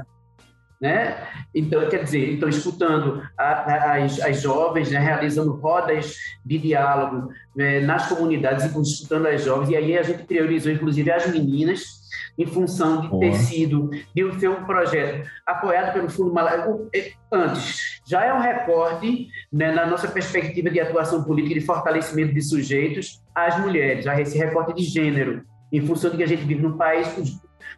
Né? 0.81 1.17
Então, 1.55 1.89
quer 1.89 2.05
dizer, 2.05 2.35
então, 2.35 2.49
escutando 2.49 3.23
a, 3.37 3.95
as, 3.95 4.21
as 4.21 4.43
jovens, 4.43 4.91
né, 4.91 4.99
realizando 4.99 5.53
rodas 5.53 6.15
de 6.45 6.59
diálogo 6.59 7.33
né, 7.55 7.81
nas 7.81 8.09
comunidades 8.09 8.65
escutando 8.65 9.27
as 9.27 9.43
jovens, 9.43 9.71
e 9.71 9.77
aí 9.77 9.97
a 9.97 10.03
gente 10.03 10.25
priorizou, 10.25 10.71
inclusive, 10.71 11.11
as 11.11 11.27
meninas, 11.29 12.07
em 12.39 12.47
função 12.47 13.01
de 13.01 13.09
Boa. 13.09 13.21
ter 13.21 13.35
sido, 13.35 13.91
de 14.15 14.39
ser 14.39 14.49
um 14.49 14.65
projeto 14.65 15.29
apoiado 15.47 15.95
pelo 15.95 16.11
Fundo 16.11 16.33
Malala. 16.33 16.87
É, 16.95 17.13
antes, 17.33 18.01
já 18.07 18.25
é 18.25 18.35
um 18.35 18.41
recorte 18.41 19.29
né, 19.53 19.73
na 19.73 19.87
nossa 19.87 20.09
perspectiva 20.09 20.71
de 20.71 20.79
atuação 20.79 21.25
política 21.25 21.55
e 21.55 21.61
de 21.61 21.67
fortalecimento 21.67 22.35
de 22.35 22.43
sujeitos 22.43 23.23
às 23.35 23.59
mulheres, 23.59 24.05
já 24.05 24.21
esse 24.21 24.37
recorte 24.37 24.75
de 24.75 24.83
gênero, 24.83 25.43
em 25.73 25.81
função 25.85 26.11
de 26.11 26.19
que 26.19 26.23
a 26.23 26.29
gente 26.29 26.45
vive 26.45 26.63
num 26.63 26.77
país 26.77 27.09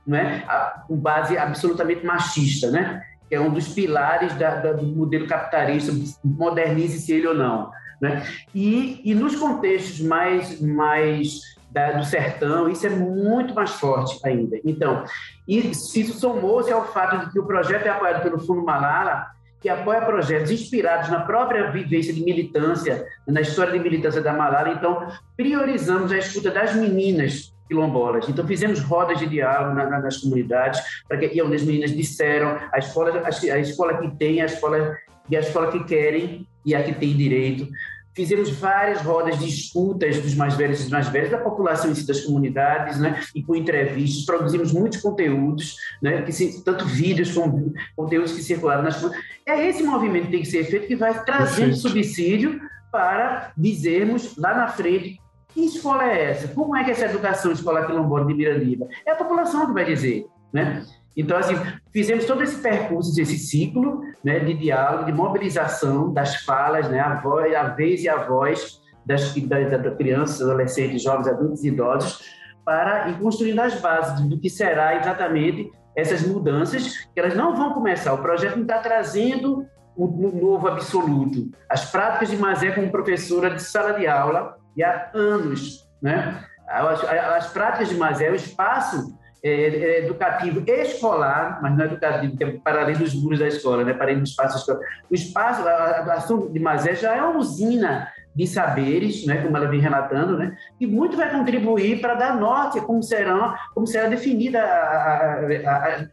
né, 0.09 0.43
com 0.89 0.97
base 0.97 1.37
absolutamente 1.37 2.05
machista, 2.05 2.71
né? 2.71 3.03
que 3.29 3.35
é 3.35 3.41
um 3.41 3.51
dos 3.51 3.69
pilares 3.69 4.35
da, 4.37 4.55
da, 4.57 4.73
do 4.73 4.87
modelo 4.87 5.27
capitalista, 5.27 5.93
modernize-se 6.25 7.13
ele 7.13 7.27
ou 7.27 7.35
não. 7.35 7.71
Né? 8.01 8.27
E, 8.55 9.03
e 9.05 9.15
nos 9.15 9.37
contextos 9.37 10.01
mais, 10.01 10.61
mais 10.63 11.41
da, 11.71 11.93
do 11.93 12.05
sertão, 12.05 12.71
isso 12.71 12.87
é 12.87 12.91
muito 12.91 13.55
mais 13.55 13.73
forte 13.73 14.19
ainda. 14.25 14.59
Então, 14.65 15.05
isso, 15.47 15.99
isso 15.99 16.19
somou-se 16.19 16.73
ao 16.73 16.87
fato 16.87 17.27
de 17.27 17.33
que 17.33 17.39
o 17.39 17.45
projeto 17.45 17.85
é 17.85 17.91
apoiado 17.91 18.23
pelo 18.23 18.41
Fundo 18.41 18.65
Malala, 18.65 19.27
que 19.61 19.69
apoia 19.69 20.01
projetos 20.01 20.51
inspirados 20.51 21.11
na 21.11 21.21
própria 21.21 21.71
vivência 21.71 22.15
de 22.15 22.23
militância, 22.23 23.05
na 23.27 23.43
história 23.43 23.73
de 23.73 23.79
militância 23.79 24.23
da 24.23 24.33
Malala. 24.33 24.71
Então, 24.71 25.07
priorizamos 25.37 26.13
a 26.13 26.17
escuta 26.17 26.51
das 26.51 26.75
meninas 26.75 27.53
quilombolas. 27.69 28.29
Então, 28.29 28.47
fizemos 28.47 28.81
rodas 28.81 29.19
de 29.19 29.27
diálogo 29.27 29.75
na, 29.75 29.89
na, 29.89 30.01
nas 30.01 30.17
comunidades, 30.17 30.81
para 31.07 31.19
que, 31.19 31.27
e 31.33 31.43
onde 31.43 31.57
as 31.57 31.63
meninas 31.63 31.95
disseram 31.95 32.59
a 32.73 32.79
escola, 32.79 33.23
a, 33.25 33.29
a 33.29 33.59
escola 33.59 33.99
que 33.99 34.17
tem, 34.17 34.41
a 34.41 34.47
escola, 34.47 34.97
e 35.31 35.37
a 35.37 35.41
escola 35.41 35.71
que 35.71 35.85
querem 35.85 36.49
e 36.65 36.75
a 36.75 36.83
que 36.83 36.95
tem 36.95 37.17
direito. 37.17 37.69
Fizemos 38.15 38.51
várias 38.51 39.01
rodas 39.01 39.39
de 39.39 39.49
escutas 39.49 40.19
dos 40.21 40.35
mais 40.35 40.55
velhos 40.55 40.81
e 40.81 40.83
dos 40.83 40.91
mais 40.91 41.09
velhos, 41.09 41.31
da 41.31 41.39
população 41.39 41.93
em 41.93 41.95
si, 41.95 42.05
das 42.05 42.23
comunidades, 42.23 42.99
né? 42.99 43.23
e 43.33 43.45
com 43.45 43.55
entrevistas. 43.55 44.27
Produzimos 44.27 44.73
muitos 44.73 45.01
conteúdos, 45.01 45.77
né? 46.03 46.23
que 46.23 46.33
se, 46.33 46.65
tanto 46.65 46.85
vídeos 46.85 47.31
como 47.31 47.73
conteúdos 47.95 48.33
que 48.33 48.43
circularam 48.43 48.83
nas 48.83 49.01
É 49.47 49.69
esse 49.69 49.85
movimento 49.85 50.27
que 50.27 50.33
tem 50.33 50.41
que 50.41 50.49
ser 50.49 50.65
feito 50.65 50.89
que 50.89 50.97
vai 50.97 51.13
trazendo 51.25 51.71
Perfeito. 51.71 51.77
subsídio 51.77 52.61
para 52.91 53.53
dizermos 53.57 54.37
lá 54.37 54.53
na 54.53 54.67
frente 54.67 55.21
que 55.59 55.65
escola 55.67 56.05
é 56.05 56.31
essa? 56.31 56.49
Como 56.49 56.77
é 56.77 56.85
que 56.85 56.93
essa 56.93 57.07
educação 57.07 57.51
escolar 57.51 57.87
quilombola 57.87 58.25
de 58.25 58.35
Mirandiba? 58.35 58.87
É 59.05 59.11
a 59.11 59.17
população 59.17 59.67
que 59.67 59.73
vai 59.73 59.85
dizer, 59.85 60.27
né? 60.53 60.85
Então, 61.17 61.37
assim, 61.37 61.55
fizemos 61.93 62.27
todo 62.27 62.45
esse 62.45 62.63
percurso, 62.63 63.21
esse 63.21 63.37
ciclo 63.37 64.03
né, 64.23 64.39
de 64.39 64.55
diálogo, 64.55 65.05
de 65.05 65.13
mobilização 65.13 66.13
das 66.13 66.37
falas, 66.45 66.89
né, 66.89 67.01
a, 67.01 67.21
voz, 67.21 67.53
a 67.57 67.65
vez 67.65 68.05
e 68.05 68.09
a 68.09 68.19
voz 68.19 68.81
das, 69.05 69.35
das, 69.35 69.71
das 69.71 69.97
crianças, 69.97 70.41
adolescentes, 70.43 71.03
jovens, 71.03 71.27
adultos 71.27 71.65
e 71.65 71.69
idosos, 71.69 72.23
para 72.65 73.09
ir 73.09 73.19
construindo 73.19 73.59
as 73.59 73.81
bases 73.81 74.21
do 74.29 74.39
que 74.39 74.49
será 74.49 74.95
exatamente 74.95 75.69
essas 75.97 76.23
mudanças, 76.23 77.09
que 77.13 77.19
elas 77.19 77.35
não 77.35 77.57
vão 77.57 77.73
começar. 77.73 78.13
O 78.13 78.19
projeto 78.19 78.55
não 78.55 78.63
está 78.63 78.79
trazendo 78.79 79.67
o 79.97 80.07
novo 80.07 80.69
absoluto. 80.69 81.51
As 81.69 81.91
práticas 81.91 82.29
de 82.29 82.37
Mazé 82.37 82.71
como 82.71 82.93
professora 82.93 83.51
de 83.51 83.61
sala 83.61 83.95
de 83.95 84.07
aula, 84.07 84.58
e 84.77 84.83
há 84.83 85.11
anos, 85.15 85.89
né? 86.01 86.45
As, 86.67 87.03
as 87.05 87.53
práticas 87.53 87.89
de 87.89 87.97
Mazé, 87.97 88.31
o 88.31 88.35
espaço 88.35 89.17
é, 89.43 89.51
é 89.51 90.05
educativo 90.05 90.63
escolar, 90.67 91.61
mas 91.63 91.77
não 91.77 91.85
é 91.85 91.87
educativo, 91.87 92.37
que 92.37 92.45
é 92.45 92.51
para 92.59 92.83
além 92.83 92.97
dos 92.97 93.15
muros 93.15 93.39
da 93.39 93.49
escola, 93.49 93.85
né? 93.85 93.95
para 93.95 94.07
além 94.07 94.19
do 94.19 94.25
espaço 94.25 94.59
escolar. 94.59 94.81
O 95.11 95.15
espaço, 95.15 95.67
a, 95.67 95.73
a 95.73 96.15
ação 96.15 96.53
de 96.53 96.59
Mazé 96.59 96.95
já 96.95 97.17
é 97.17 97.23
uma 97.23 97.39
usina 97.39 98.09
de 98.35 98.47
saberes, 98.47 99.27
né, 99.27 99.43
como 99.43 99.57
ela 99.57 99.67
vem 99.67 99.81
relatando, 99.81 100.39
né, 100.39 100.57
e 100.79 100.87
muito 100.87 101.17
vai 101.17 101.29
contribuir 101.29 102.01
para 102.01 102.15
dar 102.15 102.37
norte 102.39 102.81
como 102.83 103.03
serão, 103.03 103.53
como 103.75 103.85
será 103.85 104.07
definida 104.07 104.63
a, 104.63 105.35
a, 105.67 105.75
a, 105.75 106.07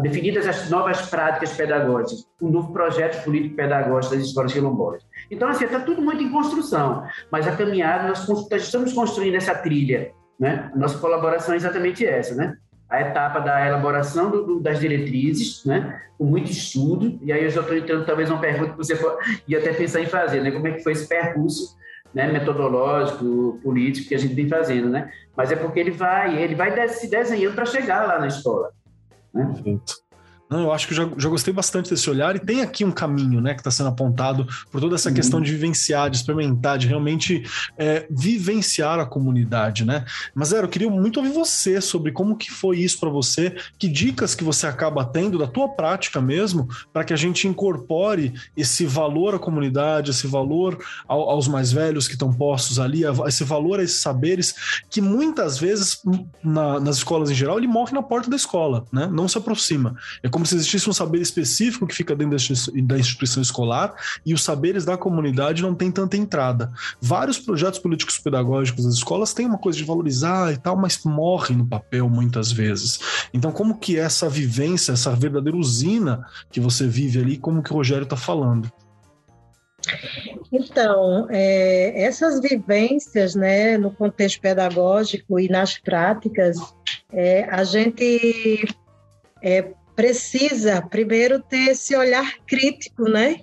definidas 0.00 0.46
as 0.46 0.70
novas 0.70 1.02
práticas 1.02 1.52
pedagógicas, 1.54 2.26
um 2.40 2.50
novo 2.50 2.72
projeto 2.72 3.22
político 3.24 3.56
pedagógico 3.56 4.14
das 4.14 4.24
escolas 4.24 4.52
quilombolas. 4.52 5.02
Então, 5.30 5.48
assim, 5.48 5.64
está 5.64 5.80
tudo 5.80 6.00
muito 6.00 6.22
em 6.22 6.30
construção, 6.30 7.06
mas 7.30 7.46
a 7.46 7.54
caminhada, 7.54 8.08
nós 8.08 8.50
estamos 8.52 8.92
construindo 8.92 9.34
essa 9.34 9.54
trilha, 9.54 10.12
né? 10.40 10.70
A 10.74 10.78
nossa 10.78 10.98
colaboração 10.98 11.54
é 11.54 11.56
exatamente 11.56 12.06
essa, 12.06 12.34
né? 12.34 12.56
a 12.88 13.00
etapa 13.00 13.40
da 13.40 13.66
elaboração 13.66 14.30
do, 14.30 14.44
do, 14.44 14.60
das 14.60 14.78
diretrizes, 14.78 15.64
né, 15.64 16.02
com 16.16 16.24
muito 16.24 16.50
estudo, 16.50 17.18
e 17.22 17.32
aí 17.32 17.44
eu 17.44 17.50
já 17.50 17.60
estou 17.60 17.76
entrando 17.76 18.06
talvez 18.06 18.30
uma 18.30 18.40
pergunta 18.40 18.72
que 18.72 18.78
você 18.78 18.94
ia 19.48 19.58
até 19.58 19.72
pensar 19.72 20.00
em 20.00 20.06
fazer, 20.06 20.40
né, 20.40 20.50
como 20.50 20.68
é 20.68 20.72
que 20.72 20.82
foi 20.82 20.92
esse 20.92 21.08
percurso 21.08 21.76
né, 22.14 22.30
metodológico, 22.30 23.58
político 23.62 24.08
que 24.08 24.14
a 24.14 24.18
gente 24.18 24.34
vem 24.34 24.48
fazendo, 24.48 24.88
né, 24.88 25.10
mas 25.36 25.50
é 25.50 25.56
porque 25.56 25.80
ele 25.80 25.90
vai, 25.90 26.40
ele 26.40 26.54
vai 26.54 26.88
se 26.88 27.10
desenhando 27.10 27.54
para 27.54 27.66
chegar 27.66 28.06
lá 28.06 28.18
na 28.18 28.28
escola. 28.28 28.70
Né? 29.36 29.46
Perfeito. 29.52 30.05
Não, 30.48 30.62
eu 30.62 30.72
acho 30.72 30.86
que 30.86 30.94
já, 30.94 31.08
já 31.16 31.28
gostei 31.28 31.52
bastante 31.52 31.90
desse 31.90 32.08
olhar 32.08 32.36
e 32.36 32.38
tem 32.38 32.62
aqui 32.62 32.84
um 32.84 32.92
caminho, 32.92 33.40
né, 33.40 33.52
que 33.54 33.60
está 33.60 33.70
sendo 33.70 33.88
apontado 33.88 34.46
por 34.70 34.80
toda 34.80 34.94
essa 34.94 35.08
uhum. 35.08 35.14
questão 35.14 35.40
de 35.40 35.50
vivenciar, 35.50 36.08
de 36.08 36.16
experimentar, 36.16 36.78
de 36.78 36.86
realmente 36.86 37.42
é, 37.76 38.06
vivenciar 38.08 39.00
a 39.00 39.06
comunidade, 39.06 39.84
né? 39.84 40.04
Mas 40.34 40.48
Zero, 40.48 40.66
eu 40.66 40.70
queria 40.70 40.90
muito 40.90 41.18
ouvir 41.18 41.32
você 41.32 41.80
sobre 41.80 42.12
como 42.12 42.36
que 42.36 42.50
foi 42.50 42.78
isso 42.78 43.00
para 43.00 43.10
você, 43.10 43.56
que 43.78 43.88
dicas 43.88 44.34
que 44.34 44.44
você 44.44 44.66
acaba 44.66 45.04
tendo 45.04 45.38
da 45.38 45.48
tua 45.48 45.68
prática 45.68 46.20
mesmo, 46.20 46.68
para 46.92 47.02
que 47.02 47.12
a 47.12 47.16
gente 47.16 47.48
incorpore 47.48 48.32
esse 48.56 48.86
valor 48.86 49.34
à 49.34 49.38
comunidade, 49.38 50.12
esse 50.12 50.26
valor 50.28 50.78
ao, 51.08 51.28
aos 51.28 51.48
mais 51.48 51.72
velhos 51.72 52.06
que 52.06 52.14
estão 52.14 52.32
postos 52.32 52.78
ali, 52.78 53.02
esse 53.26 53.42
valor 53.42 53.80
a 53.80 53.82
esses 53.82 54.00
saberes 54.00 54.54
que 54.88 55.00
muitas 55.00 55.58
vezes 55.58 56.00
na, 56.42 56.78
nas 56.78 56.98
escolas 56.98 57.30
em 57.30 57.34
geral 57.34 57.58
ele 57.58 57.66
morre 57.66 57.92
na 57.92 58.02
porta 58.02 58.30
da 58.30 58.36
escola, 58.36 58.84
né? 58.92 59.08
Não 59.10 59.26
se 59.26 59.38
aproxima. 59.38 59.96
É 60.22 60.28
como 60.36 60.44
se 60.44 60.54
existisse 60.54 60.90
um 60.90 60.92
saber 60.92 61.22
específico 61.22 61.86
que 61.86 61.94
fica 61.94 62.14
dentro 62.14 62.36
da 62.82 62.98
instituição 62.98 63.42
escolar 63.42 63.94
e 64.24 64.34
os 64.34 64.44
saberes 64.44 64.84
da 64.84 64.94
comunidade 64.94 65.62
não 65.62 65.74
têm 65.74 65.90
tanta 65.90 66.14
entrada. 66.14 66.70
Vários 67.00 67.38
projetos 67.38 67.78
políticos 67.78 68.18
pedagógicos 68.18 68.84
das 68.84 68.96
escolas 68.96 69.32
têm 69.32 69.46
uma 69.46 69.56
coisa 69.56 69.78
de 69.78 69.84
valorizar 69.84 70.52
e 70.52 70.58
tal, 70.58 70.76
mas 70.76 71.02
morrem 71.06 71.56
no 71.56 71.66
papel 71.66 72.10
muitas 72.10 72.52
vezes. 72.52 73.00
Então, 73.32 73.50
como 73.50 73.78
que 73.78 73.98
essa 73.98 74.28
vivência, 74.28 74.92
essa 74.92 75.16
verdadeira 75.16 75.56
usina 75.56 76.26
que 76.50 76.60
você 76.60 76.86
vive 76.86 77.18
ali, 77.18 77.38
como 77.38 77.62
que 77.62 77.72
o 77.72 77.76
Rogério 77.76 78.04
está 78.04 78.14
falando? 78.14 78.70
Então, 80.52 81.28
é, 81.30 82.02
essas 82.04 82.42
vivências, 82.42 83.34
né, 83.34 83.78
no 83.78 83.90
contexto 83.90 84.38
pedagógico 84.42 85.40
e 85.40 85.48
nas 85.48 85.78
práticas, 85.78 86.58
é, 87.10 87.44
a 87.44 87.64
gente 87.64 88.68
é, 89.42 89.72
precisa 89.96 90.82
primeiro 90.82 91.40
ter 91.40 91.70
esse 91.70 91.96
olhar 91.96 92.36
crítico, 92.46 93.08
né? 93.08 93.40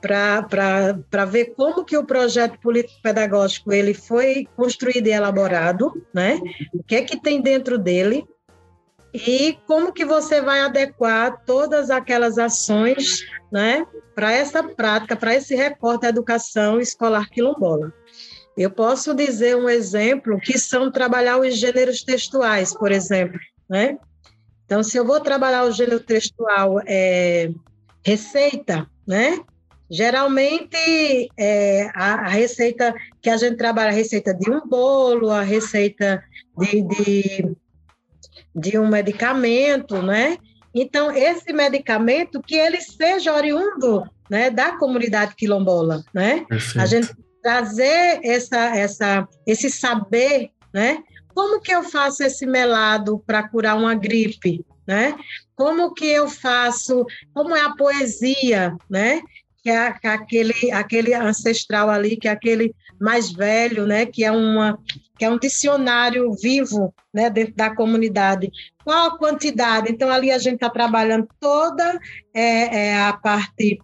Para 0.00 1.24
ver 1.24 1.54
como 1.56 1.84
que 1.84 1.96
o 1.96 2.04
projeto 2.04 2.58
político-pedagógico 2.60 3.72
ele 3.72 3.94
foi 3.94 4.46
construído 4.54 5.06
e 5.06 5.12
elaborado, 5.12 6.04
né? 6.12 6.38
O 6.74 6.82
que 6.82 6.96
é 6.96 7.02
que 7.02 7.20
tem 7.20 7.40
dentro 7.40 7.78
dele 7.78 8.26
e 9.14 9.58
como 9.66 9.92
que 9.92 10.04
você 10.04 10.40
vai 10.40 10.60
adequar 10.60 11.42
todas 11.44 11.90
aquelas 11.90 12.38
ações, 12.38 13.24
né? 13.50 13.86
Para 14.14 14.32
essa 14.32 14.62
prática, 14.62 15.16
para 15.16 15.34
esse 15.34 15.54
recorte 15.54 16.02
da 16.02 16.08
educação 16.08 16.80
escolar 16.80 17.30
quilombola. 17.30 17.92
Eu 18.56 18.70
posso 18.70 19.14
dizer 19.14 19.56
um 19.56 19.68
exemplo 19.68 20.38
que 20.38 20.58
são 20.58 20.90
trabalhar 20.90 21.38
os 21.38 21.56
gêneros 21.56 22.02
textuais, 22.02 22.74
por 22.74 22.92
exemplo, 22.92 23.38
né? 23.70 23.96
Então, 24.64 24.82
se 24.82 24.96
eu 24.96 25.04
vou 25.04 25.20
trabalhar 25.20 25.64
o 25.64 25.72
gênero 25.72 26.00
textual 26.00 26.80
é, 26.86 27.50
receita, 28.04 28.86
né? 29.06 29.38
Geralmente, 29.90 31.28
é, 31.36 31.90
a, 31.94 32.14
a, 32.14 32.28
receita 32.28 32.94
que 33.20 33.28
a 33.28 33.36
gente 33.36 33.56
trabalha, 33.56 33.90
a 33.90 33.94
receita 33.94 34.32
de 34.32 34.50
um 34.50 34.66
bolo, 34.66 35.30
a 35.30 35.42
receita 35.42 36.24
de, 36.58 36.82
de, 36.82 37.56
de 38.54 38.78
um 38.78 38.88
medicamento, 38.88 40.00
né? 40.00 40.38
Então, 40.74 41.14
esse 41.14 41.52
medicamento, 41.52 42.40
que 42.40 42.54
ele 42.54 42.80
seja 42.80 43.34
oriundo 43.34 44.04
né, 44.30 44.48
da 44.48 44.78
comunidade 44.78 45.34
quilombola, 45.34 46.02
né? 46.14 46.46
Perfeito. 46.48 46.80
A 46.80 46.86
gente 46.86 47.14
trazer 47.42 48.20
essa, 48.24 48.74
essa, 48.74 49.28
esse 49.46 49.68
saber, 49.68 50.50
né? 50.72 51.02
Como 51.34 51.60
que 51.60 51.72
eu 51.72 51.82
faço 51.82 52.22
esse 52.22 52.46
melado 52.46 53.22
para 53.26 53.46
curar 53.48 53.76
uma 53.76 53.94
gripe, 53.94 54.64
né? 54.86 55.16
Como 55.54 55.92
que 55.94 56.06
eu 56.06 56.28
faço, 56.28 57.06
como 57.32 57.54
é 57.56 57.60
a 57.60 57.74
poesia, 57.74 58.76
né? 58.88 59.20
Que 59.62 59.70
é 59.70 59.86
aquele, 60.04 60.72
aquele 60.72 61.14
ancestral 61.14 61.88
ali, 61.88 62.16
que 62.16 62.28
é 62.28 62.32
aquele 62.32 62.74
mais 63.00 63.32
velho, 63.32 63.86
né? 63.86 64.06
Que 64.06 64.24
é, 64.24 64.32
uma, 64.32 64.78
que 65.18 65.24
é 65.24 65.30
um 65.30 65.38
dicionário 65.38 66.32
vivo, 66.32 66.92
né? 67.12 67.30
Dentro 67.30 67.54
da 67.54 67.74
comunidade. 67.74 68.50
Qual 68.84 69.08
a 69.08 69.18
quantidade? 69.18 69.90
Então, 69.90 70.10
ali 70.10 70.30
a 70.30 70.38
gente 70.38 70.54
está 70.54 70.68
trabalhando 70.68 71.28
toda 71.38 71.98
é, 72.34 72.88
é, 72.88 72.96
a 72.96 73.12
parte 73.12 73.78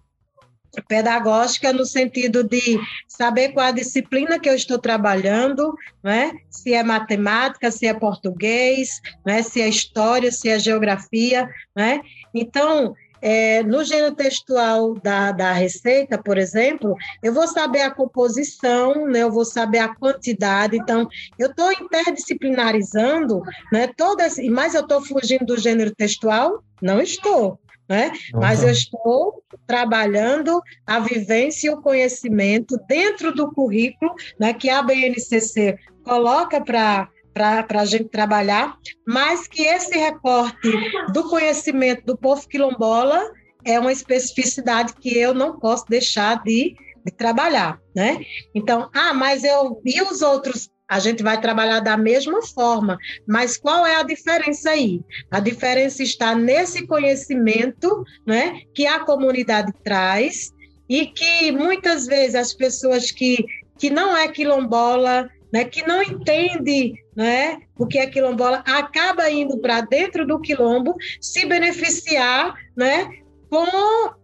pedagógica 0.86 1.72
no 1.72 1.84
sentido 1.84 2.44
de 2.44 2.78
saber 3.06 3.50
qual 3.50 3.66
a 3.66 3.72
disciplina 3.72 4.38
que 4.38 4.48
eu 4.48 4.54
estou 4.54 4.78
trabalhando, 4.78 5.74
né? 6.02 6.32
se 6.50 6.72
é 6.72 6.82
matemática, 6.82 7.70
se 7.70 7.86
é 7.86 7.94
português, 7.94 9.00
né? 9.24 9.42
se 9.42 9.60
é 9.60 9.68
história, 9.68 10.30
se 10.30 10.48
é 10.48 10.58
geografia. 10.58 11.48
Né? 11.74 12.00
Então, 12.34 12.94
é, 13.20 13.62
no 13.62 13.82
gênero 13.84 14.14
textual 14.14 14.94
da, 14.94 15.32
da 15.32 15.52
receita, 15.52 16.16
por 16.18 16.38
exemplo, 16.38 16.94
eu 17.22 17.32
vou 17.32 17.46
saber 17.46 17.82
a 17.82 17.90
composição, 17.90 19.06
né, 19.06 19.22
eu 19.22 19.30
vou 19.30 19.44
saber 19.44 19.78
a 19.78 19.94
quantidade, 19.94 20.76
então 20.76 21.08
eu 21.38 21.50
estou 21.50 21.72
interdisciplinarizando, 21.72 23.42
né, 23.72 23.88
todas, 23.96 24.36
mas 24.50 24.74
eu 24.74 24.82
estou 24.82 25.04
fugindo 25.04 25.46
do 25.46 25.58
gênero 25.58 25.94
textual? 25.94 26.62
Não 26.80 27.00
estou 27.00 27.58
né? 27.88 28.12
Uhum. 28.34 28.40
Mas 28.40 28.62
eu 28.62 28.70
estou 28.70 29.42
trabalhando 29.66 30.60
a 30.86 31.00
vivência 31.00 31.68
e 31.68 31.70
o 31.70 31.80
conhecimento 31.80 32.78
dentro 32.86 33.34
do 33.34 33.50
currículo, 33.52 34.14
né, 34.38 34.52
que 34.52 34.68
a 34.68 34.82
BNCC 34.82 35.78
coloca 36.04 36.60
para 36.60 37.08
para 37.34 37.82
a 37.82 37.84
gente 37.84 38.08
trabalhar, 38.08 38.76
mas 39.06 39.46
que 39.46 39.62
esse 39.62 39.96
recorte 39.96 40.72
do 41.12 41.28
conhecimento 41.30 42.04
do 42.04 42.18
povo 42.18 42.48
quilombola 42.48 43.30
é 43.64 43.78
uma 43.78 43.92
especificidade 43.92 44.94
que 44.94 45.16
eu 45.16 45.32
não 45.32 45.56
posso 45.56 45.84
deixar 45.86 46.42
de, 46.42 46.74
de 47.04 47.12
trabalhar, 47.12 47.78
né? 47.94 48.18
Então, 48.52 48.90
ah, 48.92 49.14
mas 49.14 49.44
eu 49.44 49.80
e 49.84 50.02
os 50.02 50.20
outros 50.20 50.68
a 50.88 50.98
gente 50.98 51.22
vai 51.22 51.38
trabalhar 51.40 51.80
da 51.80 51.96
mesma 51.96 52.40
forma, 52.42 52.98
mas 53.26 53.58
qual 53.58 53.86
é 53.86 53.96
a 53.96 54.02
diferença 54.02 54.70
aí? 54.70 55.02
A 55.30 55.38
diferença 55.38 56.02
está 56.02 56.34
nesse 56.34 56.86
conhecimento 56.86 58.04
né, 58.26 58.62
que 58.74 58.86
a 58.86 59.00
comunidade 59.00 59.72
traz 59.84 60.50
e 60.88 61.06
que 61.06 61.52
muitas 61.52 62.06
vezes 62.06 62.34
as 62.34 62.54
pessoas 62.54 63.10
que, 63.10 63.44
que 63.78 63.90
não 63.90 64.16
é 64.16 64.28
quilombola, 64.28 65.28
né, 65.52 65.64
que 65.64 65.86
não 65.86 66.02
entende 66.02 66.94
né, 67.14 67.58
o 67.76 67.86
que 67.86 67.98
é 67.98 68.06
quilombola, 68.06 68.62
acaba 68.66 69.30
indo 69.30 69.58
para 69.58 69.82
dentro 69.82 70.26
do 70.26 70.40
quilombo 70.40 70.96
se 71.20 71.44
beneficiar 71.44 72.54
né, 72.74 73.10
com 73.48 73.66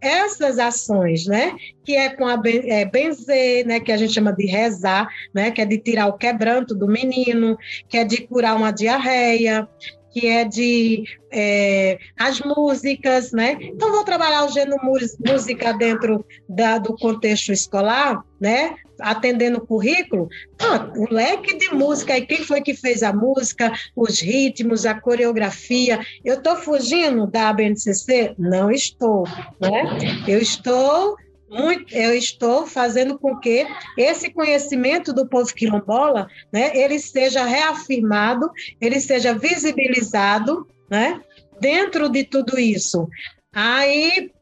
essas 0.00 0.58
ações, 0.58 1.26
né? 1.26 1.56
Que 1.84 1.96
é 1.96 2.10
com 2.10 2.26
a 2.26 2.40
é, 2.46 2.84
benzer, 2.84 3.66
né? 3.66 3.80
Que 3.80 3.92
a 3.92 3.96
gente 3.96 4.12
chama 4.12 4.32
de 4.32 4.46
rezar, 4.46 5.08
né? 5.32 5.50
Que 5.50 5.62
é 5.62 5.64
de 5.64 5.78
tirar 5.78 6.06
o 6.08 6.18
quebranto 6.18 6.74
do 6.74 6.86
menino, 6.86 7.56
que 7.88 7.96
é 7.96 8.04
de 8.04 8.26
curar 8.26 8.56
uma 8.56 8.70
diarreia, 8.70 9.68
que 10.14 10.28
é 10.28 10.44
de 10.44 11.04
é, 11.32 11.98
as 12.16 12.40
músicas, 12.40 13.32
né? 13.32 13.58
Então 13.60 13.90
vou 13.90 14.04
trabalhar 14.04 14.44
o 14.44 14.52
gênero 14.52 14.78
música 15.18 15.72
dentro 15.72 16.24
da, 16.48 16.78
do 16.78 16.94
contexto 16.96 17.50
escolar, 17.50 18.22
né? 18.40 18.76
Atendendo 19.00 19.58
o 19.58 19.66
currículo, 19.66 20.28
ah, 20.58 20.90
o 20.96 21.12
leque 21.12 21.56
de 21.56 21.74
música, 21.74 22.16
e 22.16 22.26
quem 22.26 22.44
foi 22.44 22.60
que 22.60 22.74
fez 22.74 23.02
a 23.02 23.12
música, 23.12 23.72
os 23.96 24.20
ritmos, 24.20 24.86
a 24.86 24.94
coreografia. 24.94 26.00
Eu 26.24 26.34
estou 26.34 26.56
fugindo 26.56 27.26
da 27.26 27.52
BNCC? 27.52 28.34
Não 28.38 28.70
estou, 28.70 29.24
né? 29.60 30.22
Eu 30.26 30.38
estou 30.38 31.16
muito, 31.48 31.94
eu 31.94 32.14
estou 32.14 32.66
fazendo 32.66 33.18
com 33.18 33.38
que 33.38 33.66
esse 33.96 34.30
conhecimento 34.32 35.12
do 35.12 35.28
povo 35.28 35.54
quilombola, 35.54 36.28
né, 36.52 36.72
ele 36.74 36.98
seja 36.98 37.44
reafirmado, 37.44 38.50
ele 38.80 38.98
seja 38.98 39.32
visibilizado, 39.32 40.66
né, 40.90 41.20
dentro 41.60 42.08
de 42.08 42.24
tudo 42.24 42.58
isso. 42.58 43.08
Aí 43.52 44.32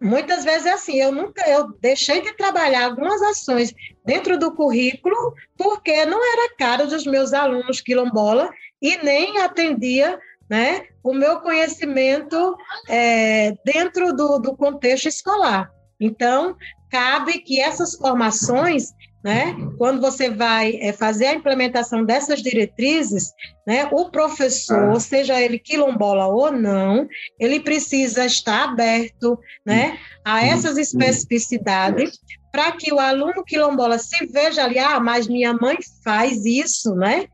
muitas 0.00 0.44
vezes 0.44 0.66
é 0.66 0.72
assim, 0.72 1.00
eu 1.00 1.12
nunca 1.12 1.48
eu 1.48 1.72
deixei 1.80 2.20
de 2.20 2.36
trabalhar 2.36 2.84
algumas 2.84 3.20
ações 3.22 3.74
dentro 4.04 4.38
do 4.38 4.54
currículo 4.54 5.34
porque 5.56 6.04
não 6.06 6.20
era 6.20 6.54
caro 6.56 6.86
dos 6.86 7.04
meus 7.04 7.32
alunos 7.32 7.80
quilombola 7.80 8.50
e 8.80 8.96
nem 8.98 9.38
atendia 9.38 10.18
né, 10.48 10.86
o 11.02 11.12
meu 11.12 11.40
conhecimento 11.40 12.56
é, 12.88 13.54
dentro 13.64 14.14
do, 14.14 14.38
do 14.38 14.56
contexto 14.56 15.06
escolar. 15.06 15.70
Então, 16.00 16.56
cabe 16.90 17.40
que 17.40 17.60
essas 17.60 17.94
formações 17.96 18.94
né? 19.22 19.56
Quando 19.76 20.00
você 20.00 20.30
vai 20.30 20.76
é, 20.80 20.92
fazer 20.92 21.26
a 21.26 21.34
implementação 21.34 22.04
dessas 22.04 22.40
diretrizes, 22.40 23.32
né, 23.66 23.88
o 23.92 24.10
professor, 24.10 24.92
ah. 24.92 25.00
seja 25.00 25.40
ele 25.40 25.58
quilombola 25.58 26.26
ou 26.26 26.52
não, 26.52 27.08
ele 27.38 27.60
precisa 27.60 28.24
estar 28.24 28.64
aberto 28.64 29.38
né, 29.66 29.98
a 30.24 30.34
uhum. 30.34 30.46
essas 30.46 30.78
especificidades 30.78 32.18
para 32.52 32.72
que 32.72 32.92
o 32.92 32.98
aluno 32.98 33.44
quilombola 33.44 33.98
se 33.98 34.24
veja 34.26 34.64
ali, 34.64 34.78
ah, 34.78 35.00
mas 35.00 35.26
minha 35.26 35.52
mãe 35.52 35.78
faz 36.02 36.44
isso, 36.44 36.94
né? 36.94 37.26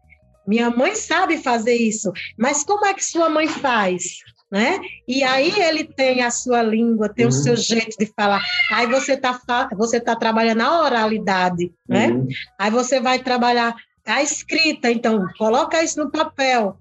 Minha 0.47 0.71
mãe 0.71 0.95
sabe 0.95 1.39
fazer 1.39 1.75
isso, 1.75 2.13
mas 2.39 2.65
como 2.65 2.85
é 2.85 2.93
que 2.93 3.05
sua 3.05 3.31
mãe 3.31 3.49
faz? 3.49 4.19
Né? 4.55 4.79
E 5.09 5.25
aí 5.25 5.53
ele 5.61 5.83
tem 5.83 6.23
a 6.23 6.31
sua 6.31 6.63
língua, 6.63 7.09
tem 7.09 7.25
uhum. 7.25 7.31
o 7.31 7.35
seu 7.35 7.57
jeito 7.57 7.97
de 7.99 8.07
falar. 8.07 8.41
Aí 8.71 8.87
você 8.87 9.15
está 9.15 9.69
você 9.77 9.99
tá 9.99 10.15
trabalhando 10.15 10.61
a 10.61 10.85
oralidade, 10.85 11.73
né? 11.89 12.13
Uhum. 12.13 12.29
Aí 12.57 12.71
você 12.71 13.01
vai 13.01 13.19
trabalhar 13.19 13.75
a 14.07 14.23
escrita, 14.23 14.93
então 14.93 15.27
coloca 15.39 15.83
isso 15.83 15.99
no 15.99 16.09
papel 16.09 16.77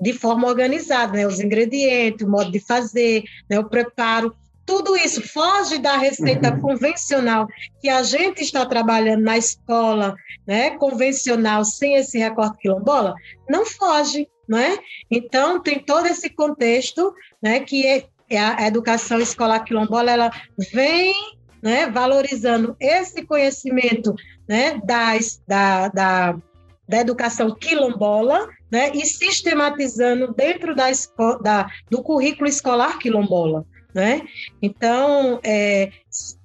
de 0.00 0.12
forma 0.12 0.48
organizada, 0.48 1.12
né? 1.12 1.24
Os 1.24 1.38
ingredientes, 1.38 2.26
o 2.26 2.28
modo 2.28 2.50
de 2.50 2.58
fazer, 2.58 3.22
né? 3.48 3.56
o 3.56 3.68
preparo, 3.68 4.34
tudo 4.66 4.96
isso 4.96 5.22
foge 5.22 5.78
da 5.78 5.96
receita 5.96 6.52
uhum. 6.52 6.60
convencional 6.60 7.46
que 7.80 7.88
a 7.88 8.02
gente 8.02 8.42
está 8.42 8.66
trabalhando 8.66 9.22
na 9.22 9.38
escola, 9.38 10.16
né, 10.44 10.70
convencional, 10.72 11.64
sem 11.64 11.94
esse 11.94 12.18
recorte 12.18 12.58
quilombola, 12.58 13.14
não 13.48 13.64
foge, 13.64 14.26
não 14.48 14.58
é? 14.58 14.78
Então, 15.10 15.60
tem 15.62 15.78
todo 15.78 16.06
esse 16.06 16.30
contexto, 16.30 17.14
né, 17.42 17.60
que 17.60 17.86
é, 17.86 18.06
é 18.28 18.38
a 18.38 18.66
educação 18.66 19.20
escolar 19.20 19.60
quilombola, 19.60 20.10
ela 20.10 20.30
vem 20.72 21.14
né, 21.62 21.88
valorizando 21.88 22.76
esse 22.80 23.24
conhecimento 23.24 24.14
né, 24.48 24.80
das, 24.84 25.40
da, 25.46 25.88
da, 25.88 26.36
da 26.88 26.98
educação 26.98 27.54
quilombola 27.54 28.48
né, 28.70 28.90
e 28.94 29.06
sistematizando 29.06 30.34
dentro 30.34 30.74
da, 30.74 30.86
da, 31.40 31.68
do 31.90 32.02
currículo 32.02 32.48
escolar 32.48 32.98
quilombola 32.98 33.64
né? 33.94 34.22
Então, 34.60 35.40
é, 35.44 35.90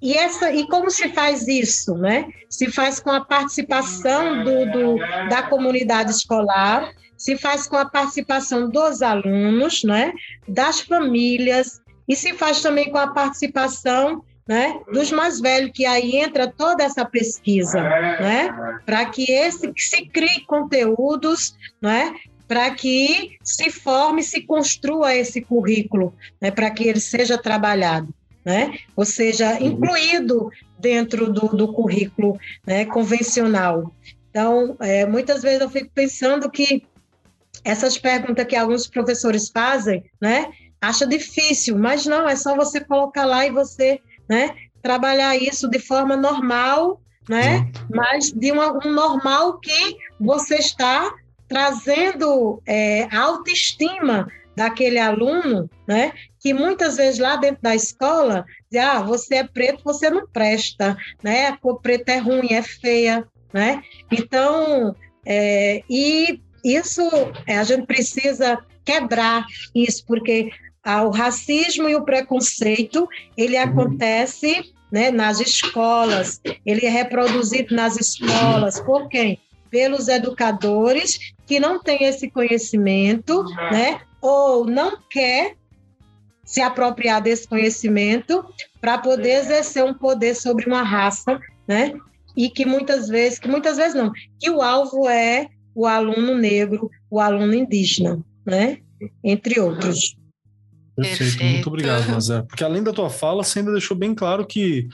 e, 0.02 0.14
essa, 0.14 0.52
e 0.52 0.68
como 0.68 0.90
se 0.90 1.10
faz 1.10 1.48
isso, 1.48 1.96
né? 1.96 2.28
Se 2.50 2.70
faz 2.70 3.00
com 3.00 3.10
a 3.10 3.24
participação 3.24 4.44
do, 4.44 4.72
do, 4.72 4.98
da 5.30 5.44
comunidade 5.44 6.12
escolar, 6.12 6.92
se 7.18 7.36
faz 7.38 7.68
com 7.68 7.78
a 7.78 7.86
participação 7.86 8.70
dos 8.70 9.02
alunos, 9.02 9.84
né? 9.84 10.14
Das 10.48 10.80
famílias, 10.80 11.82
e 12.08 12.16
se 12.16 12.34
faz 12.34 12.62
também 12.62 12.90
com 12.90 12.98
a 12.98 13.08
participação 13.08 14.24
né, 14.48 14.80
dos 14.94 15.12
mais 15.12 15.42
velhos, 15.42 15.72
que 15.74 15.86
aí 15.86 16.16
entra 16.16 16.48
toda 16.48 16.84
essa 16.84 17.04
pesquisa, 17.04 17.82
né, 17.82 18.80
para 18.86 19.06
que 19.06 19.30
esse 19.30 19.72
se 19.76 20.06
crie 20.06 20.46
conteúdos, 20.46 21.54
né, 21.82 22.16
para 22.48 22.72
que 22.72 23.38
se 23.44 23.70
forme, 23.70 24.24
se 24.24 24.42
construa 24.42 25.14
esse 25.14 25.42
currículo, 25.42 26.14
né, 26.40 26.50
para 26.50 26.72
que 26.72 26.88
ele 26.88 27.02
seja 27.02 27.38
trabalhado, 27.38 28.08
né, 28.46 28.78
ou 28.96 29.04
seja, 29.04 29.62
incluído 29.62 30.50
dentro 30.80 31.32
do, 31.32 31.50
do 31.50 31.74
currículo 31.74 32.40
né, 32.66 32.86
convencional. 32.86 33.94
Então, 34.30 34.78
é, 34.80 35.06
muitas 35.06 35.42
vezes 35.42 35.60
eu 35.60 35.70
fico 35.70 35.90
pensando 35.94 36.50
que 36.50 36.84
essas 37.68 37.98
perguntas 37.98 38.46
que 38.46 38.56
alguns 38.56 38.88
professores 38.88 39.50
fazem, 39.50 40.06
né, 40.22 40.48
acha 40.82 41.06
difícil, 41.06 41.78
mas 41.78 42.06
não, 42.06 42.28
é 42.28 42.36
só 42.36 42.56
você 42.56 42.80
colocar 42.80 43.26
lá 43.26 43.46
e 43.46 43.52
você, 43.52 44.00
né, 44.30 44.56
trabalhar 44.82 45.36
isso 45.36 45.70
de 45.70 45.80
forma 45.80 46.16
normal, 46.16 47.02
né, 47.28 47.70
mas 47.94 48.32
de 48.32 48.52
uma, 48.54 48.72
um 48.72 48.92
normal 48.92 49.60
que 49.60 49.98
você 50.20 50.56
está 50.56 51.14
trazendo 51.48 52.62
é, 52.66 53.14
autoestima 53.14 54.28
daquele 54.56 54.98
aluno, 54.98 55.70
né? 55.88 56.12
Que 56.40 56.52
muitas 56.52 56.98
vezes 56.98 57.20
lá 57.20 57.36
dentro 57.36 57.62
da 57.62 57.76
escola, 57.76 58.44
diz, 58.72 58.82
ah, 58.82 59.02
você 59.02 59.36
é 59.36 59.44
preto, 59.44 59.84
você 59.84 60.10
não 60.10 60.28
presta, 60.28 60.98
né? 61.24 61.48
A 61.48 61.58
cor 61.58 61.80
preta 61.80 62.12
é 62.14 62.18
ruim, 62.18 62.54
é 62.54 62.64
feia, 62.64 63.26
né? 63.54 63.84
Então, 64.12 64.96
é, 65.24 65.84
e 65.88 66.42
isso 66.76 67.02
é, 67.46 67.58
a 67.58 67.64
gente 67.64 67.86
precisa 67.86 68.58
quebrar 68.84 69.46
isso, 69.76 70.06
porque 70.06 70.50
ah, 70.84 71.04
o 71.04 71.10
racismo 71.10 71.90
e 71.90 71.96
o 71.96 72.06
preconceito 72.06 73.08
ele 73.36 73.58
acontece 73.58 74.74
né, 74.92 75.12
nas 75.12 75.40
escolas, 75.40 76.42
ele 76.66 76.86
é 76.86 76.90
reproduzido 76.90 77.76
nas 77.76 77.98
escolas 77.98 78.80
por 78.80 79.10
quem? 79.10 79.40
Pelos 79.70 80.08
educadores 80.08 81.34
que 81.46 81.60
não 81.60 81.82
tem 81.82 82.06
esse 82.06 82.30
conhecimento, 82.30 83.44
né? 83.72 84.00
Ou 84.22 84.66
não 84.66 84.98
quer 85.10 85.56
se 86.46 86.62
apropriar 86.62 87.22
desse 87.22 87.46
conhecimento 87.46 88.46
para 88.80 88.98
poder 88.98 89.42
exercer 89.42 89.84
um 89.84 89.94
poder 89.94 90.36
sobre 90.36 90.66
uma 90.66 90.84
raça, 90.84 91.38
né? 91.68 91.94
E 92.36 92.50
que 92.50 92.66
muitas 92.66 93.10
vezes, 93.10 93.40
que 93.40 93.50
muitas 93.50 93.76
vezes 93.76 93.94
não, 93.94 94.14
que 94.40 94.50
o 94.50 94.62
alvo 94.62 95.10
é 95.10 95.50
o 95.78 95.86
aluno 95.86 96.34
negro, 96.34 96.90
o 97.08 97.20
aluno 97.20 97.54
indígena, 97.54 98.20
né? 98.44 98.80
Entre 99.24 99.60
outros. 99.60 100.18
Perfeito, 100.98 101.18
Perfeito. 101.20 101.54
muito 101.54 101.68
obrigado, 101.68 102.10
Mazé. 102.10 102.42
Porque 102.42 102.64
além 102.64 102.82
da 102.82 102.92
tua 102.92 103.08
fala, 103.08 103.44
você 103.44 103.60
ainda 103.60 103.72
deixou 103.72 103.96
bem 103.96 104.16
claro 104.16 104.46
que 104.46 104.88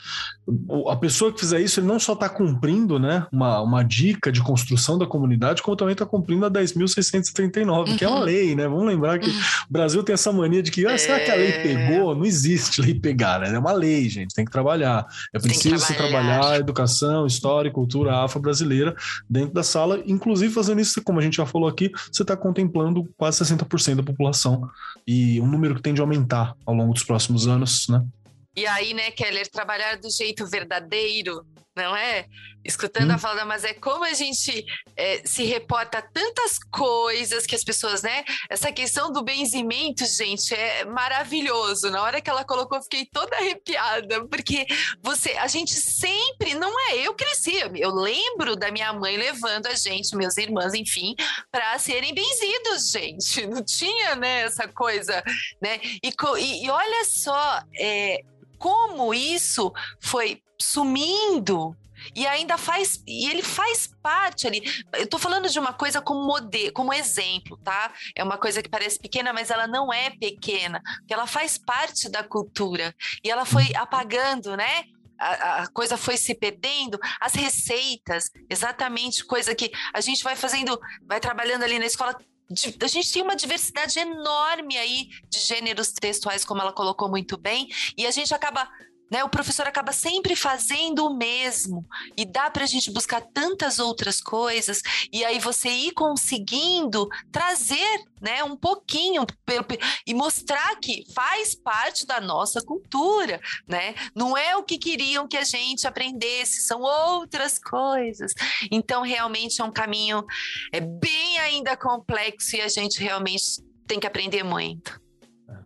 a 0.89 0.95
pessoa 0.97 1.31
que 1.31 1.39
fizer 1.39 1.61
isso, 1.61 1.79
ele 1.79 1.87
não 1.87 1.97
só 1.97 2.11
está 2.11 2.27
cumprindo 2.27 2.99
né, 2.99 3.25
uma, 3.31 3.61
uma 3.61 3.83
dica 3.83 4.29
de 4.29 4.41
construção 4.41 4.97
da 4.97 5.07
comunidade, 5.07 5.61
como 5.61 5.77
também 5.77 5.93
está 5.93 6.05
cumprindo 6.05 6.45
a 6.45 6.51
10.639, 6.51 7.67
uhum. 7.87 7.97
que 7.97 8.03
é 8.03 8.07
uma 8.09 8.17
uhum. 8.17 8.23
lei, 8.23 8.53
né? 8.53 8.67
Vamos 8.67 8.85
lembrar 8.85 9.17
que 9.17 9.29
uhum. 9.29 9.37
o 9.69 9.71
Brasil 9.71 10.03
tem 10.03 10.13
essa 10.13 10.31
mania 10.33 10.61
de 10.61 10.71
que, 10.71 10.85
ah, 10.85 10.97
será 10.97 11.21
que 11.21 11.31
a 11.31 11.35
lei 11.35 11.51
é. 11.51 11.63
pegou? 11.63 12.13
Não 12.13 12.25
existe 12.25 12.81
lei 12.81 12.93
pegar, 12.93 13.39
né? 13.39 13.55
É 13.55 13.59
uma 13.59 13.71
lei, 13.71 14.09
gente, 14.09 14.35
tem 14.35 14.43
que 14.43 14.51
trabalhar. 14.51 15.05
É 15.33 15.39
preciso 15.39 15.79
se 15.79 15.93
trabalhar 15.93 16.59
educação, 16.59 17.25
história 17.25 17.69
e 17.69 17.71
cultura 17.71 18.23
afro-brasileira 18.23 18.93
dentro 19.29 19.53
da 19.53 19.63
sala, 19.63 20.01
inclusive 20.05 20.53
fazendo 20.53 20.81
isso, 20.81 21.01
como 21.01 21.19
a 21.19 21.21
gente 21.21 21.37
já 21.37 21.45
falou 21.45 21.69
aqui, 21.69 21.89
você 22.11 22.23
está 22.23 22.35
contemplando 22.35 23.09
quase 23.17 23.41
60% 23.43 23.95
da 23.95 24.03
população 24.03 24.69
e 25.07 25.39
um 25.39 25.47
número 25.47 25.75
que 25.75 25.81
tem 25.81 25.92
tende 25.93 26.01
a 26.01 26.03
aumentar 26.03 26.55
ao 26.65 26.73
longo 26.73 26.93
dos 26.93 27.03
próximos 27.03 27.47
anos, 27.47 27.87
né? 27.87 28.03
E 28.55 28.65
aí, 28.65 28.93
né, 28.93 29.11
Keller, 29.11 29.49
trabalhar 29.49 29.97
do 29.97 30.09
jeito 30.09 30.45
verdadeiro, 30.47 31.45
não 31.75 31.95
é? 31.95 32.27
Escutando 32.63 33.11
hum. 33.11 33.15
a 33.15 33.17
fala 33.17 33.37
da 33.37 33.45
Mas 33.45 33.63
é 33.63 33.73
como 33.73 34.05
a 34.05 34.13
gente 34.13 34.65
é, 34.95 35.21
se 35.25 35.43
reporta 35.43 36.01
tantas 36.01 36.59
coisas 36.59 37.45
que 37.45 37.55
as 37.55 37.63
pessoas, 37.63 38.01
né? 38.01 38.23
Essa 38.49 38.71
questão 38.71 39.11
do 39.11 39.23
benzimento, 39.23 40.05
gente, 40.05 40.53
é 40.53 40.85
maravilhoso. 40.85 41.89
Na 41.89 42.01
hora 42.01 42.21
que 42.21 42.29
ela 42.29 42.45
colocou, 42.45 42.77
eu 42.77 42.83
fiquei 42.83 43.05
toda 43.05 43.35
arrepiada, 43.35 44.25
porque 44.27 44.65
você, 45.01 45.31
a 45.31 45.47
gente 45.47 45.73
sempre, 45.73 46.53
não 46.53 46.73
é? 46.91 46.99
Eu 46.99 47.13
cresci, 47.15 47.55
eu 47.75 47.93
lembro 47.93 48.55
da 48.55 48.71
minha 48.71 48.93
mãe 48.93 49.17
levando 49.17 49.67
a 49.67 49.75
gente, 49.75 50.15
meus 50.15 50.37
irmãos, 50.37 50.73
enfim, 50.73 51.15
para 51.51 51.77
serem 51.79 52.13
benzidos, 52.13 52.91
gente. 52.91 53.45
Não 53.47 53.63
tinha, 53.63 54.15
né, 54.15 54.43
essa 54.43 54.67
coisa, 54.67 55.21
né? 55.61 55.79
E, 56.01 56.13
e, 56.39 56.65
e 56.65 56.69
olha 56.69 57.05
só, 57.05 57.61
é, 57.77 58.23
como 58.63 59.13
isso 59.13 59.73
foi 59.99 60.41
sumindo 60.57 61.75
e 62.15 62.25
ainda 62.25 62.57
faz 62.57 63.03
e 63.05 63.29
ele 63.29 63.43
faz 63.43 63.87
parte 64.01 64.47
ali. 64.47 64.63
Eu 64.93 65.05
tô 65.05 65.19
falando 65.19 65.49
de 65.49 65.59
uma 65.59 65.73
coisa 65.73 66.01
como 66.01 66.25
modelo, 66.25 66.71
como 66.71 66.93
exemplo, 66.93 67.57
tá? 67.57 67.91
É 68.15 68.23
uma 68.23 68.37
coisa 68.37 68.63
que 68.63 68.69
parece 68.69 68.97
pequena, 68.97 69.33
mas 69.33 69.51
ela 69.51 69.67
não 69.67 69.91
é 69.91 70.11
pequena, 70.11 70.81
porque 70.99 71.13
ela 71.13 71.27
faz 71.27 71.57
parte 71.57 72.07
da 72.07 72.23
cultura 72.23 72.95
e 73.21 73.29
ela 73.29 73.43
foi 73.43 73.65
apagando, 73.75 74.55
né? 74.55 74.85
A, 75.19 75.63
a, 75.63 75.67
coisa 75.67 75.97
foi 75.97 76.15
se 76.15 76.33
perdendo, 76.33 76.97
as 77.19 77.33
receitas, 77.33 78.31
exatamente 78.49 79.25
coisa 79.25 79.53
que 79.53 79.71
a 79.93 79.99
gente 79.99 80.23
vai 80.23 80.37
fazendo, 80.37 80.79
vai 81.05 81.19
trabalhando 81.19 81.63
ali 81.63 81.79
na 81.79 81.85
escola. 81.85 82.15
A 82.81 82.87
gente 82.87 83.11
tem 83.11 83.21
uma 83.21 83.35
diversidade 83.35 83.99
enorme 83.99 84.77
aí 84.77 85.09
de 85.29 85.39
gêneros 85.39 85.91
textuais, 85.91 86.45
como 86.45 86.61
ela 86.61 86.73
colocou 86.73 87.09
muito 87.09 87.37
bem, 87.37 87.69
e 87.97 88.05
a 88.05 88.11
gente 88.11 88.33
acaba 88.33 88.69
né? 89.11 89.23
O 89.23 89.29
professor 89.29 89.67
acaba 89.67 89.91
sempre 89.91 90.35
fazendo 90.35 91.05
o 91.05 91.15
mesmo 91.15 91.85
e 92.17 92.25
dá 92.25 92.49
para 92.49 92.63
a 92.63 92.67
gente 92.67 92.91
buscar 92.91 93.21
tantas 93.21 93.79
outras 93.79 94.19
coisas 94.19 94.81
e 95.11 95.23
aí 95.23 95.39
você 95.39 95.69
ir 95.69 95.91
conseguindo 95.91 97.07
trazer, 97.31 98.01
né, 98.21 98.43
um 98.43 98.55
pouquinho 98.55 99.25
e 100.07 100.13
mostrar 100.13 100.75
que 100.79 101.05
faz 101.13 101.53
parte 101.53 102.05
da 102.05 102.19
nossa 102.21 102.61
cultura, 102.61 103.39
né? 103.67 103.93
Não 104.15 104.37
é 104.37 104.55
o 104.55 104.63
que 104.63 104.77
queriam 104.77 105.27
que 105.27 105.37
a 105.37 105.43
gente 105.43 105.85
aprendesse, 105.87 106.61
são 106.61 106.81
outras 106.81 107.59
coisas. 107.59 108.33
Então 108.71 109.03
realmente 109.03 109.61
é 109.61 109.63
um 109.63 109.71
caminho 109.71 110.25
é 110.71 110.79
bem 110.79 111.37
ainda 111.39 111.77
complexo 111.77 112.55
e 112.55 112.61
a 112.61 112.67
gente 112.67 112.99
realmente 112.99 113.61
tem 113.85 113.99
que 113.99 114.07
aprender 114.07 114.43
muito. 114.43 115.03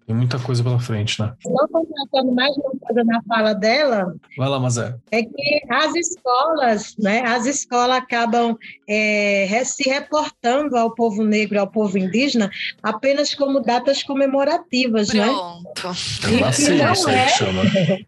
Tem 0.08 0.16
muita 0.16 0.40
coisa 0.40 0.64
pela 0.64 0.80
frente, 0.80 1.22
né? 1.22 1.36
Só 1.42 1.68
completando 1.68 2.34
mais 2.34 2.56
uma 2.56 2.72
coisa 2.88 3.04
na 3.04 3.22
fala 3.24 3.54
dela. 3.54 4.16
Vai 4.38 4.50
lá, 4.50 4.60
Mazé. 4.60 4.96
É 5.12 5.24
que 5.24 5.62
as 5.70 5.96
escolas, 5.96 6.96
né? 6.98 7.22
As 7.26 7.46
escolas 7.46 7.98
acabam 7.98 8.58
é, 8.88 9.62
se 9.66 9.90
reportando 9.90 10.76
ao 10.78 10.94
povo 10.94 11.24
negro, 11.24 11.60
ao 11.60 11.68
povo 11.68 11.98
indígena, 11.98 12.50
apenas 12.82 13.36
como 13.36 13.60
datas 13.60 14.04
comemorativas, 14.04 15.10
Pronto. 15.10 15.64
né? 15.64 15.72
Pronto. 15.76 15.98
Não 16.32 16.48
é, 17.10 18.06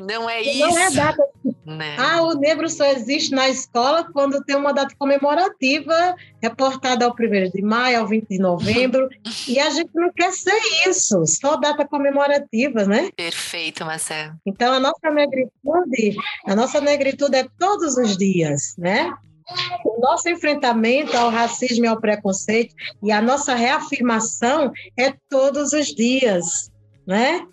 Não 0.00 0.30
é 0.30 0.42
isso. 0.42 0.58
Não 0.58 0.78
é 0.78 0.90
data 0.90 1.22
Né? 1.64 1.96
Ah, 1.98 2.22
o 2.22 2.34
negro 2.34 2.68
só 2.68 2.86
existe 2.86 3.34
na 3.34 3.48
escola 3.48 4.04
quando 4.12 4.42
tem 4.44 4.56
uma 4.56 4.72
data 4.72 4.94
comemorativa 4.98 6.14
reportada 6.42 7.04
ao 7.04 7.12
1 7.12 7.50
de 7.50 7.62
maio, 7.62 8.00
ao 8.00 8.06
20 8.06 8.28
de 8.28 8.38
novembro, 8.38 9.08
e 9.46 9.58
a 9.58 9.70
gente 9.70 9.90
não 9.94 10.12
quer 10.12 10.32
ser 10.32 10.58
isso, 10.86 11.24
só 11.26 11.56
data 11.56 11.86
comemorativa, 11.86 12.84
né? 12.84 13.10
Perfeito, 13.16 13.84
Marcelo. 13.84 14.17
Então, 14.46 14.72
a 14.74 14.80
nossa 14.80 15.10
negritude, 15.10 16.16
a 16.46 16.54
nossa 16.54 16.80
negritude 16.80 17.36
é 17.36 17.46
todos 17.58 17.96
os 17.96 18.16
dias, 18.16 18.74
né? 18.78 19.12
O 19.84 20.00
nosso 20.00 20.28
enfrentamento 20.28 21.16
ao 21.16 21.30
racismo 21.30 21.84
e 21.84 21.88
ao 21.88 22.00
preconceito 22.00 22.74
e 23.02 23.10
a 23.10 23.22
nossa 23.22 23.54
reafirmação 23.54 24.72
é 24.96 25.14
todos 25.28 25.72
os 25.72 25.86
dias, 25.86 26.70
né? 27.06 27.46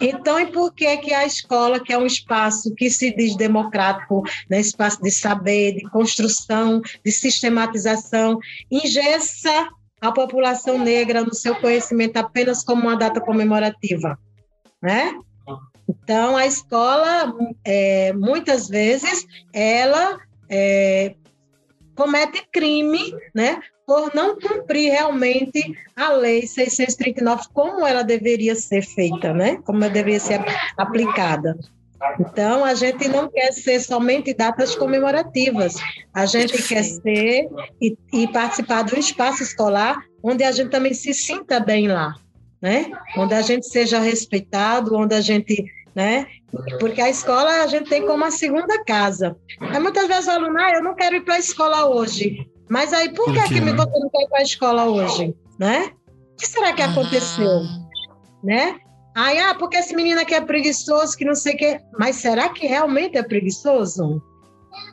Então, 0.00 0.40
e 0.40 0.46
por 0.46 0.72
que 0.72 0.96
que 0.96 1.12
a 1.12 1.26
escola, 1.26 1.78
que 1.78 1.92
é 1.92 1.98
um 1.98 2.06
espaço 2.06 2.74
que 2.74 2.88
se 2.88 3.14
diz 3.14 3.36
democrático, 3.36 4.22
né, 4.48 4.58
espaço 4.58 5.02
de 5.02 5.10
saber, 5.10 5.74
de 5.74 5.82
construção, 5.90 6.80
de 7.04 7.12
sistematização, 7.12 8.38
ingessa 8.70 9.68
a 10.00 10.10
população 10.10 10.78
negra 10.78 11.22
no 11.22 11.34
seu 11.34 11.54
conhecimento 11.56 12.16
apenas 12.16 12.64
como 12.64 12.82
uma 12.82 12.96
data 12.96 13.20
comemorativa, 13.20 14.18
né? 14.80 15.14
Então, 15.90 16.36
a 16.36 16.46
escola, 16.46 17.34
é, 17.64 18.12
muitas 18.12 18.68
vezes, 18.68 19.26
ela 19.52 20.18
é, 20.48 21.14
comete 21.96 22.46
crime, 22.52 23.14
né, 23.34 23.60
por 23.86 24.14
não 24.14 24.38
cumprir 24.38 24.92
realmente 24.92 25.76
a 25.96 26.12
lei 26.12 26.46
639 26.46 27.48
como 27.52 27.84
ela 27.84 28.04
deveria 28.04 28.54
ser 28.54 28.82
feita, 28.82 29.34
né? 29.34 29.58
Como 29.64 29.82
ela 29.82 29.92
deveria 29.92 30.20
ser 30.20 30.40
aplicada. 30.76 31.58
Então, 32.20 32.64
a 32.64 32.72
gente 32.74 33.08
não 33.08 33.28
quer 33.28 33.52
ser 33.52 33.80
somente 33.80 34.32
datas 34.32 34.74
comemorativas, 34.76 35.74
a 36.14 36.24
gente 36.24 36.62
quer 36.62 36.82
ser 36.84 37.48
e, 37.80 37.96
e, 38.12 38.28
participar 38.28 38.84
de 38.84 38.94
um 38.94 38.98
espaço 38.98 39.42
escolar 39.42 39.98
onde 40.22 40.44
a 40.44 40.52
gente 40.52 40.70
também 40.70 40.94
se 40.94 41.12
sinta 41.12 41.60
bem 41.60 41.88
lá, 41.88 42.14
né? 42.62 42.90
Onde 43.16 43.34
a 43.34 43.42
gente 43.42 43.66
seja 43.66 43.98
respeitado, 43.98 44.96
onde 44.96 45.14
a 45.14 45.20
gente, 45.20 45.64
né? 46.00 46.26
Porque 46.80 47.00
a 47.00 47.10
escola 47.10 47.62
a 47.62 47.66
gente 47.66 47.90
tem 47.90 48.06
como 48.06 48.24
a 48.24 48.30
segunda 48.30 48.82
casa. 48.84 49.36
Aí 49.60 49.78
muitas 49.78 50.08
vezes 50.08 50.26
o 50.26 50.30
aluno, 50.30 50.58
ah, 50.58 50.72
eu 50.72 50.82
não 50.82 50.94
quero 50.94 51.16
ir 51.16 51.24
para 51.24 51.34
a 51.34 51.38
escola 51.38 51.86
hoje. 51.86 52.48
Mas 52.70 52.92
aí, 52.92 53.10
por, 53.10 53.26
por 53.26 53.34
que, 53.34 53.42
que 53.42 53.60
você 53.60 53.72
não 53.72 54.10
quer 54.10 54.22
ir 54.22 54.28
para 54.28 54.38
a 54.38 54.42
escola 54.42 54.84
hoje? 54.86 55.34
Né? 55.58 55.92
O 56.32 56.36
que 56.36 56.46
será 56.46 56.72
que 56.72 56.80
aconteceu? 56.80 57.60
Né? 58.42 58.78
Aí, 59.14 59.38
ah, 59.38 59.54
porque 59.54 59.76
esse 59.76 59.94
menino 59.94 60.20
aqui 60.20 60.34
é 60.34 60.40
preguiçoso, 60.40 61.16
que 61.16 61.24
não 61.24 61.34
sei 61.34 61.54
o 61.54 61.58
quê. 61.58 61.80
Mas 61.98 62.16
será 62.16 62.48
que 62.48 62.66
realmente 62.66 63.18
é 63.18 63.22
preguiçoso? 63.22 64.22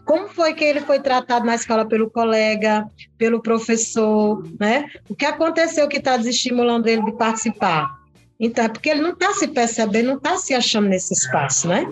Como 0.06 0.28
foi 0.28 0.54
que 0.54 0.66
ele 0.66 0.82
foi 0.82 1.00
tratado 1.00 1.46
na 1.46 1.56
escola 1.56 1.86
pelo 1.86 2.10
colega, 2.10 2.86
pelo 3.18 3.42
professor, 3.42 4.44
né? 4.60 4.90
O 5.08 5.16
que 5.16 5.26
aconteceu 5.26 5.88
que 5.88 5.98
está 5.98 6.18
desestimulando 6.18 6.90
ele 6.90 7.04
de 7.04 7.14
participar? 7.14 7.97
Então, 8.40 8.66
é 8.66 8.70
porque 8.70 8.90
ele 8.90 9.02
não 9.02 9.12
está 9.12 9.34
se 9.34 9.48
percebendo, 9.48 10.08
não 10.08 10.18
está 10.18 10.38
se 10.38 10.54
achando 10.54 10.88
nesse 10.88 11.14
espaço, 11.14 11.68
né? 11.68 11.88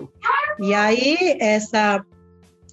E 0.60 0.72
aí, 0.72 1.36
essa 1.40 2.04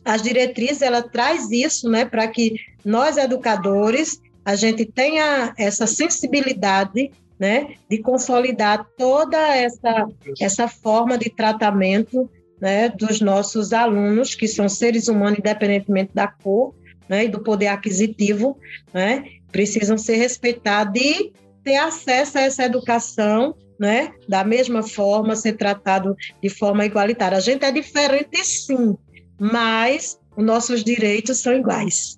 as 0.05 0.21
diretrizes 0.21 0.81
ela 0.81 1.01
traz 1.01 1.49
isso, 1.49 1.89
né, 1.89 2.03
para 2.03 2.27
que 2.27 2.55
nós 2.83 3.15
educadores 3.17 4.21
a 4.43 4.55
gente 4.55 4.85
tenha 4.85 5.53
essa 5.57 5.87
sensibilidade, 5.87 7.09
né, 7.39 7.75
de 7.89 7.99
consolidar 7.99 8.85
toda 8.97 9.37
essa 9.55 10.05
essa 10.41 10.67
forma 10.67 11.17
de 11.17 11.29
tratamento, 11.29 12.29
né, 12.59 12.89
dos 12.89 13.21
nossos 13.21 13.71
alunos 13.71 14.35
que 14.35 14.47
são 14.47 14.67
seres 14.67 15.07
humanos 15.07 15.39
independentemente 15.39 16.11
da 16.13 16.27
cor, 16.27 16.75
né, 17.07 17.25
e 17.25 17.29
do 17.29 17.39
poder 17.39 17.67
aquisitivo, 17.67 18.57
né, 18.93 19.23
precisam 19.51 19.97
ser 19.97 20.17
respeitados 20.17 21.01
e 21.01 21.31
ter 21.63 21.77
acesso 21.77 22.37
a 22.37 22.41
essa 22.41 22.65
educação 22.65 23.55
né? 23.83 24.13
Da 24.29 24.45
mesma 24.45 24.81
forma, 24.81 25.35
ser 25.35 25.57
tratado 25.57 26.15
de 26.41 26.49
forma 26.49 26.85
igualitária. 26.85 27.37
A 27.37 27.41
gente 27.41 27.65
é 27.65 27.71
diferente, 27.71 28.41
sim, 28.45 28.95
mas 29.37 30.17
os 30.37 30.45
nossos 30.45 30.85
direitos 30.85 31.41
são 31.41 31.53
iguais. 31.53 32.17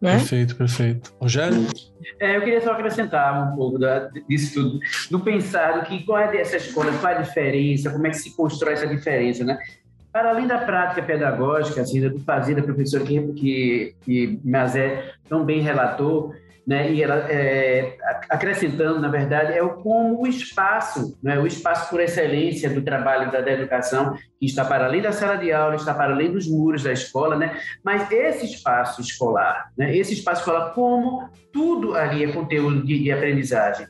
Né? 0.00 0.16
Perfeito, 0.16 0.56
perfeito. 0.56 1.14
Rogério? 1.20 1.68
É, 2.18 2.36
eu 2.36 2.40
queria 2.40 2.60
só 2.60 2.72
acrescentar 2.72 3.48
um 3.48 3.54
pouco 3.54 3.78
da, 3.78 4.08
disso 4.28 4.54
tudo, 4.54 4.80
do 5.08 5.20
pensar 5.20 5.84
que 5.84 6.02
qual 6.02 6.18
é 6.18 6.32
dessa 6.32 6.56
escola, 6.56 6.90
qual 6.98 7.12
é 7.12 7.16
a 7.16 7.22
diferença, 7.22 7.90
como 7.90 8.08
é 8.08 8.10
que 8.10 8.18
se 8.18 8.36
constrói 8.36 8.72
essa 8.72 8.88
diferença, 8.88 9.44
né? 9.44 9.56
Para 10.12 10.30
além 10.30 10.48
da 10.48 10.58
prática 10.58 11.00
pedagógica, 11.00 11.80
assim, 11.80 12.00
do 12.00 12.18
fazer 12.20 12.56
da 12.56 12.62
professora 12.62 13.04
que, 13.04 13.20
que, 13.34 13.94
que 14.04 14.40
Mazé 14.44 15.12
tão 15.28 15.44
bem 15.44 15.60
relatou, 15.60 16.34
né? 16.66 16.90
E 16.92 17.02
ela 17.02 17.26
é, 17.30 17.96
acrescentando, 18.28 19.00
na 19.00 19.08
verdade, 19.08 19.52
é 19.52 19.62
o 19.62 19.74
como 19.74 20.22
o 20.22 20.26
espaço, 20.26 21.18
né? 21.22 21.38
O 21.38 21.46
espaço 21.46 21.90
por 21.90 22.00
excelência 22.00 22.70
do 22.70 22.82
trabalho 22.82 23.30
da, 23.30 23.40
da, 23.40 23.52
educação 23.52 24.14
que 24.38 24.46
está 24.46 24.64
para 24.64 24.86
além 24.86 25.02
da 25.02 25.12
sala 25.12 25.36
de 25.36 25.52
aula, 25.52 25.76
está 25.76 25.92
para 25.92 26.12
além 26.12 26.32
dos 26.32 26.48
muros 26.48 26.82
da 26.82 26.92
escola, 26.92 27.36
né? 27.36 27.58
Mas 27.82 28.10
esse 28.10 28.46
espaço 28.46 29.00
escolar, 29.00 29.70
né? 29.76 29.94
Esse 29.96 30.14
espaço 30.14 30.40
escolar, 30.40 30.72
como 30.72 31.28
tudo 31.52 31.94
ali 31.94 32.24
é 32.24 32.32
conteúdo 32.32 32.84
de, 32.84 33.02
de 33.02 33.12
aprendizagem. 33.12 33.86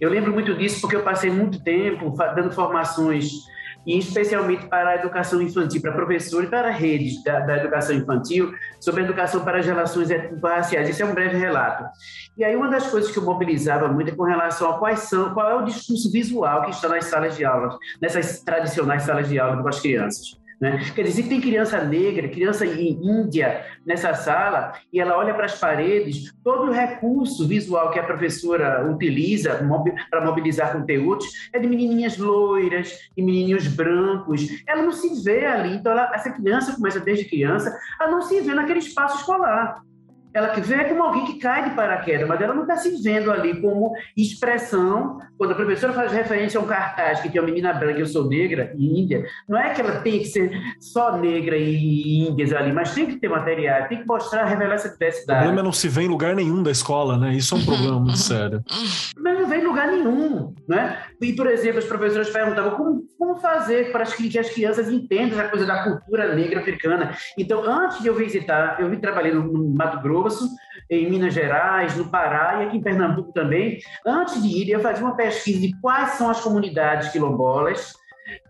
Eu 0.00 0.10
lembro 0.10 0.32
muito 0.32 0.54
disso 0.54 0.80
porque 0.80 0.96
eu 0.96 1.02
passei 1.02 1.30
muito 1.30 1.62
tempo 1.62 2.12
dando 2.34 2.50
formações 2.50 3.30
e 3.86 3.98
especialmente 3.98 4.66
para 4.66 4.90
a 4.90 4.94
educação 4.96 5.40
infantil, 5.40 5.80
para 5.80 5.92
professores, 5.92 6.50
para 6.50 6.70
redes 6.70 7.22
da, 7.22 7.40
da 7.40 7.56
educação 7.58 7.94
infantil, 7.94 8.52
sobre 8.80 9.02
a 9.02 9.04
educação 9.04 9.44
para 9.44 9.58
as 9.58 9.66
relações 9.66 10.08
raciais. 10.42 10.88
Isso 10.88 11.02
é 11.02 11.06
um 11.06 11.14
breve 11.14 11.36
relato. 11.36 11.84
E 12.36 12.44
aí 12.44 12.56
uma 12.56 12.68
das 12.68 12.88
coisas 12.88 13.10
que 13.10 13.18
eu 13.18 13.24
mobilizava 13.24 13.88
muito 13.88 14.10
é 14.10 14.14
com 14.14 14.24
relação 14.24 14.70
a 14.70 14.78
quais 14.78 15.00
são, 15.00 15.32
qual 15.32 15.50
é 15.50 15.54
o 15.54 15.64
discurso 15.64 16.10
visual 16.10 16.62
que 16.64 16.70
está 16.70 16.88
nas 16.88 17.04
salas 17.04 17.36
de 17.36 17.44
aula, 17.44 17.78
nessas 18.00 18.40
tradicionais 18.40 19.04
salas 19.04 19.28
de 19.28 19.38
aula 19.38 19.62
com 19.62 19.68
as 19.68 19.80
crianças. 19.80 20.45
Né? 20.60 20.80
Quer 20.94 21.02
dizer, 21.02 21.22
se 21.22 21.28
tem 21.28 21.40
criança 21.40 21.82
negra, 21.84 22.28
criança 22.28 22.64
índia 22.64 23.64
nessa 23.84 24.14
sala, 24.14 24.72
e 24.92 24.98
ela 24.98 25.16
olha 25.16 25.34
para 25.34 25.44
as 25.44 25.58
paredes, 25.58 26.32
todo 26.42 26.68
o 26.68 26.72
recurso 26.72 27.46
visual 27.46 27.90
que 27.90 27.98
a 27.98 28.04
professora 28.04 28.90
utiliza 28.90 29.60
para 30.10 30.24
mobilizar 30.24 30.72
conteúdos 30.72 31.26
é 31.52 31.58
de 31.58 31.66
menininhas 31.66 32.16
loiras 32.16 32.92
e 33.16 33.22
menininhos 33.22 33.66
brancos. 33.68 34.46
Ela 34.66 34.82
não 34.82 34.92
se 34.92 35.22
vê 35.22 35.44
ali. 35.44 35.76
Então, 35.76 35.92
ela, 35.92 36.10
essa 36.14 36.30
criança 36.30 36.74
começa 36.74 37.00
desde 37.00 37.26
criança 37.26 37.76
a 38.00 38.08
não 38.08 38.22
se 38.22 38.40
ver 38.40 38.54
naquele 38.54 38.78
espaço 38.78 39.18
escolar 39.18 39.82
ela 40.36 40.52
vê 40.54 40.84
como 40.84 41.02
alguém 41.02 41.24
que 41.24 41.38
cai 41.38 41.66
de 41.66 41.74
paraquedas, 41.74 42.28
mas 42.28 42.38
ela 42.40 42.52
não 42.52 42.62
está 42.62 42.76
se 42.76 43.02
vendo 43.02 43.32
ali 43.32 43.58
como 43.58 43.94
expressão. 44.14 45.18
Quando 45.38 45.52
a 45.52 45.54
professora 45.54 45.94
faz 45.94 46.12
referência 46.12 46.60
a 46.60 46.62
um 46.62 46.66
cartaz 46.66 47.20
que 47.20 47.30
tem 47.30 47.40
uma 47.40 47.46
menina 47.46 47.72
branca, 47.72 47.98
eu 47.98 48.06
sou 48.06 48.28
negra 48.28 48.70
e 48.76 49.00
índia, 49.00 49.24
não 49.48 49.58
é 49.58 49.70
que 49.70 49.80
ela 49.80 50.00
tem 50.00 50.18
que 50.18 50.26
ser 50.26 50.50
só 50.78 51.16
negra 51.16 51.56
e 51.56 52.28
índias 52.28 52.52
ali, 52.52 52.70
mas 52.70 52.92
tem 52.92 53.06
que 53.06 53.16
ter 53.16 53.28
material, 53.28 53.88
tem 53.88 54.02
que 54.02 54.06
mostrar, 54.06 54.44
revelar 54.44 54.74
essa 54.74 54.90
diversidade. 54.90 55.38
O 55.38 55.42
problema 55.44 55.60
é 55.60 55.64
não 55.64 55.72
se 55.72 55.88
vê 55.88 56.02
em 56.02 56.08
lugar 56.08 56.34
nenhum 56.34 56.62
da 56.62 56.70
escola, 56.70 57.16
né? 57.16 57.34
Isso 57.34 57.54
é 57.54 57.58
um 57.58 57.64
problema 57.64 57.98
muito 57.98 58.18
sério. 58.18 58.62
Mas 59.18 59.35
não 59.46 59.48
vê 59.48 59.58
em 59.58 59.64
lugar 59.64 59.86
nenhum, 59.86 60.54
né? 60.68 61.02
E, 61.20 61.32
por 61.32 61.46
exemplo, 61.46 61.78
as 61.78 61.84
professoras 61.84 62.28
perguntavam 62.28 62.76
como, 62.76 63.06
como 63.16 63.36
fazer 63.36 63.92
para 63.92 64.04
que 64.04 64.38
as 64.38 64.50
crianças 64.50 64.90
entendam 64.90 65.38
essa 65.38 65.48
coisa 65.48 65.64
da 65.64 65.84
cultura 65.84 66.34
negra 66.34 66.60
africana. 66.60 67.16
Então, 67.38 67.62
antes 67.62 68.02
de 68.02 68.08
eu 68.08 68.14
visitar, 68.14 68.80
eu 68.80 68.90
vim 68.90 68.98
trabalhando 68.98 69.44
no 69.44 69.74
Mato 69.74 70.02
Grosso, 70.02 70.48
em 70.90 71.08
Minas 71.08 71.32
Gerais, 71.32 71.96
no 71.96 72.10
Pará 72.10 72.62
e 72.62 72.66
aqui 72.66 72.76
em 72.76 72.82
Pernambuco 72.82 73.32
também. 73.32 73.78
Antes 74.04 74.42
de 74.42 74.48
ir, 74.48 74.70
eu 74.70 74.80
fazia 74.80 75.04
uma 75.04 75.16
pesquisa 75.16 75.60
de 75.60 75.72
quais 75.80 76.10
são 76.10 76.28
as 76.28 76.40
comunidades 76.40 77.10
quilombolas 77.10 77.94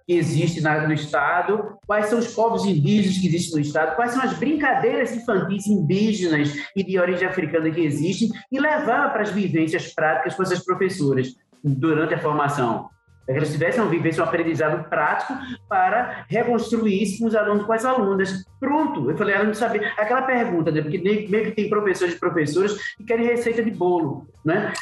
que 0.06 0.14
existem 0.14 0.62
no 0.62 0.92
Estado, 0.92 1.76
quais 1.86 2.06
são 2.06 2.18
os 2.18 2.32
povos 2.32 2.64
indígenas 2.64 3.18
que 3.18 3.26
existem 3.26 3.54
no 3.54 3.60
Estado, 3.60 3.96
quais 3.96 4.12
são 4.12 4.22
as 4.22 4.34
brincadeiras 4.34 5.14
infantis 5.14 5.66
indígenas 5.66 6.54
e 6.76 6.84
de 6.84 6.98
origem 6.98 7.26
africana 7.26 7.70
que 7.70 7.80
existem, 7.80 8.30
e 8.50 8.60
levar 8.60 9.12
para 9.12 9.22
as 9.22 9.30
vivências 9.30 9.92
práticas 9.92 10.34
com 10.34 10.42
essas 10.42 10.64
professoras 10.64 11.34
durante 11.64 12.14
a 12.14 12.18
formação 12.18 12.88
para 13.26 13.34
que 13.34 13.40
eles 13.40 13.52
tivessem 13.52 13.82
uma 13.82 13.90
vivência, 13.90 14.22
um 14.22 14.26
aprendizado 14.26 14.88
prático 14.88 15.34
para 15.68 16.24
reconstruir 16.28 17.02
isso 17.02 17.18
com 17.18 17.26
os 17.26 17.34
alunos, 17.34 17.66
com 17.66 17.72
as 17.72 17.84
alunas. 17.84 18.44
Pronto, 18.58 19.10
eu 19.10 19.16
falei, 19.16 19.34
ela 19.34 19.44
não 19.44 19.54
sabia. 19.54 19.92
Aquela 19.98 20.22
pergunta, 20.22 20.70
né? 20.70 20.80
porque 20.80 20.98
meio 20.98 21.44
que 21.44 21.50
tem 21.50 21.68
professores 21.68 22.14
e 22.14 22.18
professoras 22.18 22.76
que 22.96 23.04
querem 23.04 23.26
receita 23.26 23.62
de 23.62 23.70
bolo, 23.70 24.26
né? 24.42 24.72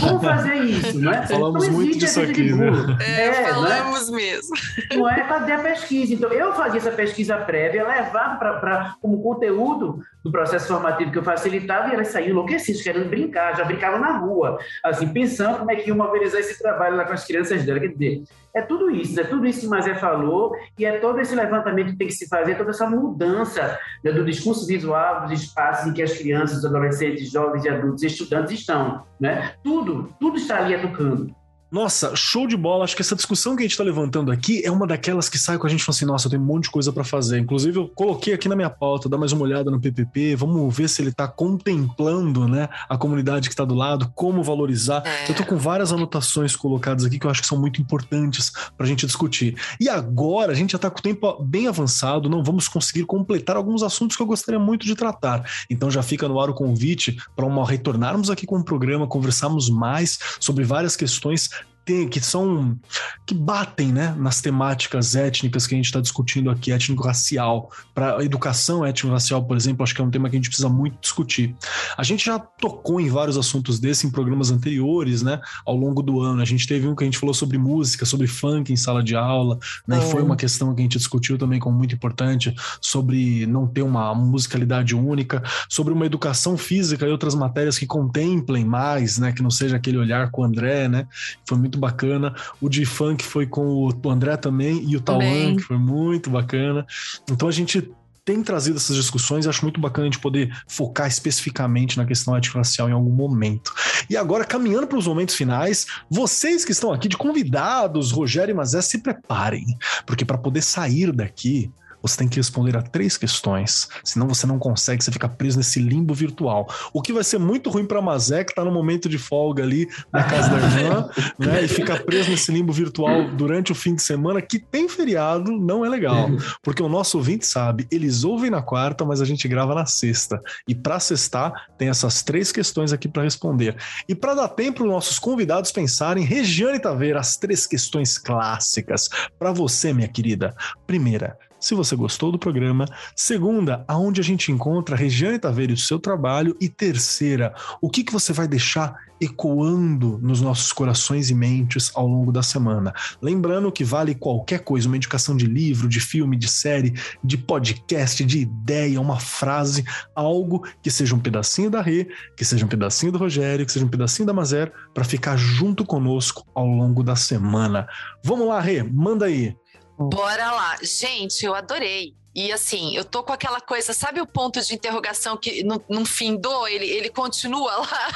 Como 0.00 0.20
fazer 0.22 0.54
isso, 0.54 1.00
né? 1.00 1.26
Falamos 1.26 1.68
muito 1.68 1.98
disso 1.98 2.20
aqui, 2.20 2.52
né? 2.52 2.68
É, 3.00 3.26
é, 3.26 3.44
falamos 3.48 4.10
né? 4.10 4.16
mesmo. 4.16 4.56
Não 4.94 5.10
é 5.10 5.26
fazer 5.26 5.52
a 5.52 5.58
pesquisa. 5.58 6.14
Então, 6.14 6.30
eu 6.30 6.52
fazia 6.54 6.78
essa 6.78 6.92
pesquisa 6.92 7.36
prévia, 7.38 7.86
levava 7.86 8.36
para 8.36 8.94
como 9.02 9.20
conteúdo 9.20 10.00
do 10.22 10.30
processo 10.30 10.68
formativo 10.68 11.10
que 11.10 11.18
eu 11.18 11.24
facilitava 11.24 11.90
e 11.90 11.94
elas 11.94 12.08
saíam 12.08 12.30
enlouquecidas, 12.30 12.82
querendo 12.82 13.10
brincar, 13.10 13.56
já 13.56 13.64
brincavam 13.64 13.98
na 13.98 14.16
rua, 14.18 14.58
assim, 14.82 15.08
pensando 15.08 15.58
como 15.58 15.70
é 15.72 15.76
que 15.76 15.88
ia 15.88 15.94
mobilizar 15.94 16.40
esse 16.40 16.56
trabalho 16.58 16.96
lá 16.96 17.04
com 17.04 17.12
as 17.12 17.26
crianças 17.26 17.64
dela. 17.64 17.80
Quer 17.80 17.88
dizer, 17.88 18.22
É 18.54 18.62
tudo 18.62 18.88
isso, 18.88 19.18
é 19.18 19.24
tudo 19.24 19.44
isso 19.46 19.62
que 19.62 19.66
Mazé 19.66 19.96
falou, 19.96 20.54
e 20.78 20.84
é 20.84 20.98
todo 21.00 21.20
esse 21.20 21.34
levantamento 21.34 21.90
que 21.90 21.98
tem 21.98 22.06
que 22.06 22.14
se 22.14 22.28
fazer, 22.28 22.56
toda 22.56 22.70
essa 22.70 22.88
mudança 22.88 23.76
né, 24.02 24.12
do 24.12 24.24
discurso 24.24 24.64
visual, 24.64 25.22
dos 25.22 25.32
espaços 25.32 25.88
em 25.88 25.92
que 25.92 26.00
as 26.00 26.16
crianças, 26.16 26.64
adolescentes, 26.64 27.32
jovens 27.32 27.64
e 27.64 27.68
adultos, 27.68 28.04
estudantes 28.04 28.52
estão. 28.52 29.04
Né? 29.18 29.54
Tudo, 29.64 30.14
tudo 30.20 30.36
está 30.36 30.58
ali 30.58 30.74
educando. 30.74 31.34
Nossa, 31.70 32.14
show 32.14 32.46
de 32.46 32.56
bola. 32.56 32.84
Acho 32.84 32.94
que 32.94 33.02
essa 33.02 33.16
discussão 33.16 33.56
que 33.56 33.62
a 33.62 33.64
gente 33.64 33.72
está 33.72 33.82
levantando 33.82 34.30
aqui 34.30 34.64
é 34.64 34.70
uma 34.70 34.86
daquelas 34.86 35.28
que 35.28 35.38
sai 35.38 35.58
com 35.58 35.66
a 35.66 35.70
gente 35.70 35.80
e 35.80 35.84
fala 35.84 35.96
assim: 35.96 36.04
nossa, 36.04 36.26
eu 36.26 36.30
tenho 36.30 36.42
um 36.42 36.46
monte 36.46 36.64
de 36.64 36.70
coisa 36.70 36.92
para 36.92 37.02
fazer. 37.02 37.38
Inclusive, 37.38 37.78
eu 37.78 37.88
coloquei 37.88 38.32
aqui 38.32 38.48
na 38.48 38.54
minha 38.54 38.70
pauta, 38.70 39.08
dá 39.08 39.18
mais 39.18 39.32
uma 39.32 39.42
olhada 39.42 39.70
no 39.70 39.80
PPP, 39.80 40.36
vamos 40.36 40.74
ver 40.74 40.88
se 40.88 41.02
ele 41.02 41.10
está 41.10 41.26
contemplando 41.26 42.46
né, 42.46 42.68
a 42.88 42.96
comunidade 42.96 43.48
que 43.48 43.54
está 43.54 43.64
do 43.64 43.74
lado, 43.74 44.10
como 44.14 44.42
valorizar. 44.42 45.02
É. 45.04 45.30
Eu 45.30 45.34
tô 45.34 45.44
com 45.44 45.56
várias 45.56 45.92
anotações 45.92 46.54
colocadas 46.54 47.04
aqui 47.04 47.18
que 47.18 47.26
eu 47.26 47.30
acho 47.30 47.40
que 47.40 47.48
são 47.48 47.58
muito 47.58 47.80
importantes 47.80 48.52
para 48.76 48.86
a 48.86 48.88
gente 48.88 49.04
discutir. 49.04 49.56
E 49.80 49.88
agora, 49.88 50.52
a 50.52 50.54
gente 50.54 50.72
já 50.72 50.76
está 50.76 50.90
com 50.90 50.98
o 50.98 51.02
tempo 51.02 51.42
bem 51.42 51.66
avançado, 51.66 52.28
não 52.28 52.44
vamos 52.44 52.68
conseguir 52.68 53.04
completar 53.04 53.56
alguns 53.56 53.82
assuntos 53.82 54.16
que 54.16 54.22
eu 54.22 54.26
gostaria 54.26 54.60
muito 54.60 54.86
de 54.86 54.94
tratar. 54.94 55.44
Então 55.68 55.90
já 55.90 56.02
fica 56.02 56.28
no 56.28 56.38
ar 56.38 56.50
o 56.50 56.54
convite 56.54 57.16
para 57.34 57.44
retornarmos 57.64 58.30
aqui 58.30 58.46
com 58.46 58.58
o 58.58 58.64
programa, 58.64 59.06
conversarmos 59.06 59.68
mais 59.68 60.18
sobre 60.38 60.64
várias 60.64 60.96
questões 60.96 61.50
tem, 61.84 62.08
que 62.08 62.20
são 62.20 62.78
que 63.26 63.34
batem 63.34 63.92
né, 63.92 64.14
nas 64.18 64.40
temáticas 64.40 65.14
étnicas 65.14 65.66
que 65.66 65.74
a 65.74 65.76
gente 65.76 65.86
está 65.86 66.00
discutindo 66.00 66.50
aqui, 66.50 66.72
étnico-racial. 66.72 67.70
Para 67.94 68.18
a 68.18 68.24
educação 68.24 68.84
étnico-racial, 68.84 69.44
por 69.44 69.56
exemplo, 69.56 69.82
acho 69.82 69.94
que 69.94 70.00
é 70.00 70.04
um 70.04 70.10
tema 70.10 70.28
que 70.28 70.36
a 70.36 70.38
gente 70.38 70.48
precisa 70.48 70.68
muito 70.68 70.98
discutir. 71.00 71.54
A 71.96 72.02
gente 72.02 72.24
já 72.24 72.38
tocou 72.38 73.00
em 73.00 73.08
vários 73.08 73.38
assuntos 73.38 73.78
desses 73.78 74.04
em 74.04 74.10
programas 74.10 74.50
anteriores, 74.50 75.22
né? 75.22 75.40
Ao 75.64 75.76
longo 75.76 76.02
do 76.02 76.20
ano. 76.20 76.42
A 76.42 76.44
gente 76.44 76.66
teve 76.66 76.86
um 76.86 76.94
que 76.94 77.04
a 77.04 77.06
gente 77.06 77.18
falou 77.18 77.34
sobre 77.34 77.56
música, 77.56 78.04
sobre 78.04 78.26
funk 78.26 78.72
em 78.72 78.76
sala 78.76 79.02
de 79.02 79.16
aula, 79.16 79.58
né? 79.86 79.98
É. 79.98 80.06
E 80.06 80.10
foi 80.10 80.22
uma 80.22 80.36
questão 80.36 80.74
que 80.74 80.80
a 80.80 80.84
gente 80.84 80.98
discutiu 80.98 81.38
também 81.38 81.58
como 81.58 81.76
muito 81.76 81.94
importante, 81.94 82.54
sobre 82.80 83.46
não 83.46 83.66
ter 83.66 83.82
uma 83.82 84.14
musicalidade 84.14 84.94
única, 84.94 85.42
sobre 85.68 85.92
uma 85.92 86.06
educação 86.06 86.56
física 86.56 87.06
e 87.06 87.10
outras 87.10 87.34
matérias 87.34 87.78
que 87.78 87.86
contemplem 87.86 88.64
mais, 88.64 89.18
né? 89.18 89.32
Que 89.32 89.42
não 89.42 89.50
seja 89.50 89.76
aquele 89.76 89.98
olhar 89.98 90.30
com 90.30 90.42
o 90.42 90.44
André, 90.44 90.88
né? 90.88 91.06
Foi 91.46 91.56
muito 91.56 91.73
muito 91.74 91.78
bacana. 91.78 92.34
O 92.60 92.68
de 92.68 92.84
funk 92.86 93.24
foi 93.24 93.46
com 93.46 93.88
o 93.88 94.10
André 94.10 94.36
também 94.36 94.84
e 94.88 94.96
o 94.96 95.00
Tauan, 95.00 95.56
que 95.56 95.62
foi 95.62 95.76
muito 95.76 96.30
bacana. 96.30 96.86
Então 97.30 97.48
a 97.48 97.52
gente 97.52 97.90
tem 98.24 98.42
trazido 98.42 98.78
essas 98.78 98.96
discussões 98.96 99.44
e 99.44 99.48
acho 99.50 99.62
muito 99.62 99.78
bacana 99.78 100.06
a 100.06 100.10
gente 100.10 100.20
poder 100.20 100.50
focar 100.66 101.06
especificamente 101.06 101.98
na 101.98 102.06
questão 102.06 102.34
étnico-racial 102.34 102.88
em 102.88 102.92
algum 102.92 103.10
momento. 103.10 103.74
E 104.08 104.16
agora, 104.16 104.46
caminhando 104.46 104.86
para 104.86 104.96
os 104.96 105.06
momentos 105.06 105.34
finais, 105.34 105.86
vocês 106.08 106.64
que 106.64 106.72
estão 106.72 106.90
aqui 106.90 107.06
de 107.06 107.18
convidados, 107.18 108.12
Rogério 108.12 108.52
e 108.52 108.54
Mazé, 108.54 108.80
se 108.80 108.98
preparem, 108.98 109.66
porque 110.06 110.24
para 110.24 110.38
poder 110.38 110.62
sair 110.62 111.12
daqui, 111.12 111.70
você 112.04 112.18
tem 112.18 112.28
que 112.28 112.36
responder 112.36 112.76
a 112.76 112.82
três 112.82 113.16
questões. 113.16 113.88
Senão 114.04 114.28
você 114.28 114.46
não 114.46 114.58
consegue, 114.58 115.02
você 115.02 115.10
fica 115.10 115.26
preso 115.26 115.56
nesse 115.56 115.80
limbo 115.80 116.12
virtual. 116.12 116.68
O 116.92 117.00
que 117.00 117.14
vai 117.14 117.24
ser 117.24 117.38
muito 117.38 117.70
ruim 117.70 117.86
para 117.86 118.02
Mazé, 118.02 118.44
que 118.44 118.54
tá 118.54 118.62
no 118.62 118.70
momento 118.70 119.08
de 119.08 119.16
folga 119.16 119.62
ali 119.62 119.88
na 120.12 120.22
casa 120.22 120.50
da 120.50 120.56
irmã, 120.58 121.08
né? 121.40 121.64
E 121.64 121.68
fica 121.68 121.98
preso 121.98 122.30
nesse 122.30 122.52
limbo 122.52 122.74
virtual 122.74 123.30
durante 123.30 123.72
o 123.72 123.74
fim 123.74 123.94
de 123.94 124.02
semana, 124.02 124.42
que 124.42 124.58
tem 124.58 124.86
feriado, 124.86 125.50
não 125.50 125.82
é 125.82 125.88
legal. 125.88 126.28
Porque 126.62 126.82
o 126.82 126.90
nosso 126.90 127.16
ouvinte 127.16 127.46
sabe, 127.46 127.86
eles 127.90 128.22
ouvem 128.22 128.50
na 128.50 128.60
quarta, 128.60 129.02
mas 129.06 129.22
a 129.22 129.24
gente 129.24 129.48
grava 129.48 129.74
na 129.74 129.86
sexta. 129.86 130.38
E 130.68 130.74
para 130.74 131.00
sextar, 131.00 131.68
tem 131.78 131.88
essas 131.88 132.22
três 132.22 132.52
questões 132.52 132.92
aqui 132.92 133.08
para 133.08 133.22
responder. 133.22 133.76
E 134.06 134.14
para 134.14 134.34
dar 134.34 134.48
tempo 134.48 134.74
para 134.74 134.84
os 134.84 134.90
nossos 134.90 135.18
convidados 135.18 135.72
pensarem, 135.72 136.24
Regiane 136.24 136.80
Taveira, 136.80 137.20
as 137.20 137.36
três 137.36 137.66
questões 137.66 138.18
clássicas. 138.18 139.08
Para 139.38 139.52
você, 139.52 139.92
minha 139.92 140.08
querida. 140.08 140.54
Primeira, 140.86 141.38
se 141.64 141.74
você 141.74 141.96
gostou 141.96 142.30
do 142.30 142.38
programa. 142.38 142.84
Segunda, 143.16 143.84
aonde 143.88 144.20
a 144.20 144.24
gente 144.24 144.52
encontra 144.52 144.94
a 144.94 144.98
Regiane 144.98 145.38
Taveira 145.38 145.72
e 145.72 145.74
o 145.74 145.78
seu 145.78 145.98
trabalho. 145.98 146.54
E 146.60 146.68
terceira, 146.68 147.54
o 147.80 147.88
que, 147.88 148.04
que 148.04 148.12
você 148.12 148.32
vai 148.32 148.46
deixar 148.46 148.94
ecoando 149.20 150.18
nos 150.20 150.40
nossos 150.40 150.72
corações 150.72 151.30
e 151.30 151.34
mentes 151.34 151.90
ao 151.94 152.06
longo 152.06 152.32
da 152.32 152.42
semana. 152.42 152.92
Lembrando 153.22 153.72
que 153.72 153.84
vale 153.84 154.14
qualquer 154.14 154.60
coisa, 154.60 154.86
uma 154.86 154.96
indicação 154.96 155.36
de 155.36 155.46
livro, 155.46 155.88
de 155.88 156.00
filme, 156.00 156.36
de 156.36 156.48
série, 156.48 156.92
de 157.22 157.38
podcast, 157.38 158.24
de 158.24 158.40
ideia, 158.40 159.00
uma 159.00 159.18
frase, 159.18 159.84
algo 160.14 160.66
que 160.82 160.90
seja 160.90 161.14
um 161.14 161.20
pedacinho 161.20 161.70
da 161.70 161.80
Rê, 161.80 162.08
que 162.36 162.44
seja 162.44 162.64
um 162.66 162.68
pedacinho 162.68 163.12
do 163.12 163.18
Rogério, 163.18 163.64
que 163.64 163.72
seja 163.72 163.86
um 163.86 163.90
pedacinho 163.90 164.26
da 164.26 164.32
Mazer, 164.32 164.72
para 164.92 165.04
ficar 165.04 165.36
junto 165.36 165.84
conosco 165.84 166.44
ao 166.54 166.66
longo 166.66 167.02
da 167.02 167.16
semana. 167.16 167.86
Vamos 168.22 168.48
lá, 168.48 168.60
Rê, 168.60 168.82
manda 168.82 169.26
aí. 169.26 169.56
Bora 169.98 170.50
lá. 170.52 170.76
Gente, 170.82 171.44
eu 171.44 171.54
adorei. 171.54 172.16
E 172.34 172.50
assim, 172.50 172.96
eu 172.96 173.04
tô 173.04 173.22
com 173.22 173.32
aquela 173.32 173.60
coisa, 173.60 173.92
sabe 173.92 174.20
o 174.20 174.26
ponto 174.26 174.60
de 174.60 174.74
interrogação 174.74 175.36
que 175.36 175.62
não, 175.62 175.80
não 175.88 176.04
findou? 176.04 176.66
Ele, 176.66 176.84
ele 176.84 177.08
continua 177.08 177.76
lá. 177.76 178.08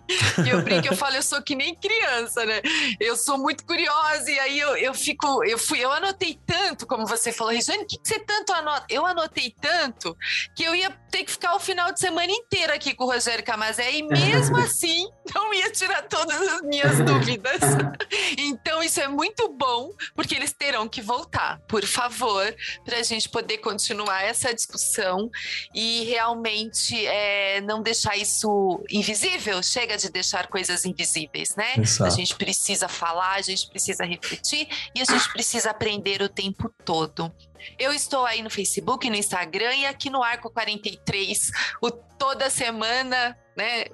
e 0.46 0.48
eu 0.48 0.62
brinco, 0.62 0.86
eu 0.86 0.96
falo, 0.96 1.16
eu 1.16 1.22
sou 1.22 1.42
que 1.42 1.54
nem 1.54 1.74
criança, 1.74 2.46
né? 2.46 2.62
Eu 2.98 3.16
sou 3.16 3.36
muito 3.36 3.66
curiosa, 3.66 4.30
e 4.30 4.38
aí 4.38 4.58
eu, 4.58 4.76
eu 4.76 4.94
fico, 4.94 5.44
eu 5.44 5.58
fui, 5.58 5.78
eu 5.78 5.92
anotei 5.92 6.38
tanto, 6.46 6.86
como 6.86 7.06
você 7.06 7.32
falou, 7.32 7.52
Regiane, 7.52 7.82
o 7.82 7.86
que, 7.86 7.98
que 7.98 8.08
você 8.08 8.18
tanto 8.18 8.52
anota? 8.54 8.86
Eu 8.88 9.04
anotei 9.04 9.54
tanto 9.60 10.16
que 10.54 10.64
eu 10.64 10.74
ia 10.74 10.90
ter 11.10 11.24
que 11.24 11.32
ficar 11.32 11.54
o 11.54 11.60
final 11.60 11.92
de 11.92 12.00
semana 12.00 12.32
inteiro 12.32 12.72
aqui 12.72 12.94
com 12.94 13.04
o 13.04 13.12
Rogério 13.12 13.44
Camazé, 13.44 13.92
e 13.92 14.02
mesmo 14.02 14.56
assim 14.58 15.06
não 15.34 15.52
ia 15.52 15.70
tirar 15.70 16.02
todas 16.02 16.40
as 16.40 16.62
minhas 16.62 16.98
dúvidas. 17.00 17.60
então, 18.38 18.82
isso 18.82 19.00
é 19.00 19.08
muito 19.08 19.50
bom, 19.50 19.90
porque 20.14 20.34
eles 20.34 20.52
terão 20.52 20.88
que 20.88 21.02
voltar, 21.02 21.60
por 21.68 21.84
favor, 21.84 22.54
para 22.82 22.98
a 22.98 23.02
gente 23.02 23.28
poder 23.28 23.58
continuar 23.66 24.22
essa 24.22 24.54
discussão 24.54 25.28
e 25.74 26.04
realmente 26.04 27.04
é, 27.04 27.60
não 27.62 27.82
deixar 27.82 28.16
isso 28.16 28.80
invisível. 28.88 29.60
Chega 29.60 29.96
de 29.96 30.08
deixar 30.08 30.46
coisas 30.46 30.84
invisíveis, 30.84 31.56
né? 31.56 31.74
Exato. 31.76 32.04
A 32.04 32.10
gente 32.10 32.36
precisa 32.36 32.86
falar, 32.86 33.32
a 33.32 33.42
gente 33.42 33.68
precisa 33.68 34.04
refletir 34.04 34.68
e 34.94 35.00
a 35.00 35.04
gente 35.04 35.32
precisa 35.32 35.70
aprender 35.70 36.22
o 36.22 36.28
tempo 36.28 36.72
todo. 36.84 37.32
Eu 37.76 37.92
estou 37.92 38.24
aí 38.24 38.40
no 38.40 38.50
Facebook, 38.50 39.10
no 39.10 39.16
Instagram 39.16 39.74
e 39.74 39.86
aqui 39.86 40.10
no 40.10 40.22
Arco 40.22 40.48
43, 40.48 41.50
o, 41.82 41.90
toda 41.90 42.48
semana, 42.48 43.36
né? 43.56 43.86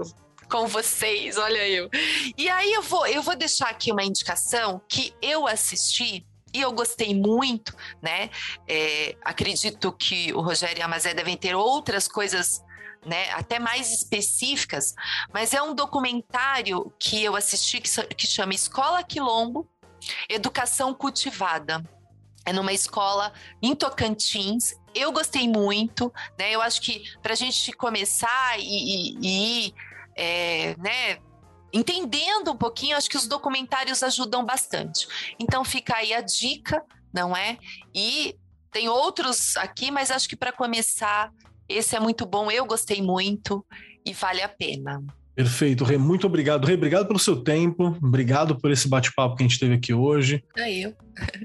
Com 0.50 0.66
vocês, 0.66 1.38
olha 1.38 1.66
eu. 1.66 1.88
E 2.36 2.46
aí 2.50 2.74
eu 2.74 2.82
vou, 2.82 3.06
eu 3.06 3.22
vou 3.22 3.34
deixar 3.34 3.70
aqui 3.70 3.90
uma 3.90 4.04
indicação 4.04 4.82
que 4.86 5.14
eu 5.22 5.46
assisti 5.46 6.26
e 6.54 6.60
eu 6.60 6.72
gostei 6.72 7.14
muito, 7.14 7.74
né? 8.00 8.30
É, 8.68 9.16
acredito 9.22 9.92
que 9.92 10.32
o 10.32 10.40
Rogério 10.40 10.78
e 10.78 10.82
a 10.82 10.88
Mazé 10.88 11.14
devem 11.14 11.36
ter 11.36 11.54
outras 11.54 12.06
coisas 12.06 12.62
né, 13.04 13.30
até 13.32 13.58
mais 13.58 13.90
específicas, 13.90 14.94
mas 15.32 15.52
é 15.52 15.60
um 15.60 15.74
documentário 15.74 16.92
que 16.98 17.22
eu 17.22 17.34
assisti 17.34 17.80
que, 17.80 17.90
que 18.14 18.26
chama 18.26 18.54
Escola 18.54 19.02
Quilombo, 19.02 19.68
Educação 20.28 20.94
Cultivada. 20.94 21.82
É 22.44 22.52
numa 22.52 22.72
escola 22.72 23.32
em 23.62 23.72
Tocantins. 23.74 24.74
Eu 24.92 25.12
gostei 25.12 25.46
muito, 25.48 26.12
né? 26.36 26.50
Eu 26.50 26.60
acho 26.60 26.80
que 26.80 27.04
para 27.22 27.34
a 27.34 27.36
gente 27.36 27.72
começar 27.72 28.58
e, 28.58 29.16
ir, 29.68 29.74
é, 30.16 30.74
né, 30.76 31.18
entendendo 31.72 32.52
um 32.52 32.56
pouquinho, 32.56 32.96
acho 32.96 33.08
que 33.08 33.16
os 33.16 33.26
documentários 33.26 34.02
ajudam 34.02 34.44
bastante. 34.44 35.06
Então 35.38 35.64
fica 35.64 35.96
aí 35.96 36.12
a 36.12 36.20
dica, 36.20 36.84
não 37.12 37.36
é? 37.36 37.58
E 37.94 38.36
tem 38.70 38.88
outros 38.88 39.56
aqui, 39.56 39.90
mas 39.90 40.10
acho 40.10 40.28
que 40.28 40.36
para 40.36 40.52
começar, 40.52 41.32
esse 41.68 41.96
é 41.96 42.00
muito 42.00 42.26
bom, 42.26 42.50
eu 42.50 42.64
gostei 42.64 43.00
muito 43.00 43.64
e 44.04 44.12
vale 44.12 44.42
a 44.42 44.48
pena. 44.48 45.02
Perfeito, 45.34 45.82
Rê. 45.82 45.96
Muito 45.96 46.26
obrigado. 46.26 46.66
Rê, 46.66 46.74
obrigado 46.74 47.06
pelo 47.06 47.18
seu 47.18 47.36
tempo. 47.36 47.96
Obrigado 48.02 48.58
por 48.58 48.70
esse 48.70 48.86
bate-papo 48.86 49.36
que 49.36 49.42
a 49.42 49.48
gente 49.48 49.58
teve 49.58 49.74
aqui 49.74 49.94
hoje. 49.94 50.44
É 50.56 50.70
eu. 50.70 50.94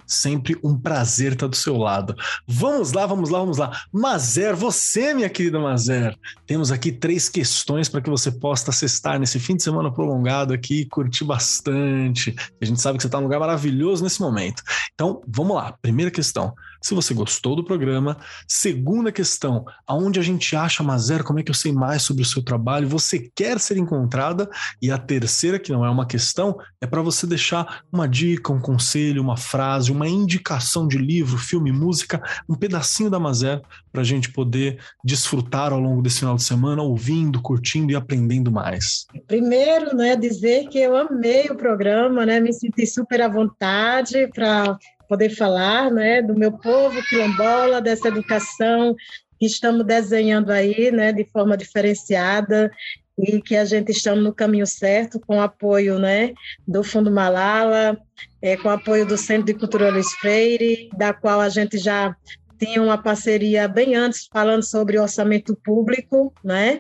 Sempre 0.05 0.57
um 0.63 0.77
prazer 0.77 1.33
estar 1.33 1.47
do 1.47 1.55
seu 1.55 1.77
lado. 1.77 2.15
Vamos 2.45 2.91
lá, 2.91 3.05
vamos 3.05 3.29
lá, 3.29 3.39
vamos 3.39 3.57
lá. 3.57 3.81
Mazer, 3.91 4.55
você, 4.55 5.13
minha 5.13 5.29
querida 5.29 5.59
Mazer, 5.59 6.17
temos 6.45 6.71
aqui 6.71 6.91
três 6.91 7.29
questões 7.29 7.87
para 7.87 8.01
que 8.01 8.09
você 8.09 8.31
possa 8.31 8.71
acessar 8.71 9.19
nesse 9.19 9.39
fim 9.39 9.55
de 9.55 9.63
semana 9.63 9.91
prolongado 9.91 10.53
aqui 10.53 10.81
e 10.81 10.85
curtir 10.85 11.23
bastante. 11.23 12.35
A 12.61 12.65
gente 12.65 12.81
sabe 12.81 12.97
que 12.97 13.03
você 13.03 13.07
está 13.07 13.19
num 13.19 13.25
lugar 13.25 13.39
maravilhoso 13.39 14.03
nesse 14.03 14.19
momento. 14.19 14.63
Então, 14.93 15.21
vamos 15.27 15.55
lá. 15.55 15.73
Primeira 15.81 16.11
questão. 16.11 16.53
Se 16.87 16.95
você 16.95 17.13
gostou 17.13 17.53
do 17.53 17.65
programa. 17.65 18.17
Segunda 18.47 19.11
questão, 19.11 19.65
aonde 19.85 20.19
a 20.19 20.23
gente 20.23 20.55
acha 20.55 20.81
Mazer? 20.81 21.21
Como 21.21 21.39
é 21.39 21.43
que 21.43 21.51
eu 21.51 21.55
sei 21.55 21.73
mais 21.73 22.01
sobre 22.01 22.23
o 22.23 22.25
seu 22.25 22.41
trabalho? 22.41 22.87
Você 22.87 23.29
quer 23.35 23.59
ser 23.59 23.77
encontrada? 23.77 24.49
E 24.81 24.89
a 24.89 24.97
terceira, 24.97 25.59
que 25.59 25.71
não 25.71 25.85
é 25.85 25.89
uma 25.89 26.05
questão, 26.05 26.57
é 26.79 26.87
para 26.87 27.01
você 27.01 27.27
deixar 27.27 27.83
uma 27.91 28.07
dica, 28.07 28.53
um 28.53 28.61
conselho, 28.61 29.21
uma 29.21 29.35
frase, 29.35 29.91
uma 29.91 30.07
indicação 30.07 30.87
de 30.87 30.97
livro, 30.97 31.37
filme, 31.37 31.73
música, 31.73 32.21
um 32.47 32.55
pedacinho 32.55 33.09
da 33.09 33.19
Mazer 33.19 33.61
para 33.91 34.01
a 34.01 34.05
gente 34.05 34.31
poder 34.31 34.79
desfrutar 35.03 35.73
ao 35.73 35.79
longo 35.79 36.01
desse 36.01 36.19
final 36.19 36.35
de 36.35 36.43
semana, 36.43 36.81
ouvindo, 36.81 37.41
curtindo 37.41 37.91
e 37.91 37.95
aprendendo 37.95 38.49
mais. 38.49 39.05
Primeiro, 39.27 39.93
né, 39.93 40.15
dizer 40.15 40.69
que 40.69 40.79
eu 40.79 40.95
amei 40.95 41.47
o 41.49 41.55
programa, 41.55 42.25
né, 42.25 42.39
me 42.39 42.53
senti 42.53 42.85
super 42.87 43.21
à 43.21 43.27
vontade 43.27 44.29
para 44.33 44.77
poder 45.07 45.29
falar, 45.29 45.91
né, 45.91 46.21
do 46.21 46.35
meu 46.35 46.51
povo 46.51 47.01
quilombola, 47.03 47.81
dessa 47.81 48.07
educação 48.07 48.95
que 49.39 49.45
estamos 49.45 49.85
desenhando 49.85 50.51
aí, 50.51 50.91
né, 50.91 51.11
de 51.11 51.23
forma 51.25 51.55
diferenciada 51.55 52.71
e 53.17 53.41
que 53.41 53.55
a 53.55 53.65
gente 53.65 53.91
estamos 53.91 54.23
no 54.23 54.33
caminho 54.33 54.67
certo 54.67 55.19
com 55.19 55.41
apoio, 55.41 55.97
né, 55.97 56.33
do 56.67 56.83
Fundo 56.83 57.09
Malala, 57.09 57.97
é, 58.41 58.55
com 58.57 58.69
apoio 58.69 59.05
do 59.05 59.17
Centro 59.17 59.45
de 59.45 59.53
Cultura 59.53 59.89
Luiz 59.89 60.11
Freire, 60.13 60.89
da 60.97 61.13
qual 61.13 61.41
a 61.41 61.49
gente 61.49 61.77
já 61.77 62.15
tinha 62.59 62.81
uma 62.81 62.97
parceria 62.97 63.67
bem 63.67 63.95
antes 63.95 64.27
falando 64.31 64.63
sobre 64.63 64.99
orçamento 64.99 65.55
público, 65.63 66.33
né? 66.43 66.79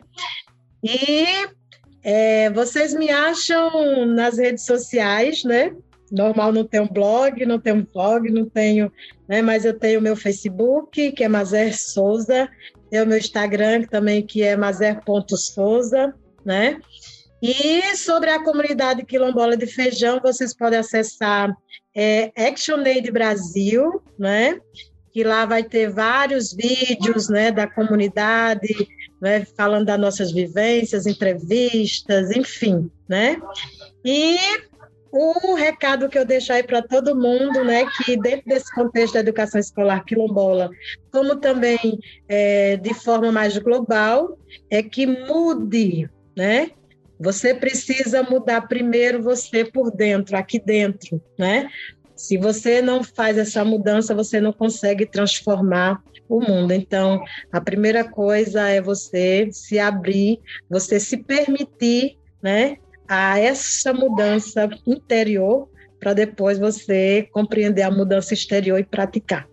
E 0.83 1.25
é, 2.03 2.49
vocês 2.49 2.93
me 2.93 3.09
acham 3.09 4.05
nas 4.05 4.37
redes 4.37 4.65
sociais, 4.65 5.43
né? 5.43 5.75
Normal, 6.11 6.51
não 6.51 6.63
tenho 6.63 6.87
blog, 6.89 7.45
não 7.45 7.59
tenho 7.59 7.87
blog, 7.93 8.29
não 8.29 8.45
tenho, 8.49 8.91
né? 9.27 9.41
Mas 9.41 9.65
eu 9.65 9.77
tenho 9.77 10.01
meu 10.01 10.15
Facebook, 10.15 11.11
que 11.11 11.23
é 11.23 11.27
Mazer 11.27 11.77
Souza, 11.77 12.49
tenho 12.89 13.05
meu 13.05 13.17
Instagram 13.17 13.83
também, 13.83 14.25
que 14.25 14.43
é 14.43 14.55
mazer.souza, 14.55 16.13
né? 16.45 16.79
E 17.41 17.95
sobre 17.95 18.29
a 18.29 18.43
comunidade 18.43 19.05
quilombola 19.05 19.55
de 19.55 19.67
feijão, 19.67 20.19
vocês 20.19 20.55
podem 20.55 20.79
acessar 20.79 21.55
é, 21.95 22.31
ActionAid 22.35 23.11
Brasil, 23.11 24.01
né? 24.17 24.59
Que 25.11 25.23
lá 25.23 25.45
vai 25.45 25.63
ter 25.63 25.89
vários 25.89 26.53
vídeos, 26.53 27.27
né, 27.27 27.51
da 27.51 27.65
comunidade, 27.65 28.87
né, 29.19 29.43
falando 29.57 29.87
das 29.87 29.99
nossas 29.99 30.31
vivências, 30.31 31.07
entrevistas, 31.07 32.29
enfim, 32.31 32.91
né? 33.09 33.37
E 34.05 34.37
um 35.13 35.53
recado 35.53 36.09
que 36.09 36.17
eu 36.17 36.25
deixo 36.25 36.51
aí 36.53 36.63
para 36.63 36.81
todo 36.81 37.15
mundo, 37.15 37.63
né, 37.63 37.85
que 38.03 38.17
dentro 38.17 38.47
desse 38.47 38.73
contexto 38.73 39.13
da 39.15 39.21
educação 39.21 39.59
escolar 39.59 40.03
quilombola, 40.03 40.69
como 41.11 41.35
também 41.37 41.99
é, 42.27 42.77
de 42.77 42.93
forma 42.93 43.31
mais 43.31 43.57
global, 43.57 44.37
é 44.69 44.83
que 44.83 45.05
mude, 45.05 46.09
né? 46.35 46.71
Você 47.19 47.53
precisa 47.55 48.21
mudar 48.21 48.67
primeiro 48.67 49.23
você 49.23 49.65
por 49.65 49.91
dentro, 49.91 50.37
aqui 50.37 50.59
dentro, 50.59 51.21
né? 51.37 51.67
Se 52.15 52.37
você 52.37 52.81
não 52.81 53.03
faz 53.03 53.37
essa 53.37 53.63
mudança, 53.63 54.13
você 54.13 54.39
não 54.39 54.53
consegue 54.53 55.05
transformar 55.05 56.01
o 56.27 56.41
mundo. 56.41 56.71
Então, 56.71 57.23
a 57.51 57.61
primeira 57.61 58.03
coisa 58.03 58.67
é 58.67 58.81
você 58.81 59.49
se 59.51 59.79
abrir, 59.79 60.39
você 60.69 60.99
se 60.99 61.17
permitir, 61.17 62.17
né, 62.41 62.77
a 63.07 63.39
essa 63.39 63.93
mudança 63.93 64.69
interior 64.85 65.69
para 65.99 66.13
depois 66.13 66.59
você 66.59 67.27
compreender 67.31 67.81
a 67.81 67.91
mudança 67.91 68.33
exterior 68.33 68.79
e 68.79 68.83
praticar, 68.83 69.47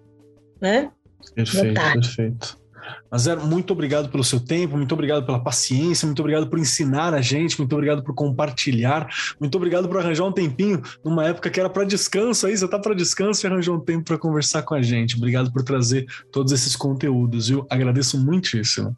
né? 0.60 0.90
Perfeito, 1.35 1.81
perfeito. 1.81 2.64
Mas 3.10 3.26
muito 3.44 3.72
obrigado 3.72 4.09
pelo 4.10 4.24
seu 4.24 4.40
tempo, 4.40 4.76
muito 4.76 4.93
obrigado 4.93 5.24
pela 5.24 5.43
paciência, 5.43 6.05
muito 6.06 6.20
obrigado 6.20 6.48
por 6.48 6.59
ensinar 6.59 7.14
a 7.14 7.20
gente, 7.20 7.59
muito 7.59 7.72
obrigado 7.72 8.02
por 8.02 8.14
compartilhar, 8.14 9.09
muito 9.40 9.55
obrigado 9.56 9.89
por 9.89 9.98
arranjar 9.98 10.24
um 10.24 10.32
tempinho 10.32 10.82
numa 11.05 11.26
época 11.26 11.48
que 11.48 11.60
era 11.60 11.70
para 11.70 11.85
descanso 11.85 12.47
aí, 12.47 12.56
você 12.56 12.68
tá 12.68 12.78
para 12.78 12.94
descanso 12.94 13.44
e 13.44 13.47
arranjou 13.47 13.76
um 13.76 13.81
tempo 13.81 14.05
para 14.05 14.18
conversar 14.18 14.62
com 14.62 14.74
a 14.74 14.82
gente. 14.82 15.16
Obrigado 15.16 15.52
por 15.52 15.62
trazer 15.62 16.06
todos 16.31 16.52
esses 16.52 16.76
conteúdos, 16.76 17.48
viu? 17.48 17.66
Agradeço 17.70 18.18
muitíssimo. 18.18 18.97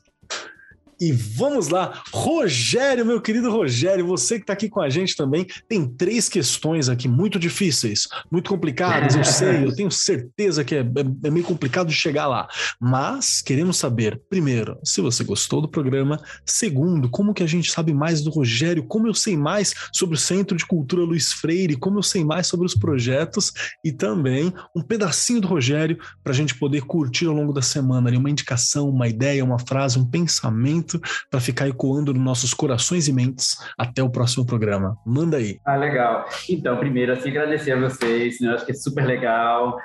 E 0.99 1.13
vamos 1.13 1.69
lá, 1.69 2.03
Rogério, 2.11 3.05
meu 3.05 3.21
querido 3.21 3.51
Rogério, 3.51 4.07
você 4.07 4.37
que 4.37 4.45
está 4.45 4.55
aqui 4.55 4.67
com 4.67 4.81
a 4.81 4.89
gente 4.89 5.15
também, 5.15 5.47
tem 5.69 5.87
três 5.87 6.27
questões 6.27 6.89
aqui 6.89 7.07
muito 7.07 7.39
difíceis, 7.39 8.09
muito 8.31 8.49
complicadas, 8.49 9.15
eu 9.15 9.23
sei, 9.23 9.65
eu 9.65 9.75
tenho 9.75 9.91
certeza 9.91 10.65
que 10.65 10.75
é, 10.75 10.81
é, 10.81 11.27
é, 11.27 11.31
meio 11.31 11.45
complicado 11.45 11.89
de 11.89 11.95
chegar 11.95 12.27
lá, 12.27 12.49
mas 12.81 13.43
queremos 13.43 13.77
saber, 13.77 14.19
primeiro, 14.31 14.79
se 14.83 15.03
você 15.03 15.23
gostou 15.23 15.61
do 15.61 15.69
programa, 15.69 16.19
segundo, 16.47 17.11
como 17.11 17.35
que 17.35 17.43
a 17.43 17.47
gente 17.47 17.71
sabe 17.71 17.93
mais 17.93 18.23
do 18.23 18.31
Rogério, 18.31 18.83
como 18.83 19.07
eu 19.07 19.15
sei 19.15 19.37
mais 19.37 19.75
sobre 19.93 20.15
o 20.15 20.19
Centro 20.19 20.57
de 20.57 20.65
Cultura 20.65 21.03
Luiz 21.03 21.31
Freire, 21.31 21.77
como 21.77 21.99
eu 21.99 22.03
sei 22.03 22.25
mais 22.25 22.47
sobre 22.47 22.65
os 22.65 22.75
projetos 22.75 23.53
e 23.85 23.93
também 23.93 24.51
um 24.75 24.81
pedacinho 24.81 25.43
do 25.43 25.49
Rogério 25.49 25.99
para 26.25 26.33
a 26.33 26.37
gente 26.37 26.55
poder 26.55 26.83
curtir 26.83 27.27
ao 27.27 27.35
longo 27.35 27.53
da 27.53 27.61
semana, 27.61 28.09
ali, 28.09 28.17
uma 28.17 28.31
indicação, 28.31 28.89
uma 28.89 29.07
ideia, 29.07 29.45
uma 29.45 29.59
frase, 29.59 29.99
um 29.99 30.07
pensamento 30.07 30.86
para 31.31 31.41
ficar 31.41 31.69
ecoando 31.69 32.13
nos 32.13 32.23
nossos 32.23 32.55
corações 32.55 33.09
e 33.09 33.13
mentes 33.13 33.57
até 33.79 34.03
o 34.03 34.11
próximo 34.11 34.47
programa. 34.47 34.97
Manda 35.05 35.37
aí. 35.37 35.59
Ah, 35.65 35.77
legal. 35.77 36.27
Então, 36.49 36.77
primeiro, 36.79 37.13
assim, 37.13 37.31
agradecer 37.31 37.73
a 37.73 37.81
vocês, 37.81 38.41
né? 38.41 38.49
Eu 38.49 38.55
acho 38.55 38.67
que 38.67 38.73
é 38.73 38.75
super 38.75 39.05
legal, 39.05 39.77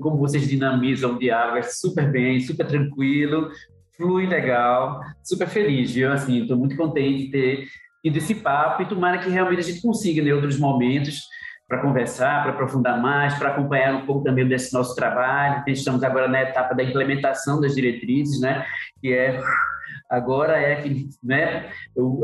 como 0.00 0.18
vocês 0.18 0.48
dinamizam 0.48 1.14
o 1.14 1.18
diálogo, 1.18 1.58
é 1.58 1.62
super 1.62 2.10
bem, 2.10 2.40
super 2.40 2.66
tranquilo, 2.66 3.50
flui 3.96 4.26
legal, 4.26 5.00
super 5.22 5.48
feliz, 5.48 5.92
viu? 5.92 6.12
Assim, 6.12 6.42
estou 6.42 6.56
muito 6.56 6.76
contente 6.76 7.24
de 7.24 7.30
ter 7.30 7.64
tido 8.02 8.16
esse 8.16 8.34
papo 8.36 8.82
e 8.82 8.86
tomara 8.86 9.18
que 9.18 9.28
realmente 9.28 9.60
a 9.60 9.64
gente 9.64 9.82
consiga, 9.82 10.22
em 10.22 10.32
outros 10.32 10.58
momentos, 10.58 11.20
para 11.68 11.82
conversar, 11.82 12.42
para 12.42 12.52
aprofundar 12.52 13.00
mais, 13.02 13.34
para 13.34 13.50
acompanhar 13.50 13.94
um 13.94 14.06
pouco 14.06 14.24
também 14.24 14.48
desse 14.48 14.72
nosso 14.72 14.94
trabalho. 14.94 15.62
Estamos 15.66 16.02
agora 16.02 16.26
na 16.26 16.40
etapa 16.40 16.74
da 16.74 16.82
implementação 16.82 17.60
das 17.60 17.74
diretrizes, 17.74 18.40
né? 18.40 18.64
Que 19.02 19.12
é 19.12 19.38
agora 20.08 20.58
é 20.58 20.74
aquele, 20.74 21.08
né, 21.22 21.70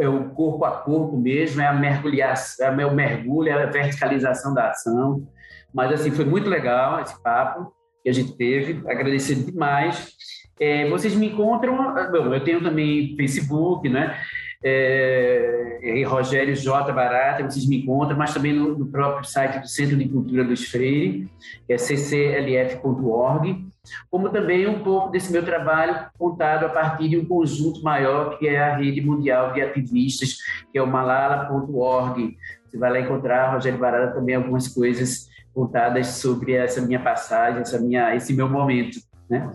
é 0.00 0.08
o 0.08 0.30
corpo 0.30 0.64
a 0.64 0.70
corpo 0.70 1.16
mesmo, 1.16 1.60
é 1.60 1.66
a 1.66 1.72
mergulhar, 1.72 2.34
é 2.60 2.86
o 2.86 2.94
mergulho, 2.94 3.48
é 3.48 3.52
a 3.52 3.66
verticalização 3.66 4.54
da 4.54 4.70
ação. 4.70 5.26
Mas 5.72 5.92
assim 5.92 6.10
foi 6.10 6.24
muito 6.24 6.48
legal 6.48 7.00
esse 7.00 7.20
papo 7.22 7.72
que 8.02 8.08
a 8.08 8.12
gente 8.12 8.36
teve, 8.36 8.82
agradecer 8.88 9.34
demais. 9.34 10.12
É, 10.60 10.88
vocês 10.88 11.14
me 11.14 11.30
encontram, 11.30 11.76
bom, 12.12 12.32
eu 12.32 12.44
tenho 12.44 12.62
também 12.62 13.16
Facebook, 13.16 13.88
né? 13.88 14.16
É, 14.62 16.02
Rogério 16.06 16.54
J. 16.54 16.92
Barata, 16.92 17.42
vocês 17.42 17.66
me 17.66 17.82
encontram, 17.82 18.16
mas 18.16 18.32
também 18.32 18.52
no, 18.52 18.78
no 18.78 18.86
próprio 18.86 19.28
site 19.28 19.60
do 19.60 19.68
Centro 19.68 19.96
de 19.96 20.08
Cultura 20.08 20.44
dos 20.44 20.64
Freire, 20.68 21.28
que 21.66 21.72
é 21.72 21.76
cclf.org 21.76 23.66
como 24.10 24.28
também 24.30 24.66
um 24.66 24.82
pouco 24.82 25.10
desse 25.10 25.32
meu 25.32 25.44
trabalho 25.44 26.06
contado 26.18 26.66
a 26.66 26.68
partir 26.68 27.08
de 27.08 27.18
um 27.18 27.24
conjunto 27.24 27.82
maior 27.82 28.38
que 28.38 28.48
é 28.48 28.60
a 28.60 28.76
Rede 28.76 29.00
Mundial 29.00 29.52
de 29.52 29.60
Ativistas, 29.60 30.36
que 30.72 30.78
é 30.78 30.82
o 30.82 30.86
malala.org. 30.86 32.36
Você 32.66 32.78
vai 32.78 32.90
lá 32.90 33.00
encontrar, 33.00 33.52
Rogério 33.52 33.78
Barada, 33.78 34.12
também 34.12 34.34
algumas 34.34 34.68
coisas 34.68 35.28
contadas 35.54 36.06
sobre 36.08 36.52
essa 36.52 36.80
minha 36.80 37.00
passagem, 37.00 37.60
essa 37.60 37.78
minha, 37.78 38.14
esse 38.14 38.34
meu 38.34 38.48
momento. 38.48 38.98
Né? 39.30 39.52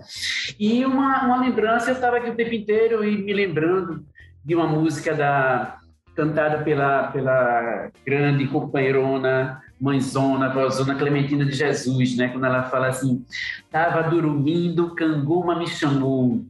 E 0.59 0.85
uma, 0.85 1.25
uma 1.25 1.41
lembrança, 1.41 1.89
eu 1.89 1.95
estava 1.95 2.17
aqui 2.17 2.29
o 2.29 2.35
tempo 2.35 2.53
inteiro 2.53 3.03
e 3.03 3.17
me 3.17 3.33
lembrando 3.33 4.05
de 4.43 4.55
uma 4.55 4.65
música 4.65 5.13
da, 5.13 5.79
cantada 6.19 6.63
pela, 6.63 7.07
pela 7.11 7.89
grande 8.05 8.47
companheirona 8.47 9.61
mãezona, 9.79 10.53
vozona 10.53 10.95
Clementina 10.95 11.45
de 11.45 11.53
Jesus, 11.53 12.17
né? 12.17 12.29
Quando 12.29 12.45
ela 12.45 12.63
fala 12.63 12.87
assim, 12.87 13.23
tava 13.71 14.09
dormindo, 14.09 14.93
Canguma 14.95 15.57
me 15.57 15.67
chamou, 15.67 16.43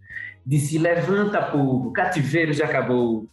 disse, 0.46 0.78
levanta 0.78 1.42
povo, 1.42 1.92
cativeiro 1.92 2.54
já 2.54 2.66
acabou. 2.66 3.28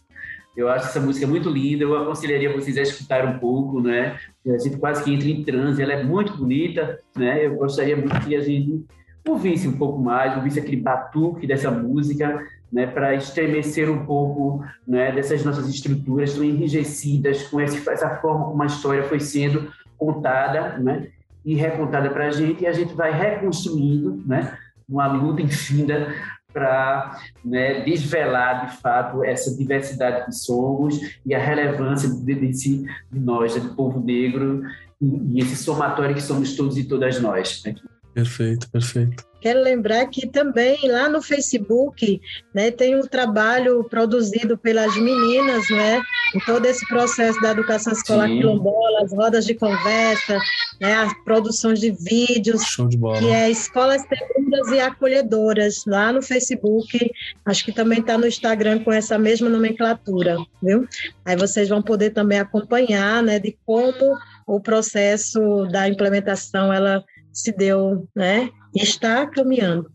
Eu 0.55 0.69
acho 0.69 0.87
essa 0.87 0.99
música 0.99 1.27
muito 1.27 1.49
linda, 1.49 1.83
eu 1.83 1.95
aconselharia 1.95 2.51
vocês 2.51 2.77
a 2.77 2.81
escutar 2.81 3.25
um 3.25 3.37
pouco, 3.37 3.79
né? 3.79 4.17
A 4.45 4.57
gente 4.57 4.77
quase 4.77 5.03
que 5.03 5.13
entra 5.13 5.27
em 5.27 5.43
transe, 5.43 5.81
ela 5.81 5.93
é 5.93 6.03
muito 6.03 6.35
bonita, 6.35 6.99
né? 7.15 7.45
Eu 7.45 7.55
gostaria 7.55 7.95
muito 7.95 8.19
que 8.21 8.35
a 8.35 8.41
gente 8.41 8.83
ouvisse 9.27 9.67
um 9.67 9.77
pouco 9.77 9.99
mais, 9.99 10.35
ouvisse 10.35 10.59
aquele 10.59 10.77
batuque 10.77 11.45
dessa 11.45 11.69
música, 11.69 12.43
né, 12.71 12.85
para 12.87 13.15
estremecer 13.15 13.89
um 13.89 14.05
pouco 14.05 14.63
né, 14.87 15.11
dessas 15.11 15.43
nossas 15.43 15.67
estruturas 15.69 16.33
tão 16.33 16.43
enrijecidas 16.43 17.43
com 17.43 17.59
essa, 17.59 18.17
forma 18.17 18.45
como 18.45 18.63
a 18.63 18.65
história 18.65 19.03
foi 19.03 19.19
sendo 19.19 19.71
contada 19.97 20.77
né, 20.77 21.07
e 21.43 21.55
recontada 21.55 22.09
para 22.09 22.27
a 22.27 22.31
gente, 22.31 22.63
e 22.63 22.67
a 22.67 22.73
gente 22.73 22.93
vai 22.93 23.11
reconstruindo 23.11 24.23
né, 24.25 24.57
uma 24.87 25.07
luta 25.07 25.41
infinda 25.41 26.13
para 26.53 27.19
né, 27.43 27.81
desvelar 27.81 28.65
de 28.65 28.77
fato 28.77 29.23
essa 29.23 29.55
diversidade 29.55 30.25
que 30.25 30.31
somos 30.31 30.99
e 31.25 31.35
a 31.35 31.39
relevância 31.39 32.09
de, 32.09 32.35
de, 32.35 32.51
de 32.51 33.19
nós, 33.19 33.55
do 33.55 33.75
povo 33.75 33.99
negro, 33.99 34.63
e, 34.99 35.35
e, 35.35 35.39
esse 35.39 35.55
somatório 35.55 36.15
que 36.15 36.21
somos 36.21 36.55
todos 36.55 36.77
e 36.77 36.85
todas 36.85 37.19
nós. 37.21 37.61
Né? 37.63 37.75
Perfeito, 38.17 38.67
perfeito. 38.71 39.23
Quero 39.39 39.61
lembrar 39.61 40.07
que 40.07 40.27
também 40.27 40.75
lá 40.89 41.07
no 41.07 41.21
Facebook 41.21 42.19
né, 42.51 42.71
tem 42.71 42.95
um 42.95 43.03
trabalho 43.03 43.83
produzido 43.83 44.57
pelas 44.57 44.95
meninas, 44.95 45.69
né, 45.69 46.01
em 46.33 46.39
todo 46.39 46.65
esse 46.65 46.83
processo 46.87 47.39
da 47.41 47.51
educação 47.51 47.93
escolar 47.93 48.27
Sim. 48.27 48.37
quilombola, 48.39 49.03
as 49.03 49.13
rodas 49.13 49.45
de 49.45 49.53
conversa, 49.53 50.39
né, 50.81 50.95
as 50.95 51.13
produções 51.23 51.79
de 51.79 51.91
vídeos, 51.91 52.63
de 52.89 52.97
que 53.19 53.27
é 53.27 53.51
Escolas 53.51 54.01
Seguras 54.01 54.71
e 54.71 54.79
Acolhedoras, 54.79 55.83
lá 55.85 56.11
no 56.11 56.23
Facebook. 56.23 57.11
Acho 57.45 57.65
que 57.65 57.71
também 57.71 57.99
está 57.99 58.17
no 58.17 58.25
Instagram 58.25 58.83
com 58.83 58.91
essa 58.91 59.19
mesma 59.19 59.47
nomenclatura, 59.47 60.37
viu? 60.59 60.87
Aí 61.23 61.35
vocês 61.35 61.69
vão 61.69 61.83
poder 61.83 62.09
também 62.09 62.39
acompanhar 62.39 63.21
né, 63.21 63.37
de 63.37 63.55
como 63.63 64.17
o 64.47 64.59
processo 64.59 65.67
da 65.71 65.87
implementação 65.87 66.73
ela 66.73 67.03
se 67.37 67.51
deu, 67.51 68.07
né? 68.15 68.49
E 68.75 68.81
está 68.81 69.27
caminhando. 69.27 69.91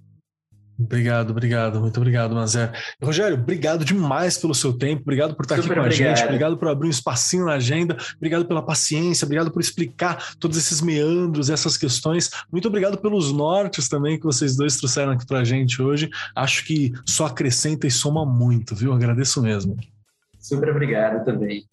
Obrigado, 0.78 1.31
obrigado, 1.31 1.81
muito 1.81 1.97
obrigado, 1.98 2.35
Mazé. 2.35 2.73
Rogério, 3.01 3.36
obrigado 3.36 3.85
demais 3.85 4.39
pelo 4.39 4.55
seu 4.55 4.73
tempo, 4.73 5.02
obrigado 5.02 5.35
por 5.35 5.44
estar 5.44 5.56
Super 5.56 5.73
aqui 5.73 5.74
com 5.74 5.86
obrigado. 5.86 6.12
a 6.12 6.14
gente, 6.16 6.24
obrigado 6.24 6.56
por 6.56 6.69
abrir 6.69 6.89
um 6.89 6.90
espacinho 6.90 7.44
na 7.44 7.55
agenda, 7.55 7.97
obrigado 8.16 8.47
pela 8.47 8.62
paciência, 8.62 9.24
obrigado 9.24 9.51
por 9.52 9.60
explicar 9.60 10.35
todos 10.40 10.56
esses 10.56 10.81
meandros, 10.81 11.51
essas 11.51 11.77
questões. 11.77 12.31
Muito 12.51 12.66
obrigado 12.66 12.98
pelos 12.98 13.32
nortes 13.32 13.89
também 13.89 14.19
que 14.19 14.24
vocês 14.24 14.56
dois 14.56 14.77
trouxeram 14.77 15.12
aqui 15.12 15.27
para 15.27 15.40
a 15.40 15.44
gente 15.44 15.81
hoje. 15.81 16.10
Acho 16.35 16.64
que 16.64 16.93
só 17.06 17.27
acrescenta 17.27 17.86
e 17.86 17.90
soma 17.90 18.24
muito, 18.24 18.74
viu? 18.74 18.93
Agradeço 18.93 19.40
mesmo. 19.43 19.77
Super 20.40 20.70
obrigado 20.70 21.24
também. 21.24 21.64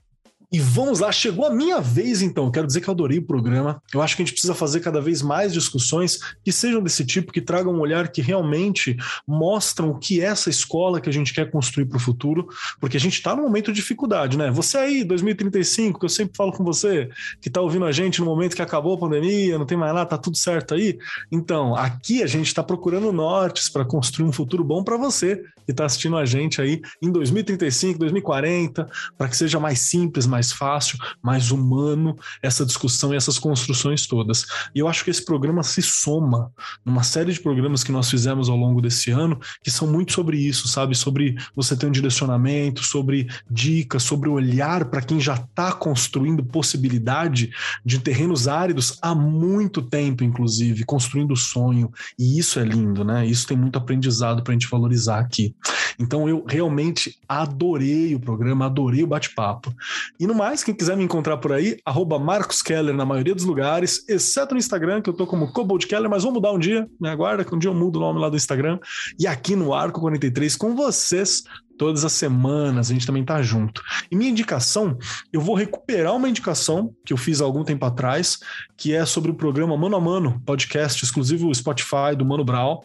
E 0.51 0.59
vamos 0.59 0.99
lá, 0.99 1.11
chegou 1.11 1.45
a 1.45 1.51
minha 1.51 1.79
vez 1.79 2.23
então. 2.23 2.49
Quero 2.49 2.65
dizer 2.65 2.81
que 2.81 2.89
eu 2.89 2.91
adorei 2.91 3.19
o 3.19 3.23
programa. 3.25 3.83
Eu 3.93 4.01
acho 4.01 4.15
que 4.15 4.23
a 4.23 4.25
gente 4.25 4.33
precisa 4.33 4.55
fazer 4.55 4.79
cada 4.79 4.99
vez 4.99 5.21
mais 5.21 5.53
discussões 5.53 6.19
que 6.43 6.51
sejam 6.51 6.81
desse 6.81 7.05
tipo, 7.05 7.31
que 7.31 7.39
tragam 7.39 7.75
um 7.75 7.79
olhar 7.79 8.07
que 8.07 8.19
realmente 8.19 8.97
mostram 9.27 9.91
o 9.91 9.99
que 9.99 10.21
é 10.21 10.25
essa 10.25 10.49
escola 10.49 10.99
que 10.99 11.07
a 11.07 11.13
gente 11.13 11.35
quer 11.35 11.51
construir 11.51 11.85
para 11.85 11.97
o 11.97 11.99
futuro, 11.99 12.47
porque 12.79 12.97
a 12.97 12.99
gente 12.99 13.13
está 13.13 13.35
num 13.35 13.43
momento 13.43 13.71
de 13.71 13.79
dificuldade, 13.79 14.39
né? 14.39 14.49
Você 14.49 14.77
aí, 14.77 15.03
2035, 15.03 15.99
que 15.99 16.05
eu 16.05 16.09
sempre 16.09 16.35
falo 16.35 16.51
com 16.51 16.63
você, 16.63 17.09
que 17.39 17.47
está 17.47 17.61
ouvindo 17.61 17.85
a 17.85 17.91
gente 17.91 18.19
no 18.19 18.25
momento 18.25 18.55
que 18.55 18.61
acabou 18.61 18.95
a 18.95 18.97
pandemia, 18.97 19.57
não 19.57 19.67
tem 19.67 19.77
mais 19.77 19.93
nada, 19.93 20.09
tá 20.09 20.17
tudo 20.17 20.35
certo 20.35 20.73
aí. 20.73 20.97
Então, 21.31 21.75
aqui 21.75 22.23
a 22.23 22.27
gente 22.27 22.47
está 22.47 22.63
procurando 22.63 23.11
nortes 23.11 23.69
para 23.69 23.85
construir 23.85 24.27
um 24.27 24.31
futuro 24.31 24.63
bom 24.63 24.83
para 24.83 24.97
você 24.97 25.43
que 25.65 25.71
está 25.71 25.85
assistindo 25.85 26.17
a 26.17 26.25
gente 26.25 26.59
aí 26.59 26.81
em 26.99 27.11
2035, 27.11 27.99
2040, 27.99 28.89
para 29.15 29.27
que 29.27 29.37
seja 29.37 29.59
mais 29.59 29.79
simples, 29.79 30.25
mais 30.25 30.38
mais 30.39 30.51
fácil, 30.53 30.97
mais 31.21 31.51
humano 31.51 32.17
essa 32.41 32.65
discussão 32.65 33.13
e 33.13 33.17
essas 33.17 33.37
construções 33.37 34.07
todas. 34.07 34.45
E 34.73 34.79
eu 34.79 34.87
acho 34.87 35.03
que 35.03 35.11
esse 35.11 35.23
programa 35.23 35.61
se 35.63 35.81
soma 35.81 36.51
numa 36.85 37.03
série 37.03 37.33
de 37.33 37.39
programas 37.41 37.83
que 37.83 37.91
nós 37.91 38.09
fizemos 38.09 38.47
ao 38.47 38.55
longo 38.55 38.81
desse 38.81 39.11
ano, 39.11 39.39
que 39.61 39.69
são 39.69 39.87
muito 39.87 40.13
sobre 40.13 40.37
isso, 40.37 40.67
sabe? 40.67 40.95
Sobre 40.95 41.35
você 41.53 41.75
ter 41.75 41.87
um 41.87 41.91
direcionamento, 41.91 42.83
sobre 42.83 43.27
dicas, 43.51 44.03
sobre 44.03 44.29
olhar 44.29 44.85
para 44.85 45.01
quem 45.01 45.19
já 45.19 45.35
está 45.35 45.73
construindo 45.73 46.43
possibilidade 46.43 47.51
de 47.85 47.99
terrenos 47.99 48.47
áridos 48.47 48.97
há 49.01 49.13
muito 49.13 49.81
tempo, 49.81 50.23
inclusive, 50.23 50.85
construindo 50.85 51.35
sonho. 51.35 51.91
E 52.17 52.39
isso 52.39 52.59
é 52.59 52.63
lindo, 52.63 53.03
né? 53.03 53.25
Isso 53.25 53.45
tem 53.45 53.57
muito 53.57 53.77
aprendizado 53.77 54.41
para 54.41 54.53
a 54.53 54.55
gente 54.55 54.69
valorizar 54.69 55.19
aqui. 55.19 55.53
Então 55.99 56.29
eu 56.29 56.45
realmente 56.47 57.19
adorei 57.27 58.15
o 58.15 58.19
programa, 58.19 58.65
adorei 58.65 59.03
o 59.03 59.07
bate-papo. 59.07 59.73
E 60.19 60.25
no 60.25 60.33
mais, 60.33 60.63
quem 60.63 60.73
quiser 60.73 60.95
me 60.95 61.03
encontrar 61.03 61.37
por 61.37 61.51
aí, 61.51 61.77
arroba 61.85 62.17
Marcos 62.17 62.61
Keller 62.61 62.95
na 62.95 63.05
maioria 63.05 63.35
dos 63.35 63.43
lugares, 63.43 64.05
exceto 64.07 64.53
no 64.53 64.59
Instagram, 64.59 65.01
que 65.01 65.09
eu 65.09 65.13
tô 65.13 65.27
como 65.27 65.51
Cobold 65.51 65.85
Keller, 65.85 66.09
mas 66.09 66.23
vou 66.23 66.31
mudar 66.31 66.51
um 66.51 66.59
dia, 66.59 66.87
me 66.99 67.09
aguarda 67.09 67.43
que 67.43 67.53
um 67.53 67.59
dia 67.59 67.69
eu 67.69 67.75
mudo 67.75 67.97
o 67.97 67.99
nome 67.99 68.19
lá 68.19 68.29
do 68.29 68.37
Instagram. 68.37 68.79
E 69.19 69.27
aqui 69.27 69.55
no 69.55 69.73
Arco 69.73 69.99
43 69.99 70.55
com 70.55 70.75
vocês, 70.75 71.43
todas 71.79 72.03
as 72.03 72.11
semanas, 72.11 72.91
a 72.91 72.93
gente 72.93 73.07
também 73.07 73.23
tá 73.23 73.41
junto. 73.41 73.81
E 74.11 74.15
minha 74.15 74.29
indicação, 74.29 74.97
eu 75.31 75.39
vou 75.39 75.55
recuperar 75.55 76.13
uma 76.13 76.27
indicação 76.27 76.93
que 77.05 77.13
eu 77.13 77.17
fiz 77.17 77.41
há 77.41 77.45
algum 77.45 77.63
tempo 77.63 77.85
atrás, 77.85 78.37
que 78.77 78.93
é 78.93 79.05
sobre 79.05 79.31
o 79.31 79.33
programa 79.33 79.77
Mano 79.77 79.95
a 79.95 80.01
Mano, 80.01 80.41
podcast 80.45 81.03
exclusivo 81.03 81.53
Spotify 81.55 82.15
do 82.17 82.25
Mano 82.25 82.43
Brown, 82.43 82.81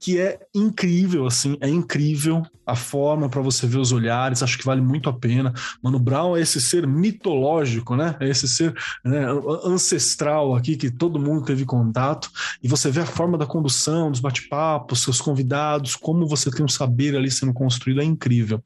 que 0.00 0.18
é 0.18 0.38
incrível, 0.54 1.26
assim, 1.26 1.56
é 1.60 1.68
incrível 1.68 2.42
a 2.68 2.76
forma 2.76 3.30
para 3.30 3.40
você 3.40 3.66
ver 3.66 3.78
os 3.78 3.92
olhares, 3.92 4.42
acho 4.42 4.58
que 4.58 4.64
vale 4.64 4.82
muito 4.82 5.08
a 5.08 5.12
pena. 5.12 5.54
Mano 5.82 5.98
Brown 5.98 6.36
é 6.36 6.42
esse 6.42 6.60
ser 6.60 6.86
mitológico, 6.86 7.96
né? 7.96 8.14
É 8.20 8.28
esse 8.28 8.46
ser 8.46 8.74
né, 9.02 9.24
ancestral 9.64 10.54
aqui 10.54 10.76
que 10.76 10.90
todo 10.90 11.18
mundo 11.18 11.46
teve 11.46 11.64
contato, 11.64 12.30
e 12.62 12.68
você 12.68 12.90
vê 12.90 13.00
a 13.00 13.06
forma 13.06 13.38
da 13.38 13.46
condução, 13.46 14.10
dos 14.10 14.20
bate-papos, 14.20 15.02
seus 15.02 15.18
convidados, 15.18 15.96
como 15.96 16.26
você 16.26 16.50
tem 16.50 16.62
um 16.62 16.68
saber 16.68 17.16
ali 17.16 17.30
sendo 17.30 17.54
construído, 17.54 18.02
é 18.02 18.04
incrível. 18.04 18.60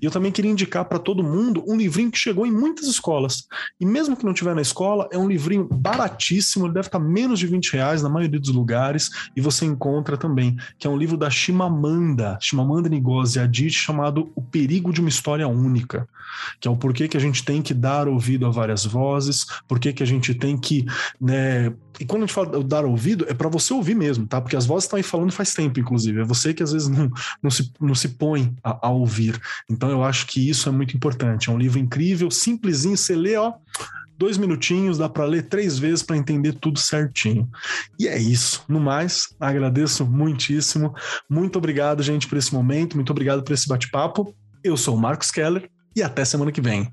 E 0.00 0.04
eu 0.04 0.10
também 0.10 0.30
queria 0.30 0.52
indicar 0.52 0.84
para 0.84 1.00
todo 1.00 1.24
mundo 1.24 1.64
um 1.66 1.76
livrinho 1.76 2.12
que 2.12 2.18
chegou 2.18 2.46
em 2.46 2.52
muitas 2.52 2.86
escolas, 2.86 3.48
e 3.80 3.84
mesmo 3.84 4.16
que 4.16 4.24
não 4.24 4.32
tiver 4.32 4.54
na 4.54 4.62
escola, 4.62 5.08
é 5.10 5.18
um 5.18 5.28
livrinho 5.28 5.68
baratíssimo, 5.68 6.66
ele 6.66 6.74
deve 6.74 6.86
estar 6.86 7.00
menos 7.00 7.40
de 7.40 7.48
20 7.48 7.72
reais 7.72 8.02
na 8.04 8.08
maioria 8.08 8.38
dos 8.38 8.50
lugares, 8.50 9.10
e 9.34 9.40
você 9.40 9.64
encontra 9.64 10.16
também 10.16 10.56
que 10.78 10.86
é 10.86 10.90
um 10.90 10.96
livro 10.96 11.16
da 11.16 11.28
Chimamanda, 11.28 12.38
Chimamanda 12.40 12.88
Ngozi 12.88 13.40
Adichie, 13.40 13.80
chamado 13.80 14.30
O 14.34 14.42
Perigo 14.42 14.92
de 14.92 15.00
uma 15.00 15.08
História 15.08 15.48
Única, 15.48 16.08
que 16.60 16.68
é 16.68 16.70
o 16.70 16.76
porquê 16.76 17.08
que 17.08 17.16
a 17.16 17.20
gente 17.20 17.44
tem 17.44 17.60
que 17.60 17.74
dar 17.74 18.06
ouvido 18.06 18.46
a 18.46 18.50
várias 18.50 18.84
vozes, 18.84 19.46
porquê 19.66 19.92
que 19.92 20.02
a 20.02 20.06
gente 20.06 20.34
tem 20.34 20.56
que, 20.56 20.86
né, 21.20 21.72
e 22.00 22.04
quando 22.04 22.22
a 22.22 22.26
gente 22.26 22.34
fala 22.34 22.62
dar 22.62 22.84
ouvido, 22.84 23.26
é 23.28 23.34
para 23.34 23.48
você 23.48 23.74
ouvir 23.74 23.96
mesmo, 23.96 24.26
tá? 24.26 24.40
Porque 24.40 24.54
as 24.54 24.66
vozes 24.66 24.84
estão 24.84 24.96
aí 24.96 25.02
falando 25.02 25.32
faz 25.32 25.52
tempo, 25.52 25.80
inclusive. 25.80 26.20
É 26.20 26.24
você 26.24 26.54
que 26.54 26.62
às 26.62 26.72
vezes 26.72 26.88
não, 26.88 27.10
não, 27.42 27.50
se, 27.50 27.72
não 27.80 27.94
se 27.94 28.10
põe 28.10 28.54
a, 28.62 28.86
a 28.86 28.90
ouvir. 28.90 29.40
Então 29.68 29.90
eu 29.90 30.04
acho 30.04 30.26
que 30.26 30.48
isso 30.48 30.68
é 30.68 30.72
muito 30.72 30.96
importante. 30.96 31.50
É 31.50 31.52
um 31.52 31.58
livro 31.58 31.78
incrível, 31.78 32.30
simplesinho, 32.30 32.96
você 32.96 33.16
lê, 33.16 33.36
ó, 33.36 33.52
dois 34.18 34.36
minutinhos, 34.36 34.98
dá 34.98 35.08
para 35.08 35.24
ler 35.24 35.48
três 35.48 35.78
vezes 35.78 36.02
para 36.02 36.16
entender 36.16 36.54
tudo 36.54 36.78
certinho. 36.78 37.48
E 37.98 38.08
é 38.08 38.18
isso. 38.18 38.64
No 38.68 38.80
mais, 38.80 39.28
agradeço 39.38 40.04
muitíssimo. 40.04 40.92
Muito 41.30 41.56
obrigado, 41.56 42.02
gente, 42.02 42.26
por 42.26 42.36
esse 42.36 42.52
momento. 42.52 42.96
Muito 42.96 43.10
obrigado 43.10 43.44
por 43.44 43.52
esse 43.52 43.68
bate-papo. 43.68 44.34
Eu 44.62 44.76
sou 44.76 44.96
o 44.96 45.00
Marcos 45.00 45.30
Keller 45.30 45.70
e 45.94 46.02
até 46.02 46.24
semana 46.24 46.50
que 46.50 46.60
vem. 46.60 46.92